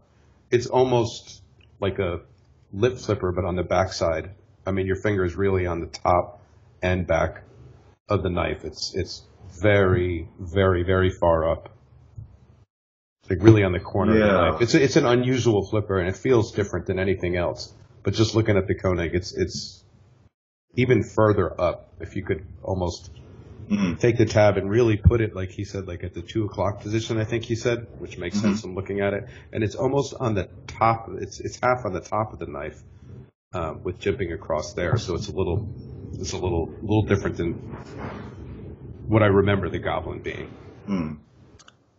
it's 0.51 0.67
almost 0.67 1.43
like 1.81 1.99
a 1.99 2.21
lip 2.73 2.99
flipper, 2.99 3.33
but 3.33 3.45
on 3.45 3.57
the 3.57 3.65
back 3.65 3.93
side. 3.93 4.31
I 4.65 4.73
mean, 4.73 4.87
your 4.87 4.97
finger 4.97 5.25
is 5.25 5.37
really 5.37 5.67
on 5.67 5.81
the 5.81 5.87
top 5.87 6.41
and 6.83 7.07
back 7.07 7.43
of 8.09 8.23
the 8.23 8.31
knife. 8.31 8.65
It's 8.65 8.95
it's 8.95 9.23
very 9.61 10.29
very 10.39 10.85
very 10.85 11.11
far 11.11 11.51
up. 11.51 11.71
It's 13.23 13.31
like 13.31 13.43
really 13.43 13.65
on 13.65 13.73
the 13.73 13.81
corner 13.81 14.19
yeah. 14.19 14.25
of 14.25 14.31
the 14.31 14.51
knife. 14.51 14.63
It's 14.63 14.75
a, 14.75 14.83
it's 14.83 14.97
an 14.97 15.07
unusual 15.07 15.67
flipper, 15.67 15.99
and 15.99 16.09
it 16.09 16.17
feels 16.17 16.53
different 16.53 16.87
than 16.87 16.99
anything 16.99 17.37
else. 17.37 17.75
But 18.07 18.15
just 18.15 18.37
looking 18.37 18.57
at 18.57 18.69
the 18.69 18.77
Koenig, 18.77 19.17
it's 19.17 19.33
it's 19.33 19.83
even 20.77 21.03
further 21.03 21.61
up. 21.61 21.93
If 21.99 22.15
you 22.15 22.23
could 22.23 22.47
almost 22.63 23.11
mm-hmm. 23.69 23.95
take 23.95 24.17
the 24.17 24.27
tab 24.27 24.59
and 24.59 24.71
really 24.71 24.97
put 24.97 25.21
it, 25.21 25.35
like 25.35 25.51
he 25.51 25.65
said, 25.65 25.89
like 25.89 26.05
at 26.05 26.15
the 26.15 26.23
two 26.23 26.45
o'clock 26.45 26.83
position, 26.83 27.19
I 27.19 27.25
think 27.25 27.43
he 27.43 27.57
said, 27.57 27.89
which 27.99 28.17
makes 28.17 28.37
mm-hmm. 28.37 28.47
sense 28.47 28.61
from 28.61 28.77
looking 28.77 29.01
at 29.01 29.13
it. 29.13 29.27
And 29.53 29.65
it's 29.65 29.75
almost 29.75 30.15
on 30.21 30.37
the 30.37 30.49
top. 30.69 31.09
It's 31.19 31.41
it's 31.41 31.59
half 31.61 31.85
on 31.85 31.95
the 31.95 32.01
top 32.01 32.33
of 32.33 32.39
the 32.39 32.47
knife, 32.47 32.81
um, 33.53 33.83
with 33.83 33.99
jimping 33.99 34.33
across 34.33 34.75
there. 34.75 34.99
So 34.99 35.17
it's 35.17 35.27
a 35.27 35.33
little 35.33 35.69
it's 36.13 36.31
a 36.31 36.39
little 36.39 36.73
little 36.83 37.07
different 37.07 37.39
than 37.39 37.55
what 39.09 39.25
I 39.25 39.27
remember 39.27 39.69
the 39.69 39.81
goblin 39.81 40.21
being. 40.21 40.55
Mm. 40.89 41.19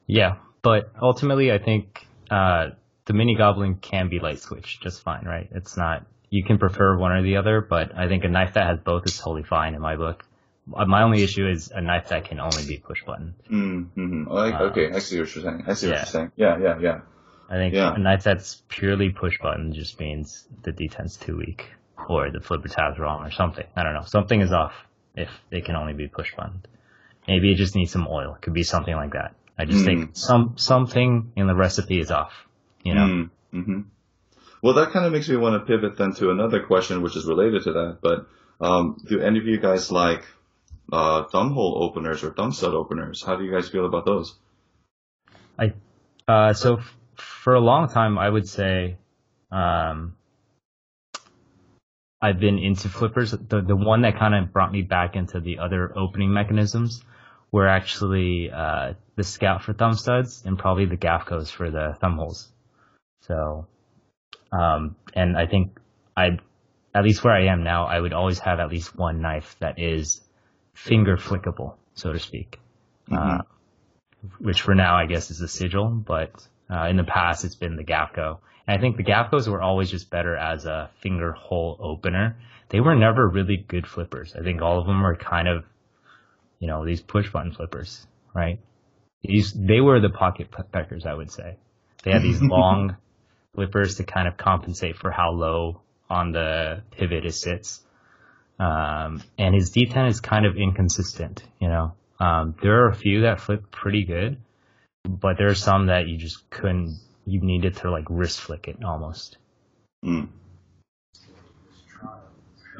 Yeah, 0.06 0.38
but 0.62 0.90
ultimately, 1.02 1.52
I 1.52 1.58
think 1.58 2.08
uh, 2.32 2.70
the 3.08 3.14
mini 3.14 3.36
goblin 3.36 3.76
can 3.76 4.10
be 4.10 4.20
light 4.20 4.40
switch 4.40 4.80
just 4.82 5.02
fine, 5.02 5.26
right? 5.26 5.50
It's 5.52 5.76
not 5.76 6.06
you 6.30 6.44
can 6.44 6.58
prefer 6.58 6.98
one 6.98 7.12
or 7.14 7.24
the 7.24 7.38
other, 7.38 7.62
but 7.62 7.96
I 7.98 8.08
think 8.08 8.24
a 8.24 8.28
knife 8.28 8.54
that 8.54 8.68
has 8.68 8.80
both 8.80 9.06
is 9.06 9.18
totally 9.18 9.44
fine 9.44 9.74
in 9.76 9.82
my 9.82 9.96
book. 9.96 10.24
Uh, 10.74 10.86
my 10.86 11.04
only 11.04 11.24
issue 11.24 11.48
is 11.48 11.72
a 11.72 11.82
knife 11.82 12.10
that 12.10 12.26
can 12.26 12.40
only 12.42 12.66
be 12.68 12.78
push 12.78 13.04
button. 13.06 13.34
Mm-hmm. 13.50 14.28
uh, 14.30 14.60
okay, 14.70 14.92
I 14.92 15.00
see 15.00 15.20
what 15.20 15.34
you're 15.34 15.44
saying. 15.46 15.64
I 15.66 15.74
see 15.74 15.88
yeah. 15.88 15.94
what 15.94 16.00
you're 16.00 16.06
saying. 16.06 16.32
Yeah, 16.36 16.60
yeah, 16.60 16.80
yeah. 16.80 17.00
I 17.50 17.56
think 17.56 17.74
yeah. 17.74 17.96
a 17.96 17.98
knife 17.98 18.24
that's 18.24 18.62
purely 18.68 19.10
push 19.10 19.40
button 19.42 19.74
just 19.74 19.98
means 20.02 20.46
the 20.64 20.74
detent's 20.74 21.16
too 21.16 21.38
weak, 21.38 21.66
or 22.10 22.30
the 22.30 22.42
flipper 22.42 22.68
tab's 22.68 23.00
wrong, 23.00 23.26
or 23.26 23.32
something. 23.32 23.66
I 23.78 23.84
don't 23.84 23.94
know. 23.94 24.04
Something 24.06 24.42
is 24.42 24.52
off 24.52 24.74
if 25.16 25.30
it 25.50 25.64
can 25.64 25.76
only 25.78 25.94
be 25.94 26.08
push 26.08 26.36
button. 26.36 26.62
maybe 27.28 27.52
it 27.52 27.56
just 27.56 27.76
needs 27.76 27.92
some 27.92 28.08
oil. 28.10 28.36
It 28.36 28.42
could 28.42 28.54
be 28.54 28.64
something 28.64 28.96
like 28.96 29.12
that. 29.14 29.36
I 29.58 29.66
just 29.66 29.84
Mm. 29.84 29.86
think 29.86 30.10
some 30.14 30.54
something 30.58 31.32
in 31.36 31.48
the 31.48 31.56
recipe 31.56 32.00
is 32.00 32.12
off. 32.12 32.32
You 32.88 32.96
know, 32.96 33.08
Mm, 33.08 33.30
hmm 33.52 33.82
Well, 34.64 34.76
that 34.76 34.92
kind 34.92 35.06
of 35.06 35.12
makes 35.12 35.28
me 35.28 35.36
want 35.36 35.60
to 35.60 35.66
pivot 35.66 35.98
then 35.98 36.14
to 36.14 36.32
another 36.32 36.64
question, 36.66 37.02
which 37.02 37.16
is 37.18 37.26
related 37.26 37.64
to 37.64 37.74
that. 37.74 37.98
But 38.02 38.28
um, 38.66 38.98
do 39.06 39.20
any 39.20 39.40
of 39.40 39.46
you 39.46 39.60
guys 39.60 39.92
like 39.92 40.24
uh, 40.92 41.26
thumb 41.26 41.52
hole 41.52 41.84
openers 41.84 42.24
or 42.24 42.32
thumb 42.34 42.54
stud 42.54 42.74
openers? 42.74 43.22
How 43.22 43.36
do 43.36 43.44
you 43.44 43.52
guys 43.52 43.68
feel 43.70 43.86
about 43.86 44.06
those? 44.06 44.36
Uh, 46.28 46.54
so 46.54 46.78
f- 46.78 46.98
for 47.16 47.56
a 47.56 47.60
long 47.60 47.88
time, 47.90 48.18
I 48.18 48.30
would 48.30 48.48
say, 48.50 48.98
um, 49.52 50.16
I've 52.22 52.40
been 52.40 52.58
into 52.60 52.90
flippers. 52.90 53.32
The 53.32 53.62
the 53.62 53.76
one 53.76 54.02
that 54.02 54.18
kind 54.18 54.34
of 54.36 54.52
brought 54.52 54.72
me 54.72 54.82
back 54.82 55.16
into 55.16 55.40
the 55.40 55.60
other 55.60 55.98
opening 55.98 56.34
mechanisms 56.34 57.04
were 57.52 57.68
actually 57.68 58.52
uh, 58.52 58.94
the 59.16 59.24
Scout 59.24 59.64
for 59.64 59.74
thumb 59.74 59.94
studs 59.94 60.44
and 60.46 60.58
probably 60.60 60.86
the 60.86 60.98
GavKos 60.98 61.50
for 61.50 61.72
the 61.72 61.96
thumb 62.02 62.18
holes. 62.18 62.52
So, 63.22 63.68
um, 64.52 64.96
and 65.14 65.38
I 65.38 65.48
think 65.48 65.80
I, 66.16 66.40
at 66.94 67.04
least 67.04 67.24
where 67.24 67.34
I 67.34 67.48
am 67.48 67.64
now, 67.64 67.86
I 67.86 68.00
would 68.00 68.14
always 68.14 68.40
have 68.40 68.60
at 68.60 68.70
least 68.70 68.96
one 68.96 69.22
knife 69.22 69.56
that 69.60 69.80
is 69.80 70.22
finger 70.74 71.18
flickable, 71.18 71.76
so 71.96 72.14
to 72.14 72.20
speak. 72.20 72.60
Uh, 73.12 73.40
which 74.40 74.62
for 74.62 74.76
now 74.76 74.98
I 74.98 75.06
guess 75.06 75.32
is 75.32 75.40
the 75.40 75.48
sigil, 75.48 75.90
but 75.90 76.32
uh, 76.70 76.88
in 76.88 76.98
the 76.98 77.04
past 77.04 77.46
it's 77.46 77.56
been 77.56 77.76
the 77.76 77.84
GavKo. 77.84 78.40
And 78.68 78.78
I 78.78 78.82
think 78.82 78.98
the 78.98 79.04
GavKos 79.04 79.48
were 79.48 79.62
always 79.62 79.90
just 79.90 80.10
better 80.10 80.36
as 80.36 80.66
a 80.66 80.90
finger 81.02 81.32
hole 81.32 81.78
opener. 81.80 82.38
They 82.70 82.82
were 82.82 82.96
never 82.96 83.28
really 83.28 83.58
good 83.58 83.88
flippers. 83.88 84.36
I 84.38 84.44
think 84.44 84.62
all 84.62 84.80
of 84.80 84.88
them 84.88 85.02
were 85.02 85.16
kind 85.16 85.48
of, 85.48 85.64
you 86.60 86.68
know, 86.68 86.86
these 86.86 87.02
push 87.02 87.32
button 87.32 87.54
flippers, 87.54 88.06
right? 88.34 88.60
These, 89.24 89.54
they 89.54 89.80
were 89.80 90.02
the 90.02 90.10
pocket 90.10 90.50
peckers, 90.74 91.06
I 91.06 91.14
would 91.14 91.32
say. 91.32 91.58
They 92.04 92.12
had 92.12 92.22
these 92.22 92.42
long 92.42 92.98
flippers 93.58 93.96
to 93.96 94.04
kind 94.04 94.28
of 94.28 94.38
compensate 94.38 94.96
for 94.98 95.10
how 95.10 95.32
low 95.32 95.82
on 96.12 96.32
the 96.32 96.84
pivot 96.92 97.26
it 97.26 97.34
sits. 97.34 97.82
Um, 98.60 99.24
and 99.40 99.56
his 99.56 99.72
detent 99.72 100.10
is 100.10 100.22
kind 100.22 100.46
of 100.46 100.56
inconsistent, 100.58 101.44
you 101.60 101.68
know. 101.68 101.94
Um, 102.20 102.54
there 102.62 102.84
are 102.86 102.90
a 102.90 102.96
few 102.96 103.22
that 103.22 103.42
flip 103.42 103.72
pretty 103.72 104.04
good, 104.06 104.38
but 105.10 105.38
there 105.40 105.48
are 105.48 105.56
some 105.56 105.88
that 105.88 106.08
you 106.08 106.18
just 106.20 106.48
couldn't, 106.52 107.00
you 107.26 107.42
needed 107.42 107.78
to 107.78 107.90
like 107.90 108.06
wrist 108.12 108.40
flick 108.42 108.68
it 108.68 108.84
almost. 108.84 109.38
Mm. 110.06 110.30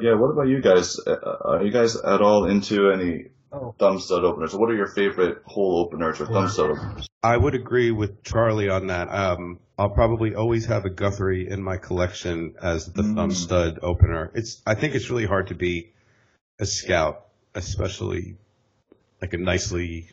Yeah, 0.00 0.14
what 0.14 0.28
about 0.30 0.46
you 0.46 0.60
guys? 0.62 0.96
Uh, 1.04 1.16
Are 1.44 1.64
you 1.64 1.72
guys 1.72 1.96
at 1.96 2.22
all 2.22 2.44
into 2.44 2.90
any 2.92 3.30
Oh. 3.50 3.74
thumb 3.80 3.98
stud 3.98 4.24
openers? 4.24 4.54
What 4.54 4.70
are 4.70 4.76
your 4.76 4.86
favorite 4.86 5.38
hole 5.44 5.80
openers 5.84 6.20
or 6.20 6.26
thumb 6.26 6.48
stud 6.48 6.70
openers? 6.70 7.08
I 7.24 7.36
would 7.36 7.54
agree 7.56 7.90
with 7.90 8.22
Charlie 8.22 8.68
on 8.68 8.86
that. 8.88 9.08
Um, 9.08 9.58
I'll 9.78 9.90
probably 9.90 10.34
always 10.34 10.66
have 10.66 10.84
a 10.84 10.90
Guthrie 10.90 11.48
in 11.48 11.62
my 11.62 11.76
collection 11.76 12.56
as 12.60 12.92
the 12.92 13.02
Mm. 13.02 13.14
thumb 13.14 13.30
stud 13.30 13.78
opener. 13.82 14.30
It's 14.34 14.60
I 14.66 14.74
think 14.74 14.94
it's 14.96 15.08
really 15.08 15.26
hard 15.26 15.48
to 15.48 15.54
beat 15.54 15.94
a 16.58 16.66
scout, 16.66 17.26
especially 17.54 18.36
like 19.22 19.34
a 19.34 19.38
nicely 19.38 20.08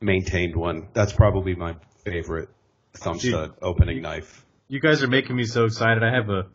maintained 0.00 0.56
one. 0.56 0.88
That's 0.92 1.12
probably 1.12 1.54
my 1.54 1.76
favorite 2.04 2.50
thumb 2.94 3.18
Gee. 3.18 3.30
stud 3.30 3.54
opening 3.62 4.02
knife. 4.02 4.44
You 4.68 4.80
guys 4.80 5.02
are 5.02 5.08
making 5.08 5.34
me 5.34 5.44
so 5.44 5.64
excited. 5.64 6.02
I 6.02 6.10
have 6.14 6.28
a 6.28 6.46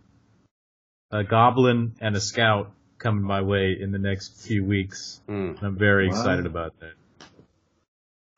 a 1.12 1.24
goblin 1.24 1.96
and 2.02 2.16
a 2.16 2.22
scout 2.22 2.72
coming 2.98 3.24
my 3.24 3.42
way 3.42 3.76
in 3.80 3.92
the 3.92 4.00
next 4.00 4.46
few 4.48 4.64
weeks. 4.66 5.22
Mm. 5.28 5.58
And 5.58 5.64
I'm 5.64 5.78
very 5.78 6.08
Wow. 6.08 6.14
excited 6.14 6.46
about 6.46 6.80
that. 6.80 6.94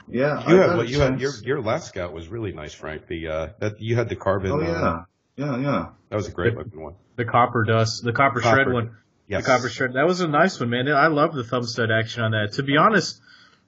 Yeah, 0.08 0.48
You 0.48 0.58
I 0.58 0.62
had 0.62 0.68
got 0.68 0.74
a 0.74 0.78
what 0.78 0.90
you 0.90 1.00
had 1.00 1.20
your 1.20 1.34
your 1.44 1.62
last 1.62 1.88
scout 1.90 2.14
was 2.14 2.28
really 2.28 2.52
nice, 2.52 2.74
Frank. 2.74 3.08
The 3.08 3.28
uh 3.28 3.48
that 3.60 3.82
you 3.82 3.96
had 3.96 4.10
the 4.10 4.16
carbon. 4.16 4.52
Oh 4.52 4.62
uh, 4.62 5.04
yeah, 5.36 5.46
yeah, 5.46 5.58
yeah. 5.60 5.90
that 6.10 6.16
was 6.16 6.28
a 6.28 6.32
great 6.32 6.56
looking 6.56 6.82
one. 6.82 6.96
The 7.16 7.26
copper 7.26 7.64
dust, 7.64 8.04
the 8.04 8.14
copper, 8.14 8.42
Copper. 8.42 8.56
shred 8.56 8.72
one. 8.74 8.98
Yes. 9.28 9.44
The 9.44 9.48
copper 9.52 9.70
shred. 9.70 9.94
That 9.94 10.06
was 10.06 10.22
a 10.22 10.28
nice 10.28 10.60
one, 10.60 10.70
man. 10.70 10.88
I 10.90 11.08
love 11.08 11.34
the 11.34 11.44
thumb 11.44 11.64
stud 11.64 11.90
action 11.92 12.24
on 12.24 12.32
that. 12.32 12.54
To 12.54 12.64
be 12.64 12.78
honest, 12.78 13.20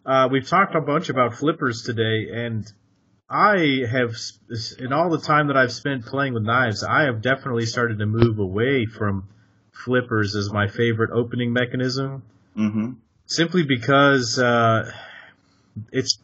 uh, 0.05 0.27
we've 0.31 0.47
talked 0.47 0.75
a 0.75 0.81
bunch 0.81 1.09
about 1.09 1.35
flippers 1.35 1.81
today, 1.83 2.27
and 2.31 2.71
I 3.29 3.81
have, 3.89 4.15
in 4.79 4.93
all 4.93 5.09
the 5.09 5.19
time 5.19 5.47
that 5.47 5.57
I've 5.57 5.71
spent 5.71 6.05
playing 6.05 6.33
with 6.33 6.43
knives, 6.43 6.83
I 6.83 7.03
have 7.03 7.21
definitely 7.21 7.65
started 7.65 7.99
to 7.99 8.05
move 8.05 8.39
away 8.39 8.85
from 8.85 9.27
flippers 9.71 10.35
as 10.35 10.51
my 10.51 10.67
favorite 10.67 11.11
opening 11.11 11.51
mechanism. 11.51 12.23
Mm-hmm. 12.55 12.91
Simply 13.25 13.63
because 13.63 14.39
uh, 14.39 14.91
it's 15.91 16.19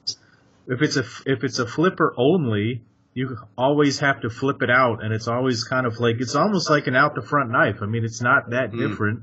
if 0.67 0.81
it's 0.81 0.97
a 0.97 1.05
if 1.25 1.43
it's 1.43 1.59
a 1.59 1.65
flipper 1.67 2.13
only, 2.17 2.83
you 3.13 3.37
always 3.57 3.99
have 3.99 4.21
to 4.21 4.29
flip 4.29 4.61
it 4.61 4.69
out, 4.69 5.03
and 5.03 5.13
it's 5.13 5.27
always 5.27 5.63
kind 5.63 5.85
of 5.85 5.99
like 5.99 6.15
it's 6.19 6.35
almost 6.35 6.69
like 6.69 6.87
an 6.87 6.95
out 6.95 7.15
the 7.15 7.21
front 7.21 7.51
knife. 7.51 7.77
I 7.81 7.85
mean, 7.85 8.03
it's 8.03 8.21
not 8.21 8.49
that 8.51 8.71
Mm. 8.71 8.77
different 8.89 9.19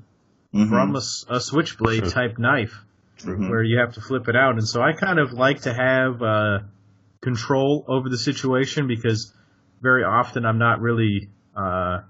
Mm-hmm. 0.55 0.69
from 0.69 0.97
a 0.97 1.41
switchblade 1.41 2.03
Sure. 2.03 2.11
type 2.11 2.37
knife 2.39 2.85
Mhm. 3.25 3.49
where 3.49 3.63
you 3.63 3.79
have 3.79 3.95
to 3.95 4.01
flip 4.01 4.27
it 4.29 4.35
out. 4.35 4.55
And 4.55 4.67
so 4.67 4.83
I 4.83 4.93
kind 4.95 5.19
of 5.21 5.33
like 5.33 5.61
to 5.63 5.73
have 5.73 6.21
uh, 6.23 6.59
control 7.23 7.85
over 7.87 8.09
the 8.09 8.19
situation 8.19 8.89
because 8.89 9.33
very 9.81 10.03
often 10.03 10.45
I'm 10.45 10.59
not 10.59 10.81
really 10.81 11.29
uh, 11.57 12.01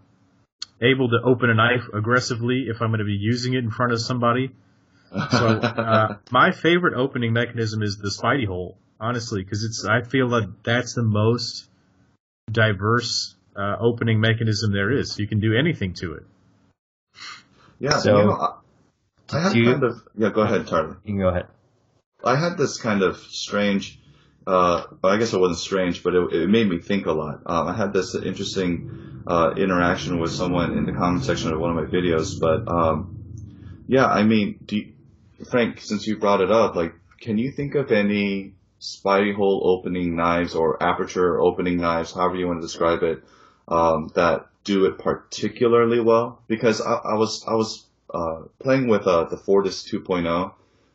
able 0.80 1.08
to 1.10 1.18
open 1.22 1.50
a 1.50 1.54
knife 1.54 1.84
aggressively 1.92 2.66
if 2.68 2.80
I'm 2.80 2.88
going 2.88 3.00
to 3.00 3.04
be 3.04 3.12
using 3.20 3.52
it 3.54 3.58
in 3.58 3.70
front 3.70 3.92
of 3.92 4.00
somebody. 4.00 4.52
So 5.12 5.16
uh, 5.48 6.16
my 6.30 6.52
favorite 6.52 6.94
opening 6.94 7.32
mechanism 7.32 7.82
is 7.82 7.96
the 7.98 8.08
Spidey 8.10 8.46
hole, 8.46 8.78
honestly, 9.00 9.42
because 9.42 9.64
it's 9.64 9.84
I 9.84 10.02
feel 10.02 10.28
that 10.30 10.62
that's 10.62 10.94
the 10.94 11.02
most 11.02 11.68
diverse 12.50 13.34
uh, 13.56 13.76
opening 13.80 14.20
mechanism 14.20 14.72
there 14.72 14.90
is. 14.90 15.18
You 15.18 15.26
can 15.26 15.40
do 15.40 15.54
anything 15.56 15.94
to 15.94 16.14
it. 16.14 16.22
yeah, 17.78 17.98
So- 17.98 18.18
you 18.18 18.24
know, 18.24 18.32
I, 18.32 18.56
I 19.36 19.40
had 19.42 19.54
you- 19.54 19.64
kind 19.72 19.84
of 19.84 20.02
yeah. 20.16 20.30
Go 20.30 20.42
ahead, 20.42 20.66
Tyler. 20.66 20.98
You 21.04 21.12
can 21.14 21.18
go 21.20 21.28
ahead. 21.28 21.46
I 22.22 22.36
had 22.36 22.58
this 22.58 22.76
kind 22.78 23.02
of 23.02 23.16
strange, 23.16 23.98
uh, 24.46 24.84
I 25.02 25.16
guess 25.16 25.32
it 25.32 25.40
wasn't 25.40 25.58
strange, 25.58 26.02
but 26.02 26.14
it, 26.14 26.32
it 26.34 26.48
made 26.50 26.68
me 26.68 26.78
think 26.78 27.06
a 27.06 27.12
lot. 27.12 27.40
Um, 27.46 27.66
I 27.68 27.72
had 27.72 27.94
this 27.94 28.14
interesting 28.14 29.22
uh, 29.26 29.54
interaction 29.56 30.18
with 30.20 30.30
someone 30.30 30.76
in 30.76 30.84
the 30.84 30.92
comment 30.92 31.24
section 31.24 31.50
of 31.50 31.58
one 31.58 31.70
of 31.70 31.76
my 31.76 31.90
videos. 31.90 32.38
But 32.38 32.68
um, 32.70 33.16
yeah, 33.86 34.04
I 34.06 34.22
mean, 34.22 34.58
do 34.66 34.76
you, 34.76 34.92
Frank, 35.48 35.80
since 35.80 36.06
you 36.06 36.18
brought 36.18 36.40
it 36.40 36.50
up, 36.50 36.74
like, 36.74 36.94
can 37.20 37.38
you 37.38 37.50
think 37.50 37.74
of 37.74 37.92
any 37.92 38.54
spidey 38.80 39.34
hole 39.34 39.62
opening 39.64 40.16
knives 40.16 40.54
or 40.54 40.82
aperture 40.82 41.40
opening 41.40 41.76
knives, 41.76 42.12
however 42.12 42.36
you 42.36 42.46
want 42.46 42.60
to 42.60 42.66
describe 42.66 43.02
it, 43.02 43.22
um, 43.68 44.10
that 44.14 44.46
do 44.64 44.86
it 44.86 44.98
particularly 44.98 46.00
well? 46.00 46.42
Because 46.48 46.80
I, 46.80 46.92
I 46.92 47.14
was 47.14 47.44
I 47.46 47.54
was 47.54 47.84
uh, 48.12 48.42
playing 48.58 48.88
with 48.88 49.06
uh, 49.06 49.24
the 49.24 49.36
Fortis 49.36 49.88
2.0 49.90 50.52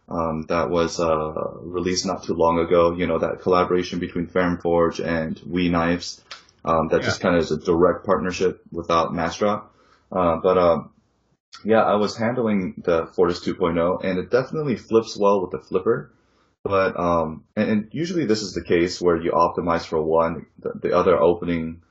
um, 0.09 0.45
that 0.49 0.69
was 0.69 0.99
uh, 0.99 1.33
released 1.61 2.05
not 2.05 2.23
too 2.23 2.33
long 2.33 2.59
ago. 2.59 2.93
You 2.93 3.07
know 3.07 3.19
that 3.19 3.41
collaboration 3.41 3.99
between 3.99 4.27
Ferrum 4.27 4.57
Forge 4.57 4.99
and 4.99 5.39
We 5.45 5.69
Knives. 5.69 6.21
Um, 6.63 6.87
that 6.87 7.03
just 7.03 7.21
kind 7.21 7.35
of 7.35 7.43
is 7.43 7.51
a 7.51 7.59
direct 7.59 8.05
partnership 8.05 8.61
without 8.71 9.11
Massdrop. 9.11 9.65
Uh, 10.11 10.37
but 10.37 10.57
um, 10.57 10.89
yeah, 11.63 11.81
I 11.81 11.95
was 11.95 12.17
handling 12.17 12.81
the 12.83 13.07
Fortis 13.07 13.39
2.0, 13.45 14.03
and 14.03 14.19
it 14.19 14.29
definitely 14.29 14.75
flips 14.75 15.17
well 15.17 15.41
with 15.41 15.51
the 15.51 15.59
flipper. 15.59 16.11
But 16.63 16.99
um, 16.99 17.43
and, 17.55 17.69
and 17.69 17.87
usually 17.91 18.25
this 18.25 18.41
is 18.41 18.53
the 18.53 18.63
case 18.63 18.99
where 18.99 19.21
you 19.21 19.31
optimize 19.31 19.85
for 19.85 20.01
one, 20.01 20.47
the, 20.59 20.71
the 20.81 20.97
other 20.97 21.15
opening 21.15 21.81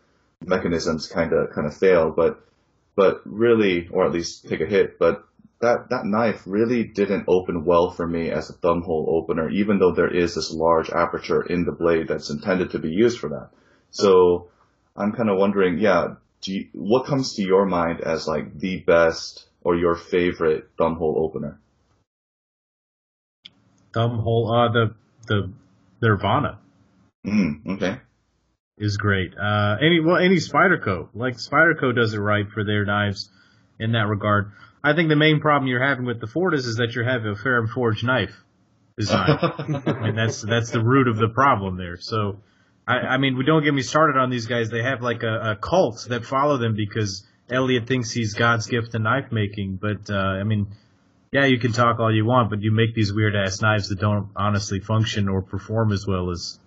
mechanisms 0.45 1.07
kind 1.07 1.33
of 1.33 1.51
kind 1.51 1.67
of 1.67 1.77
fail. 1.77 2.11
But 2.11 2.45
but 2.97 3.23
really, 3.25 3.89
or 3.89 4.05
at 4.05 4.13
least 4.13 4.49
take 4.49 4.61
a 4.61 4.67
hit. 4.67 4.99
But 4.99 5.25
that 5.61 5.91
that 5.91 6.05
knife 6.05 6.43
really 6.47 6.85
didn't 6.85 7.27
open 7.29 7.65
well 7.65 7.91
for 7.91 8.07
me 8.07 8.31
as 8.31 8.51
a 8.51 8.55
thumb 8.55 8.83
hole 8.83 9.07
opener, 9.09 9.49
even 9.49 9.79
though 9.79 9.93
there 9.93 10.13
is 10.13 10.35
this 10.35 10.53
large 10.53 10.91
aperture 10.91 11.43
in 11.43 11.65
the 11.65 11.73
blade 11.73 12.09
that's 12.09 12.31
intended 12.31 12.73
to 12.73 12.81
be 12.81 12.91
used 12.91 13.21
for 13.21 13.29
that. 13.31 13.51
So 13.91 14.49
I'm 14.97 15.13
kind 15.13 15.31
of 15.31 15.39
wondering, 15.39 15.79
yeah, 15.79 16.15
you, 16.43 16.67
what 16.73 17.07
comes 17.07 17.35
to 17.35 17.43
your 17.43 17.65
mind 17.65 18.01
as 18.01 18.29
like 18.29 18.59
the 18.59 18.81
best 18.81 19.47
or 19.65 19.75
your 19.77 19.97
favorite 19.97 20.71
thumb 20.79 20.97
hole 20.97 21.17
opener? 21.19 21.59
Thumb 23.93 24.19
hole, 24.19 24.53
uh, 24.53 24.73
the 24.73 24.95
the 25.27 25.53
Nirvana 26.03 26.59
Mm, 27.27 27.67
okay. 27.77 28.01
is 28.77 28.99
great. 28.99 29.33
Uh, 29.39 29.77
any 29.81 30.01
well, 30.01 30.17
any 30.19 30.37
Spyderco, 30.37 31.09
like 31.15 31.37
Spyderco 31.37 31.95
does 31.95 32.13
it 32.13 32.19
right 32.19 32.47
for 32.53 32.65
their 32.65 32.85
knives 32.85 33.31
in 33.81 33.93
that 33.93 34.09
regard. 34.09 34.53
I 34.83 34.95
think 34.95 35.09
the 35.09 35.17
main 35.17 35.41
problem 35.41 35.69
you're 35.69 35.83
having 35.83 36.05
with 36.05 36.21
the 36.21 36.27
Fortis 36.27 36.67
is 36.67 36.77
that 36.77 36.95
you're 36.95 37.09
having 37.09 37.29
a 37.29 37.37
Ferrum 37.37 37.69
Forge 37.69 38.05
knife 38.05 38.35
design. 38.99 39.39
Mean, 40.03 40.15
that's 40.15 40.43
that's 40.43 40.71
the 40.71 40.85
root 40.85 41.09
of 41.09 41.17
the 41.17 41.29
problem 41.29 41.79
there. 41.79 41.97
So, 41.99 42.41
I, 42.87 42.97
I 42.99 43.17
mean, 43.17 43.39
we 43.39 43.45
don't 43.47 43.65
get 43.65 43.73
me 43.73 43.81
started 43.83 44.19
on 44.19 44.29
these 44.29 44.47
guys. 44.47 44.69
They 44.69 44.83
have 44.83 45.01
like 45.01 45.23
a, 45.23 45.53
a 45.53 45.57
cult 45.57 46.05
that 46.11 46.27
follow 46.27 46.59
them 46.59 46.75
because 46.77 47.25
Elliot 47.51 47.87
thinks 47.87 48.11
he's 48.11 48.35
God's 48.35 48.67
gift 48.67 48.93
to 48.93 48.99
knife 48.99 49.31
making. 49.31 49.77
But 49.77 50.11
uh, 50.11 50.15
I 50.17 50.45
mean, 50.45 50.69
yeah, 51.33 51.47
you 51.47 51.59
can 51.59 51.73
talk 51.73 51.99
all 52.01 52.15
you 52.15 52.25
want, 52.25 52.51
but 52.51 52.63
you 52.63 52.71
make 52.73 52.95
these 52.95 53.13
weird 53.13 53.35
ass 53.37 53.61
knives 53.61 53.89
that 53.89 53.99
don't 53.99 54.29
honestly 54.37 54.81
function 54.81 55.29
or 55.29 55.43
perform 55.43 55.93
as 55.93 56.07
well 56.07 56.31
as 56.31 56.59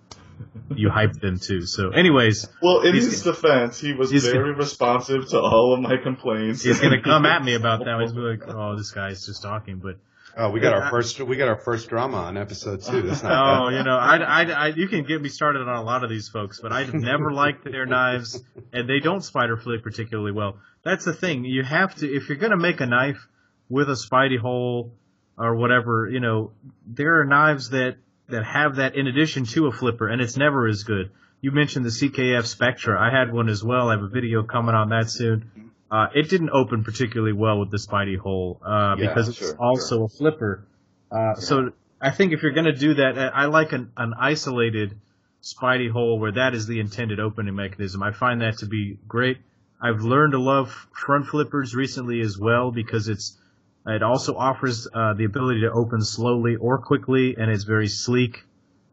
you 0.74 0.88
hype 0.92 1.14
them 1.14 1.38
to. 1.40 1.62
So, 1.66 1.90
anyways, 1.90 2.48
Well, 2.62 2.82
in 2.82 2.94
He's 2.94 3.06
his 3.10 3.22
defense, 3.22 3.80
he 3.80 3.92
was 3.92 4.10
he's 4.10 4.26
very 4.26 4.52
responsive 4.54 5.28
to 5.30 5.40
all 5.40 5.74
of 5.74 5.80
my 5.80 5.96
complaints. 5.96 6.62
he's 6.62 6.80
gonna 6.80 7.02
come 7.02 7.26
at 7.26 7.42
me 7.42 7.54
about 7.54 7.80
that. 7.84 7.98
He's 8.02 8.12
gonna 8.12 8.36
be 8.36 8.44
like, 8.44 8.54
"Oh, 8.54 8.76
this 8.76 8.90
guy's 8.92 9.26
just 9.26 9.42
talking," 9.42 9.78
but 9.78 9.96
Oh, 10.40 10.50
we 10.50 10.60
got 10.60 10.72
our 10.72 10.88
first 10.88 11.20
we 11.20 11.36
got 11.36 11.48
our 11.48 11.58
first 11.58 11.88
drama 11.88 12.18
on 12.18 12.36
episode 12.36 12.80
two. 12.80 13.02
That's 13.02 13.24
not 13.24 13.32
oh, 13.66 13.68
you 13.70 13.82
know, 13.82 13.96
I, 13.96 14.18
I, 14.18 14.42
I, 14.44 14.66
you 14.68 14.86
can 14.86 15.02
get 15.02 15.20
me 15.20 15.28
started 15.30 15.62
on 15.62 15.76
a 15.76 15.82
lot 15.82 16.04
of 16.04 16.10
these 16.10 16.28
folks, 16.28 16.60
but 16.60 16.70
I've 16.70 16.94
never 17.10 17.32
liked 17.32 17.64
their 17.64 17.86
knives, 17.86 18.40
and 18.72 18.88
they 18.88 19.00
don't 19.00 19.22
spider 19.22 19.56
flick 19.56 19.82
particularly 19.82 20.30
well. 20.30 20.60
That's 20.84 21.04
the 21.04 21.12
thing. 21.12 21.44
You 21.44 21.64
have 21.64 21.92
to, 21.96 22.06
if 22.06 22.28
you're 22.28 22.38
gonna 22.38 22.56
make 22.56 22.80
a 22.80 22.86
knife 22.86 23.26
with 23.68 23.90
a 23.90 23.94
spidey 23.94 24.38
hole 24.38 24.92
or 25.36 25.56
whatever, 25.56 26.08
you 26.08 26.20
know, 26.20 26.52
there 26.86 27.20
are 27.20 27.24
knives 27.24 27.70
that 27.70 27.96
that 28.28 28.44
have 28.44 28.76
that 28.76 28.94
in 28.94 29.08
addition 29.08 29.44
to 29.46 29.66
a 29.66 29.72
flipper, 29.72 30.06
and 30.06 30.22
it's 30.22 30.36
never 30.36 30.68
as 30.68 30.84
good. 30.84 31.10
You 31.40 31.50
mentioned 31.50 31.84
the 31.84 31.90
CKF 31.90 32.46
Spectra. 32.46 32.96
I 32.96 33.10
had 33.10 33.32
one 33.32 33.48
as 33.48 33.64
well. 33.64 33.88
I 33.88 33.94
have 33.94 34.04
a 34.04 34.08
video 34.08 34.44
coming 34.44 34.76
on 34.76 34.90
that 34.90 35.10
soon. 35.10 35.67
Uh, 35.90 36.08
it 36.14 36.28
didn't 36.28 36.50
open 36.50 36.84
particularly 36.84 37.32
well 37.32 37.58
with 37.58 37.70
the 37.70 37.78
spidey 37.78 38.18
hole 38.18 38.60
uh, 38.64 38.96
Yeah, 38.98 39.08
because 39.08 39.28
it's 39.28 39.38
sure, 39.38 39.56
also 39.58 40.04
a 40.04 40.08
flipper. 40.08 40.66
Uh, 41.10 41.34
So 41.34 41.72
I 42.00 42.10
think 42.10 42.32
if 42.32 42.42
you're 42.42 42.52
going 42.52 42.66
to 42.66 42.76
do 42.76 42.94
that, 42.94 43.18
I 43.18 43.28
I 43.28 43.44
like 43.46 43.72
an, 43.72 43.92
an 43.96 44.12
isolated 44.18 44.98
spidey 45.42 45.90
hole 45.90 46.18
where 46.18 46.32
that 46.32 46.54
is 46.54 46.66
the 46.66 46.80
intended 46.80 47.20
opening 47.20 47.54
mechanism. 47.54 48.02
I 48.02 48.12
find 48.12 48.42
that 48.42 48.58
to 48.58 48.66
be 48.66 48.98
great. 49.06 49.38
I've 49.80 50.00
learned 50.00 50.32
to 50.32 50.38
love 50.40 50.70
front 50.92 51.26
flippers 51.26 51.74
recently 51.74 52.20
as 52.20 52.36
well 52.38 52.70
because 52.70 53.08
it's 53.08 53.38
it 53.86 54.02
also 54.02 54.36
offers 54.36 54.86
uh, 54.92 55.14
the 55.14 55.24
ability 55.24 55.60
to 55.62 55.70
open 55.70 56.02
slowly 56.02 56.56
or 56.56 56.78
quickly, 56.78 57.36
and 57.38 57.50
it's 57.50 57.64
very 57.64 57.88
sleek, 57.88 58.44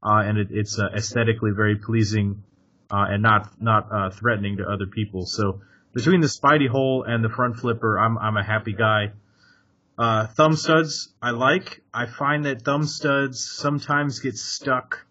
uh, 0.01 0.23
and 0.25 0.37
it, 0.37 0.47
it's 0.51 0.79
uh, 0.79 0.87
aesthetically 0.95 1.51
very 1.51 1.75
pleasing 1.75 2.43
uh, 2.89 3.05
and 3.09 3.21
not 3.21 3.61
not 3.61 3.91
uh, 3.91 4.09
threatening 4.11 4.57
to 4.57 4.63
other 4.63 4.85
people. 4.85 5.25
So 5.25 5.61
between 5.95 6.21
the 6.21 6.27
Spidey 6.27 6.67
hole 6.69 7.03
and 7.07 7.23
the 7.23 7.29
front 7.29 7.57
flipper, 7.57 7.97
I'm 7.97 8.17
I'm 8.17 8.37
a 8.37 8.43
happy 8.43 8.73
guy. 8.73 9.13
Uh, 9.97 10.27
thumb 10.27 10.55
studs 10.57 11.13
I 11.21 11.31
like. 11.31 11.81
I 11.93 12.05
find 12.05 12.45
that 12.45 12.63
thumb 12.63 12.85
studs 12.85 13.43
sometimes 13.43 14.19
get 14.19 14.35
stuck 14.37 15.05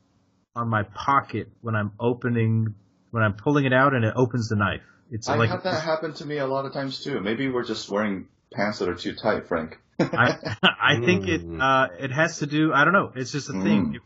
on 0.55 0.69
my 0.69 0.83
pocket 0.83 1.49
when 1.63 1.75
I'm 1.75 1.93
opening 1.99 2.75
when 3.11 3.23
I'm 3.23 3.35
pulling 3.35 3.65
it 3.65 3.73
out 3.73 3.95
and 3.95 4.05
it 4.05 4.13
opens 4.15 4.49
the 4.49 4.57
knife. 4.57 4.83
It's 5.11 5.29
I 5.29 5.37
like 5.37 5.49
have 5.51 5.63
that 5.65 5.83
happen 5.83 6.13
to 6.15 6.27
me 6.27 6.39
a 6.39 6.47
lot 6.47 6.67
of 6.67 6.73
times 6.73 7.03
too. 7.03 7.21
Maybe 7.21 7.49
we're 7.49 7.65
just 7.65 7.89
wearing 7.89 8.29
pants 8.53 8.79
that 8.81 8.89
are 8.89 8.95
too 8.95 9.15
tight, 9.15 9.49
Frank. 9.49 9.79
I 10.01 10.37
I 10.63 11.01
think 11.01 11.29
it 11.29 11.43
Mm. 11.47 11.61
uh 11.63 11.89
it 11.99 12.11
has 12.13 12.39
to 12.39 12.47
do 12.47 12.73
I 12.75 12.85
don't 12.85 12.93
know 12.93 13.13
it's 13.15 13.33
just 13.33 13.49
a 13.49 13.53
thing 13.53 13.95
Mm. 13.95 13.99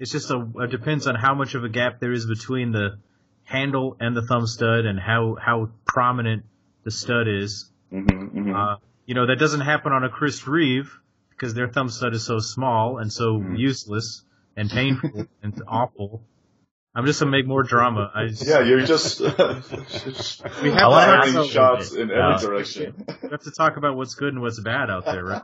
it's 0.00 0.10
just 0.10 0.30
a 0.30 0.46
it 0.64 0.70
depends 0.70 1.06
on 1.06 1.14
how 1.14 1.34
much 1.34 1.54
of 1.54 1.62
a 1.64 1.68
gap 1.68 2.00
there 2.00 2.12
is 2.12 2.26
between 2.26 2.72
the 2.72 2.98
handle 3.44 3.96
and 4.00 4.16
the 4.16 4.22
thumb 4.22 4.46
stud 4.46 4.84
and 4.86 4.98
how 4.98 5.36
how 5.40 5.70
prominent 5.86 6.44
the 6.84 6.90
stud 6.90 7.28
is. 7.28 7.70
Hmm 7.90 8.00
hmm 8.06 8.54
uh 8.54 8.76
you 9.06 9.14
know 9.14 9.26
that 9.26 9.36
doesn't 9.38 9.60
happen 9.60 9.92
on 9.92 10.02
a 10.04 10.08
Chris 10.08 10.46
Reeve 10.46 10.90
because 11.30 11.54
their 11.54 11.68
thumb 11.68 11.88
stud 11.90 12.14
is 12.14 12.24
so 12.24 12.38
small 12.38 12.98
and 12.98 13.12
so 13.12 13.38
Mm. 13.38 13.58
useless 13.58 14.22
and 14.56 14.70
painful 14.70 15.26
and 15.42 15.62
awful. 15.68 16.22
I'm 16.96 17.06
just 17.06 17.18
gonna 17.20 17.32
make 17.32 17.46
more 17.46 17.64
drama. 17.64 18.10
I 18.14 18.28
just, 18.28 18.46
yeah, 18.46 18.60
you're 18.60 18.80
just 18.86 19.20
we 19.20 19.26
have 19.28 19.36
wanna 19.36 19.62
to 20.62 20.72
firing 20.92 21.36
ask- 21.36 21.50
shots 21.50 21.92
in 21.92 22.10
every 22.10 22.38
direction. 22.38 23.04
we 23.22 23.28
have 23.30 23.42
to 23.42 23.50
talk 23.50 23.76
about 23.76 23.96
what's 23.96 24.14
good 24.14 24.32
and 24.32 24.40
what's 24.40 24.60
bad 24.60 24.90
out 24.90 25.04
there 25.04 25.24
right? 25.24 25.42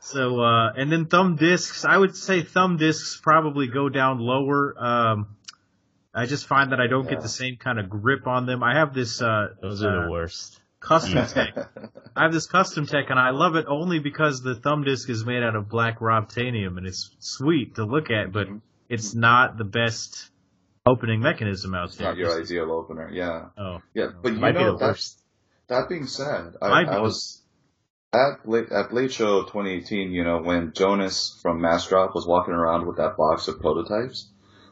So, 0.00 0.40
uh, 0.40 0.72
and 0.76 0.90
then 0.92 1.06
thumb 1.06 1.36
discs, 1.36 1.84
I 1.84 1.96
would 1.96 2.14
say 2.16 2.42
thumb 2.42 2.76
discs 2.76 3.18
probably 3.20 3.66
go 3.66 3.88
down 3.88 4.18
lower. 4.20 4.74
Um, 4.78 5.35
I 6.16 6.26
just 6.26 6.46
find 6.46 6.72
that 6.72 6.80
I 6.80 6.86
don't 6.86 7.04
Yeah. 7.04 7.10
get 7.10 7.20
the 7.20 7.28
same 7.28 7.56
kind 7.56 7.78
of 7.78 7.88
grip 7.90 8.26
on 8.26 8.46
them. 8.46 8.62
I 8.62 8.74
have 8.78 8.94
this, 8.94 9.20
uh, 9.20 9.48
Those 9.60 9.82
are 9.84 10.00
uh, 10.00 10.04
the 10.06 10.10
worst. 10.10 10.60
custom 10.80 11.26
tech. 11.26 11.54
I 12.16 12.22
have 12.22 12.32
this 12.32 12.46
custom 12.46 12.86
tech 12.86 13.10
and 13.10 13.18
I 13.18 13.30
love 13.30 13.54
it 13.56 13.66
only 13.68 13.98
because 13.98 14.40
the 14.40 14.54
thumb 14.54 14.82
disc 14.84 15.08
is 15.10 15.24
made 15.26 15.42
out 15.42 15.54
of 15.56 15.68
black 15.68 16.00
robtanium 16.00 16.78
and 16.78 16.86
it's 16.86 17.10
sweet 17.20 17.74
to 17.76 17.84
look 17.84 18.10
at, 18.10 18.32
but 18.32 18.48
Mhm. 18.48 18.60
it's 18.88 19.14
not 19.14 19.58
the 19.58 19.64
best 19.64 20.30
opening 20.86 21.20
mechanism 21.20 21.74
out 21.74 21.86
It's 21.88 21.96
there. 21.96 22.08
not 22.08 22.16
your 22.16 22.40
ideal 22.40 22.70
opener, 22.72 23.10
yeah. 23.12 23.48
Oh, 23.58 23.78
Yeah, 23.94 24.10
but 24.22 24.32
you 24.32 24.38
Might 24.38 24.52
be 24.52 24.60
know, 24.60 24.72
the 24.72 24.78
that, 24.78 24.86
worst. 24.88 25.20
that 25.68 25.88
being 25.88 26.06
said, 26.06 26.54
Might 26.62 26.88
I. 26.88 26.96
I 26.96 27.00
was 27.00 27.42
at 28.12 28.44
Blade, 28.44 28.70
at 28.70 28.90
Blade 28.90 29.12
Show 29.12 29.42
2018, 29.42 30.12
you 30.12 30.24
know, 30.24 30.38
when 30.40 30.72
Jonas 30.72 31.38
from 31.42 31.60
Massdrop 31.60 32.14
was 32.14 32.26
walking 32.26 32.54
around 32.54 32.86
with 32.86 32.96
that 32.98 33.16
box 33.18 33.48
of 33.48 33.60
prototypes, 33.60 34.30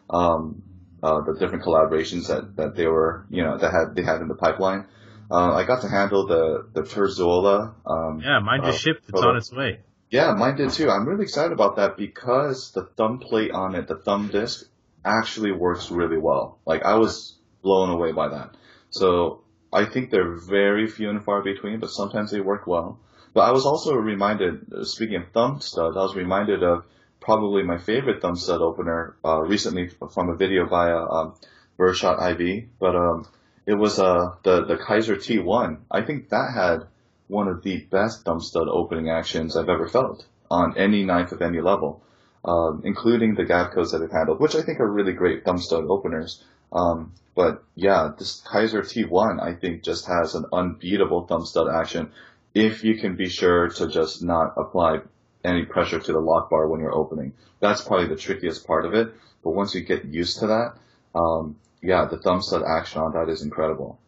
um, 0.08 0.62
uh, 1.04 1.20
the 1.20 1.34
different 1.38 1.62
collaborations 1.62 2.28
that, 2.28 2.56
that 2.56 2.74
they 2.74 2.86
were, 2.86 3.26
you 3.28 3.42
know, 3.42 3.58
that 3.58 3.70
had, 3.70 3.94
they 3.94 4.02
had 4.02 4.22
in 4.22 4.28
the 4.28 4.34
pipeline. 4.34 4.86
Uh, 5.30 5.52
I 5.52 5.64
got 5.64 5.82
to 5.82 5.88
handle 5.88 6.26
the, 6.26 6.66
the 6.72 6.82
Terzuola, 6.82 7.74
um, 7.86 8.22
yeah, 8.24 8.38
mine 8.40 8.62
just 8.64 8.78
uh, 8.78 8.80
shipped. 8.80 9.08
It's 9.08 9.20
on 9.20 9.36
its 9.36 9.52
way. 9.52 9.80
Yeah, 10.10 10.32
mine 10.34 10.56
did 10.56 10.70
too. 10.70 10.88
I'm 10.90 11.06
really 11.06 11.24
excited 11.24 11.52
about 11.52 11.76
that 11.76 11.96
because 11.96 12.72
the 12.72 12.84
thumb 12.96 13.18
plate 13.18 13.50
on 13.50 13.74
it, 13.74 13.86
the 13.86 13.96
thumb 13.96 14.28
disc, 14.28 14.66
actually 15.04 15.52
works 15.52 15.90
really 15.90 16.16
well. 16.18 16.58
Like 16.64 16.82
I 16.84 16.94
was 16.94 17.36
blown 17.62 17.90
away 17.90 18.12
by 18.12 18.28
that. 18.28 18.54
So 18.90 19.42
I 19.72 19.84
think 19.84 20.10
they're 20.10 20.36
very 20.36 20.86
few 20.86 21.10
and 21.10 21.22
far 21.22 21.42
between, 21.42 21.80
but 21.80 21.90
sometimes 21.90 22.30
they 22.30 22.40
work 22.40 22.66
well. 22.66 23.00
But 23.34 23.42
I 23.42 23.52
was 23.52 23.66
also 23.66 23.94
reminded, 23.94 24.72
uh, 24.72 24.84
speaking 24.84 25.16
of 25.16 25.32
thumb 25.32 25.60
studs, 25.60 25.96
I 25.96 26.00
was 26.00 26.14
reminded 26.14 26.62
of 26.62 26.84
probably 27.24 27.62
my 27.62 27.78
favorite 27.78 28.20
thumb 28.20 28.36
stud 28.36 28.60
opener 28.60 29.16
uh, 29.24 29.40
recently 29.40 29.88
from 30.12 30.28
a 30.28 30.36
video 30.36 30.66
via 30.66 30.96
um, 30.96 31.34
Birdshot 31.78 32.40
IV. 32.40 32.68
But 32.78 32.94
um, 32.94 33.26
it 33.66 33.74
was 33.74 33.98
uh, 33.98 34.36
the 34.42 34.64
the 34.64 34.76
Kizer 34.76 35.16
T1. 35.16 35.78
I 35.90 36.02
think 36.02 36.28
that 36.28 36.52
had 36.54 36.86
one 37.26 37.48
of 37.48 37.62
the 37.62 37.80
best 37.90 38.24
thumb 38.24 38.40
stud 38.40 38.68
opening 38.68 39.08
actions 39.08 39.56
I've 39.56 39.70
ever 39.70 39.88
felt 39.88 40.26
on 40.50 40.76
any 40.76 41.04
knife 41.04 41.32
of 41.32 41.40
any 41.40 41.60
level, 41.60 42.02
um, 42.44 42.82
including 42.84 43.34
the 43.34 43.44
GavKos 43.44 43.92
that 43.92 44.02
I've 44.02 44.12
handled, 44.12 44.40
which 44.40 44.54
I 44.54 44.62
think 44.62 44.78
are 44.80 44.90
really 44.90 45.14
great 45.14 45.44
thumb 45.44 45.58
stud 45.58 45.84
openers. 45.88 46.44
Um, 46.72 47.14
but 47.34 47.64
yeah, 47.74 48.10
this 48.18 48.42
Kizer 48.42 48.82
T1 48.82 49.42
I 49.42 49.54
think 49.54 49.82
just 49.82 50.06
has 50.06 50.34
an 50.34 50.44
unbeatable 50.52 51.26
thumb 51.26 51.46
stud 51.46 51.68
action 51.74 52.12
if 52.54 52.84
you 52.84 52.96
can 52.98 53.16
be 53.16 53.28
sure 53.28 53.68
to 53.68 53.88
just 53.88 54.22
not 54.22 54.54
apply 54.56 55.00
any 55.44 55.64
pressure 55.64 56.00
to 56.00 56.12
the 56.12 56.18
lock 56.20 56.50
bar 56.50 56.68
when 56.68 56.80
you're 56.80 56.94
opening. 56.94 57.32
That's 57.60 57.82
probably 57.82 58.08
the 58.08 58.16
trickiest 58.16 58.66
part 58.66 58.84
of 58.86 58.94
it. 58.94 59.12
But 59.42 59.50
once 59.50 59.74
you 59.74 59.82
get 59.82 60.04
used 60.06 60.40
to 60.40 60.46
that, 60.48 60.74
um, 61.14 61.56
yeah, 61.82 62.06
the 62.10 62.18
thumb 62.18 62.40
stud 62.42 62.62
action 62.66 63.00
on 63.02 63.12
that 63.12 63.28
is 63.30 63.42
incredible. 63.42 63.98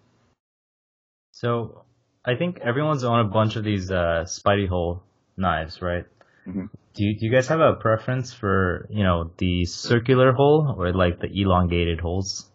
So 1.32 1.84
I 2.24 2.37
think 2.37 2.61
everyone's 2.61 3.05
on 3.05 3.20
a 3.20 3.28
bunch 3.28 3.57
of 3.57 3.64
these 3.64 3.91
uh, 3.91 4.24
Spidey 4.26 4.68
hole 4.68 5.03
knives, 5.37 5.82
right? 5.82 6.07
Mhm. 6.47 6.70
Do 6.95 7.05
you, 7.05 7.18
do 7.18 7.26
you 7.26 7.32
guys 7.32 7.49
have 7.49 7.61
a 7.61 7.74
preference 7.74 8.32
for 8.32 8.87
you 8.89 9.05
know 9.05 9.30
the 9.37 9.66
circular 9.66 10.32
hole 10.32 10.74
or 10.78 10.93
like 10.93 11.20
the 11.20 11.28
elongated 11.30 12.01
holes? 12.01 12.51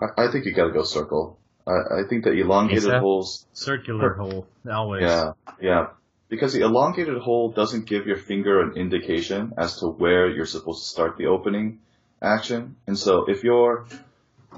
I, 0.00 0.06
I 0.24 0.32
think 0.32 0.46
you 0.46 0.54
gotta 0.54 0.72
go 0.72 0.84
circle. 0.84 1.38
I, 1.66 2.00
I 2.00 2.08
think 2.08 2.24
the 2.24 2.32
elongated 2.32 2.94
holes 2.94 3.46
Circular 3.52 4.14
hole, 4.14 4.46
always. 4.70 5.02
Yeah, 5.02 5.32
yeah. 5.60 5.86
Because 6.28 6.52
the 6.52 6.62
elongated 6.62 7.18
hole 7.18 7.52
doesn't 7.52 7.86
give 7.86 8.06
your 8.06 8.16
finger 8.16 8.60
an 8.60 8.76
indication 8.76 9.52
as 9.56 9.78
to 9.80 9.86
where 9.86 10.28
you're 10.28 10.46
supposed 10.46 10.82
to 10.82 10.88
start 10.88 11.16
the 11.16 11.26
opening 11.26 11.80
action. 12.20 12.76
And 12.86 12.98
so 12.98 13.26
if 13.28 13.44
you're 13.44 13.86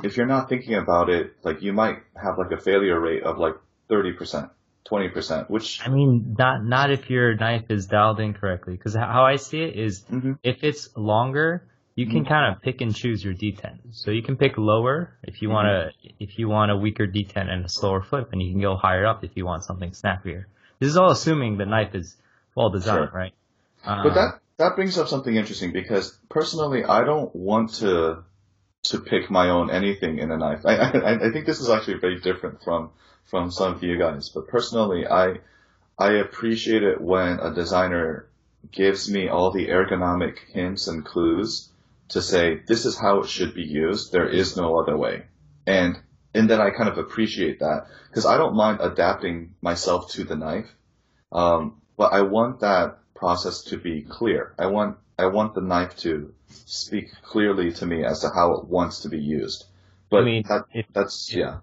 if 0.03 0.17
you're 0.17 0.27
not 0.27 0.49
thinking 0.49 0.75
about 0.75 1.11
it, 1.11 1.37
like 1.43 1.61
you 1.63 1.73
might 1.73 1.99
have 2.15 2.39
like 2.39 2.53
a 2.53 2.61
failure 2.61 2.99
rate 2.99 3.23
of 3.23 3.39
like 3.39 3.55
thirty 3.89 4.13
percent, 4.13 4.51
twenty 4.85 5.09
percent, 5.09 5.51
which 5.51 5.81
I 5.85 5.91
mean, 5.91 6.37
not 6.39 6.65
not 6.65 6.91
if 6.91 7.11
your 7.11 7.35
knife 7.35 7.65
is 7.71 7.87
dialed 7.87 8.21
in 8.21 8.33
correctly. 8.33 8.75
Because 8.75 8.95
how 8.95 9.25
I 9.25 9.37
see 9.37 9.61
it 9.63 9.77
is, 9.77 10.05
Mhm. 10.05 10.39
if 10.43 10.63
it's 10.63 10.97
longer, 10.97 11.65
you 11.97 12.07
can 12.07 12.25
kind 12.25 12.55
of 12.55 12.63
pick 12.63 12.81
and 12.81 12.95
choose 12.95 13.25
your 13.25 13.35
detent. 13.35 13.81
So 13.91 14.13
you 14.13 14.23
can 14.23 14.37
pick 14.37 14.57
lower 14.57 15.19
if 15.25 15.43
you 15.43 15.51
want 15.51 15.67
to 15.67 16.11
if 16.21 16.39
you 16.39 16.49
want 16.49 16.71
a 16.71 16.77
weaker 16.77 17.07
detent 17.07 17.51
and 17.51 17.65
a 17.65 17.69
slower 17.69 18.01
flip, 18.03 18.29
and 18.33 18.41
you 18.41 18.53
can 18.53 18.61
go 18.61 18.77
higher 18.77 19.05
up 19.05 19.25
if 19.25 19.33
you 19.37 19.45
want 19.45 19.65
something 19.65 19.93
snappier. 19.93 20.47
This 20.79 20.91
is 20.91 20.97
all 20.97 21.11
assuming 21.11 21.59
the 21.59 21.67
knife 21.67 21.95
is 21.95 22.17
well 22.55 22.71
designed, 22.71 23.09
Sure. 23.11 23.19
right? 23.19 23.35
But 23.85 23.91
Um, 24.09 24.15
that 24.15 24.41
that 24.59 24.75
brings 24.77 24.99
up 24.99 25.09
something 25.09 25.35
interesting 25.35 25.73
because 25.73 26.19
personally, 26.29 26.85
I 26.85 27.05
don't 27.05 27.35
want 27.35 27.75
to 27.75 28.25
to 28.85 29.01
pick 29.01 29.31
my 29.31 29.51
own 29.51 29.71
anything 29.71 30.19
in 30.19 30.31
a 30.31 30.37
knife. 30.37 30.65
I 30.65 30.75
I, 30.77 31.29
I 31.29 31.33
think 31.33 31.47
this 31.47 31.61
is 31.61 31.69
actually 31.71 31.99
very 31.99 32.21
different 32.21 32.63
from 32.63 32.91
from 33.31 33.51
some 33.51 33.75
of 33.75 33.83
you 33.83 33.99
guys. 33.99 34.29
But 34.31 34.49
personally, 34.49 35.07
I 35.07 35.41
I 35.99 36.13
appreciate 36.15 36.83
it 36.83 37.01
when 37.01 37.39
a 37.41 37.53
designer 37.55 38.27
gives 38.73 39.11
me 39.11 39.29
all 39.29 39.51
the 39.51 39.69
ergonomic 39.69 40.39
hints 40.53 40.89
and 40.89 41.05
clues 41.05 41.69
to 42.09 42.23
say 42.23 42.61
this 42.67 42.85
is 42.87 42.99
how 42.99 43.21
it 43.21 43.29
should 43.29 43.55
be 43.55 43.63
used. 43.65 44.13
There 44.13 44.29
is 44.29 44.57
no 44.57 44.79
other 44.79 44.97
way, 44.97 45.25
and 45.67 45.99
and 46.35 46.49
then 46.49 46.61
I 46.61 46.71
kind 46.71 46.89
of 46.89 46.99
appreciate 46.99 47.61
that 47.61 47.87
because 48.09 48.27
I 48.27 48.37
don't 48.37 48.55
mind 48.55 48.81
adapting 48.81 49.55
myself 49.61 50.11
to 50.13 50.25
the 50.25 50.37
knife. 50.37 50.69
Um, 51.33 51.81
but 51.97 52.13
I 52.13 52.23
want 52.23 52.61
that 52.61 52.99
process 53.15 53.63
to 53.65 53.77
be 53.77 54.03
clear. 54.03 54.55
I 54.59 54.67
want 54.67 54.99
I 55.19 55.27
want 55.27 55.55
the 55.55 55.61
knife 55.61 55.97
to 55.99 56.33
speak 56.49 57.11
clearly 57.23 57.73
to 57.73 57.87
me 57.87 58.05
as 58.05 58.21
to 58.21 58.31
how 58.35 58.53
it 58.55 58.65
wants 58.67 59.01
to 59.01 59.09
be 59.09 59.19
used. 59.19 59.65
But 60.11 60.23
I 60.23 60.25
mean, 60.25 60.43
that, 60.49 60.65
if, 60.73 60.87
that's 60.93 61.35
yeah. 61.35 61.59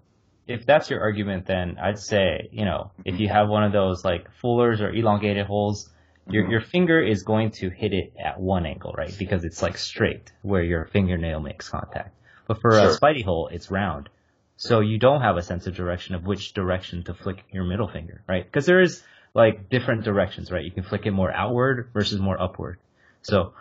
if 0.46 0.66
that's 0.66 0.90
your 0.90 1.00
argument, 1.00 1.46
then 1.46 1.78
I'd 1.82 1.98
say, 1.98 2.48
you 2.52 2.64
know, 2.64 2.92
if 3.04 3.18
you 3.18 3.28
have 3.28 3.48
one 3.48 3.64
of 3.64 3.72
those 3.72 4.04
like 4.04 4.28
fullers 4.40 4.80
or 4.80 4.90
elongated 4.90 5.46
holes, 5.46 5.88
your 6.28 6.44
Mhm. 6.44 6.50
your 6.50 6.60
finger 6.60 7.00
is 7.00 7.22
going 7.22 7.52
to 7.52 7.70
hit 7.70 7.92
it 7.92 8.12
at 8.22 8.38
one 8.38 8.66
angle, 8.66 8.94
right? 8.96 9.14
Because 9.18 9.44
it's 9.44 9.62
like 9.62 9.78
straight 9.78 10.32
where 10.42 10.62
your 10.62 10.84
fingernail 10.84 11.40
makes 11.40 11.68
contact. 11.68 12.14
But 12.46 12.60
for 12.60 12.70
a 12.70 12.96
spidey 12.96 13.24
hole, 13.24 13.48
it's 13.48 13.70
round. 13.70 14.08
So 14.56 14.80
you 14.80 14.98
don't 14.98 15.20
have 15.20 15.36
a 15.36 15.42
sense 15.42 15.66
of 15.66 15.74
direction 15.74 16.14
of 16.14 16.24
which 16.24 16.54
direction 16.54 17.04
to 17.04 17.14
flick 17.14 17.44
your 17.52 17.64
middle 17.64 17.88
finger, 17.88 18.22
right? 18.28 18.44
Because 18.44 18.64
there 18.66 18.80
is 18.80 19.02
like 19.34 19.68
different 19.68 20.04
directions, 20.04 20.50
right? 20.50 20.64
You 20.64 20.70
can 20.70 20.82
flick 20.82 21.04
it 21.04 21.10
more 21.10 21.30
outward 21.30 21.90
versus 21.92 22.20
more 22.20 22.40
upward. 22.40 22.78
So 23.22 23.52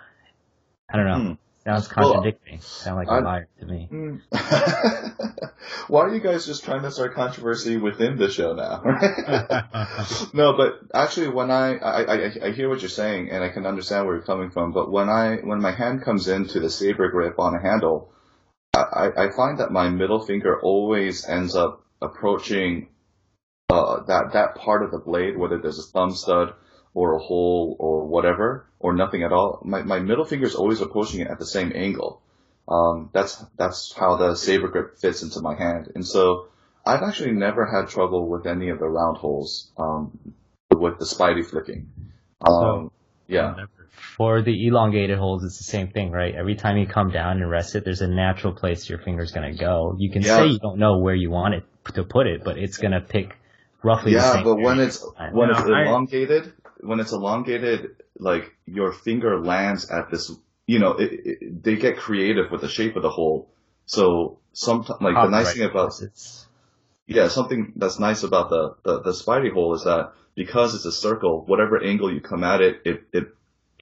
I 0.89 0.98
don't 0.98 1.06
know. 1.08 1.20
Hmm. 1.20 1.34
Sounds 1.66 1.89
Well, 1.98 2.14
contradicting. 2.14 2.62
Sound 2.62 2.98
like 2.98 3.08
a 3.08 3.12
I- 3.12 3.20
liar 3.20 3.48
to 3.60 3.66
me. 3.66 3.88
Hmm. 3.89 4.16
Why 5.88 6.02
are 6.02 6.14
you 6.14 6.20
guys 6.22 6.46
just 6.46 6.64
trying 6.64 6.84
to 6.84 6.91
start 6.91 7.16
controversy 7.16 7.78
within 7.78 8.18
the 8.18 8.30
show 8.30 8.54
now? 8.54 8.82
no, 10.34 10.54
but 10.56 10.80
actually, 10.93 11.30
when 11.30 11.50
I, 11.52 11.78
I 11.78 12.02
I 12.04 12.32
I 12.46 12.52
hear 12.52 12.70
what 12.70 12.82
you're 12.82 12.89
saying 12.89 13.30
and 13.32 13.43
I 13.43 13.50
can 13.50 13.66
understand 13.66 14.06
where 14.06 14.16
you're 14.16 14.24
coming 14.26 14.52
from, 14.52 14.72
but 14.74 14.91
when 14.91 15.10
I 15.10 15.38
when 15.38 15.62
my 15.62 15.72
hand 15.72 16.04
comes 16.04 16.28
into 16.28 16.60
the 16.60 16.70
saber 16.70 17.10
grip 17.10 17.39
on 17.39 17.56
a 17.56 17.62
handle, 17.62 18.12
I 18.76 19.26
I 19.26 19.32
find 19.32 19.59
that 19.59 19.71
my 19.71 19.89
middle 19.89 20.19
finger 20.19 20.59
always 20.61 21.28
ends 21.28 21.55
up 21.55 21.84
approaching 22.01 22.89
uh 23.69 24.03
that 24.03 24.34
that 24.34 24.55
part 24.55 24.84
of 24.84 24.91
the 24.91 24.99
blade, 24.99 25.38
whether 25.38 25.57
there's 25.57 25.80
a 25.80 25.84
thumb 25.84 26.11
stud 26.11 26.53
or 26.93 27.13
a 27.13 27.19
hole 27.19 27.76
or 27.80 28.05
whatever 28.05 28.65
or 28.80 28.93
nothing 28.93 29.23
at 29.23 29.32
all. 29.32 29.61
My 29.63 29.84
my 29.84 29.99
middle 29.99 30.26
finger 30.26 30.45
is 30.45 30.55
always 30.55 30.82
approaching 30.82 31.21
it 31.21 31.28
at 31.28 31.39
the 31.39 31.45
same 31.45 31.71
angle. 31.76 32.21
Um, 32.67 33.09
that's 33.13 33.43
that's 33.57 33.93
how 33.93 34.15
the 34.15 34.36
saber 34.36 34.69
grip 34.69 34.97
fits 34.97 35.21
into 35.21 35.41
my 35.41 35.55
hand, 35.55 35.91
and 35.93 36.05
so 36.05 36.47
I've 36.86 37.03
actually 37.03 37.32
never 37.32 37.65
had 37.65 37.89
trouble 37.89 38.28
with 38.28 38.45
any 38.45 38.69
of 38.69 38.80
the 38.80 38.88
round 38.88 39.17
holes 39.17 39.71
um, 39.78 40.34
with 40.71 40.99
the 40.99 41.05
spidey 41.05 41.45
flicking. 41.45 41.91
Um, 42.41 42.91
yeah, 43.28 43.65
For 43.96 44.41
the 44.41 44.68
elongated 44.68 45.18
holes, 45.18 45.43
it's 45.43 45.58
the 45.58 45.64
same 45.64 45.89
thing, 45.89 46.12
right? 46.12 46.34
Every 46.36 46.56
time 46.56 46.78
you 46.78 46.88
come 46.88 47.12
down 47.12 47.41
and 47.41 47.50
rest 47.50 47.76
it, 47.76 47.84
there's 47.86 48.02
a 48.02 48.08
natural 48.08 48.54
place 48.54 48.89
your 48.89 49.00
finger's 49.00 49.32
gonna 49.32 49.56
go. 49.56 49.96
You 49.98 50.12
can 50.12 50.24
Yeah. 50.24 50.38
say 50.38 50.48
you 50.48 50.60
don't 50.60 50.80
know 50.80 51.00
where 51.00 51.16
you 51.16 51.30
want 51.32 51.56
it 51.56 51.64
to 51.93 52.04
put 52.04 52.28
it, 52.28 52.43
but 52.43 52.58
it's 52.58 52.78
gonna 52.78 53.02
pick 53.02 53.38
roughly 53.84 54.14
the 54.14 54.20
yeah, 54.20 54.43
but 54.43 54.56
when 54.56 54.78
area. 54.78 54.88
it's 54.88 55.06
when 55.32 55.50
know, 55.50 55.54
it's 55.56 55.68
I- 55.70 55.84
elongated, 55.84 56.54
when 56.82 57.00
it's 57.00 57.12
elongated, 57.12 57.96
like 58.18 58.56
your 58.66 58.91
finger 58.91 59.39
lands 59.39 59.89
at 59.89 60.10
this, 60.12 60.32
you 60.68 60.80
know, 60.80 60.91
it, 60.93 61.12
it, 61.26 61.64
they 61.64 61.76
get 61.76 61.98
creative 61.98 62.52
with 62.52 62.62
the 62.62 62.70
shape 62.70 62.96
of 62.96 63.04
the 63.04 63.10
hole. 63.10 63.50
So 63.86 64.39
sometimes, 64.54 65.02
like 65.02 65.16
the 65.22 65.30
nice 65.30 65.54
thing 65.54 65.64
about 65.64 66.02
it's 66.02 66.48
Yeah, 67.08 67.28
something 67.28 67.74
that's 67.76 68.00
nice 68.00 68.24
about 68.24 68.50
the, 68.50 68.76
the, 68.84 69.02
the 69.02 69.12
spidey 69.12 69.52
hole 69.54 69.76
is 69.76 69.84
that 69.84 70.14
because 70.36 70.74
it's 70.76 70.86
a 70.86 70.91
circle, 70.91 71.43
whatever 71.46 71.82
angle 71.84 72.12
you 72.12 72.20
come 72.22 72.43
at 72.43 72.62
it, 72.62 72.82
it, 72.86 73.04
it 73.14 73.28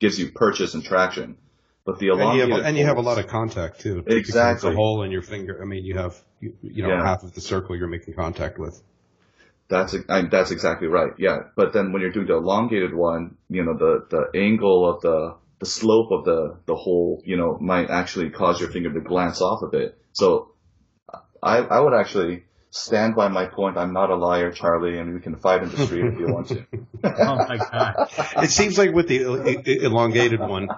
gives 0.04 0.20
you 0.20 0.32
purchase 0.32 0.74
and 0.74 0.84
traction. 0.84 1.38
But 1.86 2.00
the 2.00 2.10
And 2.10 2.20
you, 2.20 2.24
elongated 2.24 2.56
have, 2.58 2.66
and 2.66 2.78
you 2.78 2.86
have 2.86 2.98
a 2.98 3.02
lot 3.10 3.20
of 3.20 3.28
contact 3.28 3.80
too. 3.80 3.96
Because 4.02 4.18
It's 4.18 4.30
Exactly. 4.30 4.72
a 4.74 4.76
hole 4.76 5.04
in 5.04 5.12
your 5.12 5.22
finger. 5.22 5.62
I 5.62 5.66
mean, 5.66 5.84
you 5.86 5.96
have 6.04 6.16
you, 6.42 6.50
you 6.62 6.84
know 6.84 6.90
Yeah. 6.90 7.04
half 7.10 7.24
of 7.24 7.34
the 7.34 7.42
circle 7.42 7.76
you're 7.78 7.94
making 7.98 8.14
contact 8.14 8.60
with. 8.60 8.76
That's 9.70 9.96
I, 10.10 10.24
that's 10.36 10.52
exactly 10.52 10.88
right. 10.88 11.14
Yeah, 11.18 11.38
but 11.56 11.72
then 11.74 11.86
when 11.92 12.02
you're 12.02 12.12
doing 12.18 12.28
the 12.28 12.36
elongated 12.36 12.94
one, 12.94 13.38
you 13.50 13.64
know 13.66 13.76
the 13.86 13.94
the 14.16 14.24
angle 14.48 14.80
of 14.92 15.02
the 15.02 15.36
the 15.60 15.66
slope 15.66 16.12
of 16.12 16.26
the 16.26 16.40
the 16.66 16.76
hole, 16.76 17.22
you 17.26 17.38
know, 17.38 17.58
might 17.72 17.90
actually 17.90 18.30
cause 18.30 18.60
your 18.60 18.70
finger 18.70 18.92
to 18.94 19.00
glance 19.00 19.42
off 19.42 19.62
a 19.64 19.68
bit. 19.78 19.98
So 20.12 20.26
I 21.42 21.58
I 21.60 21.80
would 21.80 21.94
actually 21.94 22.44
stand 22.74 23.16
by 23.16 23.28
my 23.28 23.46
point. 23.46 23.78
I'm 23.78 23.94
not 23.94 24.10
a 24.10 24.16
liar, 24.16 24.52
Charlie, 24.52 24.98
and 24.98 25.14
we 25.14 25.22
can 25.22 25.36
fight 25.38 25.62
in 25.64 25.70
the 25.70 25.86
street 25.86 26.06
if 26.06 26.20
you 26.20 26.28
want 26.28 26.48
to. 26.50 26.66
oh 27.04 27.36
my 27.36 27.58
god. 27.58 28.10
it 28.44 28.50
seems 28.50 28.78
like 28.78 28.92
with 28.94 29.08
the 29.08 29.22
elongated 29.84 30.40
one, 30.40 30.70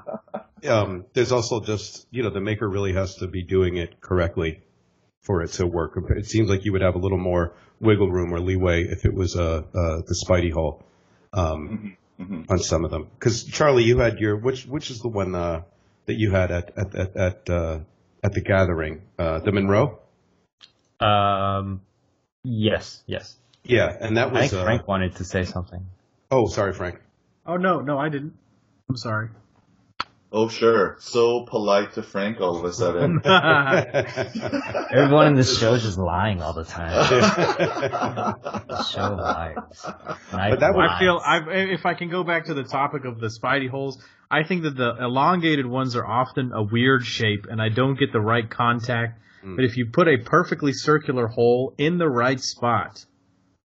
um, 0.68 1.06
there's 1.14 1.32
also 1.32 1.62
just 1.62 2.06
you 2.12 2.22
know 2.24 2.30
the 2.30 2.42
maker 2.42 2.70
really 2.70 2.94
has 2.94 3.16
to 3.16 3.28
be 3.28 3.44
doing 3.44 3.78
it 3.78 4.02
correctly 4.02 4.62
for 5.22 5.42
it 5.42 5.52
to 5.54 5.66
work. 5.66 5.98
It 6.10 6.26
seems 6.26 6.50
like 6.50 6.66
you 6.66 6.74
would 6.74 6.82
have 6.82 6.96
a 6.96 7.00
little 7.00 7.18
more 7.18 7.54
wiggle 7.80 8.12
room 8.12 8.34
or 8.34 8.40
leeway 8.40 8.84
if 8.84 9.06
it 9.06 9.14
was 9.14 9.36
uh, 9.36 9.64
uh, 9.74 10.02
the 10.06 10.16
Spidey 10.26 10.52
hole 10.52 10.84
um, 11.34 11.96
Mhm. 12.20 12.50
on 12.50 12.60
some 12.60 12.86
of 12.86 12.92
them. 12.92 13.08
Because 13.20 13.44
Charlie, 13.44 13.84
you 13.84 14.00
had 14.00 14.20
your 14.20 14.38
which 14.38 14.66
which 14.66 14.90
is 14.92 15.00
the 15.00 15.10
one 15.10 15.34
uh, 15.36 15.64
that 16.06 16.16
you 16.16 16.32
had 16.32 16.52
at 16.52 16.78
at 16.78 16.96
at 16.96 17.16
at, 17.18 17.50
uh, 17.50 17.80
at 18.24 18.34
the 18.34 18.42
gathering, 18.42 19.02
uh, 19.18 19.40
the 19.40 19.52
Monroe. 19.52 20.00
Um, 21.00 21.82
yes, 22.44 23.04
yes. 23.08 23.36
Yeah, 23.64 23.96
and 24.00 24.18
that 24.18 24.28
I 24.30 24.32
was 24.32 24.52
think 24.52 24.54
uh, 24.62 24.64
Frank 24.64 24.88
wanted 24.88 25.16
to 25.16 25.24
say 25.24 25.44
something. 25.46 25.86
Oh, 26.32 26.48
sorry, 26.48 26.74
Frank. 26.74 27.00
Oh 27.46 27.58
no, 27.58 27.82
no, 27.82 27.98
I 27.98 28.10
didn't. 28.10 28.34
I'm 28.90 28.98
sorry. 28.98 29.30
Oh 30.32 30.50
sure, 30.50 30.98
so 31.00 31.46
polite 31.46 31.94
to 31.94 32.04
Frank 32.04 32.42
all 32.42 32.58
of 32.58 32.66
a 32.66 32.74
sudden. 32.74 33.22
Everyone 34.92 35.28
in 35.28 35.36
this 35.36 35.58
show 35.58 35.74
is 35.76 35.84
just 35.84 35.98
lying 35.98 36.42
all 36.42 36.52
the 36.54 36.66
time. 36.66 37.06
show 38.92 39.14
liars. 39.16 39.86
But 40.32 40.60
that 40.60 40.76
would- 40.76 40.86
I 40.86 41.00
feel 41.00 41.22
I, 41.24 41.40
if 41.72 41.86
I 41.86 41.94
can 41.94 42.10
go 42.10 42.24
back 42.24 42.46
to 42.46 42.54
the 42.54 42.64
topic 42.64 43.06
of 43.06 43.20
the 43.20 43.28
spidey 43.28 43.70
holes, 43.70 43.98
I 44.30 44.44
think 44.44 44.64
that 44.64 44.76
the 44.76 44.96
elongated 45.00 45.66
ones 45.66 45.96
are 45.96 46.06
often 46.06 46.52
a 46.52 46.64
weird 46.64 47.06
shape, 47.06 47.46
and 47.50 47.62
I 47.62 47.70
don't 47.70 47.98
get 47.98 48.12
the 48.12 48.20
right 48.22 48.50
contact. 48.50 49.22
Mm. 49.46 49.56
But 49.56 49.66
if 49.66 49.78
you 49.78 49.88
put 49.88 50.08
a 50.08 50.18
perfectly 50.18 50.74
circular 50.74 51.28
hole 51.28 51.74
in 51.78 51.98
the 51.98 52.10
right 52.10 52.40
spot, 52.40 53.06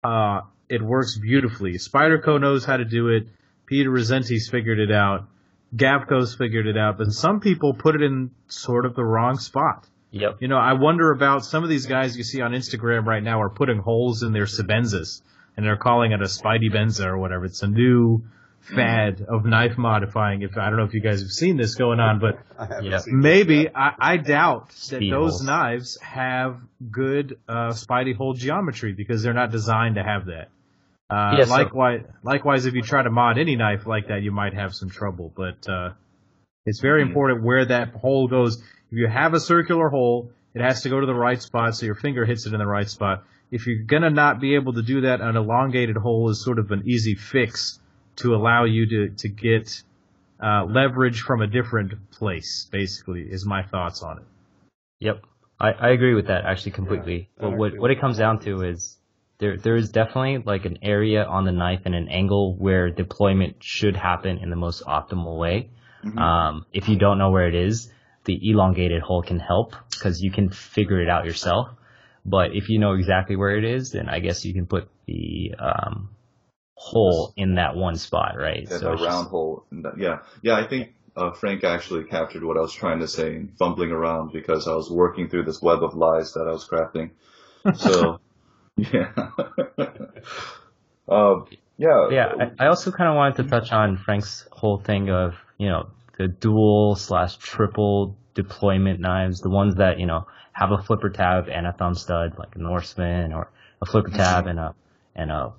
uh, 0.03 0.41
it 0.67 0.81
works 0.81 1.17
beautifully. 1.17 1.73
Spyderco 1.73 2.39
knows 2.39 2.65
how 2.65 2.77
to 2.77 2.85
do 2.85 3.07
it. 3.09 3.27
Peter 3.65 3.89
Rassenti's 3.89 4.49
figured 4.49 4.79
it 4.79 4.91
out. 4.91 5.27
GavKo's 5.75 6.35
figured 6.35 6.67
it 6.67 6.77
out. 6.77 6.97
But 6.97 7.11
some 7.11 7.39
people 7.39 7.73
put 7.73 7.95
it 7.95 8.01
in 8.01 8.31
sort 8.47 8.85
of 8.85 8.95
the 8.95 9.03
wrong 9.03 9.37
spot. 9.37 9.87
Yep. 10.11 10.37
You 10.41 10.47
know, 10.47 10.57
I 10.57 10.73
wonder 10.73 11.11
about 11.11 11.45
some 11.45 11.63
of 11.63 11.69
these 11.69 11.85
guys 11.85 12.17
you 12.17 12.23
see 12.23 12.41
on 12.41 12.51
Instagram 12.51 13.05
right 13.05 13.21
now 13.21 13.41
are 13.41 13.49
putting 13.49 13.77
holes 13.77 14.23
in 14.23 14.33
their 14.33 14.45
Sebenzas, 14.45 15.21
and 15.55 15.65
they're 15.65 15.77
calling 15.77 16.11
it 16.11 16.21
a 16.21 16.25
Spidey 16.25 16.71
Benza 16.73 17.05
or 17.05 17.19
whatever. 17.19 17.45
It's 17.45 17.61
a 17.61 17.67
new 17.67 18.23
fad 18.61 19.21
of 19.27 19.45
knife 19.45 19.77
modifying. 19.77 20.41
If 20.41 20.57
I 20.57 20.69
don't 20.69 20.77
know 20.77 20.83
if 20.85 20.93
you 20.93 21.01
guys 21.01 21.21
have 21.21 21.31
seen 21.31 21.57
this 21.57 21.75
going 21.75 21.99
on, 21.99 22.19
but 22.19 22.39
I 22.59 22.65
haven't 22.65 22.85
Yeah. 22.85 22.97
seen 22.99 23.19
maybe. 23.19 23.69
I, 23.73 23.93
I 23.99 24.17
doubt 24.17 24.69
that 24.69 24.75
Speed 24.75 25.11
those 25.13 25.41
knives 25.41 25.97
have 26.01 26.59
good 26.91 27.39
uh, 27.47 27.69
Spidey 27.69 28.15
hole 28.15 28.33
geometry 28.33 28.93
because 28.93 29.23
they're 29.23 29.33
not 29.33 29.51
designed 29.51 29.95
to 29.95 30.03
have 30.03 30.25
that. 30.27 30.49
Uh, 31.09 31.37
Yeah, 31.39 31.45
so- 31.45 31.51
likewise, 31.51 32.01
likewise, 32.23 32.65
if 32.65 32.73
you 32.75 32.81
try 32.81 33.01
to 33.01 33.09
mod 33.09 33.37
any 33.37 33.55
knife 33.55 33.87
like 33.87 34.07
that, 34.09 34.21
you 34.21 34.31
might 34.31 34.53
have 34.53 34.75
some 34.75 34.89
trouble. 34.89 35.33
But 35.35 35.67
uh, 35.67 35.93
it's 36.65 36.79
very 36.81 37.03
Mhm. 37.03 37.07
important 37.07 37.43
where 37.43 37.65
that 37.65 37.93
hole 37.93 38.27
goes. 38.27 38.61
If 38.91 38.97
you 38.97 39.07
have 39.07 39.33
a 39.33 39.39
circular 39.39 39.89
hole, 39.89 40.31
it 40.53 40.61
has 40.61 40.81
to 40.83 40.89
go 40.89 40.99
to 40.99 41.05
the 41.05 41.13
right 41.15 41.41
spot 41.41 41.75
so 41.75 41.85
your 41.85 41.95
finger 41.95 42.25
hits 42.25 42.45
it 42.45 42.53
in 42.53 42.59
the 42.59 42.67
right 42.67 42.87
spot. 42.89 43.23
If 43.51 43.65
you're 43.65 43.83
gonna 43.85 44.11
not 44.11 44.39
be 44.39 44.53
able 44.55 44.73
to 44.73 44.83
do 44.83 45.01
that, 45.01 45.21
an 45.21 45.35
elongated 45.35 45.95
hole 45.97 46.29
is 46.29 46.43
sort 46.43 46.59
of 46.59 46.69
an 46.71 46.83
easy 46.85 47.15
fix 47.15 47.78
to 48.19 48.35
allow 48.35 48.65
you 48.65 48.85
to 48.87 49.09
to 49.15 49.27
get 49.29 49.81
uh, 50.41 50.65
leverage 50.65 51.21
from 51.21 51.41
a 51.41 51.47
different 51.47 52.11
place. 52.11 52.67
Basically, 52.71 53.21
is 53.21 53.45
my 53.45 53.63
thoughts 53.63 54.01
on 54.03 54.19
it. 54.19 54.25
Yep. 54.99 55.21
I, 55.59 55.71
I 55.71 55.89
agree 55.89 56.13
with 56.13 56.27
that 56.27 56.45
actually 56.45 56.71
completely. 56.71 57.29
Yeah, 57.37 57.49
But 57.49 57.57
what 57.57 57.77
what 57.79 57.91
it 57.91 57.99
comes 57.99 58.17
down 58.17 58.39
to 58.41 58.61
is 58.61 58.97
there 59.39 59.57
there 59.57 59.75
is 59.75 59.89
definitely 59.89 60.43
like 60.45 60.65
an 60.65 60.79
area 60.81 61.23
on 61.25 61.45
the 61.45 61.51
knife 61.51 61.81
and 61.85 61.95
an 61.95 62.07
angle 62.09 62.55
where 62.57 62.89
deployment 62.89 63.63
should 63.63 63.95
happen 63.95 64.37
in 64.37 64.49
the 64.49 64.55
most 64.55 64.83
optimal 64.85 65.37
way. 65.37 65.69
Mhm. 66.03 66.17
Um, 66.17 66.65
if 66.71 66.87
you 66.87 66.97
don't 66.97 67.17
know 67.17 67.31
where 67.31 67.47
it 67.47 67.55
is, 67.55 67.91
the 68.25 68.39
elongated 68.49 69.01
hole 69.01 69.21
can 69.21 69.39
help 69.39 69.75
because 69.91 70.21
you 70.21 70.31
can 70.31 70.49
figure 70.49 71.01
it 71.01 71.09
out 71.09 71.25
yourself. 71.25 71.69
But 72.25 72.53
if 72.53 72.69
you 72.69 72.79
know 72.79 72.93
exactly 72.93 73.35
where 73.35 73.57
it 73.57 73.63
is, 73.63 73.91
then 73.91 74.07
I 74.07 74.19
guess 74.19 74.45
you 74.45 74.53
can 74.53 74.65
put 74.65 74.87
the 75.07 75.55
um, 75.57 76.09
hole 76.81 77.33
in 77.35 77.55
that 77.55 77.75
one 77.75 77.97
spot, 77.97 78.35
right? 78.37 78.63
Yeah, 78.63 78.77
So 78.77 78.79
that 78.85 78.93
it's 78.93 79.01
just- 79.01 79.11
round 79.13 79.27
hole. 79.27 79.65
that- 79.71 79.97
Yeah, 79.97 80.19
yeah. 80.41 80.55
I 80.55 80.63
think 80.65 80.93
uh, 81.17 81.31
Frank 81.31 81.65
actually 81.65 82.05
captured 82.05 82.43
what 82.43 82.55
I 82.55 82.61
was 82.61 82.71
trying 82.73 82.99
to 82.99 83.07
say, 83.07 83.35
and 83.35 83.51
fumbling 83.57 83.91
around 83.91 84.31
because 84.31 84.65
I 84.67 84.73
was 84.73 84.89
working 84.89 85.27
through 85.27 85.43
this 85.43 85.61
web 85.61 85.83
of 85.83 85.93
lies 85.93 86.33
that 86.33 86.47
I 86.47 86.51
was 86.51 86.65
crafting. 86.65 87.09
So, 87.75 88.19
yeah, 88.77 89.11
um, 91.09 91.45
yeah, 91.77 92.07
yeah, 92.11 92.33
I, 92.39 92.65
I 92.65 92.67
also 92.67 92.91
kind 92.91 93.09
of 93.09 93.15
wanted 93.15 93.43
to 93.43 93.49
touch 93.49 93.71
on 93.73 93.97
Frank's 93.97 94.47
whole 94.51 94.77
thing 94.79 95.09
of, 95.09 95.33
you 95.57 95.67
know, 95.67 95.89
the 96.17 96.27
dual 96.27 96.95
slash 96.95 97.35
triple 97.37 98.15
deployment 98.35 98.99
knives, 99.01 99.41
the 99.41 99.49
ones 99.49 99.75
that, 99.75 99.99
you 99.99 100.05
know, 100.05 100.27
have 100.53 100.71
a 100.71 100.77
flipper 100.81 101.09
tab 101.09 101.49
and 101.49 101.67
a 101.67 101.73
thumb 101.73 101.95
stud, 101.95 102.37
like 102.37 102.55
a 102.55 102.59
Norseman, 102.59 103.33
or 103.33 103.49
a 103.81 103.85
flipper 103.85 104.11
tab 104.11 104.47
and 104.47 104.59
a, 104.59 104.75
and 105.15 105.31
a 105.31 105.51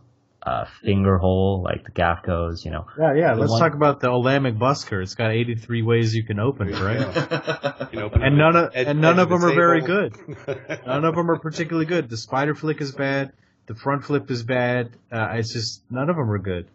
uh, 0.43 0.65
finger 0.83 1.19
hole 1.19 1.63
like 1.63 1.85
the 1.85 1.91
GavKos, 1.91 2.65
you 2.65 2.71
know. 2.71 2.87
Yeah, 2.99 3.15
yeah. 3.15 3.35
The 3.35 3.41
Let's 3.41 3.51
one- 3.53 3.61
talk 3.61 3.75
about 3.75 4.01
the 4.01 4.09
Olamic 4.09 4.59
Busker. 4.59 5.03
It's 5.03 5.15
got 5.15 5.31
83 5.33 5.83
ways 5.83 6.15
you 6.15 6.25
can 6.25 6.39
open 6.41 6.69
it, 6.69 6.81
right? 6.81 7.77
You 7.91 7.99
can 7.99 7.99
open 8.05 8.23
And 8.23 8.39
none 8.39 8.57
of 8.57 8.75
at- 8.75 8.87
and 8.87 9.01
none 9.01 9.19
edge 9.19 9.23
of 9.25 9.29
them 9.31 9.41
the 9.41 9.49
are 9.49 9.55
very 9.55 9.81
good. 9.81 10.17
None 10.87 11.05
of 11.05 11.15
them 11.15 11.31
are 11.31 11.39
particularly 11.39 11.87
good. 11.87 12.09
The 12.09 12.17
spider 12.17 12.55
flick 12.55 12.81
is 12.81 12.93
bad. 12.93 13.33
The 13.67 13.75
front 13.75 14.05
flip 14.05 14.31
is 14.31 14.43
bad. 14.43 14.91
Uh, 15.13 15.29
it's 15.35 15.53
just 15.53 15.83
none 15.91 16.09
of 16.09 16.17
them 16.17 16.31
are 16.31 16.39
good. 16.39 16.69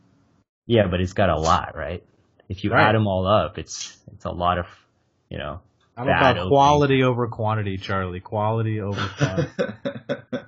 Yeah, 0.68 0.88
but 0.90 1.00
it's 1.02 1.14
got 1.14 1.30
a 1.30 1.38
lot, 1.40 1.76
right? 1.76 2.04
If 2.50 2.64
you 2.64 2.72
Right. 2.72 2.88
add 2.90 2.96
them 2.96 3.08
all 3.08 3.26
up, 3.28 3.58
it's 3.58 3.98
it's 4.14 4.26
a 4.26 4.32
lot 4.32 4.58
of, 4.60 4.66
you 5.30 5.38
know. 5.38 5.62
I'm 5.98 6.06
Bad 6.08 6.18
about 6.20 6.38
opening. 6.38 6.50
quality 6.50 7.04
over 7.04 7.28
quantity, 7.30 7.78
Charlie. 7.78 8.20
Quality 8.20 8.82
over 8.82 9.00
quantity. 9.18 10.45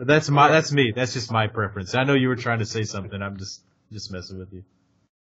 But 0.00 0.06
that's 0.06 0.30
my 0.30 0.48
that's 0.48 0.72
me. 0.72 0.94
That's 0.96 1.12
just 1.12 1.30
my 1.30 1.46
preference. 1.46 1.94
I 1.94 2.04
know 2.04 2.14
you 2.14 2.28
were 2.28 2.36
trying 2.36 2.60
to 2.60 2.64
say 2.64 2.84
something. 2.84 3.20
I'm 3.20 3.36
just 3.36 3.60
just 3.92 4.10
messing 4.10 4.38
with 4.38 4.50
you. 4.50 4.64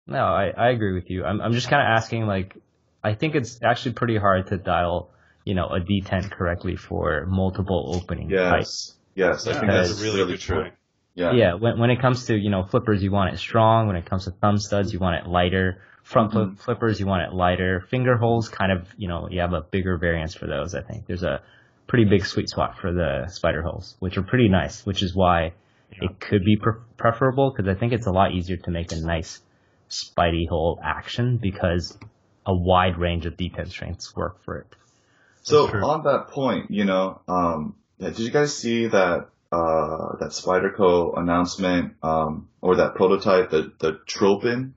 No, 0.07 0.23
I, 0.23 0.53
I 0.57 0.69
agree 0.69 0.93
with 0.93 1.09
you. 1.09 1.25
I'm 1.25 1.41
I'm 1.41 1.51
just 1.51 1.67
kind 1.69 1.81
of 1.81 1.87
asking 1.97 2.27
like, 2.27 2.55
I 3.03 3.13
think 3.13 3.35
it's 3.35 3.59
actually 3.61 3.91
pretty 3.95 4.15
hard 4.15 4.47
to 4.47 4.57
dial, 4.57 5.11
you 5.43 5.53
know, 5.53 5.65
a 5.67 5.81
detent 5.81 6.31
correctly 6.31 6.77
for 6.77 7.25
multiple 7.25 7.91
opening 7.93 8.29
types. 8.29 8.95
yes, 9.15 9.43
yes, 9.45 9.47
I 9.47 9.59
think 9.59 9.67
that's 9.69 9.89
That's 9.89 10.01
a 10.01 10.03
really 10.05 10.37
true. 10.37 10.61
point. 10.61 10.73
Yeah. 11.13 11.33
Yeah, 11.33 11.53
when 11.55 11.77
when 11.77 11.89
it 11.89 11.99
comes 11.99 12.27
to 12.27 12.37
you 12.37 12.49
know 12.49 12.63
flippers, 12.63 13.03
you 13.03 13.11
want 13.11 13.33
it 13.33 13.37
strong. 13.37 13.87
When 13.87 13.97
it 13.97 14.05
comes 14.05 14.23
to 14.25 14.31
thumb 14.31 14.59
studs, 14.59 14.93
you 14.93 14.99
want 14.99 15.17
it 15.17 15.29
lighter. 15.29 15.81
Front 16.03 16.31
flip 16.31 16.47
Mhm. 16.51 16.57
flippers, 16.57 17.01
you 17.01 17.05
want 17.05 17.23
it 17.23 17.33
lighter. 17.35 17.81
Finger 17.81 18.15
holes, 18.15 18.47
kind 18.47 18.71
of 18.71 18.87
you 18.97 19.09
know 19.09 19.27
you 19.29 19.41
have 19.41 19.51
a 19.51 19.59
bigger 19.59 19.97
variance 19.97 20.33
for 20.35 20.47
those. 20.47 20.73
I 20.73 20.81
think 20.83 21.05
there's 21.05 21.23
a 21.23 21.41
pretty 21.89 22.05
big 22.05 22.25
sweet 22.25 22.47
spot 22.47 22.77
for 22.79 22.93
the 22.93 23.27
spider 23.27 23.61
holes, 23.61 23.97
which 23.99 24.17
are 24.17 24.23
pretty 24.23 24.47
nice. 24.47 24.85
Which 24.85 25.03
is 25.03 25.13
why 25.13 25.53
it 25.91 26.19
could 26.19 26.45
be 26.45 26.55
pre- 26.55 26.79
preferable 26.97 27.51
because 27.51 27.67
I 27.69 27.77
think 27.77 27.91
it's 27.91 28.07
a 28.07 28.11
lot 28.11 28.31
easier 28.31 28.57
to 28.57 28.71
make 28.71 28.91
a 28.93 29.01
nice 29.01 29.41
spidey 29.89 30.47
hole 30.47 30.79
action 30.83 31.37
because 31.41 31.97
a 32.45 32.55
wide 32.55 32.97
range 32.97 33.25
of 33.25 33.35
detent 33.35 33.69
strengths 33.69 34.15
work 34.15 34.43
for 34.45 34.59
it. 34.59 34.67
So 35.41 35.65
on 35.67 36.03
that 36.03 36.27
point, 36.29 36.69
you 36.69 36.85
know, 36.85 37.21
um, 37.27 37.75
yeah, 37.97 38.09
did 38.09 38.19
you 38.19 38.31
guys 38.31 38.55
see 38.55 38.87
that 38.87 39.29
uh, 39.51 40.17
that 40.19 40.29
Spyderco 40.29 41.17
announcement 41.17 41.95
um, 42.03 42.49
or 42.61 42.75
that 42.75 42.95
prototype, 42.95 43.49
the 43.49 43.73
the 43.79 43.99
Tropen, 44.05 44.73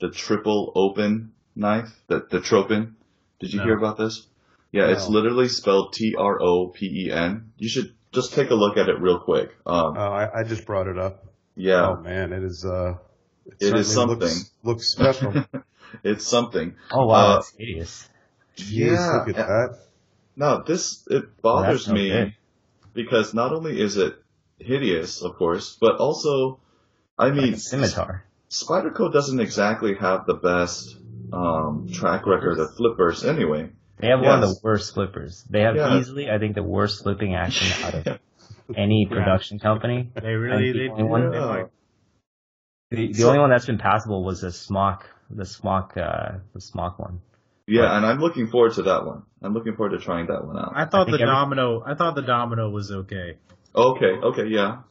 the 0.00 0.10
triple 0.10 0.72
open 0.74 1.32
knife, 1.54 1.90
the 2.08 2.26
the 2.28 2.40
Tropen? 2.40 2.94
Did 3.38 3.52
you 3.52 3.60
No. 3.60 3.64
hear 3.66 3.76
about 3.78 3.98
this? 3.98 4.26
Yeah, 4.72 4.88
it's 4.90 5.08
literally 5.08 5.48
spelled 5.48 5.92
T 5.94 6.14
R 6.16 6.40
O 6.42 6.68
P 6.68 7.06
E 7.06 7.10
N. 7.12 7.52
You 7.56 7.68
should 7.68 7.94
just 8.12 8.34
take 8.34 8.50
a 8.50 8.54
look 8.54 8.76
at 8.76 8.88
it 8.88 9.00
real 9.00 9.18
quick. 9.20 9.50
Um, 9.64 9.94
Oh, 9.96 10.00
I, 10.12 10.40
I 10.40 10.42
just 10.44 10.66
brought 10.66 10.86
it 10.86 10.98
up. 10.98 11.24
yeah, 11.56 11.88
Oh 11.90 11.96
man, 12.00 12.32
it 12.32 12.42
is. 12.42 12.64
Uh, 12.64 12.96
It 13.60 13.74
is 13.74 13.92
certainly 13.92 14.16
Looks, 14.16 14.30
something. 14.32 14.50
looks 14.64 14.88
special. 14.92 15.44
it's 16.04 16.26
something. 16.26 16.74
Oh 16.90 17.06
wow, 17.06 17.14
Uh, 17.14 17.34
that's 17.36 17.52
hideous. 17.56 18.08
Jeez, 18.56 18.70
Yeah, 18.92 19.12
look 19.18 19.28
at 19.28 19.46
that. 19.46 19.78
No, 20.36 20.62
this 20.66 21.06
it 21.10 21.40
bothers 21.40 21.86
that's 21.86 21.94
me 21.94 22.08
good. 22.10 22.34
because 22.92 23.32
not 23.34 23.52
only 23.52 23.80
is 23.80 23.96
it 23.96 24.16
hideous, 24.58 25.22
of 25.22 25.36
course, 25.36 25.76
but 25.80 25.96
also, 25.96 26.58
I 27.18 27.30
mean, 27.30 27.54
a 27.54 27.58
scimitar. 27.58 28.24
Spyderco 28.50 29.12
doesn't 29.12 29.40
exactly 29.40 29.94
have 29.94 30.26
the 30.26 30.34
best 30.34 30.96
um, 31.32 31.88
track 31.92 32.26
record 32.26 32.58
of 32.58 32.74
flippers 32.76 33.24
anyway. 33.24 33.70
They 33.98 34.08
have 34.08 34.20
one 34.20 34.42
of 34.42 34.48
the 34.48 34.56
worst 34.62 34.94
flippers. 34.94 35.44
They 35.48 35.62
have 35.62 35.76
Yeah. 35.76 35.98
easily, 35.98 36.30
I 36.30 36.38
think, 36.38 36.54
the 36.54 36.62
worst 36.62 37.02
flipping 37.02 37.34
action 37.34 37.84
out 37.84 37.94
of 38.06 38.18
any 38.76 39.06
production 39.10 39.58
company. 39.58 40.10
They 40.14 40.34
really 40.34 40.68
And 40.70 40.74
the 40.74 40.78
they, 40.80 40.88
only 40.90 41.02
one- 41.04 41.30
they 41.30 41.38
might- 41.40 41.66
The, 42.90 43.08
the 43.08 43.14
So- 43.14 43.28
only 43.28 43.40
one 43.40 43.50
that's 43.50 43.66
been 43.66 43.78
passable 43.78 44.22
was 44.24 44.42
the 44.42 44.52
smock, 44.52 45.08
the 45.30 45.44
smock, 45.44 45.96
uh, 45.96 46.38
the 46.54 46.60
smock 46.60 46.98
one. 46.98 47.20
Yeah, 47.66 47.96
and 47.96 48.06
I'm 48.06 48.20
looking 48.20 48.46
forward 48.46 48.74
to 48.74 48.82
that 48.82 49.04
one. 49.04 49.22
I'm 49.42 49.52
looking 49.54 49.74
forward 49.74 49.98
to 49.98 50.04
trying 50.04 50.26
that 50.28 50.46
one 50.46 50.56
out. 50.56 50.72
I 50.74 50.84
thought 50.84 51.08
I 51.08 51.10
the 51.10 51.16
every- 51.16 51.26
domino. 51.26 51.82
I 51.84 51.94
thought 51.94 52.14
the 52.14 52.22
domino 52.22 52.70
was 52.70 52.92
okay. 52.92 53.38
Okay, 53.74 54.12
okay, 54.22 54.46
yeah. 54.46 54.82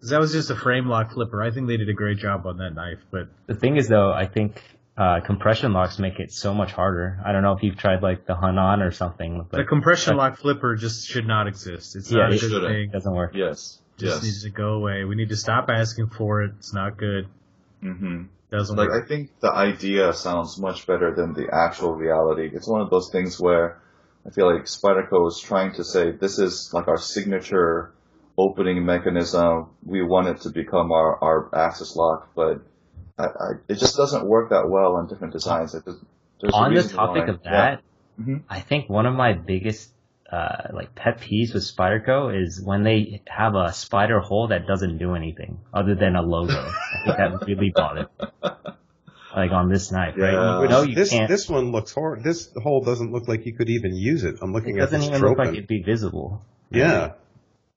'Cause 0.00 0.10
that 0.10 0.18
was 0.20 0.32
just 0.32 0.50
a 0.50 0.56
frame 0.56 0.86
lock 0.88 1.12
flipper. 1.12 1.42
I 1.42 1.50
think 1.50 1.68
they 1.68 1.76
did 1.76 1.88
a 1.90 1.92
great 1.92 2.16
job 2.18 2.46
on 2.46 2.56
that 2.56 2.74
knife, 2.74 3.04
but 3.10 3.28
The 3.46 3.54
thing 3.54 3.76
is, 3.76 3.86
though, 3.88 4.10
I 4.10 4.24
think 4.26 4.62
uh, 4.96 5.20
compression 5.20 5.72
locks 5.72 5.98
make 5.98 6.18
it 6.20 6.32
so 6.32 6.52
much 6.52 6.72
harder. 6.72 7.18
I 7.24 7.32
don't 7.32 7.42
know 7.42 7.52
if 7.52 7.62
you've 7.62 7.78
tried 7.78 8.02
like 8.02 8.26
the 8.26 8.34
Hanan 8.36 8.82
or 8.82 8.90
something, 8.90 9.46
but 9.50 9.56
the 9.56 9.64
compression 9.64 10.16
lock 10.16 10.38
flipper 10.38 10.76
just 10.76 11.08
should 11.08 11.26
not 11.26 11.46
exist. 11.46 11.96
It's 11.96 12.10
Yeah, 12.10 12.24
not 12.24 12.32
a 12.32 12.34
it 12.34 12.40
good 12.40 12.62
thing. 12.68 12.88
it 12.90 12.92
doesn't 12.92 13.14
work. 13.14 13.32
Yes, 13.34 13.78
Just 13.98 14.16
yes. 14.16 14.22
needs 14.22 14.42
to 14.44 14.50
go 14.50 14.74
away. 14.74 15.04
We 15.04 15.14
need 15.14 15.30
to 15.30 15.36
stop 15.36 15.68
asking 15.70 16.08
for 16.08 16.42
it. 16.42 16.52
It's 16.58 16.74
not 16.74 16.98
good. 16.98 17.26
hmm 17.80 18.24
Doesn't 18.50 18.76
Like, 18.76 18.90
work. 18.90 19.04
I 19.04 19.08
think 19.08 19.30
the 19.40 19.50
idea 19.50 20.12
sounds 20.12 20.58
much 20.60 20.86
better 20.86 21.14
than 21.14 21.32
the 21.32 21.48
actual 21.52 21.94
reality. 21.94 22.50
It's 22.52 22.68
one 22.68 22.82
of 22.82 22.90
those 22.90 23.10
things 23.10 23.40
where 23.40 23.80
I 24.26 24.30
feel 24.30 24.52
like 24.54 24.64
Spyderco 24.66 25.26
is 25.28 25.40
trying 25.40 25.72
to 25.74 25.84
say 25.84 26.10
this 26.12 26.38
is 26.38 26.70
like 26.74 26.86
our 26.86 26.98
signature 26.98 27.92
opening 28.36 28.84
mechanism. 28.84 29.70
We 29.86 30.02
want 30.02 30.28
it 30.28 30.42
to 30.42 30.50
become 30.50 30.92
our, 30.92 31.16
our 31.24 31.48
axis 31.54 31.96
lock, 31.96 32.28
but 32.36 32.60
I, 33.22 33.26
I, 33.26 33.50
it 33.68 33.74
just 33.78 33.96
doesn't 33.96 34.26
work 34.26 34.50
that 34.50 34.68
well 34.68 34.96
on 34.96 35.06
different 35.08 35.32
designs. 35.32 35.74
It 35.74 35.84
does- 35.84 36.00
there's 36.40 36.54
a 36.54 36.56
On 36.56 36.74
the 36.74 36.82
topic 36.82 37.26
why. 37.26 37.32
of 37.34 37.42
that, 37.44 37.82
Yeah. 38.18 38.24
Mhm. 38.24 38.42
I 38.50 38.60
think 38.60 38.88
one 38.90 39.06
of 39.06 39.14
my 39.14 39.32
biggest 39.32 39.90
uh, 40.30 40.68
like 40.72 40.94
pet 40.94 41.20
peeves 41.20 41.52
with 41.54 41.62
Spyderco 41.62 42.34
is 42.34 42.60
when 42.64 42.82
they 42.84 43.20
have 43.26 43.54
a 43.54 43.72
spider 43.72 44.18
hole 44.20 44.48
that 44.48 44.66
doesn't 44.66 44.96
do 44.98 45.14
anything 45.14 45.58
other 45.74 45.94
than 45.94 46.16
a 46.16 46.22
logo. 46.22 46.52
I 46.54 47.04
think 47.04 47.16
that 47.18 47.46
really 47.46 47.70
bothers. 47.74 48.06
me. 48.20 48.48
Like 49.34 49.50
on 49.52 49.70
this 49.70 49.90
knife, 49.92 50.14
right? 50.18 50.32
Yeah. 50.32 50.54
You 50.56 50.60
Which, 50.62 50.70
know 50.70 50.82
you 50.82 50.94
this 50.94 51.10
can't. 51.10 51.28
this 51.28 51.48
one 51.48 51.70
looks 51.72 51.92
hor 51.92 52.18
This 52.22 52.50
hole 52.62 52.82
doesn't 52.82 53.12
look 53.12 53.28
like 53.28 53.46
you 53.46 53.54
could 53.54 53.70
even 53.70 53.94
use 53.96 54.24
it. 54.24 54.36
I'm 54.42 54.52
looking 54.52 54.76
it 54.76 54.80
at 54.82 54.90
doesn't 54.90 55.08
even 55.14 55.22
look 55.22 55.38
like 55.38 55.48
it'd 55.48 55.66
be 55.66 55.82
visible. 55.82 56.44
Yeah, 56.70 57.12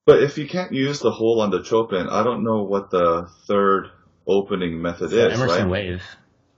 But 0.06 0.22
if 0.24 0.38
you 0.38 0.48
can't 0.48 0.72
use 0.74 1.00
the 1.00 1.12
hole 1.12 1.42
on 1.42 1.52
the 1.52 1.60
Tropen, 1.60 2.10
I 2.10 2.24
don't 2.24 2.44
know 2.44 2.64
what 2.64 2.90
the 2.92 3.28
third 3.48 3.88
opening 4.28 4.82
method 4.82 5.10
The 5.12 5.32
is, 5.32 5.40
Emerson 5.40 5.64
right? 5.70 5.72
Wave. 5.72 6.04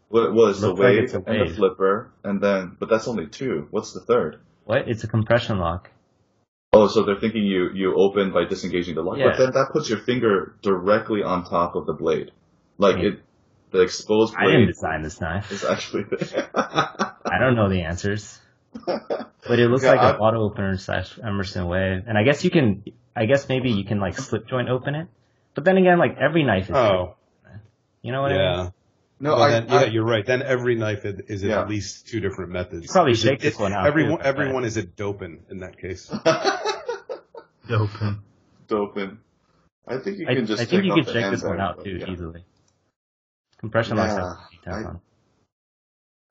What 0.09 0.33
was 0.33 0.61
the 0.61 0.67
Looks 0.69 0.79
like 0.79 0.87
wave 0.95 1.13
a 1.13 1.29
and 1.29 1.49
the 1.49 1.53
flipper, 1.55 2.11
and 2.23 2.41
then, 2.41 2.77
but 2.79 2.89
that's 2.89 3.07
only 3.07 3.27
two. 3.27 3.67
What's 3.71 3.93
the 3.93 3.99
third? 3.99 4.39
What? 4.65 4.87
It's 4.87 5.03
a 5.03 5.07
compression 5.07 5.59
lock. 5.59 5.89
Oh, 6.73 6.87
so 6.87 7.03
they're 7.03 7.19
thinking 7.19 7.43
you 7.43 7.69
you 7.73 7.93
open 7.95 8.31
by 8.31 8.45
disengaging 8.45 8.95
the 8.95 9.01
lock, 9.01 9.17
Yeah. 9.17 9.29
but 9.31 9.37
then 9.37 9.51
that 9.53 9.69
puts 9.73 9.89
your 9.89 9.99
finger 9.99 10.55
directly 10.61 11.23
on 11.23 11.43
top 11.43 11.75
of 11.75 11.85
the 11.85 11.93
blade, 11.93 12.31
like 12.77 12.97
Yeah. 12.97 13.09
it. 13.09 13.19
The 13.71 13.81
exposed 13.81 14.33
blade. 14.33 14.43
I 14.43 14.45
didn't 14.51 14.61
blade 14.67 14.73
design 14.73 15.01
this 15.01 15.19
knife. 15.19 15.51
is 15.51 15.65
actually. 15.65 16.05
I 16.55 17.39
don't 17.39 17.55
know 17.55 17.67
the 17.69 17.81
answers. 17.83 18.39
But 19.47 19.59
it 19.59 19.67
looks 19.69 19.83
Yeah, 19.83 19.91
like 19.91 19.99
an 20.01 20.15
I- 20.15 20.17
auto 20.19 20.41
opener 20.41 20.75
slash 20.77 21.17
Emerson 21.23 21.67
Wave. 21.67 22.03
And 22.07 22.17
I 22.17 22.23
guess 22.23 22.43
you 22.43 22.49
can, 22.49 22.83
I 23.15 23.25
guess 23.25 23.47
maybe 23.47 23.71
you 23.71 23.85
can 23.85 23.99
like 23.99 24.17
slip 24.17 24.47
joint 24.47 24.67
open 24.69 24.93
it. 24.95 25.07
But 25.55 25.63
then 25.63 25.77
again, 25.77 25.99
like 25.99 26.17
every 26.17 26.43
knife 26.43 26.69
is, 26.69 26.75
Oh, 26.75 27.15
you 28.01 28.11
know 28.11 28.21
what 28.21 28.31
I 28.31 28.35
mean? 28.35 28.41
yeah. 28.41 28.69
no, 29.19 29.33
Well, 29.33 29.43
I, 29.43 29.49
then, 29.51 29.69
I 29.71 29.81
yeah, 29.83 29.87
you're 29.89 30.05
right. 30.05 30.25
Then 30.25 30.41
every 30.41 30.75
knife 30.75 31.05
is 31.05 31.19
is 31.27 31.43
Yeah. 31.43 31.61
at 31.61 31.69
least 31.69 32.07
two 32.07 32.19
different 32.19 32.51
methods. 32.51 32.83
You 32.83 32.89
probably 32.89 33.13
Is 33.13 33.19
shake 33.21 33.39
it- 33.39 33.41
this 33.41 33.59
one 33.59 33.73
out, 33.73 33.85
Everyone, 33.87 34.11
too, 34.11 34.17
but- 34.17 34.25
everyone 34.25 34.63
is 34.65 34.77
a 34.77 34.83
dopin 34.83 35.39
in 35.49 35.59
that 35.59 35.77
case. 35.79 36.11
Doping. 37.67 38.19
doping. 38.67 39.17
I 39.87 39.97
think 39.97 40.19
you 40.19 40.27
I, 40.27 40.35
can 40.35 40.45
just. 40.45 40.61
I 40.61 40.65
think 40.65 40.85
you 40.85 40.91
off 40.91 40.97
could 40.99 41.05
the 41.07 41.13
check 41.13 41.23
end 41.25 41.33
this 41.33 41.43
one 41.43 41.59
out 41.59 41.83
too 41.83 41.97
yeah. 41.97 42.09
easily. 42.09 42.45
Compression 43.59 43.97
Yeah, 43.97 44.37
have 44.65 44.77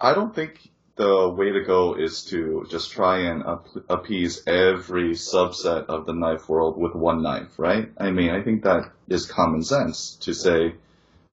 I- 0.00 0.10
I 0.10 0.14
don't 0.14 0.34
think 0.34 0.70
the 0.96 1.28
way 1.28 1.52
to 1.52 1.62
go 1.64 1.94
is 1.94 2.24
to 2.26 2.66
just 2.70 2.92
try 2.92 3.18
and 3.30 3.42
appease 3.88 4.42
every 4.46 5.10
subset 5.12 5.86
of 5.86 6.06
the 6.06 6.12
knife 6.14 6.48
world 6.48 6.78
with 6.78 6.94
one 6.94 7.22
knife, 7.22 7.58
right? 7.58 7.90
I 7.98 8.10
mean, 8.10 8.30
I 8.30 8.42
think 8.42 8.62
that 8.64 8.92
is 9.08 9.26
common 9.26 9.62
sense 9.62 10.16
to 10.22 10.32
say 10.34 10.74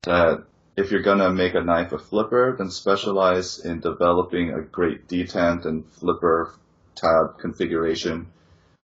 that 0.04 0.44
if 0.76 0.92
you're 0.92 1.02
gonna 1.02 1.32
make 1.32 1.54
a 1.54 1.62
knife 1.62 1.92
a 1.92 1.98
flipper, 1.98 2.56
then 2.58 2.70
specialize 2.70 3.60
in 3.60 3.80
developing 3.80 4.52
a 4.52 4.62
great 4.62 5.08
detent 5.08 5.66
and 5.66 5.86
flipper 5.86 6.54
tab 6.96 7.38
configuration. 7.40 8.28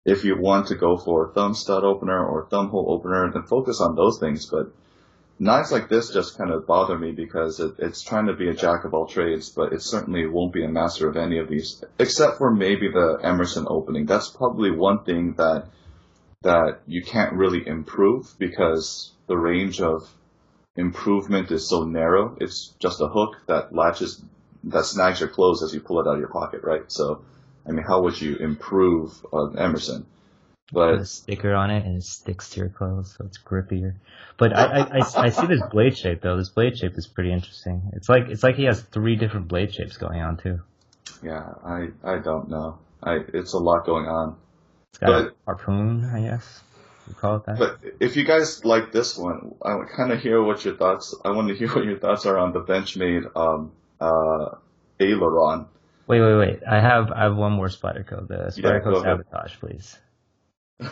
If 0.04 0.24
you 0.24 0.36
want 0.38 0.68
to 0.68 0.74
go 0.74 0.96
for 0.96 1.26
a 1.26 1.32
thumb 1.32 1.54
stud 1.54 1.84
opener 1.84 2.24
or 2.24 2.46
thumb 2.46 2.68
hole 2.68 2.86
opener, 2.88 3.30
then 3.32 3.44
focus 3.44 3.80
on 3.80 3.94
those 3.94 4.18
things, 4.18 4.46
but 4.46 4.72
knives 5.38 5.72
like 5.72 5.88
this 5.88 6.12
just 6.12 6.38
kind 6.38 6.50
of 6.50 6.66
bother 6.66 6.96
me 6.96 7.12
because 7.12 7.60
it, 7.60 7.74
it's 7.78 8.02
trying 8.02 8.26
to 8.26 8.34
be 8.34 8.48
a 8.48 8.54
jack 8.54 8.84
of 8.84 8.94
all 8.94 9.06
trades, 9.06 9.50
but 9.50 9.72
it 9.72 9.82
certainly 9.82 10.26
won't 10.26 10.52
be 10.52 10.64
a 10.64 10.68
master 10.68 11.08
of 11.08 11.16
any 11.16 11.38
of 11.38 11.48
these, 11.48 11.82
except 11.98 12.38
for 12.38 12.50
maybe 12.50 12.88
the 12.88 13.18
Emerson 13.22 13.66
opening. 13.68 14.06
That's 14.06 14.28
probably 14.28 14.70
one 14.70 15.04
thing 15.04 15.34
that 15.34 15.66
that 16.42 16.80
you 16.86 17.02
can't 17.02 17.34
really 17.34 17.66
improve 17.66 18.34
because 18.38 19.12
the 19.28 19.36
range 19.36 19.80
of 19.80 20.08
improvement 20.76 21.50
is 21.50 21.68
so 21.68 21.84
narrow. 21.84 22.36
It's 22.40 22.68
just 22.78 23.00
a 23.00 23.08
hook 23.08 23.36
that 23.46 23.74
latches, 23.74 24.22
that 24.64 24.84
snags 24.84 25.20
your 25.20 25.28
clothes 25.28 25.62
as 25.62 25.74
you 25.74 25.80
pull 25.80 26.00
it 26.00 26.08
out 26.08 26.14
of 26.14 26.20
your 26.20 26.28
pocket, 26.28 26.62
right? 26.62 26.90
So, 26.90 27.22
I 27.66 27.72
mean, 27.72 27.84
how 27.84 28.02
would 28.02 28.20
you 28.20 28.36
improve 28.36 29.24
an 29.32 29.58
Emerson? 29.58 30.06
Put 30.72 30.94
a 30.94 31.04
sticker 31.04 31.54
on 31.54 31.70
it 31.70 31.84
and 31.84 31.96
it 31.98 32.02
sticks 32.02 32.50
to 32.50 32.60
your 32.60 32.70
clothes, 32.70 33.14
so 33.18 33.26
it's 33.26 33.38
grippier. 33.38 33.94
But 34.38 34.56
I, 34.56 34.64
I, 34.64 34.98
I, 34.98 35.02
I 35.16 35.28
see 35.28 35.46
this 35.46 35.60
blade 35.70 35.98
shape 35.98 36.22
though. 36.22 36.38
This 36.38 36.48
blade 36.48 36.78
shape 36.78 36.96
is 36.96 37.06
pretty 37.06 37.30
interesting. 37.30 37.90
It's 37.92 38.08
like 38.08 38.28
it's 38.28 38.42
like 38.42 38.56
he 38.56 38.64
has 38.64 38.80
three 38.80 39.16
different 39.16 39.48
blade 39.48 39.74
shapes 39.74 39.98
going 39.98 40.22
on 40.22 40.38
too. 40.38 40.60
yeah, 41.22 41.52
I 41.62 41.88
I 42.02 42.18
don't 42.18 42.48
know. 42.48 42.78
I 43.02 43.18
it's 43.34 43.52
a 43.52 43.58
lot 43.58 43.84
going 43.84 44.06
on. 44.06 44.36
It's 44.92 44.98
got 44.98 45.10
a 45.10 45.32
harpoon, 45.44 46.06
I 46.06 46.22
guess. 46.22 46.62
You 47.08 47.14
call 47.14 47.36
it 47.36 47.46
that? 47.46 47.58
But 47.58 47.78
if 48.00 48.16
you 48.16 48.24
guys 48.24 48.64
like 48.64 48.92
this 48.92 49.16
one, 49.18 49.54
I 49.64 49.78
kind 49.96 50.12
of 50.12 50.20
hear 50.20 50.42
what 50.42 50.64
your 50.64 50.76
thoughts. 50.76 51.14
I 51.24 51.30
want 51.30 51.48
to 51.48 51.54
hear 51.54 51.68
what 51.68 51.84
your 51.84 51.98
thoughts 51.98 52.26
are 52.26 52.38
on 52.38 52.52
the 52.52 52.60
Benchmade 52.60 53.24
um 53.36 53.72
uh 54.00 54.56
aileron. 55.00 55.66
wait, 56.06 56.20
wait, 56.20 56.34
wait. 56.36 56.60
I 56.68 56.80
have 56.80 57.10
I 57.10 57.24
have 57.24 57.36
one 57.36 57.52
more 57.52 57.68
Spyderco. 57.68 58.26
The 58.28 58.50
spider 58.52 58.80
go 58.80 58.92
code 58.92 59.06
ahead. 59.06 59.18
sabotage, 59.30 59.58
please. 59.58 59.98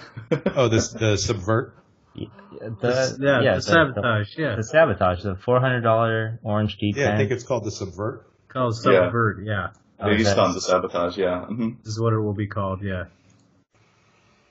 Oh, 0.55 0.69
this 0.69 0.89
the 0.91 1.17
subvert. 1.17 1.75
The, 2.15 3.17
yeah, 3.21 3.41
yeah, 3.41 3.55
the 3.57 3.63
sabotage. 3.63 4.35
The, 4.35 4.43
yeah, 4.43 4.57
the 4.57 4.63
sabotage, 4.65 5.23
the 5.23 5.37
four 5.37 5.61
hundred 5.61 5.81
dollar 5.83 6.39
orange 6.43 6.77
G10. 6.79 6.97
Yeah, 6.97 7.15
I 7.15 7.17
think 7.17 7.31
it's 7.31 7.45
called 7.45 7.65
the 7.65 7.71
subvert. 7.71 8.27
called 8.49 8.77
subvert. 8.77 9.45
Yeah, 9.45 9.69
Oh, 9.99 10.07
Based 10.07 10.31
okay. 10.31 10.41
on 10.41 10.55
the 10.55 10.61
sabotage, 10.61 11.17
yeah. 11.19 11.45
hmm 11.47 11.71
this 11.85 11.93
is 11.95 12.01
what 12.01 12.13
it 12.13 12.19
will 12.21 12.35
be 12.35 12.47
called. 12.47 12.83
Yeah. 12.83 13.05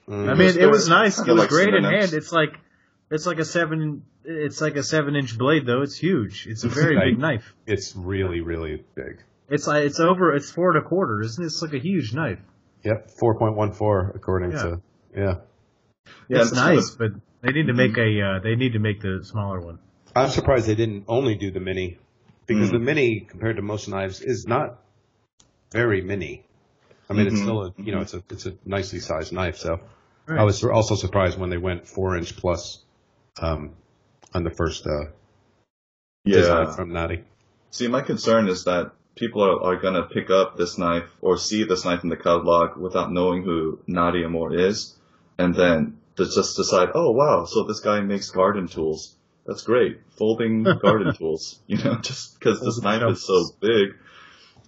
Mm. 0.09 0.29
I 0.29 0.33
mean, 0.33 0.57
it 0.57 0.69
was 0.69 0.89
nice. 0.89 1.19
It 1.19 1.27
was 1.27 1.37
like 1.39 1.49
great 1.49 1.73
in 1.73 1.83
hand. 1.83 2.13
It's 2.13 2.31
like, 2.31 2.57
it's 3.11 3.25
like 3.27 3.39
a 3.39 3.45
seven. 3.45 4.03
It's 4.23 4.59
like 4.59 4.75
a 4.75 4.83
seven 4.83 5.15
inch 5.15 5.37
blade 5.37 5.65
though. 5.65 5.81
It's 5.81 5.95
huge. 5.95 6.47
It's 6.47 6.63
a 6.63 6.69
very 6.69 6.97
big 6.99 7.19
knife. 7.19 7.53
it's 7.67 7.95
really, 7.95 8.41
really 8.41 8.83
big. 8.95 9.21
It's 9.49 9.65
like 9.67 9.83
it's 9.85 9.99
over. 9.99 10.35
It's 10.35 10.51
four 10.51 10.75
and 10.75 10.83
a 10.83 10.87
quarter, 10.87 11.21
isn't 11.21 11.43
it? 11.43 11.47
It's 11.47 11.61
like 11.61 11.73
a 11.73 11.79
huge 11.79 12.13
knife. 12.13 12.39
Yep, 12.83 13.11
four 13.19 13.37
point 13.37 13.55
one 13.55 13.71
four 13.71 14.11
according 14.15 14.51
Yeah. 14.51 14.61
to 14.63 14.81
yeah. 15.15 15.35
Yeah, 16.27 16.41
it's 16.41 16.51
it's 16.51 16.59
kind 16.59 16.75
nice, 16.75 16.89
but 16.91 17.11
they 17.41 17.51
need 17.51 17.67
to 17.67 17.73
make 17.73 17.97
a. 17.97 18.21
Uh, 18.21 18.39
they 18.39 18.55
need 18.55 18.73
to 18.73 18.79
make 18.79 19.01
the 19.01 19.21
smaller 19.23 19.59
one. 19.59 19.79
I'm 20.15 20.29
surprised 20.29 20.65
they 20.67 20.75
didn't 20.75 21.05
only 21.07 21.35
do 21.35 21.51
the 21.51 21.59
mini 21.59 21.97
because 22.47 22.69
Mm. 22.69 22.73
the 22.73 22.79
mini 22.79 23.19
compared 23.21 23.57
to 23.57 23.61
most 23.61 23.87
knives 23.89 24.21
is 24.21 24.47
not 24.47 24.79
very 25.71 26.01
mini. 26.01 26.45
I 27.09 27.13
mean, 27.13 27.27
it's 27.27 27.39
Mhm, 27.39 27.43
still 27.43 27.63
a 27.65 27.73
you 27.77 27.91
know 27.91 28.01
it's 28.01 28.13
a 28.13 28.23
it's 28.29 28.45
a 28.45 28.53
nicely 28.65 28.99
sized 28.99 29.33
knife. 29.33 29.57
So 29.57 29.79
Right. 30.29 30.39
I 30.39 30.43
was 30.43 30.63
also 30.63 30.93
surprised 30.95 31.39
when 31.39 31.49
they 31.49 31.57
went 31.57 31.87
four 31.87 32.15
inch 32.15 32.37
plus 32.37 32.83
um, 33.41 33.71
on 34.33 34.43
the 34.43 34.51
first 34.51 34.85
uh, 34.85 35.05
design 36.23 36.67
Yeah. 36.67 36.75
from 36.75 36.93
Natty. 36.93 37.23
See, 37.71 37.87
my 37.87 38.01
concern 38.01 38.47
is 38.47 38.65
that 38.65 38.91
people 39.15 39.43
are, 39.43 39.73
are 39.73 39.75
going 39.77 39.95
to 39.95 40.03
pick 40.03 40.29
up 40.29 40.55
this 40.55 40.77
knife 40.77 41.09
or 41.21 41.37
see 41.37 41.63
this 41.63 41.83
knife 41.83 42.03
in 42.03 42.09
the 42.09 42.17
catalog 42.17 42.77
without 42.77 43.11
knowing 43.11 43.43
who 43.43 43.79
Nadia 43.87 44.29
Moore 44.29 44.53
is, 44.55 44.95
and 45.39 45.55
then 45.55 45.97
to 46.17 46.25
just 46.25 46.55
decide, 46.55 46.89
oh 46.93 47.11
wow, 47.11 47.45
so 47.45 47.63
this 47.63 47.79
guy 47.79 48.01
makes 48.01 48.29
garden 48.29 48.67
tools. 48.67 49.15
That's 49.47 49.63
great, 49.63 49.99
folding 50.11 50.63
garden 50.81 51.15
tools. 51.15 51.59
You 51.65 51.77
know, 51.77 51.95
just 52.01 52.37
because 52.37 52.59
this 52.61 52.79
Folding 52.79 52.99
knife 53.01 53.13
is 53.13 53.25
so 53.25 53.45
big, 53.59 53.95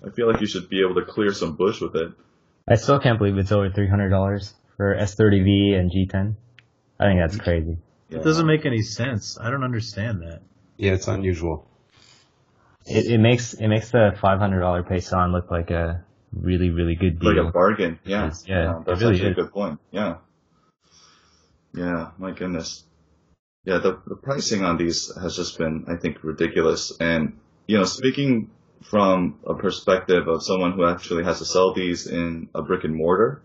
I 0.04 0.10
feel 0.10 0.32
like 0.32 0.42
you 0.42 0.48
should 0.48 0.70
be 0.70 0.82
able 0.82 0.96
to 0.96 1.06
clear 1.06 1.34
some 1.34 1.56
bush 1.56 1.82
with 1.82 1.96
it. 1.96 2.14
I 2.68 2.76
still 2.76 3.00
can't 3.00 3.20
believe 3.20 3.38
it's 3.38 3.52
over 3.52 3.70
three 3.70 3.88
hundred 3.88 4.10
dollars 4.10 4.56
for 4.82 4.96
S30V 4.96 5.76
and 5.80 5.92
G10. 5.92 6.34
I 7.00 7.06
think 7.06 7.20
that's 7.20 7.38
crazy. 7.38 7.78
It 8.10 8.24
doesn't 8.24 8.48
make 8.48 8.66
any 8.66 8.82
sense. 8.82 9.38
I 9.40 9.52
don't 9.52 9.64
understand 9.64 10.24
that. 10.24 10.42
Yeah, 10.78 10.94
it's 10.94 11.08
unusual. 11.08 11.68
It, 12.88 13.06
it 13.06 13.20
makes 13.20 13.54
it 13.54 13.68
makes 13.68 13.92
the 13.92 14.18
five 14.20 14.40
hundred 14.40 14.62
dollar 14.62 14.82
Paysan 14.82 15.34
look 15.34 15.52
like 15.52 15.70
a 15.70 16.04
really 16.34 16.72
really 16.72 16.96
good 16.96 17.20
deal. 17.20 17.30
like 17.36 17.50
a 17.50 17.52
bargain. 17.52 18.00
Yeah, 18.04 18.22
It's- 18.26 18.44
yeah, 18.48 18.80
it 18.80 18.86
that's 18.88 19.02
really 19.02 19.18
actually 19.18 19.30
is. 19.34 19.38
a 19.38 19.42
good 19.44 19.52
point. 19.54 19.80
Yeah, 19.92 20.16
yeah, 21.76 22.10
my 22.18 22.32
goodness. 22.32 22.84
Yeah, 23.66 23.78
the 23.78 24.02
the 24.08 24.16
pricing 24.16 24.64
on 24.66 24.78
these 24.78 25.16
has 25.16 25.36
just 25.36 25.60
been, 25.60 25.86
I 25.88 25.96
think, 25.98 26.24
ridiculous. 26.24 26.92
And 27.00 27.38
you 27.68 27.78
know, 27.78 27.84
speaking 27.84 28.50
from 28.82 29.38
a 29.46 29.54
perspective 29.54 30.28
of 30.28 30.42
someone 30.44 30.72
who 30.72 30.86
actually 30.86 31.24
has 31.24 31.38
to 31.38 31.46
sell 31.46 31.72
these 31.76 32.08
in 32.08 32.50
a 32.56 32.64
brick 32.64 32.84
and 32.84 32.96
mortar 32.96 33.44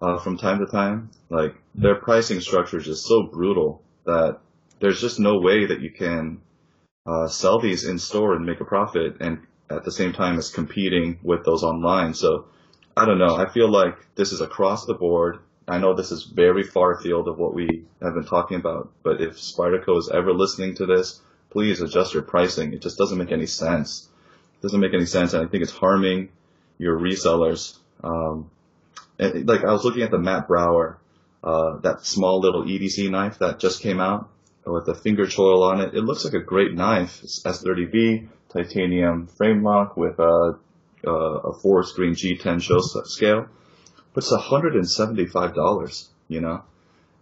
uh, 0.00 0.18
from 0.18 0.36
time 0.36 0.58
to 0.58 0.66
time, 0.66 1.10
like 1.30 1.54
their 1.74 1.96
pricing 1.96 2.40
structure 2.40 2.78
is 2.78 2.84
just 2.84 3.06
so 3.06 3.24
brutal 3.24 3.82
that 4.04 4.38
there's 4.80 5.00
just 5.00 5.18
no 5.18 5.38
way 5.38 5.66
that 5.66 5.80
you 5.80 5.90
can 5.90 6.40
uh, 7.06 7.28
sell 7.28 7.60
these 7.60 7.84
in 7.84 7.98
store 7.98 8.34
and 8.34 8.44
make 8.44 8.60
a 8.60 8.64
profit, 8.64 9.16
and 9.20 9.38
at 9.70 9.84
the 9.84 9.92
same 9.92 10.12
time 10.12 10.38
as 10.38 10.50
competing 10.50 11.18
with 11.22 11.44
those 11.44 11.62
online. 11.62 12.14
So 12.14 12.46
I 12.96 13.04
don't 13.06 13.18
know. 13.18 13.36
I 13.36 13.48
feel 13.48 13.70
like 13.70 13.96
this 14.14 14.32
is 14.32 14.40
across 14.40 14.86
the 14.86 14.94
board. 14.94 15.38
I 15.68 15.78
know 15.78 15.94
this 15.94 16.12
is 16.12 16.24
very 16.24 16.62
far 16.62 16.92
afield 16.92 17.26
of 17.26 17.38
what 17.38 17.54
we 17.54 17.84
have 18.00 18.14
been 18.14 18.24
talking 18.26 18.58
about, 18.58 18.92
but 19.02 19.20
if 19.20 19.36
Spyderco 19.36 19.98
is 19.98 20.08
ever 20.08 20.32
listening 20.32 20.76
to 20.76 20.86
this, 20.86 21.20
please 21.50 21.80
adjust 21.80 22.14
your 22.14 22.22
pricing. 22.22 22.72
It 22.72 22.82
just 22.82 22.98
doesn't 22.98 23.18
make 23.18 23.32
any 23.32 23.46
sense. 23.46 24.08
It 24.54 24.62
doesn't 24.62 24.80
make 24.80 24.94
any 24.94 25.06
sense, 25.06 25.32
and 25.32 25.44
I 25.44 25.50
think 25.50 25.62
it's 25.62 25.72
harming 25.72 26.28
your 26.78 26.98
resellers. 26.98 27.76
Um, 28.04 28.50
like 29.18 29.64
I 29.64 29.72
was 29.72 29.84
looking 29.84 30.02
at 30.02 30.10
the 30.10 30.18
Matt 30.18 30.48
Brower, 30.48 30.98
uh, 31.42 31.78
that 31.78 32.04
small 32.04 32.40
little 32.40 32.64
EDC 32.64 33.10
knife 33.10 33.38
that 33.38 33.58
just 33.58 33.80
came 33.80 34.00
out 34.00 34.28
with 34.64 34.86
the 34.86 34.94
finger 34.94 35.26
choil 35.26 35.62
on 35.62 35.80
it. 35.80 35.94
It 35.94 36.02
looks 36.02 36.24
like 36.24 36.34
a 36.34 36.40
great 36.40 36.74
knife. 36.74 37.22
It's 37.22 37.42
S30V 37.42 38.28
titanium 38.48 39.26
frame 39.26 39.62
lock 39.62 39.96
with 39.96 40.18
a, 40.18 40.58
a, 41.04 41.10
a 41.10 41.52
four 41.60 41.84
screen 41.84 42.14
G10 42.14 42.60
show 42.62 42.80
scale, 42.80 43.46
but 44.12 44.24
it's 44.24 44.32
$175, 44.32 46.08
you 46.28 46.40
know, 46.40 46.62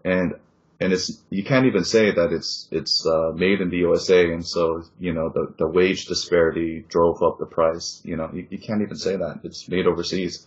and 0.05 0.35
and 0.81 0.93
it's 0.93 1.23
you 1.31 1.45
can't 1.45 1.67
even 1.67 1.85
say 1.85 2.11
that 2.11 2.33
it's 2.33 2.69
it's 2.71 3.07
uh, 3.07 3.33
made 3.35 3.61
in 3.61 3.71
the 3.71 3.79
USA, 3.79 4.33
and 4.33 4.47
so 4.47 4.83
you 4.99 5.13
know 5.13 5.29
the 5.29 5.55
the 5.57 5.69
wage 5.69 6.07
disparity 6.07 6.85
drove 6.89 7.23
up 7.23 7.39
the 7.39 7.47
price. 7.47 8.01
You 8.05 8.17
know, 8.17 8.31
you, 8.33 8.47
you 8.51 8.59
can't 8.59 8.83
even 8.83 8.97
say 8.97 9.17
that 9.17 9.41
it's 9.45 9.69
made 9.69 9.87
overseas. 9.87 10.47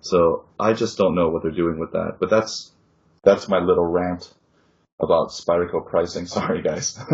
So 0.00 0.44
I 0.58 0.72
just 0.72 0.98
don't 0.98 1.14
know 1.14 1.28
what 1.30 1.42
they're 1.42 1.50
doing 1.50 1.78
with 1.78 1.92
that. 1.92 2.16
But 2.20 2.30
that's 2.30 2.70
that's 3.24 3.48
my 3.48 3.58
little 3.58 3.84
rant 3.86 4.32
about 5.00 5.28
Spyderco 5.30 5.86
pricing. 5.86 6.26
Sorry, 6.36 6.62
guys. 6.62 6.98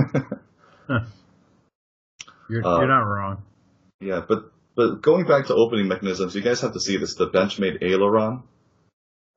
You're 2.49 2.67
Uh, 2.67 2.79
you're 2.79 2.89
not 2.89 3.03
wrong. 3.05 3.43
yeah, 4.01 4.21
but 4.27 4.51
but 4.75 5.01
going 5.03 5.27
back 5.27 5.47
to 5.47 5.55
opening 5.55 5.89
mechanisms, 5.89 6.35
you 6.35 6.43
guys 6.43 6.61
have 6.61 6.73
to 6.75 6.81
see 6.81 6.97
this. 6.97 7.15
The 7.15 7.29
Benchmade 7.29 7.83
aileron. 7.83 8.43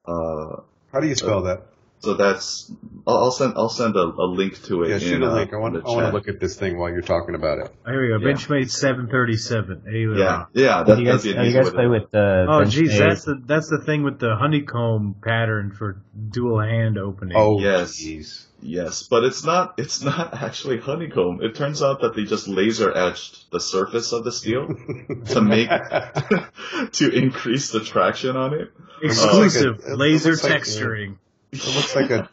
Uh, 0.05 0.61
How 0.91 0.99
do 1.01 1.07
you 1.07 1.15
spell 1.15 1.43
that? 1.43 1.63
So 1.99 2.13
that's 2.13 2.71
I'll, 3.07 3.17
I'll 3.17 3.31
send 3.31 3.53
I'll 3.55 3.69
send 3.69 3.95
a, 3.95 3.99
a 4.03 4.27
link 4.27 4.61
to 4.65 4.83
it. 4.83 4.89
Yeah, 4.89 4.99
shoot 4.99 5.15
in, 5.15 5.23
a 5.23 5.31
uh, 5.31 5.35
link. 5.35 5.53
I 5.53 5.57
want 5.57 5.75
in 5.75 5.81
I 5.81 5.89
want 5.89 6.05
to 6.07 6.11
look 6.11 6.27
at 6.27 6.39
this 6.39 6.55
thing 6.55 6.77
while 6.77 6.89
you're 6.91 7.01
talking 7.01 7.35
about 7.35 7.59
it. 7.59 7.73
Oh, 7.85 7.91
here 7.91 8.01
we 8.01 8.07
go. 8.19 8.25
yeah. 8.27 8.33
Benchmade 8.35 8.69
737. 8.69 9.83
Aileron. 9.87 10.17
Yeah, 10.19 10.45
yeah. 10.53 10.83
That, 10.83 10.99
you 10.99 11.05
that'd 11.05 11.21
guys, 11.21 11.23
be 11.23 11.31
an 11.31 11.37
oh, 11.39 11.43
you 11.43 11.53
guys 11.53 11.69
play 11.71 11.87
with 11.87 12.11
the 12.11 12.45
Oh, 12.49 12.63
geez, 12.65 12.91
Benchmade- 12.91 12.99
that's 12.99 13.25
the 13.25 13.41
that's 13.45 13.69
the 13.69 13.81
thing 13.85 14.03
with 14.03 14.19
the 14.19 14.35
honeycomb 14.35 15.15
pattern 15.23 15.71
for 15.71 16.01
dual 16.29 16.59
hand 16.59 16.97
opening. 16.97 17.35
Oh, 17.37 17.59
Yes. 17.59 17.99
jeez. 18.01 18.41
Yes, 18.61 19.03
but 19.03 19.23
it's 19.25 19.43
not 19.43 19.75
it's 19.77 20.01
not 20.01 20.33
actually 20.41 20.79
honeycomb. 20.79 21.39
It 21.43 21.55
turns 21.55 21.83
out 21.83 22.01
that 22.01 22.15
they 22.15 22.23
just 22.23 22.47
laser 22.47 22.95
etched 22.95 23.51
the 23.51 23.59
surface 23.59 24.11
of 24.11 24.23
the 24.23 24.31
steel 24.31 24.67
to 25.27 25.41
make 25.41 25.69
to 26.93 27.09
increase 27.11 27.69
the 27.71 27.81
traction 27.81 28.35
on 28.35 28.53
it. 28.53 28.71
exclusive 29.03 29.79
it- 29.79 29.91
it 29.91 29.97
laser 29.97 30.31
looks 30.31 30.43
like, 30.43 30.53
uh, 30.53 30.55
texturing. 30.57 31.17
It 31.51 31.65
looks 31.65 31.95
like 31.95 32.09
a 32.09 32.29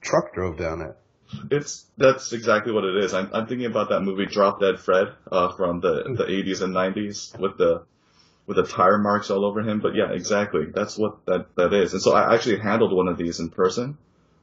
truck 0.00 0.34
drove 0.34 0.58
down 0.58 0.82
it. 0.82 0.96
It's 1.50 1.84
that's 1.96 2.32
exactly 2.32 2.72
what 2.72 2.84
it 2.84 3.04
is. 3.04 3.12
I'm 3.12 3.30
I'm 3.32 3.46
thinking 3.46 3.66
about 3.66 3.90
that 3.90 4.00
movie 4.00 4.26
Drop 4.26 4.60
Dead 4.60 4.80
Fred 4.80 5.08
uh, 5.30 5.52
from 5.52 5.80
the 5.80 6.14
the 6.16 6.24
80s 6.24 6.62
and 6.62 6.74
90s 6.74 7.38
with 7.38 7.58
the 7.58 7.84
with 8.46 8.56
the 8.56 8.64
tire 8.64 8.98
marks 8.98 9.30
all 9.30 9.44
over 9.44 9.60
him. 9.60 9.80
But 9.80 9.94
yeah, 9.94 10.10
exactly. 10.10 10.66
That's 10.74 10.96
what 10.96 11.26
that 11.26 11.54
that 11.56 11.74
is. 11.74 11.92
And 11.92 12.02
so 12.02 12.12
I 12.14 12.34
actually 12.34 12.60
handled 12.60 12.94
one 12.94 13.08
of 13.08 13.18
these 13.18 13.40
in 13.40 13.50
person. 13.50 13.98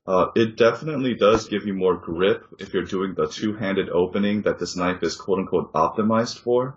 Uh, 0.07 0.27
it 0.35 0.55
definitely 0.55 1.15
does 1.15 1.47
give 1.47 1.65
you 1.65 1.73
more 1.73 1.97
grip 1.97 2.45
if 2.59 2.75
you're 2.75 2.83
doing 2.83 3.15
the 3.15 3.27
two-handed 3.27 3.89
opening 3.89 4.43
that 4.43 4.59
this 4.59 4.75
knife 4.75 5.01
is 5.01 5.15
quote 5.15 5.39
unquote 5.39 5.73
optimized 5.73 6.37
for. 6.37 6.75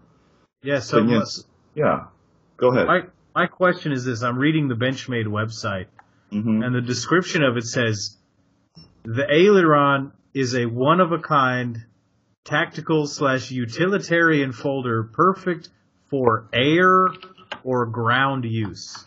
Yeah. 0.62 0.80
So 0.80 1.02
But 1.02 1.10
yes, 1.10 1.44
yeah. 1.74 2.06
Go 2.56 2.72
ahead. 2.72 2.86
my 2.86 3.02
my 3.34 3.46
question 3.46 3.92
is 3.92 4.06
this: 4.06 4.22
I'm 4.22 4.38
reading 4.38 4.68
the 4.68 4.74
Benchmade 4.74 5.26
website, 5.26 5.86
hmm 6.30 6.62
and 6.62 6.74
the 6.74 6.80
description 6.80 7.42
of 7.42 7.56
it 7.56 7.64
says 7.64 8.16
the 9.04 9.26
aileron 9.30 10.12
is 10.34 10.54
a 10.54 10.66
one 10.66 11.00
of 11.00 11.12
a 11.12 11.18
kind 11.18 11.84
tactical 12.44 13.06
slash 13.06 13.50
utilitarian 13.50 14.52
folder 14.52 15.04
perfect 15.04 15.68
for 16.10 16.48
air 16.52 17.08
or 17.64 17.86
ground 17.86 18.44
use. 18.44 19.04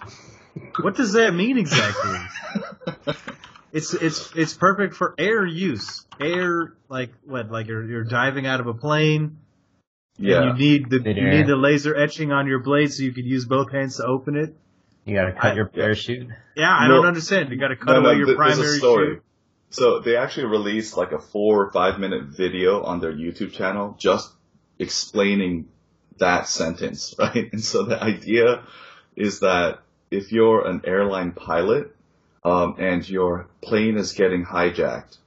What 0.81 0.95
does 0.95 1.14
that 1.14 1.34
mean 1.34 1.57
exactly? 1.57 3.14
It's 3.73 3.93
it's 3.93 4.31
it's 4.35 4.53
perfect 4.53 4.95
for 4.95 5.15
air 5.18 5.45
use. 5.45 6.06
Air 6.19 6.73
like 6.89 7.11
what? 7.26 7.52
Like 7.52 7.68
you're 7.68 7.85
you're 7.89 8.03
diving 8.03 8.45
out 8.45 8.60
of 8.60 8.68
a 8.68 8.73
plane. 8.73 9.38
Yeah. 10.18 10.41
And 10.41 10.60
you 10.60 10.72
need 10.72 10.89
the 10.89 10.98
you 10.98 11.30
need 11.30 11.48
the 11.48 11.56
laser 11.56 11.95
etching 11.95 12.31
on 12.34 12.48
your 12.48 12.60
blade 12.60 12.91
so 12.91 13.03
you 13.03 13.14
could 13.14 13.26
use 13.26 13.45
both 13.45 13.72
hands 13.72 13.98
to 13.98 14.06
open 14.06 14.35
it. 14.35 14.56
You 15.11 15.17
gotta 15.17 15.33
cut 15.33 15.51
I- 15.51 15.55
your 15.55 15.65
parachute. 15.67 16.29
Yeah, 16.55 16.71
I 16.73 16.88
No. 16.88 16.95
don't 16.97 17.07
understand. 17.07 17.49
You 17.49 17.57
got 17.57 17.69
to 17.69 17.75
cut 17.75 17.88
No, 17.93 17.99
no, 18.01 18.09
away 18.09 18.17
your 18.17 18.25
th- 18.27 18.38
primary 18.38 18.77
story. 18.77 19.07
shoot. 19.15 19.23
So 19.69 19.99
they 19.99 20.15
actually 20.17 20.47
released 20.47 20.97
like 20.97 21.11
a 21.11 21.19
four 21.19 21.65
or 21.65 21.71
five 21.71 21.99
minute 21.99 22.23
video 22.25 22.81
on 22.83 22.99
their 22.99 23.13
YouTube 23.13 23.51
channel 23.53 23.95
just 23.97 24.31
explaining 24.79 25.67
that 26.17 26.47
sentence, 26.47 27.15
right? 27.19 27.49
And 27.51 27.63
so 27.63 27.83
the 27.83 28.01
idea 28.01 28.63
is 29.15 29.39
that 29.39 29.79
if 30.09 30.31
you're 30.31 30.67
an 30.67 30.81
airline 30.85 31.31
pilot 31.31 31.95
um, 32.43 32.75
and 32.79 33.07
your 33.07 33.47
plane 33.61 33.97
is 33.97 34.13
getting 34.13 34.45
hijacked, 34.45 35.17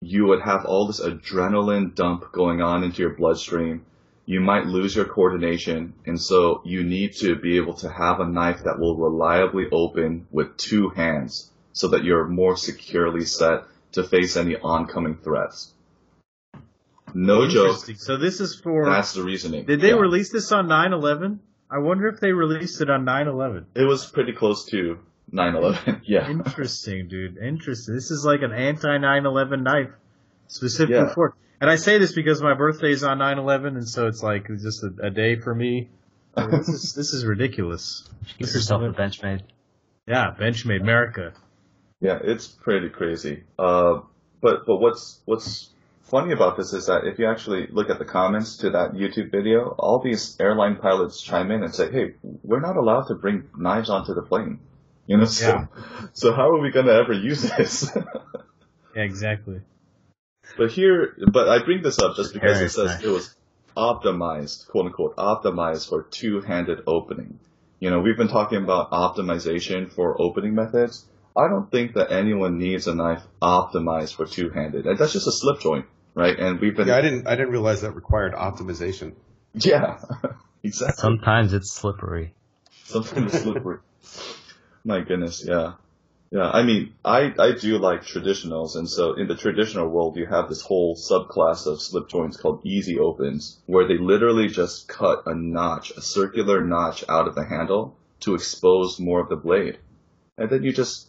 you 0.00 0.26
would 0.26 0.42
have 0.42 0.66
all 0.66 0.86
this 0.86 1.00
adrenaline 1.00 1.94
dump 1.94 2.32
going 2.32 2.60
on 2.60 2.84
into 2.84 3.00
your 3.02 3.14
bloodstream. 3.14 3.86
You 4.28 4.40
might 4.40 4.66
lose 4.66 4.96
your 4.96 5.04
coordination, 5.04 5.94
and 6.04 6.20
so 6.20 6.60
you 6.64 6.82
need 6.82 7.14
to 7.18 7.36
be 7.36 7.56
able 7.58 7.74
to 7.74 7.88
have 7.88 8.18
a 8.18 8.26
knife 8.26 8.64
that 8.64 8.78
will 8.80 8.96
reliably 8.96 9.66
open 9.70 10.26
with 10.32 10.56
two 10.56 10.88
hands 10.90 11.50
so 11.72 11.88
that 11.88 12.02
you're 12.02 12.26
more 12.26 12.56
securely 12.56 13.24
set 13.24 13.62
to 13.92 14.02
face 14.02 14.36
any 14.36 14.56
oncoming 14.56 15.16
threats. 15.22 15.72
No 17.14 17.46
joke. 17.48 17.76
So 17.96 18.16
this 18.16 18.40
is 18.40 18.58
for. 18.60 18.84
That's 18.84 19.14
the 19.14 19.22
reasoning. 19.22 19.64
Did 19.64 19.80
they 19.80 19.90
Yeah. 19.90 20.00
release 20.00 20.30
this 20.32 20.50
on 20.52 20.66
9/11? 20.66 21.38
I 21.70 21.78
wonder 21.78 22.08
if 22.08 22.18
they 22.20 22.32
released 22.32 22.80
it 22.80 22.90
on 22.90 23.04
9/11. 23.04 23.66
It 23.74 23.84
was 23.84 24.10
pretty 24.10 24.32
close 24.32 24.64
to 24.66 24.98
9/11. 25.32 26.00
yeah. 26.04 26.28
Interesting, 26.28 27.08
dude. 27.08 27.38
Interesting. 27.38 27.94
This 27.94 28.10
is 28.10 28.24
like 28.24 28.42
an 28.42 28.52
anti 28.52 28.98
9/11 28.98 29.62
knife, 29.62 29.90
specifically 30.48 30.96
Yeah. 30.96 31.14
for. 31.14 31.34
And 31.60 31.70
I 31.70 31.76
say 31.76 31.98
this 31.98 32.12
because 32.12 32.42
my 32.42 32.54
birthday 32.54 32.90
is 32.90 33.02
on 33.02 33.18
9/11, 33.18 33.68
and 33.68 33.88
so 33.88 34.06
it's 34.06 34.22
like 34.22 34.48
it's 34.50 34.62
just 34.62 34.82
a, 34.84 34.92
a 35.06 35.10
day 35.10 35.36
for 35.36 35.54
me. 35.54 35.88
I 36.36 36.46
this 36.46 36.68
is 36.68 36.94
this 36.94 37.14
is 37.14 37.24
ridiculous. 37.24 38.04
Get 38.38 38.38
This 38.40 38.48
is 38.50 38.54
yourself 38.56 38.82
a 38.82 38.92
Benchmade. 38.92 39.42
Yeah, 40.06 40.34
Benchmade 40.38 40.82
America. 40.82 41.32
Yeah, 42.00 42.18
it's 42.22 42.46
pretty 42.46 42.90
crazy. 42.90 43.44
Uh, 43.58 44.00
but 44.42 44.66
but 44.66 44.76
what's 44.76 45.20
what's 45.24 45.70
funny 46.02 46.32
about 46.32 46.56
this 46.58 46.72
is 46.74 46.86
that 46.86 47.04
if 47.06 47.18
you 47.18 47.26
actually 47.28 47.66
look 47.68 47.88
at 47.88 47.98
the 47.98 48.04
comments 48.04 48.58
to 48.58 48.70
that 48.70 48.92
YouTube 48.92 49.30
video, 49.30 49.74
all 49.78 49.98
these 50.00 50.36
airline 50.38 50.76
pilots 50.76 51.22
chime 51.22 51.50
in 51.50 51.62
and 51.62 51.74
say, 51.74 51.90
"Hey, 51.90 52.14
we're 52.42 52.60
not 52.60 52.76
allowed 52.76 53.04
to 53.08 53.14
bring 53.14 53.48
knives 53.56 53.88
onto 53.88 54.12
the 54.12 54.22
plane." 54.22 54.60
You 55.06 55.16
know, 55.16 55.24
so 55.24 55.46
Yeah. 55.46 55.66
so 56.12 56.32
how 56.34 56.50
are 56.50 56.60
we 56.60 56.70
going 56.70 56.86
to 56.86 56.92
ever 56.92 57.12
use 57.14 57.42
this? 57.42 57.90
Yeah, 58.94 59.02
exactly. 59.02 59.60
But 60.56 60.70
here, 60.70 61.14
but 61.32 61.48
I 61.48 61.62
bring 61.64 61.82
this 61.82 61.98
up 61.98 62.16
just 62.16 62.32
because 62.34 62.60
it 62.60 62.70
says 62.70 63.02
it 63.02 63.08
was 63.08 63.34
optimized, 63.76 64.68
quote 64.68 64.86
unquote, 64.86 65.16
optimized 65.16 65.88
for 65.88 66.02
two-handed 66.04 66.80
opening. 66.86 67.38
You 67.80 67.90
know, 67.90 68.00
we've 68.00 68.16
been 68.16 68.28
talking 68.28 68.62
about 68.62 68.90
optimization 68.90 69.92
for 69.92 70.20
opening 70.20 70.54
methods. 70.54 71.04
I 71.36 71.48
don't 71.48 71.70
think 71.70 71.94
that 71.94 72.10
anyone 72.10 72.56
needs 72.58 72.86
a 72.86 72.94
knife 72.94 73.22
optimized 73.42 74.14
for 74.14 74.24
two-handed. 74.24 74.86
And 74.86 74.98
That's 74.98 75.12
just 75.12 75.26
a 75.26 75.32
slip 75.32 75.60
joint, 75.60 75.84
right? 76.14 76.38
And 76.38 76.58
we've 76.58 76.74
been, 76.74 76.88
Yeah, 76.88 76.96
I 76.96 77.02
didn't 77.02 77.26
I 77.26 77.36
didn't 77.36 77.50
realize 77.50 77.82
that 77.82 77.92
required 77.92 78.32
optimization. 78.32 79.14
yeah, 79.52 79.98
exactly. 80.62 81.00
Sometimes 81.00 81.52
it's 81.52 81.70
slippery. 81.72 82.32
Sometimes 82.84 83.34
it's 83.34 83.42
slippery. 83.42 83.78
My 84.84 85.00
goodness, 85.00 85.44
yeah. 85.46 85.74
Yeah, 86.30 86.50
I 86.50 86.64
mean, 86.64 86.94
I, 87.04 87.32
I 87.38 87.52
do 87.52 87.78
like 87.78 88.02
traditionals, 88.02 88.74
and 88.74 88.88
so 88.88 89.14
in 89.14 89.28
the 89.28 89.36
traditional 89.36 89.88
world, 89.88 90.16
you 90.16 90.26
have 90.26 90.48
this 90.48 90.60
whole 90.60 90.96
subclass 90.96 91.66
of 91.66 91.80
slip 91.80 92.08
joints 92.08 92.36
called 92.36 92.66
easy 92.66 92.98
opens, 92.98 93.60
where 93.66 93.86
they 93.86 93.96
literally 93.96 94.48
just 94.48 94.88
cut 94.88 95.22
a 95.26 95.34
notch, 95.34 95.92
a 95.92 96.00
circular 96.00 96.64
notch 96.64 97.04
out 97.08 97.28
of 97.28 97.36
the 97.36 97.44
handle 97.44 97.96
to 98.20 98.34
expose 98.34 98.98
more 98.98 99.20
of 99.20 99.28
the 99.28 99.36
blade. 99.36 99.78
And 100.36 100.50
then 100.50 100.64
you 100.64 100.72
just 100.72 101.08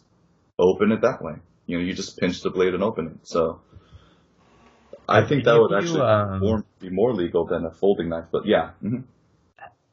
open 0.59 0.91
it 0.91 1.01
that 1.01 1.21
way. 1.21 1.33
You 1.65 1.79
know, 1.79 1.83
you 1.83 1.93
just 1.93 2.19
pinch 2.19 2.41
the 2.41 2.51
blade 2.51 2.75
and 2.75 2.83
open 2.83 3.07
it. 3.07 3.27
So, 3.27 3.61
I 5.09 5.25
think 5.25 5.45
that 5.45 5.59
would 5.59 5.73
actually 5.73 6.01
um, 6.01 6.39
more, 6.39 6.65
be 6.79 6.89
more 6.89 7.13
legal 7.13 7.45
than 7.45 7.65
a 7.65 7.71
folding 7.71 8.09
knife, 8.09 8.25
but 8.31 8.45
yeah. 8.45 8.71
mhm. 8.83 9.03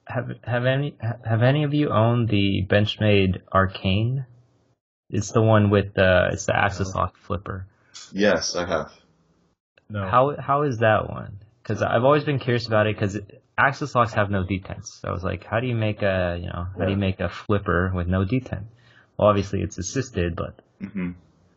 Have 0.06 0.32
have 0.42 0.66
any 0.66 0.96
have 1.24 1.42
any 1.42 1.64
of 1.64 1.72
you 1.72 1.88
owned 1.88 2.28
the 2.28 2.66
Benchmade 2.68 3.40
Arcane? 3.50 4.26
It's 5.10 5.32
the 5.32 5.42
one 5.42 5.70
with 5.70 5.94
the 5.94 6.30
it's 6.32 6.46
the 6.46 6.56
axis 6.56 6.94
lock 6.94 7.16
flipper. 7.16 7.66
Yes, 8.12 8.56
I 8.56 8.66
have. 8.66 8.92
No. 9.88 10.08
How 10.08 10.36
how 10.38 10.62
is 10.62 10.78
that 10.78 11.08
one? 11.08 11.38
Because 11.62 11.82
I've 11.82 12.04
always 12.04 12.24
been 12.24 12.38
curious 12.38 12.66
about 12.66 12.86
it 12.86 12.96
because 12.96 13.18
axis 13.56 13.94
locks 13.94 14.14
have 14.14 14.30
no 14.30 14.44
detents. 14.44 14.86
So 15.00 15.08
I 15.08 15.12
was 15.12 15.22
like, 15.22 15.44
how 15.44 15.60
do 15.60 15.66
you 15.66 15.74
make 15.74 16.02
a 16.02 16.38
you 16.40 16.46
know 16.46 16.66
how 16.76 16.84
do 16.84 16.90
you 16.90 16.96
make 16.96 17.20
a 17.20 17.28
flipper 17.28 17.92
with 17.94 18.06
no 18.06 18.24
detent? 18.24 18.64
Well, 19.16 19.28
obviously 19.28 19.60
it's 19.60 19.78
assisted, 19.78 20.36
but 20.36 20.60
hmm 20.80 21.12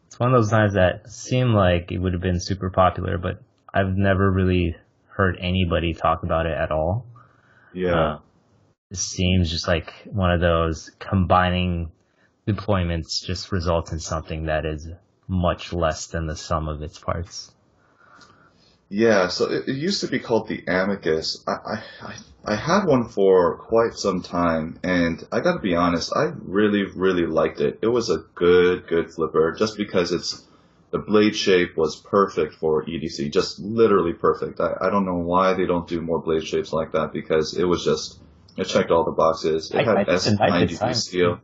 it's 0.07 0.19
one 0.19 0.34
of 0.34 0.40
those 0.40 0.52
knives 0.52 0.76
that 0.76 1.10
seem 1.10 1.53
like 1.53 1.91
it 1.91 1.98
would 1.98 2.14
have 2.14 2.22
been 2.22 2.40
super 2.40 2.69
popular, 2.69 3.18
but 3.18 3.41
I've 3.74 3.95
never 3.98 4.32
really 4.32 4.76
heard 5.10 5.38
anybody 5.40 5.94
talk 5.94 6.24
about 6.24 6.45
it 6.45 6.57
at 6.57 6.72
all. 6.72 7.06
Yeah. 7.74 8.14
Uh, 8.14 8.19
it 8.90 8.98
seems 8.98 9.52
just 9.52 9.68
like 9.68 9.91
one 10.06 10.32
of 10.32 10.40
those 10.40 10.91
combining 10.98 11.91
deployments 12.48 13.24
just 13.24 13.52
result 13.52 13.91
in 13.91 13.99
something 13.99 14.45
that 14.45 14.65
is 14.65 14.88
much 15.28 15.74
less 15.74 16.07
than 16.07 16.26
the 16.28 16.36
sum 16.36 16.68
of 16.69 16.82
its 16.82 16.98
parts. 16.98 17.52
Yeah, 18.90 19.28
so 19.28 19.52
it, 19.52 19.68
it 19.68 19.76
used 19.76 19.99
to 20.02 20.07
be 20.07 20.19
called 20.19 20.48
the 20.48 20.64
Amicus. 20.65 21.44
I, 21.45 21.52
I, 21.52 21.84
I, 22.02 22.15
I 22.45 22.56
had 22.56 22.86
one 22.86 23.10
for 23.10 23.57
quite 23.57 23.94
some 23.95 24.22
time, 24.24 24.80
and 24.82 25.22
I 25.30 25.41
gotta 25.41 25.60
be 25.60 25.76
honest, 25.76 26.14
I 26.15 26.32
really, 26.41 26.86
really 26.95 27.26
liked 27.26 27.60
it. 27.60 27.80
It 27.82 27.88
was 27.88 28.10
a 28.10 28.24
good, 28.34 28.88
good 28.88 29.11
flipper, 29.14 29.52
just 29.60 29.76
because 29.76 30.14
it's, 30.14 30.41
the 30.91 30.99
blade 30.99 31.36
shape 31.36 31.76
was 31.76 31.98
perfect 31.98 32.53
for 32.53 32.86
EDC, 32.86 33.34
just 33.34 33.60
literally 33.60 34.14
perfect. 34.14 34.61
I, 34.61 34.74
I 34.80 34.90
don't 34.90 35.06
know 35.06 35.18
why 35.18 35.53
they 35.53 35.65
don't 35.65 35.86
do 35.86 35.99
more 35.99 36.22
blade 36.22 36.48
shapes 36.48 36.72
like 36.72 36.94
that, 36.94 37.11
because 37.11 37.57
it 37.57 37.65
was 37.65 37.84
just, 37.84 38.22
it 38.56 38.64
checked 38.69 38.90
all 38.90 39.03
the 39.03 39.11
boxes. 39.11 39.69
It 39.72 39.80
I- 39.80 39.82
I 39.82 39.98
had 39.98 40.07
think 40.07 40.24
the 40.24 40.32
knife 40.36 40.52
S90 40.53 40.68
design- 40.69 40.94
steel. 40.95 41.40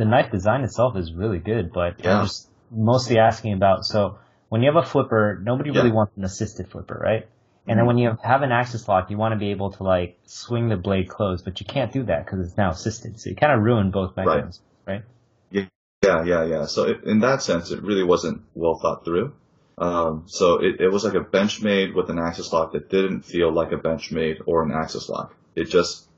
The 0.00 0.06
knife 0.06 0.30
design 0.30 0.64
itself 0.64 0.96
is 0.96 1.12
really 1.12 1.38
good, 1.38 1.74
but 1.74 1.96
Yeah. 2.02 2.20
I'm 2.20 2.24
just 2.24 2.48
mostly 2.70 3.18
asking 3.18 3.52
about 3.52 3.84
so 3.84 4.16
when 4.48 4.62
you 4.62 4.72
have 4.72 4.82
a 4.82 4.86
flipper, 4.86 5.38
nobody 5.42 5.70
really 5.70 5.92
wants 5.92 6.16
an 6.16 6.24
assisted 6.24 6.68
flipper, 6.68 6.98
right? 6.98 7.26
And 7.68 7.78
then 7.78 7.84
when 7.84 7.98
you 7.98 8.16
have 8.22 8.40
an 8.40 8.50
axis 8.50 8.88
lock, 8.88 9.10
you 9.10 9.18
want 9.18 9.32
to 9.32 9.38
be 9.38 9.50
able 9.50 9.72
to 9.72 9.82
like 9.82 10.18
swing 10.24 10.70
the 10.70 10.78
blade 10.78 11.08
closed, 11.10 11.44
but 11.44 11.60
you 11.60 11.66
can't 11.66 11.92
do 11.92 12.02
that 12.04 12.24
because 12.24 12.40
it's 12.46 12.56
now 12.56 12.70
assisted. 12.70 13.20
So 13.20 13.28
you 13.28 13.36
kind 13.36 13.52
of 13.52 13.60
ruin 13.60 13.90
both 13.90 14.16
Right. 14.16 14.24
mechanisms, 14.26 14.62
right? 14.86 15.02
Yeah, 16.02 16.24
yeah, 16.24 16.44
yeah. 16.46 16.64
So 16.64 16.84
it, 16.84 17.04
in 17.04 17.20
that 17.20 17.42
sense, 17.42 17.70
it 17.70 17.82
really 17.82 18.02
wasn't 18.02 18.40
well 18.54 18.78
thought 18.78 19.04
through. 19.04 19.34
Um, 19.76 20.22
so 20.26 20.54
it, 20.64 20.80
it 20.80 20.90
was 20.90 21.04
like 21.04 21.12
a 21.14 21.20
Benchmade 21.20 21.94
with 21.94 22.08
an 22.08 22.18
axis 22.18 22.50
lock 22.54 22.72
that 22.72 22.88
didn't 22.88 23.26
feel 23.26 23.52
like 23.52 23.70
a 23.72 23.76
Benchmade 23.76 24.38
or 24.46 24.62
an 24.62 24.72
axis 24.72 25.10
lock. 25.10 25.34
It 25.54 25.64
just, 25.64 26.08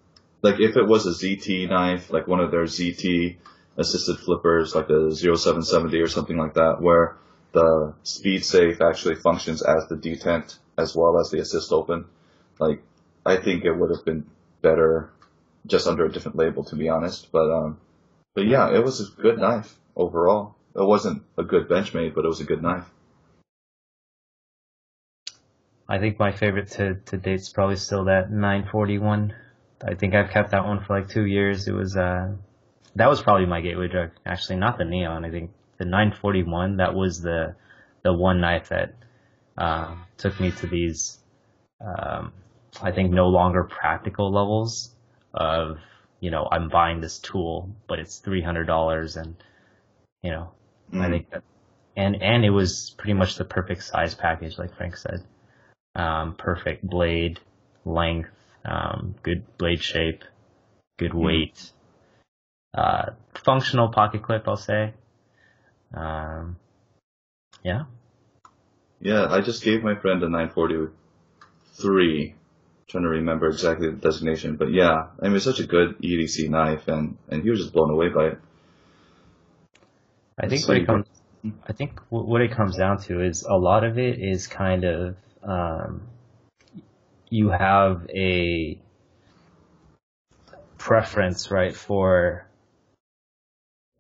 like 0.41 0.61
if 0.61 0.77
it 0.77 0.87
was 0.87 1.05
a 1.07 1.11
ZT 1.11 1.69
knife, 1.69 2.13
like 2.13 2.29
one 2.29 2.39
of 2.39 2.53
their 2.53 2.63
ZT 2.63 3.39
assisted 3.77 4.19
flippers, 4.19 4.75
like 4.75 4.89
a 4.91 5.15
0770 5.15 6.01
or 6.01 6.09
something 6.09 6.37
like 6.37 6.55
that, 6.55 6.81
where 6.81 7.17
the 7.53 7.95
speed 8.03 8.45
safe 8.45 8.81
actually 8.81 9.15
functions 9.15 9.63
as 9.63 9.87
the 9.89 9.97
detent 9.97 10.59
as 10.79 10.95
well 10.97 11.19
as 11.19 11.31
the 11.31 11.39
assist 11.39 11.73
open, 11.73 12.07
like 12.59 12.83
I 13.25 13.37
think 13.37 13.65
it 13.65 13.73
would 13.73 13.91
have 13.91 14.05
been 14.05 14.27
better 14.63 15.11
just 15.67 15.87
under 15.87 16.07
a 16.07 16.13
different 16.13 16.37
label, 16.37 16.65
to 16.65 16.77
be 16.77 16.89
honest. 16.89 17.31
But 17.31 17.51
um, 17.51 17.79
but 18.35 18.47
yeah, 18.47 18.75
it 18.75 18.83
was 18.83 19.01
a 19.01 19.21
good 19.21 19.39
knife 19.39 19.77
overall. 19.95 20.57
It 20.75 20.83
wasn't 20.83 21.23
a 21.37 21.43
good 21.43 21.69
Benchmade, 21.69 22.15
but 22.15 22.25
it 22.25 22.29
was 22.29 22.41
a 22.41 22.45
good 22.45 22.63
knife. 22.63 22.89
I 25.89 25.99
think 25.99 26.19
my 26.19 26.33
favorite 26.33 26.71
to, 26.73 26.95
to 26.95 27.19
date 27.19 27.41
is 27.41 27.51
probably 27.51 27.77
still 27.77 28.05
that 28.05 28.31
941. 28.31 29.35
I 29.85 29.95
think 29.95 30.15
I've 30.15 30.31
kept 30.31 30.53
that 30.53 30.65
one 30.65 30.83
for 30.83 30.99
like 30.99 31.11
two 31.11 31.27
years. 31.27 31.69
It 31.69 31.75
was, 31.75 31.97
uh, 31.97 32.33
that 32.97 33.09
was 33.09 33.23
probably 33.23 33.47
my 33.47 33.61
gateway 33.61 33.89
drug. 33.89 34.11
Actually, 34.27 34.57
not 34.57 34.79
the 34.79 34.85
Neon. 34.85 35.25
I 35.25 35.31
think 35.31 35.51
the 35.79 35.85
941, 35.85 36.77
that 36.77 36.95
was 36.95 37.21
the, 37.21 37.55
the 38.03 38.13
one 38.13 38.41
knife 38.41 38.69
that, 38.69 38.95
um, 39.57 40.05
took 40.17 40.39
me 40.41 40.51
to 40.53 40.67
these, 40.67 41.19
um, 41.81 42.33
I 42.83 42.93
think 42.93 43.13
no 43.13 43.29
longer 43.29 43.65
practical 43.65 44.33
levels 44.33 44.95
of, 45.35 45.79
you 46.21 46.31
know, 46.31 46.49
I'm 46.51 46.69
buying 46.69 47.01
this 47.01 47.19
tool, 47.19 47.71
but 47.89 47.99
it's 47.99 48.21
$300 48.21 49.17
and, 49.17 49.37
you 50.23 50.31
know, 50.31 50.53
I 50.93 50.97
Mm. 50.97 51.11
think 51.11 51.31
that, 51.31 51.43
and 51.97 52.23
and 52.23 52.45
it 52.45 52.51
was 52.51 52.95
pretty 52.99 53.15
much 53.15 53.37
the 53.37 53.45
perfect 53.45 53.83
size 53.83 54.15
package, 54.15 54.59
like 54.59 54.75
Frank 54.77 54.97
said. 54.97 55.25
Um, 55.95 56.35
perfect 56.35 56.87
blade 56.87 57.41
length, 57.85 58.31
um, 58.65 59.15
good 59.23 59.45
blade 59.59 59.83
shape, 59.83 60.25
good 60.99 61.15
weight, 61.15 61.73
uh, 62.75 63.11
functional 63.35 63.91
pocket 63.91 64.23
clip, 64.23 64.49
I'll 64.49 64.57
say. 64.57 64.95
Um, 65.95 66.57
yeah, 67.63 67.85
Yeah, 69.01 69.27
I 69.29 69.41
just 69.41 69.63
gave 69.63 69.83
my 69.83 69.95
friend 69.95 70.23
a 70.23 70.29
943. 70.29 72.35
Trying 72.89 73.05
to 73.05 73.09
remember 73.09 73.49
exactly 73.49 73.91
the 73.91 73.97
designation, 73.97 74.57
but 74.57 74.73
yeah, 74.73 75.09
I 75.21 75.29
mean, 75.29 75.37
it's 75.37 75.45
such 75.45 75.61
a 75.61 75.67
good 75.67 75.99
EDC 75.99 76.49
knife, 76.51 76.89
and 76.89 77.17
and 77.29 77.43
he 77.43 77.51
was 77.51 77.61
just 77.61 77.73
blown 77.73 77.91
away 77.91 78.09
by 78.09 78.27
it. 78.27 78.39
I 80.39 80.49
think 80.49 80.63
So 80.63 80.69
what 80.69 80.77
it 80.79 80.87
comes, 80.87 81.07
I 81.67 81.73
think 81.73 82.01
what 82.11 82.41
it 82.43 82.53
comes 82.53 82.77
down 82.77 82.99
to 83.03 83.23
is 83.23 83.43
a 83.43 83.57
lot 83.57 83.85
of 83.85 83.99
it 83.99 84.19
is 84.19 84.47
kind 84.47 84.85
of 84.85 85.17
um, 85.43 86.03
you 87.31 87.51
have 87.51 88.07
a 88.11 88.79
preference, 90.77 91.51
right, 91.51 91.75
for 91.75 92.47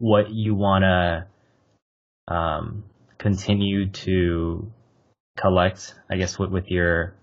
what 0.03 0.31
you 0.31 0.53
want 0.53 0.83
to 0.83 2.35
um, 2.35 2.83
continue 3.19 3.89
to 3.89 4.73
collect. 5.39 5.95
I 6.11 6.17
guess 6.17 6.37
with, 6.41 6.51
with 6.51 6.69
your 6.73 7.15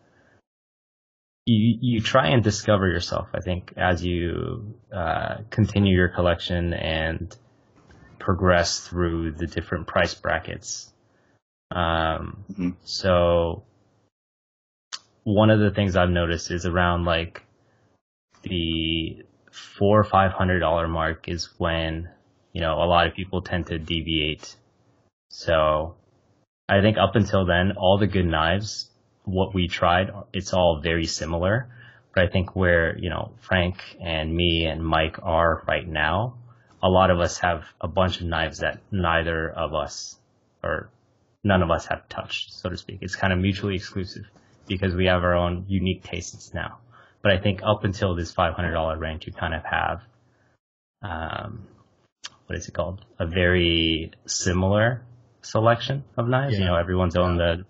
you 1.46 1.78
you 1.82 2.00
try 2.00 2.30
and 2.30 2.42
discover 2.42 2.88
yourself. 2.88 3.28
I 3.34 3.42
think 3.42 3.74
as 3.76 4.02
you 4.06 4.76
uh, 4.96 5.40
continue 5.50 5.94
your 5.94 6.08
collection 6.08 6.74
and 6.74 7.36
progress 8.18 8.80
through 8.80 9.34
the 9.34 9.46
different 9.48 9.86
price 9.86 10.14
brackets. 10.14 10.94
Um, 11.72 12.46
Mhm. 12.50 12.76
so 12.86 13.64
one 15.24 15.50
of 15.50 15.60
the 15.60 15.72
things 15.72 15.98
I've 15.98 16.10
noticed 16.10 16.50
is 16.50 16.66
around 16.66 17.04
like 17.04 17.46
the 18.44 19.26
four 19.52 20.00
or 20.00 20.06
five 20.06 20.32
hundred 20.32 20.60
dollar 20.60 20.88
mark 20.88 21.28
is 21.28 21.50
when 21.58 22.10
you 22.54 22.62
know 22.62 22.82
a 22.82 22.86
lot 22.86 23.08
of 23.08 23.14
people 23.14 23.42
tend 23.42 23.68
to 23.68 23.80
deviate. 23.80 24.56
So 25.30 25.96
I 26.68 26.82
think 26.82 26.98
up 26.98 27.16
until 27.16 27.46
then, 27.46 27.74
all 27.78 27.98
the 27.98 28.08
good 28.08 28.26
knives, 28.26 28.90
what 29.24 29.54
we 29.54 29.68
tried, 29.68 30.12
it's 30.34 30.54
all 30.54 30.82
very 30.82 31.06
similar. 31.06 31.68
But 32.14 32.24
I 32.24 32.28
think 32.28 32.56
where 32.56 32.98
you 32.98 33.10
know 33.10 33.32
Frank 33.40 33.98
and 34.02 34.36
me 34.36 34.66
and 34.66 34.86
Mike 34.86 35.18
are 35.22 35.64
right 35.68 35.88
now, 35.88 36.36
a 36.82 36.90
lot 36.90 37.12
of 37.12 37.20
us 37.20 37.38
have 37.40 37.66
a 37.82 37.88
bunch 37.88 38.22
of 38.22 38.28
knives 38.28 38.60
that 38.60 38.82
neither 38.92 39.50
of 39.50 39.74
us 39.74 40.18
or 40.64 40.90
none 41.44 41.62
of 41.62 41.72
us 41.72 41.86
have 41.88 42.08
touched, 42.10 42.52
so 42.52 42.70
to 42.70 42.78
speak. 42.78 43.00
It's 43.02 43.16
kind 43.16 43.34
of 43.34 43.40
mutually 43.40 43.76
exclusive 43.76 44.26
because 44.68 44.96
we 44.96 45.06
have 45.06 45.24
our 45.24 45.36
own 45.36 45.66
unique 45.68 46.04
tastes 46.04 46.54
now. 46.54 46.80
But 47.22 47.34
I 47.34 47.38
think 47.38 47.62
up 47.64 47.84
until 47.84 48.16
this 48.16 48.34
$500 48.34 49.00
range, 49.00 49.28
you 49.28 49.34
kind 49.34 49.54
of 49.54 49.64
have, 49.66 50.02
um, 51.02 51.68
what 52.50 52.58
is 52.58 52.68
it 52.68 52.74
called? 52.74 53.06
A 53.20 53.28
very 53.28 54.10
similar 54.26 55.04
selection 55.44 56.04
of 56.18 56.28
knives. 56.28 56.58
You 56.58 56.66
know, 56.66 56.76
everyone's 56.76 57.16
own 57.16 57.38
the 57.38 57.64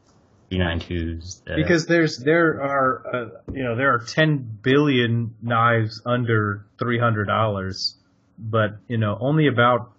B92s. 0.50 1.44
The, 1.44 1.56
Because 1.58 1.86
there's 1.86 2.18
there 2.18 2.62
are 2.62 3.04
uh, 3.14 3.30
you 3.52 3.64
know 3.64 3.76
there 3.76 3.94
are 3.94 4.00
10 4.00 4.60
billion 4.64 5.36
knives 5.42 6.02
under 6.06 6.66
$300, 6.78 7.94
but 8.38 8.78
you 8.88 8.98
know 8.98 9.18
only 9.20 9.48
about 9.48 9.92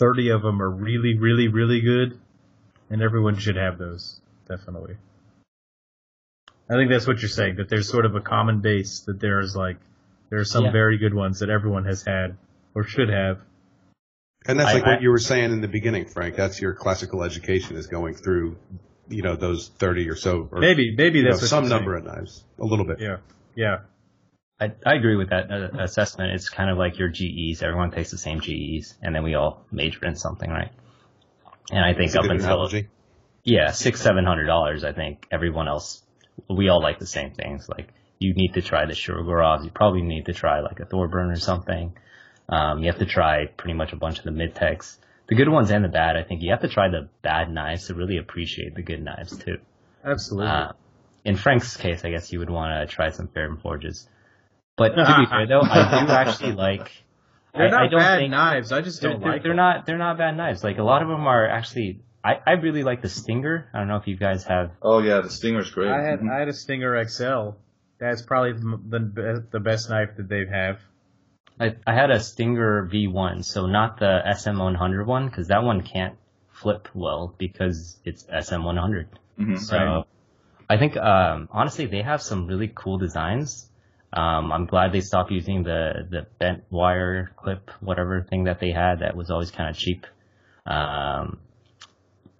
30 0.00 0.30
of 0.30 0.42
them 0.42 0.60
are 0.60 0.68
really 0.70 1.16
really 1.16 1.46
really 1.46 1.80
good, 1.80 2.18
and 2.90 3.02
everyone 3.02 3.38
should 3.38 3.56
have 3.56 3.78
those 3.78 4.20
definitely. 4.48 4.96
I 6.68 6.74
think 6.74 6.90
that's 6.90 7.06
what 7.06 7.22
you're 7.22 7.28
saying 7.28 7.56
that 7.56 7.68
there's 7.68 7.88
sort 7.88 8.04
of 8.04 8.16
a 8.16 8.20
common 8.20 8.62
base 8.62 9.00
that 9.06 9.20
there's 9.20 9.54
like 9.54 9.76
there 10.30 10.40
are 10.40 10.44
some 10.44 10.64
Yeah. 10.64 10.72
very 10.72 10.98
good 10.98 11.14
ones 11.14 11.38
that 11.38 11.50
everyone 11.50 11.84
has 11.84 12.02
had 12.02 12.36
or 12.74 12.82
should 12.82 13.10
have. 13.10 13.38
And 14.46 14.58
that's 14.60 14.74
like 14.74 14.84
I- 14.84 14.90
what 14.94 15.02
you 15.02 15.10
were 15.10 15.18
saying 15.18 15.52
in 15.52 15.60
the 15.60 15.68
beginning, 15.68 16.06
Frank. 16.06 16.36
That's 16.36 16.60
your 16.60 16.74
classical 16.74 17.22
education 17.22 17.76
is 17.76 17.86
going 17.86 18.14
through, 18.14 18.56
you 19.08 19.22
know, 19.22 19.36
those 19.36 19.68
30 19.78 20.08
or 20.10 20.16
so, 20.16 20.48
or 20.52 20.60
Maybe 20.60 20.94
maybe 20.96 21.20
you 21.20 21.24
know, 21.30 21.36
some 21.36 21.64
you're 21.64 21.70
number 21.70 21.96
of 21.96 22.04
knives. 22.04 22.44
A 22.58 22.64
little 22.64 22.84
bit. 22.86 23.00
Yeah, 23.00 23.16
yeah. 23.56 23.78
I, 24.60 24.72
I 24.86 24.94
agree 24.94 25.16
with 25.16 25.30
that 25.30 25.50
uh, 25.50 25.82
assessment. 25.82 26.32
It's 26.32 26.48
kind 26.48 26.70
of 26.70 26.78
like 26.78 26.98
your 26.98 27.08
GEs. 27.08 27.62
Everyone 27.62 27.90
takes 27.90 28.10
the 28.12 28.18
same 28.18 28.40
GEs, 28.40 28.94
and 29.02 29.14
then 29.14 29.24
we 29.24 29.34
all 29.34 29.66
major 29.72 30.04
in 30.06 30.14
something, 30.14 30.48
right? 30.48 30.70
And 31.70 31.80
I 31.84 31.92
think 31.94 32.06
It's 32.08 32.16
up 32.16 32.22
good 32.22 32.30
until 32.32 32.46
analogy. 32.46 32.88
yeah, 33.42 33.70
six 33.72 34.00
seven 34.00 34.24
hundred 34.24 34.46
dollars. 34.46 34.84
I 34.84 34.92
think 34.92 35.26
everyone 35.32 35.66
else, 35.68 36.02
we 36.48 36.68
all 36.68 36.80
like 36.82 36.98
the 36.98 37.06
same 37.06 37.32
things. 37.32 37.68
Like 37.68 37.88
you 38.18 38.32
need 38.34 38.52
to 38.54 38.62
try 38.62 38.84
the 38.86 38.92
Shirogorovs. 38.92 39.64
You 39.64 39.70
probably 39.70 40.02
need 40.02 40.26
to 40.26 40.32
try 40.34 40.60
like 40.60 40.78
a 40.80 40.84
Thorburn 40.84 41.30
or 41.30 41.36
something. 41.36 41.94
Um, 42.48 42.80
you 42.80 42.86
have 42.90 42.98
to 42.98 43.06
try 43.06 43.46
pretty 43.46 43.74
much 43.74 43.92
a 43.92 43.96
bunch 43.96 44.18
of 44.18 44.24
the 44.24 44.30
mid 44.30 44.54
techs, 44.54 44.98
the 45.28 45.34
good 45.34 45.48
ones 45.48 45.70
and 45.70 45.84
the 45.84 45.88
bad. 45.88 46.16
I 46.16 46.22
think 46.22 46.42
you 46.42 46.50
have 46.50 46.60
to 46.60 46.68
try 46.68 46.88
the 46.88 47.08
bad 47.22 47.50
knives 47.50 47.86
to 47.86 47.94
really 47.94 48.18
appreciate 48.18 48.74
the 48.74 48.82
good 48.82 49.02
knives 49.02 49.36
too. 49.38 49.58
Absolutely. 50.04 50.50
Uh, 50.50 50.72
in 51.24 51.36
Frank's 51.36 51.76
case, 51.76 52.04
I 52.04 52.10
guess 52.10 52.30
you 52.32 52.38
would 52.40 52.50
want 52.50 52.88
to 52.88 52.94
try 52.94 53.10
some 53.10 53.28
Ferrum 53.28 53.58
Forges. 53.62 54.06
But 54.76 54.90
to 54.90 54.96
be 55.20 55.26
fair 55.30 55.46
though, 55.46 55.62
I 55.62 56.04
do 56.04 56.12
actually 56.12 56.52
like. 56.52 56.90
they're 57.54 57.68
I, 57.68 57.70
not 57.70 57.80
I 57.82 57.88
don't 57.88 58.00
bad 58.00 58.18
think, 58.18 58.30
knives. 58.32 58.72
I 58.72 58.80
just 58.82 59.00
don't 59.00 59.20
they're, 59.20 59.32
like 59.32 59.42
they're 59.42 59.52
them. 59.52 59.56
not 59.56 59.86
they're 59.86 59.98
not 59.98 60.18
bad 60.18 60.36
knives. 60.36 60.62
Like 60.62 60.78
a 60.78 60.82
lot 60.82 61.02
of 61.02 61.08
them 61.08 61.26
are 61.26 61.48
actually. 61.48 62.00
I, 62.22 62.36
I 62.46 62.52
really 62.52 62.82
like 62.82 63.02
the 63.02 63.08
Stinger. 63.08 63.68
I 63.74 63.78
don't 63.78 63.88
know 63.88 63.96
if 63.96 64.06
you 64.06 64.16
guys 64.16 64.44
have. 64.44 64.70
Oh 64.82 64.98
yeah, 65.00 65.20
the 65.20 65.30
Stinger's 65.30 65.70
great. 65.70 65.90
I 65.90 66.02
had 66.02 66.20
Mhm. 66.20 66.30
I 66.34 66.38
had 66.40 66.48
a 66.48 66.52
Stinger 66.54 67.02
XL. 67.06 67.50
That's 67.98 68.22
probably 68.22 68.52
the 68.52 68.78
the, 69.14 69.46
the 69.52 69.60
best 69.60 69.88
knife 69.88 70.10
that 70.16 70.28
they 70.28 70.44
have. 70.50 70.78
I, 71.60 71.76
I 71.86 71.94
had 71.94 72.10
a 72.10 72.20
Stinger 72.20 72.88
V1, 72.92 73.44
so 73.44 73.66
not 73.66 73.98
the 73.98 74.20
SM100 74.26 75.06
one, 75.06 75.28
because 75.28 75.48
that 75.48 75.62
one 75.62 75.82
can't 75.82 76.16
flip 76.50 76.88
well 76.94 77.34
because 77.38 77.98
it's 78.04 78.24
SM100. 78.24 79.06
Mhm. 79.38 79.58
So 79.58 79.76
Right. 79.76 80.04
I 80.68 80.78
think 80.78 80.96
um, 80.96 81.48
honestly 81.52 81.86
they 81.86 82.02
have 82.02 82.22
some 82.22 82.46
really 82.46 82.72
cool 82.74 82.98
designs. 82.98 83.68
Um, 84.12 84.52
I'm 84.52 84.66
glad 84.66 84.92
they 84.92 85.00
stopped 85.00 85.30
using 85.30 85.64
the 85.64 86.06
the 86.08 86.26
bent 86.38 86.64
wire 86.70 87.32
clip, 87.36 87.70
whatever 87.80 88.22
thing 88.22 88.44
that 88.44 88.60
they 88.60 88.70
had 88.70 89.00
that 89.00 89.16
was 89.16 89.30
always 89.30 89.50
kind 89.50 89.68
of 89.68 89.76
cheap. 89.76 90.06
Um, 90.66 91.38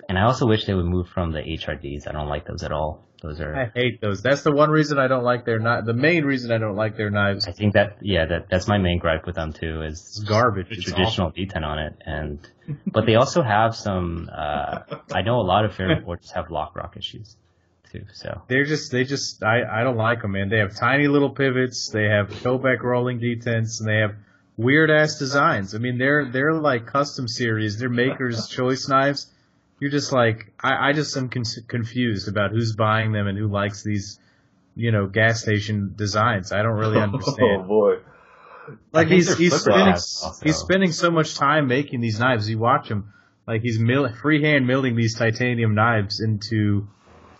and 0.09 0.19
I 0.19 0.23
also 0.23 0.47
wish 0.47 0.65
they 0.65 0.75
would 0.75 0.87
move 0.87 1.09
from 1.09 1.33
the 1.33 1.41
HRDs. 1.41 2.09
I 2.09 2.13
don't 2.13 2.29
like 2.29 2.47
those 2.47 2.63
at 2.63 2.73
all. 2.73 3.04
Those 3.23 3.41
are 3.41 3.57
I 3.57 3.71
hate 3.75 4.01
those. 4.03 4.23
That's 4.23 4.43
the 4.43 4.53
one 4.53 4.71
reason 4.71 4.99
I 4.99 5.07
don't 5.09 5.25
like 5.25 5.47
their 5.47 5.59
knife. 5.59 5.87
The 5.87 5.95
main 5.95 6.25
reason 6.25 6.53
I 6.53 6.59
don't 6.59 6.77
like 6.77 6.97
their 6.97 7.09
knives. 7.11 7.47
I 7.49 7.53
think 7.53 7.73
that 7.73 7.97
yeah, 8.03 8.27
that 8.27 8.49
that's 8.51 8.69
my 8.69 8.77
main 8.79 8.99
gripe 8.99 9.25
with 9.25 9.37
them 9.37 9.53
too 9.53 9.83
is 9.83 9.99
It's 10.01 10.19
garbage. 10.21 10.69
the 10.69 10.77
traditional 10.77 11.33
detent 11.33 11.65
on 11.65 11.79
it, 11.79 11.95
and 12.05 12.39
but 12.87 13.07
they 13.07 13.15
also 13.15 13.43
have 13.43 13.75
some. 13.75 14.29
Uh, 14.31 14.81
I 15.13 15.23
know 15.23 15.41
a 15.41 15.47
lot 15.47 15.65
of 15.65 15.75
Ferrum 15.75 16.05
Forges 16.05 16.31
have 16.35 16.51
lock 16.51 16.77
rock 16.77 16.97
issues 16.99 17.37
too. 17.91 18.05
So 18.13 18.43
They're 18.49 18.65
just 18.67 18.93
they 18.93 19.05
just 19.05 19.43
I 19.43 19.63
I 19.63 19.85
don't 19.85 19.97
like 19.97 20.21
them, 20.21 20.33
man. 20.33 20.51
They 20.51 20.59
have 20.59 20.77
tiny 20.77 21.09
little 21.09 21.31
pivots. 21.31 21.89
They 21.89 22.05
have 22.05 22.43
toe 22.43 22.59
back 22.59 22.83
rolling 22.83 23.21
detents, 23.21 23.81
and 23.81 23.89
they 23.89 23.99
have 24.01 24.17
weird 24.59 24.91
ass 24.91 25.19
designs. 25.19 25.75
I 25.75 25.79
mean, 25.79 25.97
they're 25.97 26.27
they're 26.31 26.53
like 26.53 26.87
custom 26.87 27.27
series. 27.27 27.79
They're 27.79 27.89
makers' 27.89 28.49
choice 28.51 28.87
knives. 28.87 29.31
You're 29.81 29.91
just 29.91 30.13
like 30.13 30.53
I 30.63 30.91
I 30.91 30.93
just 30.93 31.17
am 31.17 31.29
con- 31.29 31.45
confused 31.69 32.29
about 32.29 32.51
who's 32.53 32.75
buying 32.75 33.13
them 33.13 33.27
and 33.27 33.37
who 33.37 33.49
likes 33.49 33.83
these, 33.83 34.19
you 34.75 34.93
know, 34.93 35.07
gas 35.07 35.43
station 35.43 35.95
designs. 35.97 36.53
I 36.53 36.63
don't 36.63 36.79
really 36.79 36.99
understand. 37.01 37.63
Oh 37.65 37.65
boy. 37.65 37.97
like 38.93 39.09
he's 39.09 39.37
he's 39.37 39.55
spending 39.61 39.89
also. 39.89 40.33
he's 40.43 40.57
spending 40.57 40.93
so 40.93 41.11
much 41.11 41.35
time 41.35 41.67
making 41.69 42.01
these 42.01 42.19
knives. 42.19 42.49
You 42.49 42.59
watch 42.59 42.89
him 42.89 43.13
like 43.47 43.63
he's 43.63 43.79
mill, 43.79 44.09
freehand 44.15 44.67
milling 44.67 44.97
these 44.97 45.17
titanium 45.17 45.75
knives 45.75 46.21
into 46.21 46.89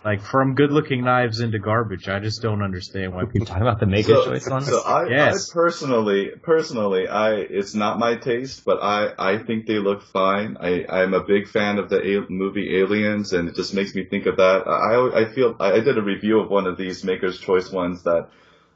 like 0.05 0.21
from 0.21 0.53
good 0.53 0.71
looking 0.71 1.03
knives 1.03 1.39
into 1.39 1.57
garbage. 1.57 2.07
I 2.07 2.19
just 2.19 2.41
don't 2.43 2.61
understand 2.61 3.13
why 3.13 3.25
people. 3.25 3.47
talking 3.47 3.63
about 3.63 3.79
the 3.79 3.87
maker 3.87 4.13
choice 4.23 4.47
ones. 4.47 4.67
So 4.67 4.79
I, 4.81 5.07
Yes. 5.09 5.49
I 5.49 5.53
personally, 5.53 6.29
personally, 6.43 7.07
I 7.07 7.33
it's 7.37 7.73
not 7.73 7.97
my 7.97 8.15
taste, 8.15 8.63
but 8.63 8.81
I 8.83 9.13
I 9.17 9.37
think 9.39 9.65
they 9.65 9.79
look 9.79 10.03
fine. 10.03 10.57
I 10.61 10.85
I'm 10.87 11.15
a 11.15 11.23
big 11.23 11.47
fan 11.47 11.79
of 11.79 11.89
the 11.89 11.99
a- 11.99 12.29
movie 12.29 12.77
Aliens, 12.77 13.33
and 13.33 13.49
it 13.49 13.55
just 13.55 13.73
makes 13.73 13.95
me 13.95 14.05
think 14.05 14.27
of 14.27 14.37
that. 14.37 14.67
I 14.67 15.21
I 15.21 15.33
feel 15.33 15.55
I 15.59 15.71
I 15.71 15.79
did 15.79 15.97
a 15.97 16.03
review 16.03 16.39
of 16.39 16.51
one 16.51 16.67
of 16.67 16.77
these 16.77 17.03
Maker's 17.03 17.39
Choice 17.39 17.71
ones 17.71 18.03
that 18.03 18.29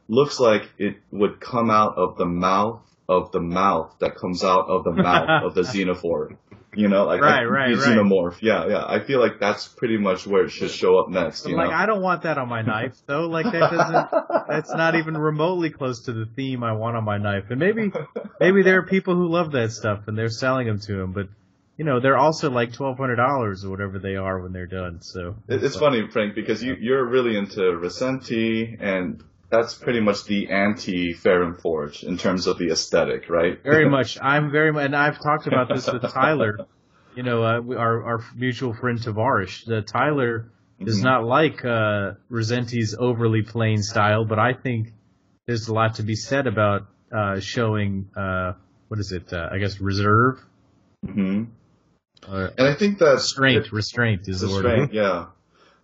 looks 0.07 0.39
like 0.39 0.67
it 0.79 0.95
would 1.11 1.39
come 1.39 1.69
out 1.69 1.93
of 1.97 2.17
the 2.17 2.25
mouth 2.25 2.81
of 3.07 3.31
the 3.31 3.39
mouth 3.39 3.95
that 3.99 4.15
comes 4.15 4.43
out 4.43 4.67
of 4.67 4.83
the 4.83 4.91
mouth 4.91 5.43
of 5.43 5.53
the 5.53 5.61
xenophore. 5.73 6.37
You 6.75 6.87
know, 6.87 7.05
like 7.05 7.19
Right, 7.21 7.45
right, 7.45 7.75
xenomorph. 7.75 8.37
Yeah, 8.41 8.67
yeah. 8.67 8.85
I 8.85 8.99
feel 8.99 9.19
like 9.19 9.39
that's 9.39 9.67
pretty 9.67 9.97
much 9.97 10.27
where 10.27 10.43
it 10.45 10.49
should 10.51 10.69
show 10.69 10.99
up 10.99 11.09
next. 11.09 11.47
You 11.47 11.55
like 11.55 11.69
know. 11.71 11.75
I 11.75 11.85
don't 11.87 12.01
want 12.01 12.23
that 12.23 12.37
on 12.37 12.47
my 12.47 12.61
knife 12.61 12.95
though. 13.07 13.27
Like 13.27 13.45
that 13.51 13.71
doesn't. 13.71 14.47
that's 14.47 14.71
not 14.71 14.95
even 14.95 15.17
remotely 15.17 15.71
close 15.71 16.05
to 16.05 16.13
the 16.13 16.27
theme 16.27 16.63
I 16.63 16.73
want 16.73 16.95
on 16.95 17.03
my 17.03 17.17
knife. 17.17 17.45
And 17.49 17.59
maybe 17.59 17.91
maybe 18.39 18.61
there 18.61 18.77
are 18.79 18.85
people 18.85 19.15
who 19.15 19.27
love 19.29 19.51
that 19.53 19.71
stuff 19.71 20.07
and 20.07 20.15
they're 20.17 20.29
selling 20.29 20.67
them 20.67 20.79
to 20.81 20.93
them, 20.97 21.11
but. 21.11 21.27
You 21.77 21.85
know, 21.85 22.01
they're 22.01 22.17
also 22.17 22.49
like 22.51 22.73
twelve 22.73 22.97
hundred 22.97 23.15
dollars 23.15 23.63
or 23.63 23.69
whatever 23.69 23.99
they 23.99 24.17
are 24.17 24.41
when 24.41 24.51
they're 24.51 24.67
done. 24.67 24.99
So 25.01 25.35
It- 25.47 25.63
It's 25.63 25.77
funny, 25.77 26.09
Frank, 26.09 26.35
because 26.35 26.61
you, 26.61 26.75
you're 26.77 27.05
really 27.05 27.37
into 27.37 27.61
Rassenti, 27.61 28.75
and 28.81 29.23
that's 29.49 29.73
pretty 29.73 29.99
much 29.99 30.25
the 30.25 30.49
anti 30.49 31.13
Ferrum 31.13 31.55
Forge 31.55 32.03
in 32.03 32.17
terms 32.17 32.47
of 32.47 32.57
the 32.57 32.69
aesthetic, 32.71 33.29
right? 33.29 33.61
Very 33.63 33.89
much. 33.97 34.17
I'm 34.21 34.51
very 34.51 34.71
much, 34.71 34.85
and 34.85 34.95
I've 34.95 35.19
talked 35.21 35.47
about 35.47 35.69
this 35.69 35.87
with 35.91 36.01
Tyler. 36.03 36.67
You 37.15 37.23
know, 37.23 37.43
uh, 37.43 37.59
we- 37.61 37.75
our 37.75 38.03
our 38.03 38.19
mutual 38.35 38.73
friend 38.73 38.99
Tavarish. 38.99 39.65
The 39.65 39.81
Tyler 39.81 40.51
does 40.83 40.99
Mhm. 40.99 41.03
not 41.03 41.23
like 41.25 41.65
uh, 41.65 42.13
Rassenti's 42.31 42.95
overly 42.97 43.41
plain 43.41 43.81
style, 43.81 44.23
but 44.25 44.39
I 44.39 44.53
think 44.53 44.93
there's 45.47 45.67
a 45.67 45.73
lot 45.73 45.95
to 45.95 46.03
be 46.03 46.15
said 46.15 46.47
about 46.47 46.83
uh, 47.11 47.39
showing 47.39 48.09
uh, 48.15 48.53
what 48.87 48.99
is 48.99 49.11
it? 49.11 49.33
Uh, 49.33 49.49
I 49.51 49.57
guess 49.57 49.79
reserve. 49.81 50.39
hmm 51.05 51.45
Uh, 52.27 52.49
And 52.57 52.67
I 52.67 52.73
think 52.75 52.99
that 52.99 53.13
restraint, 53.13 53.71
restraint 53.71 54.27
is 54.27 54.41
the 54.41 54.47
word. 54.47 54.65
Restraint, 54.65 54.93
yeah. 54.93 55.25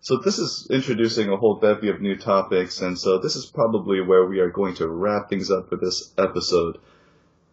So 0.05 0.17
this 0.17 0.37
is 0.37 0.67
introducing 0.69 1.29
a 1.29 1.35
whole 1.35 1.55
bevy 1.55 1.89
of 1.89 1.99
new 1.99 2.15
topics, 2.15 2.79
and 2.79 2.95
so 2.95 3.17
this 3.17 3.35
is 3.35 3.47
probably 3.47 4.01
where 4.01 4.23
we 4.23 4.37
are 4.37 4.51
going 4.51 4.75
to 4.75 4.87
wrap 4.87 5.31
things 5.31 5.49
up 5.49 5.67
for 5.67 5.77
this 5.77 6.13
episode. 6.15 6.77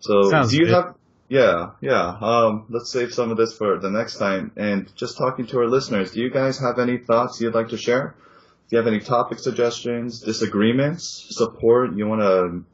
So 0.01 0.29
Sounds 0.29 0.51
do 0.51 0.59
you 0.59 0.67
good. 0.67 0.75
have? 0.75 0.95
Yeah, 1.31 1.71
yeah. 1.81 2.15
Um, 2.21 2.67
let's 2.69 2.93
save 2.93 3.15
some 3.15 3.31
of 3.31 3.39
this 3.39 3.57
for 3.57 3.79
the 3.79 3.89
next 3.89 4.19
time. 4.19 4.53
And 4.55 4.95
just 4.97 5.17
talking 5.17 5.47
to 5.47 5.61
our 5.61 5.67
listeners, 5.67 6.13
do 6.13 6.21
you 6.21 6.29
guys 6.29 6.59
have 6.59 6.79
any 6.79 6.99
thoughts 6.99 7.41
you'd 7.41 7.55
like 7.55 7.69
to 7.69 7.79
share? 7.79 8.17
Do 8.69 8.77
you 8.77 8.85
have 8.85 8.87
any 8.87 9.01
topic 9.01 9.39
suggestions, 9.39 10.21
disagreements, 10.21 11.29
support? 11.31 11.97
You 11.97 12.07
want 12.07 12.21
to 12.21 12.65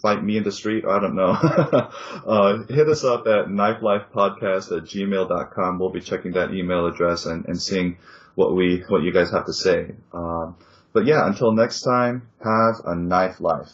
fight 0.00 0.20
me 0.20 0.36
in 0.36 0.42
the 0.42 0.50
street? 0.50 0.84
I 0.84 0.98
don't 0.98 1.14
know. 1.14 1.30
uh, 2.26 2.64
hit 2.68 2.88
us 2.88 3.04
up 3.04 3.28
at 3.28 3.46
knifelifepodcast 3.46 4.76
at 4.76 4.82
gmail.com. 4.82 5.78
We'll 5.78 5.90
be 5.90 6.00
checking 6.00 6.32
that 6.32 6.52
email 6.52 6.86
address 6.86 7.26
and, 7.26 7.46
and 7.46 7.62
seeing 7.62 7.98
what 8.34 8.54
we 8.54 8.82
what 8.88 9.02
you 9.02 9.12
guys 9.12 9.30
have 9.30 9.46
to 9.46 9.52
say. 9.52 9.94
Um, 10.12 10.56
but 10.92 11.06
yeah, 11.06 11.26
until 11.26 11.52
next 11.52 11.82
time, 11.82 12.28
have 12.42 12.74
a 12.84 12.94
knife 12.94 13.40
life. 13.40 13.70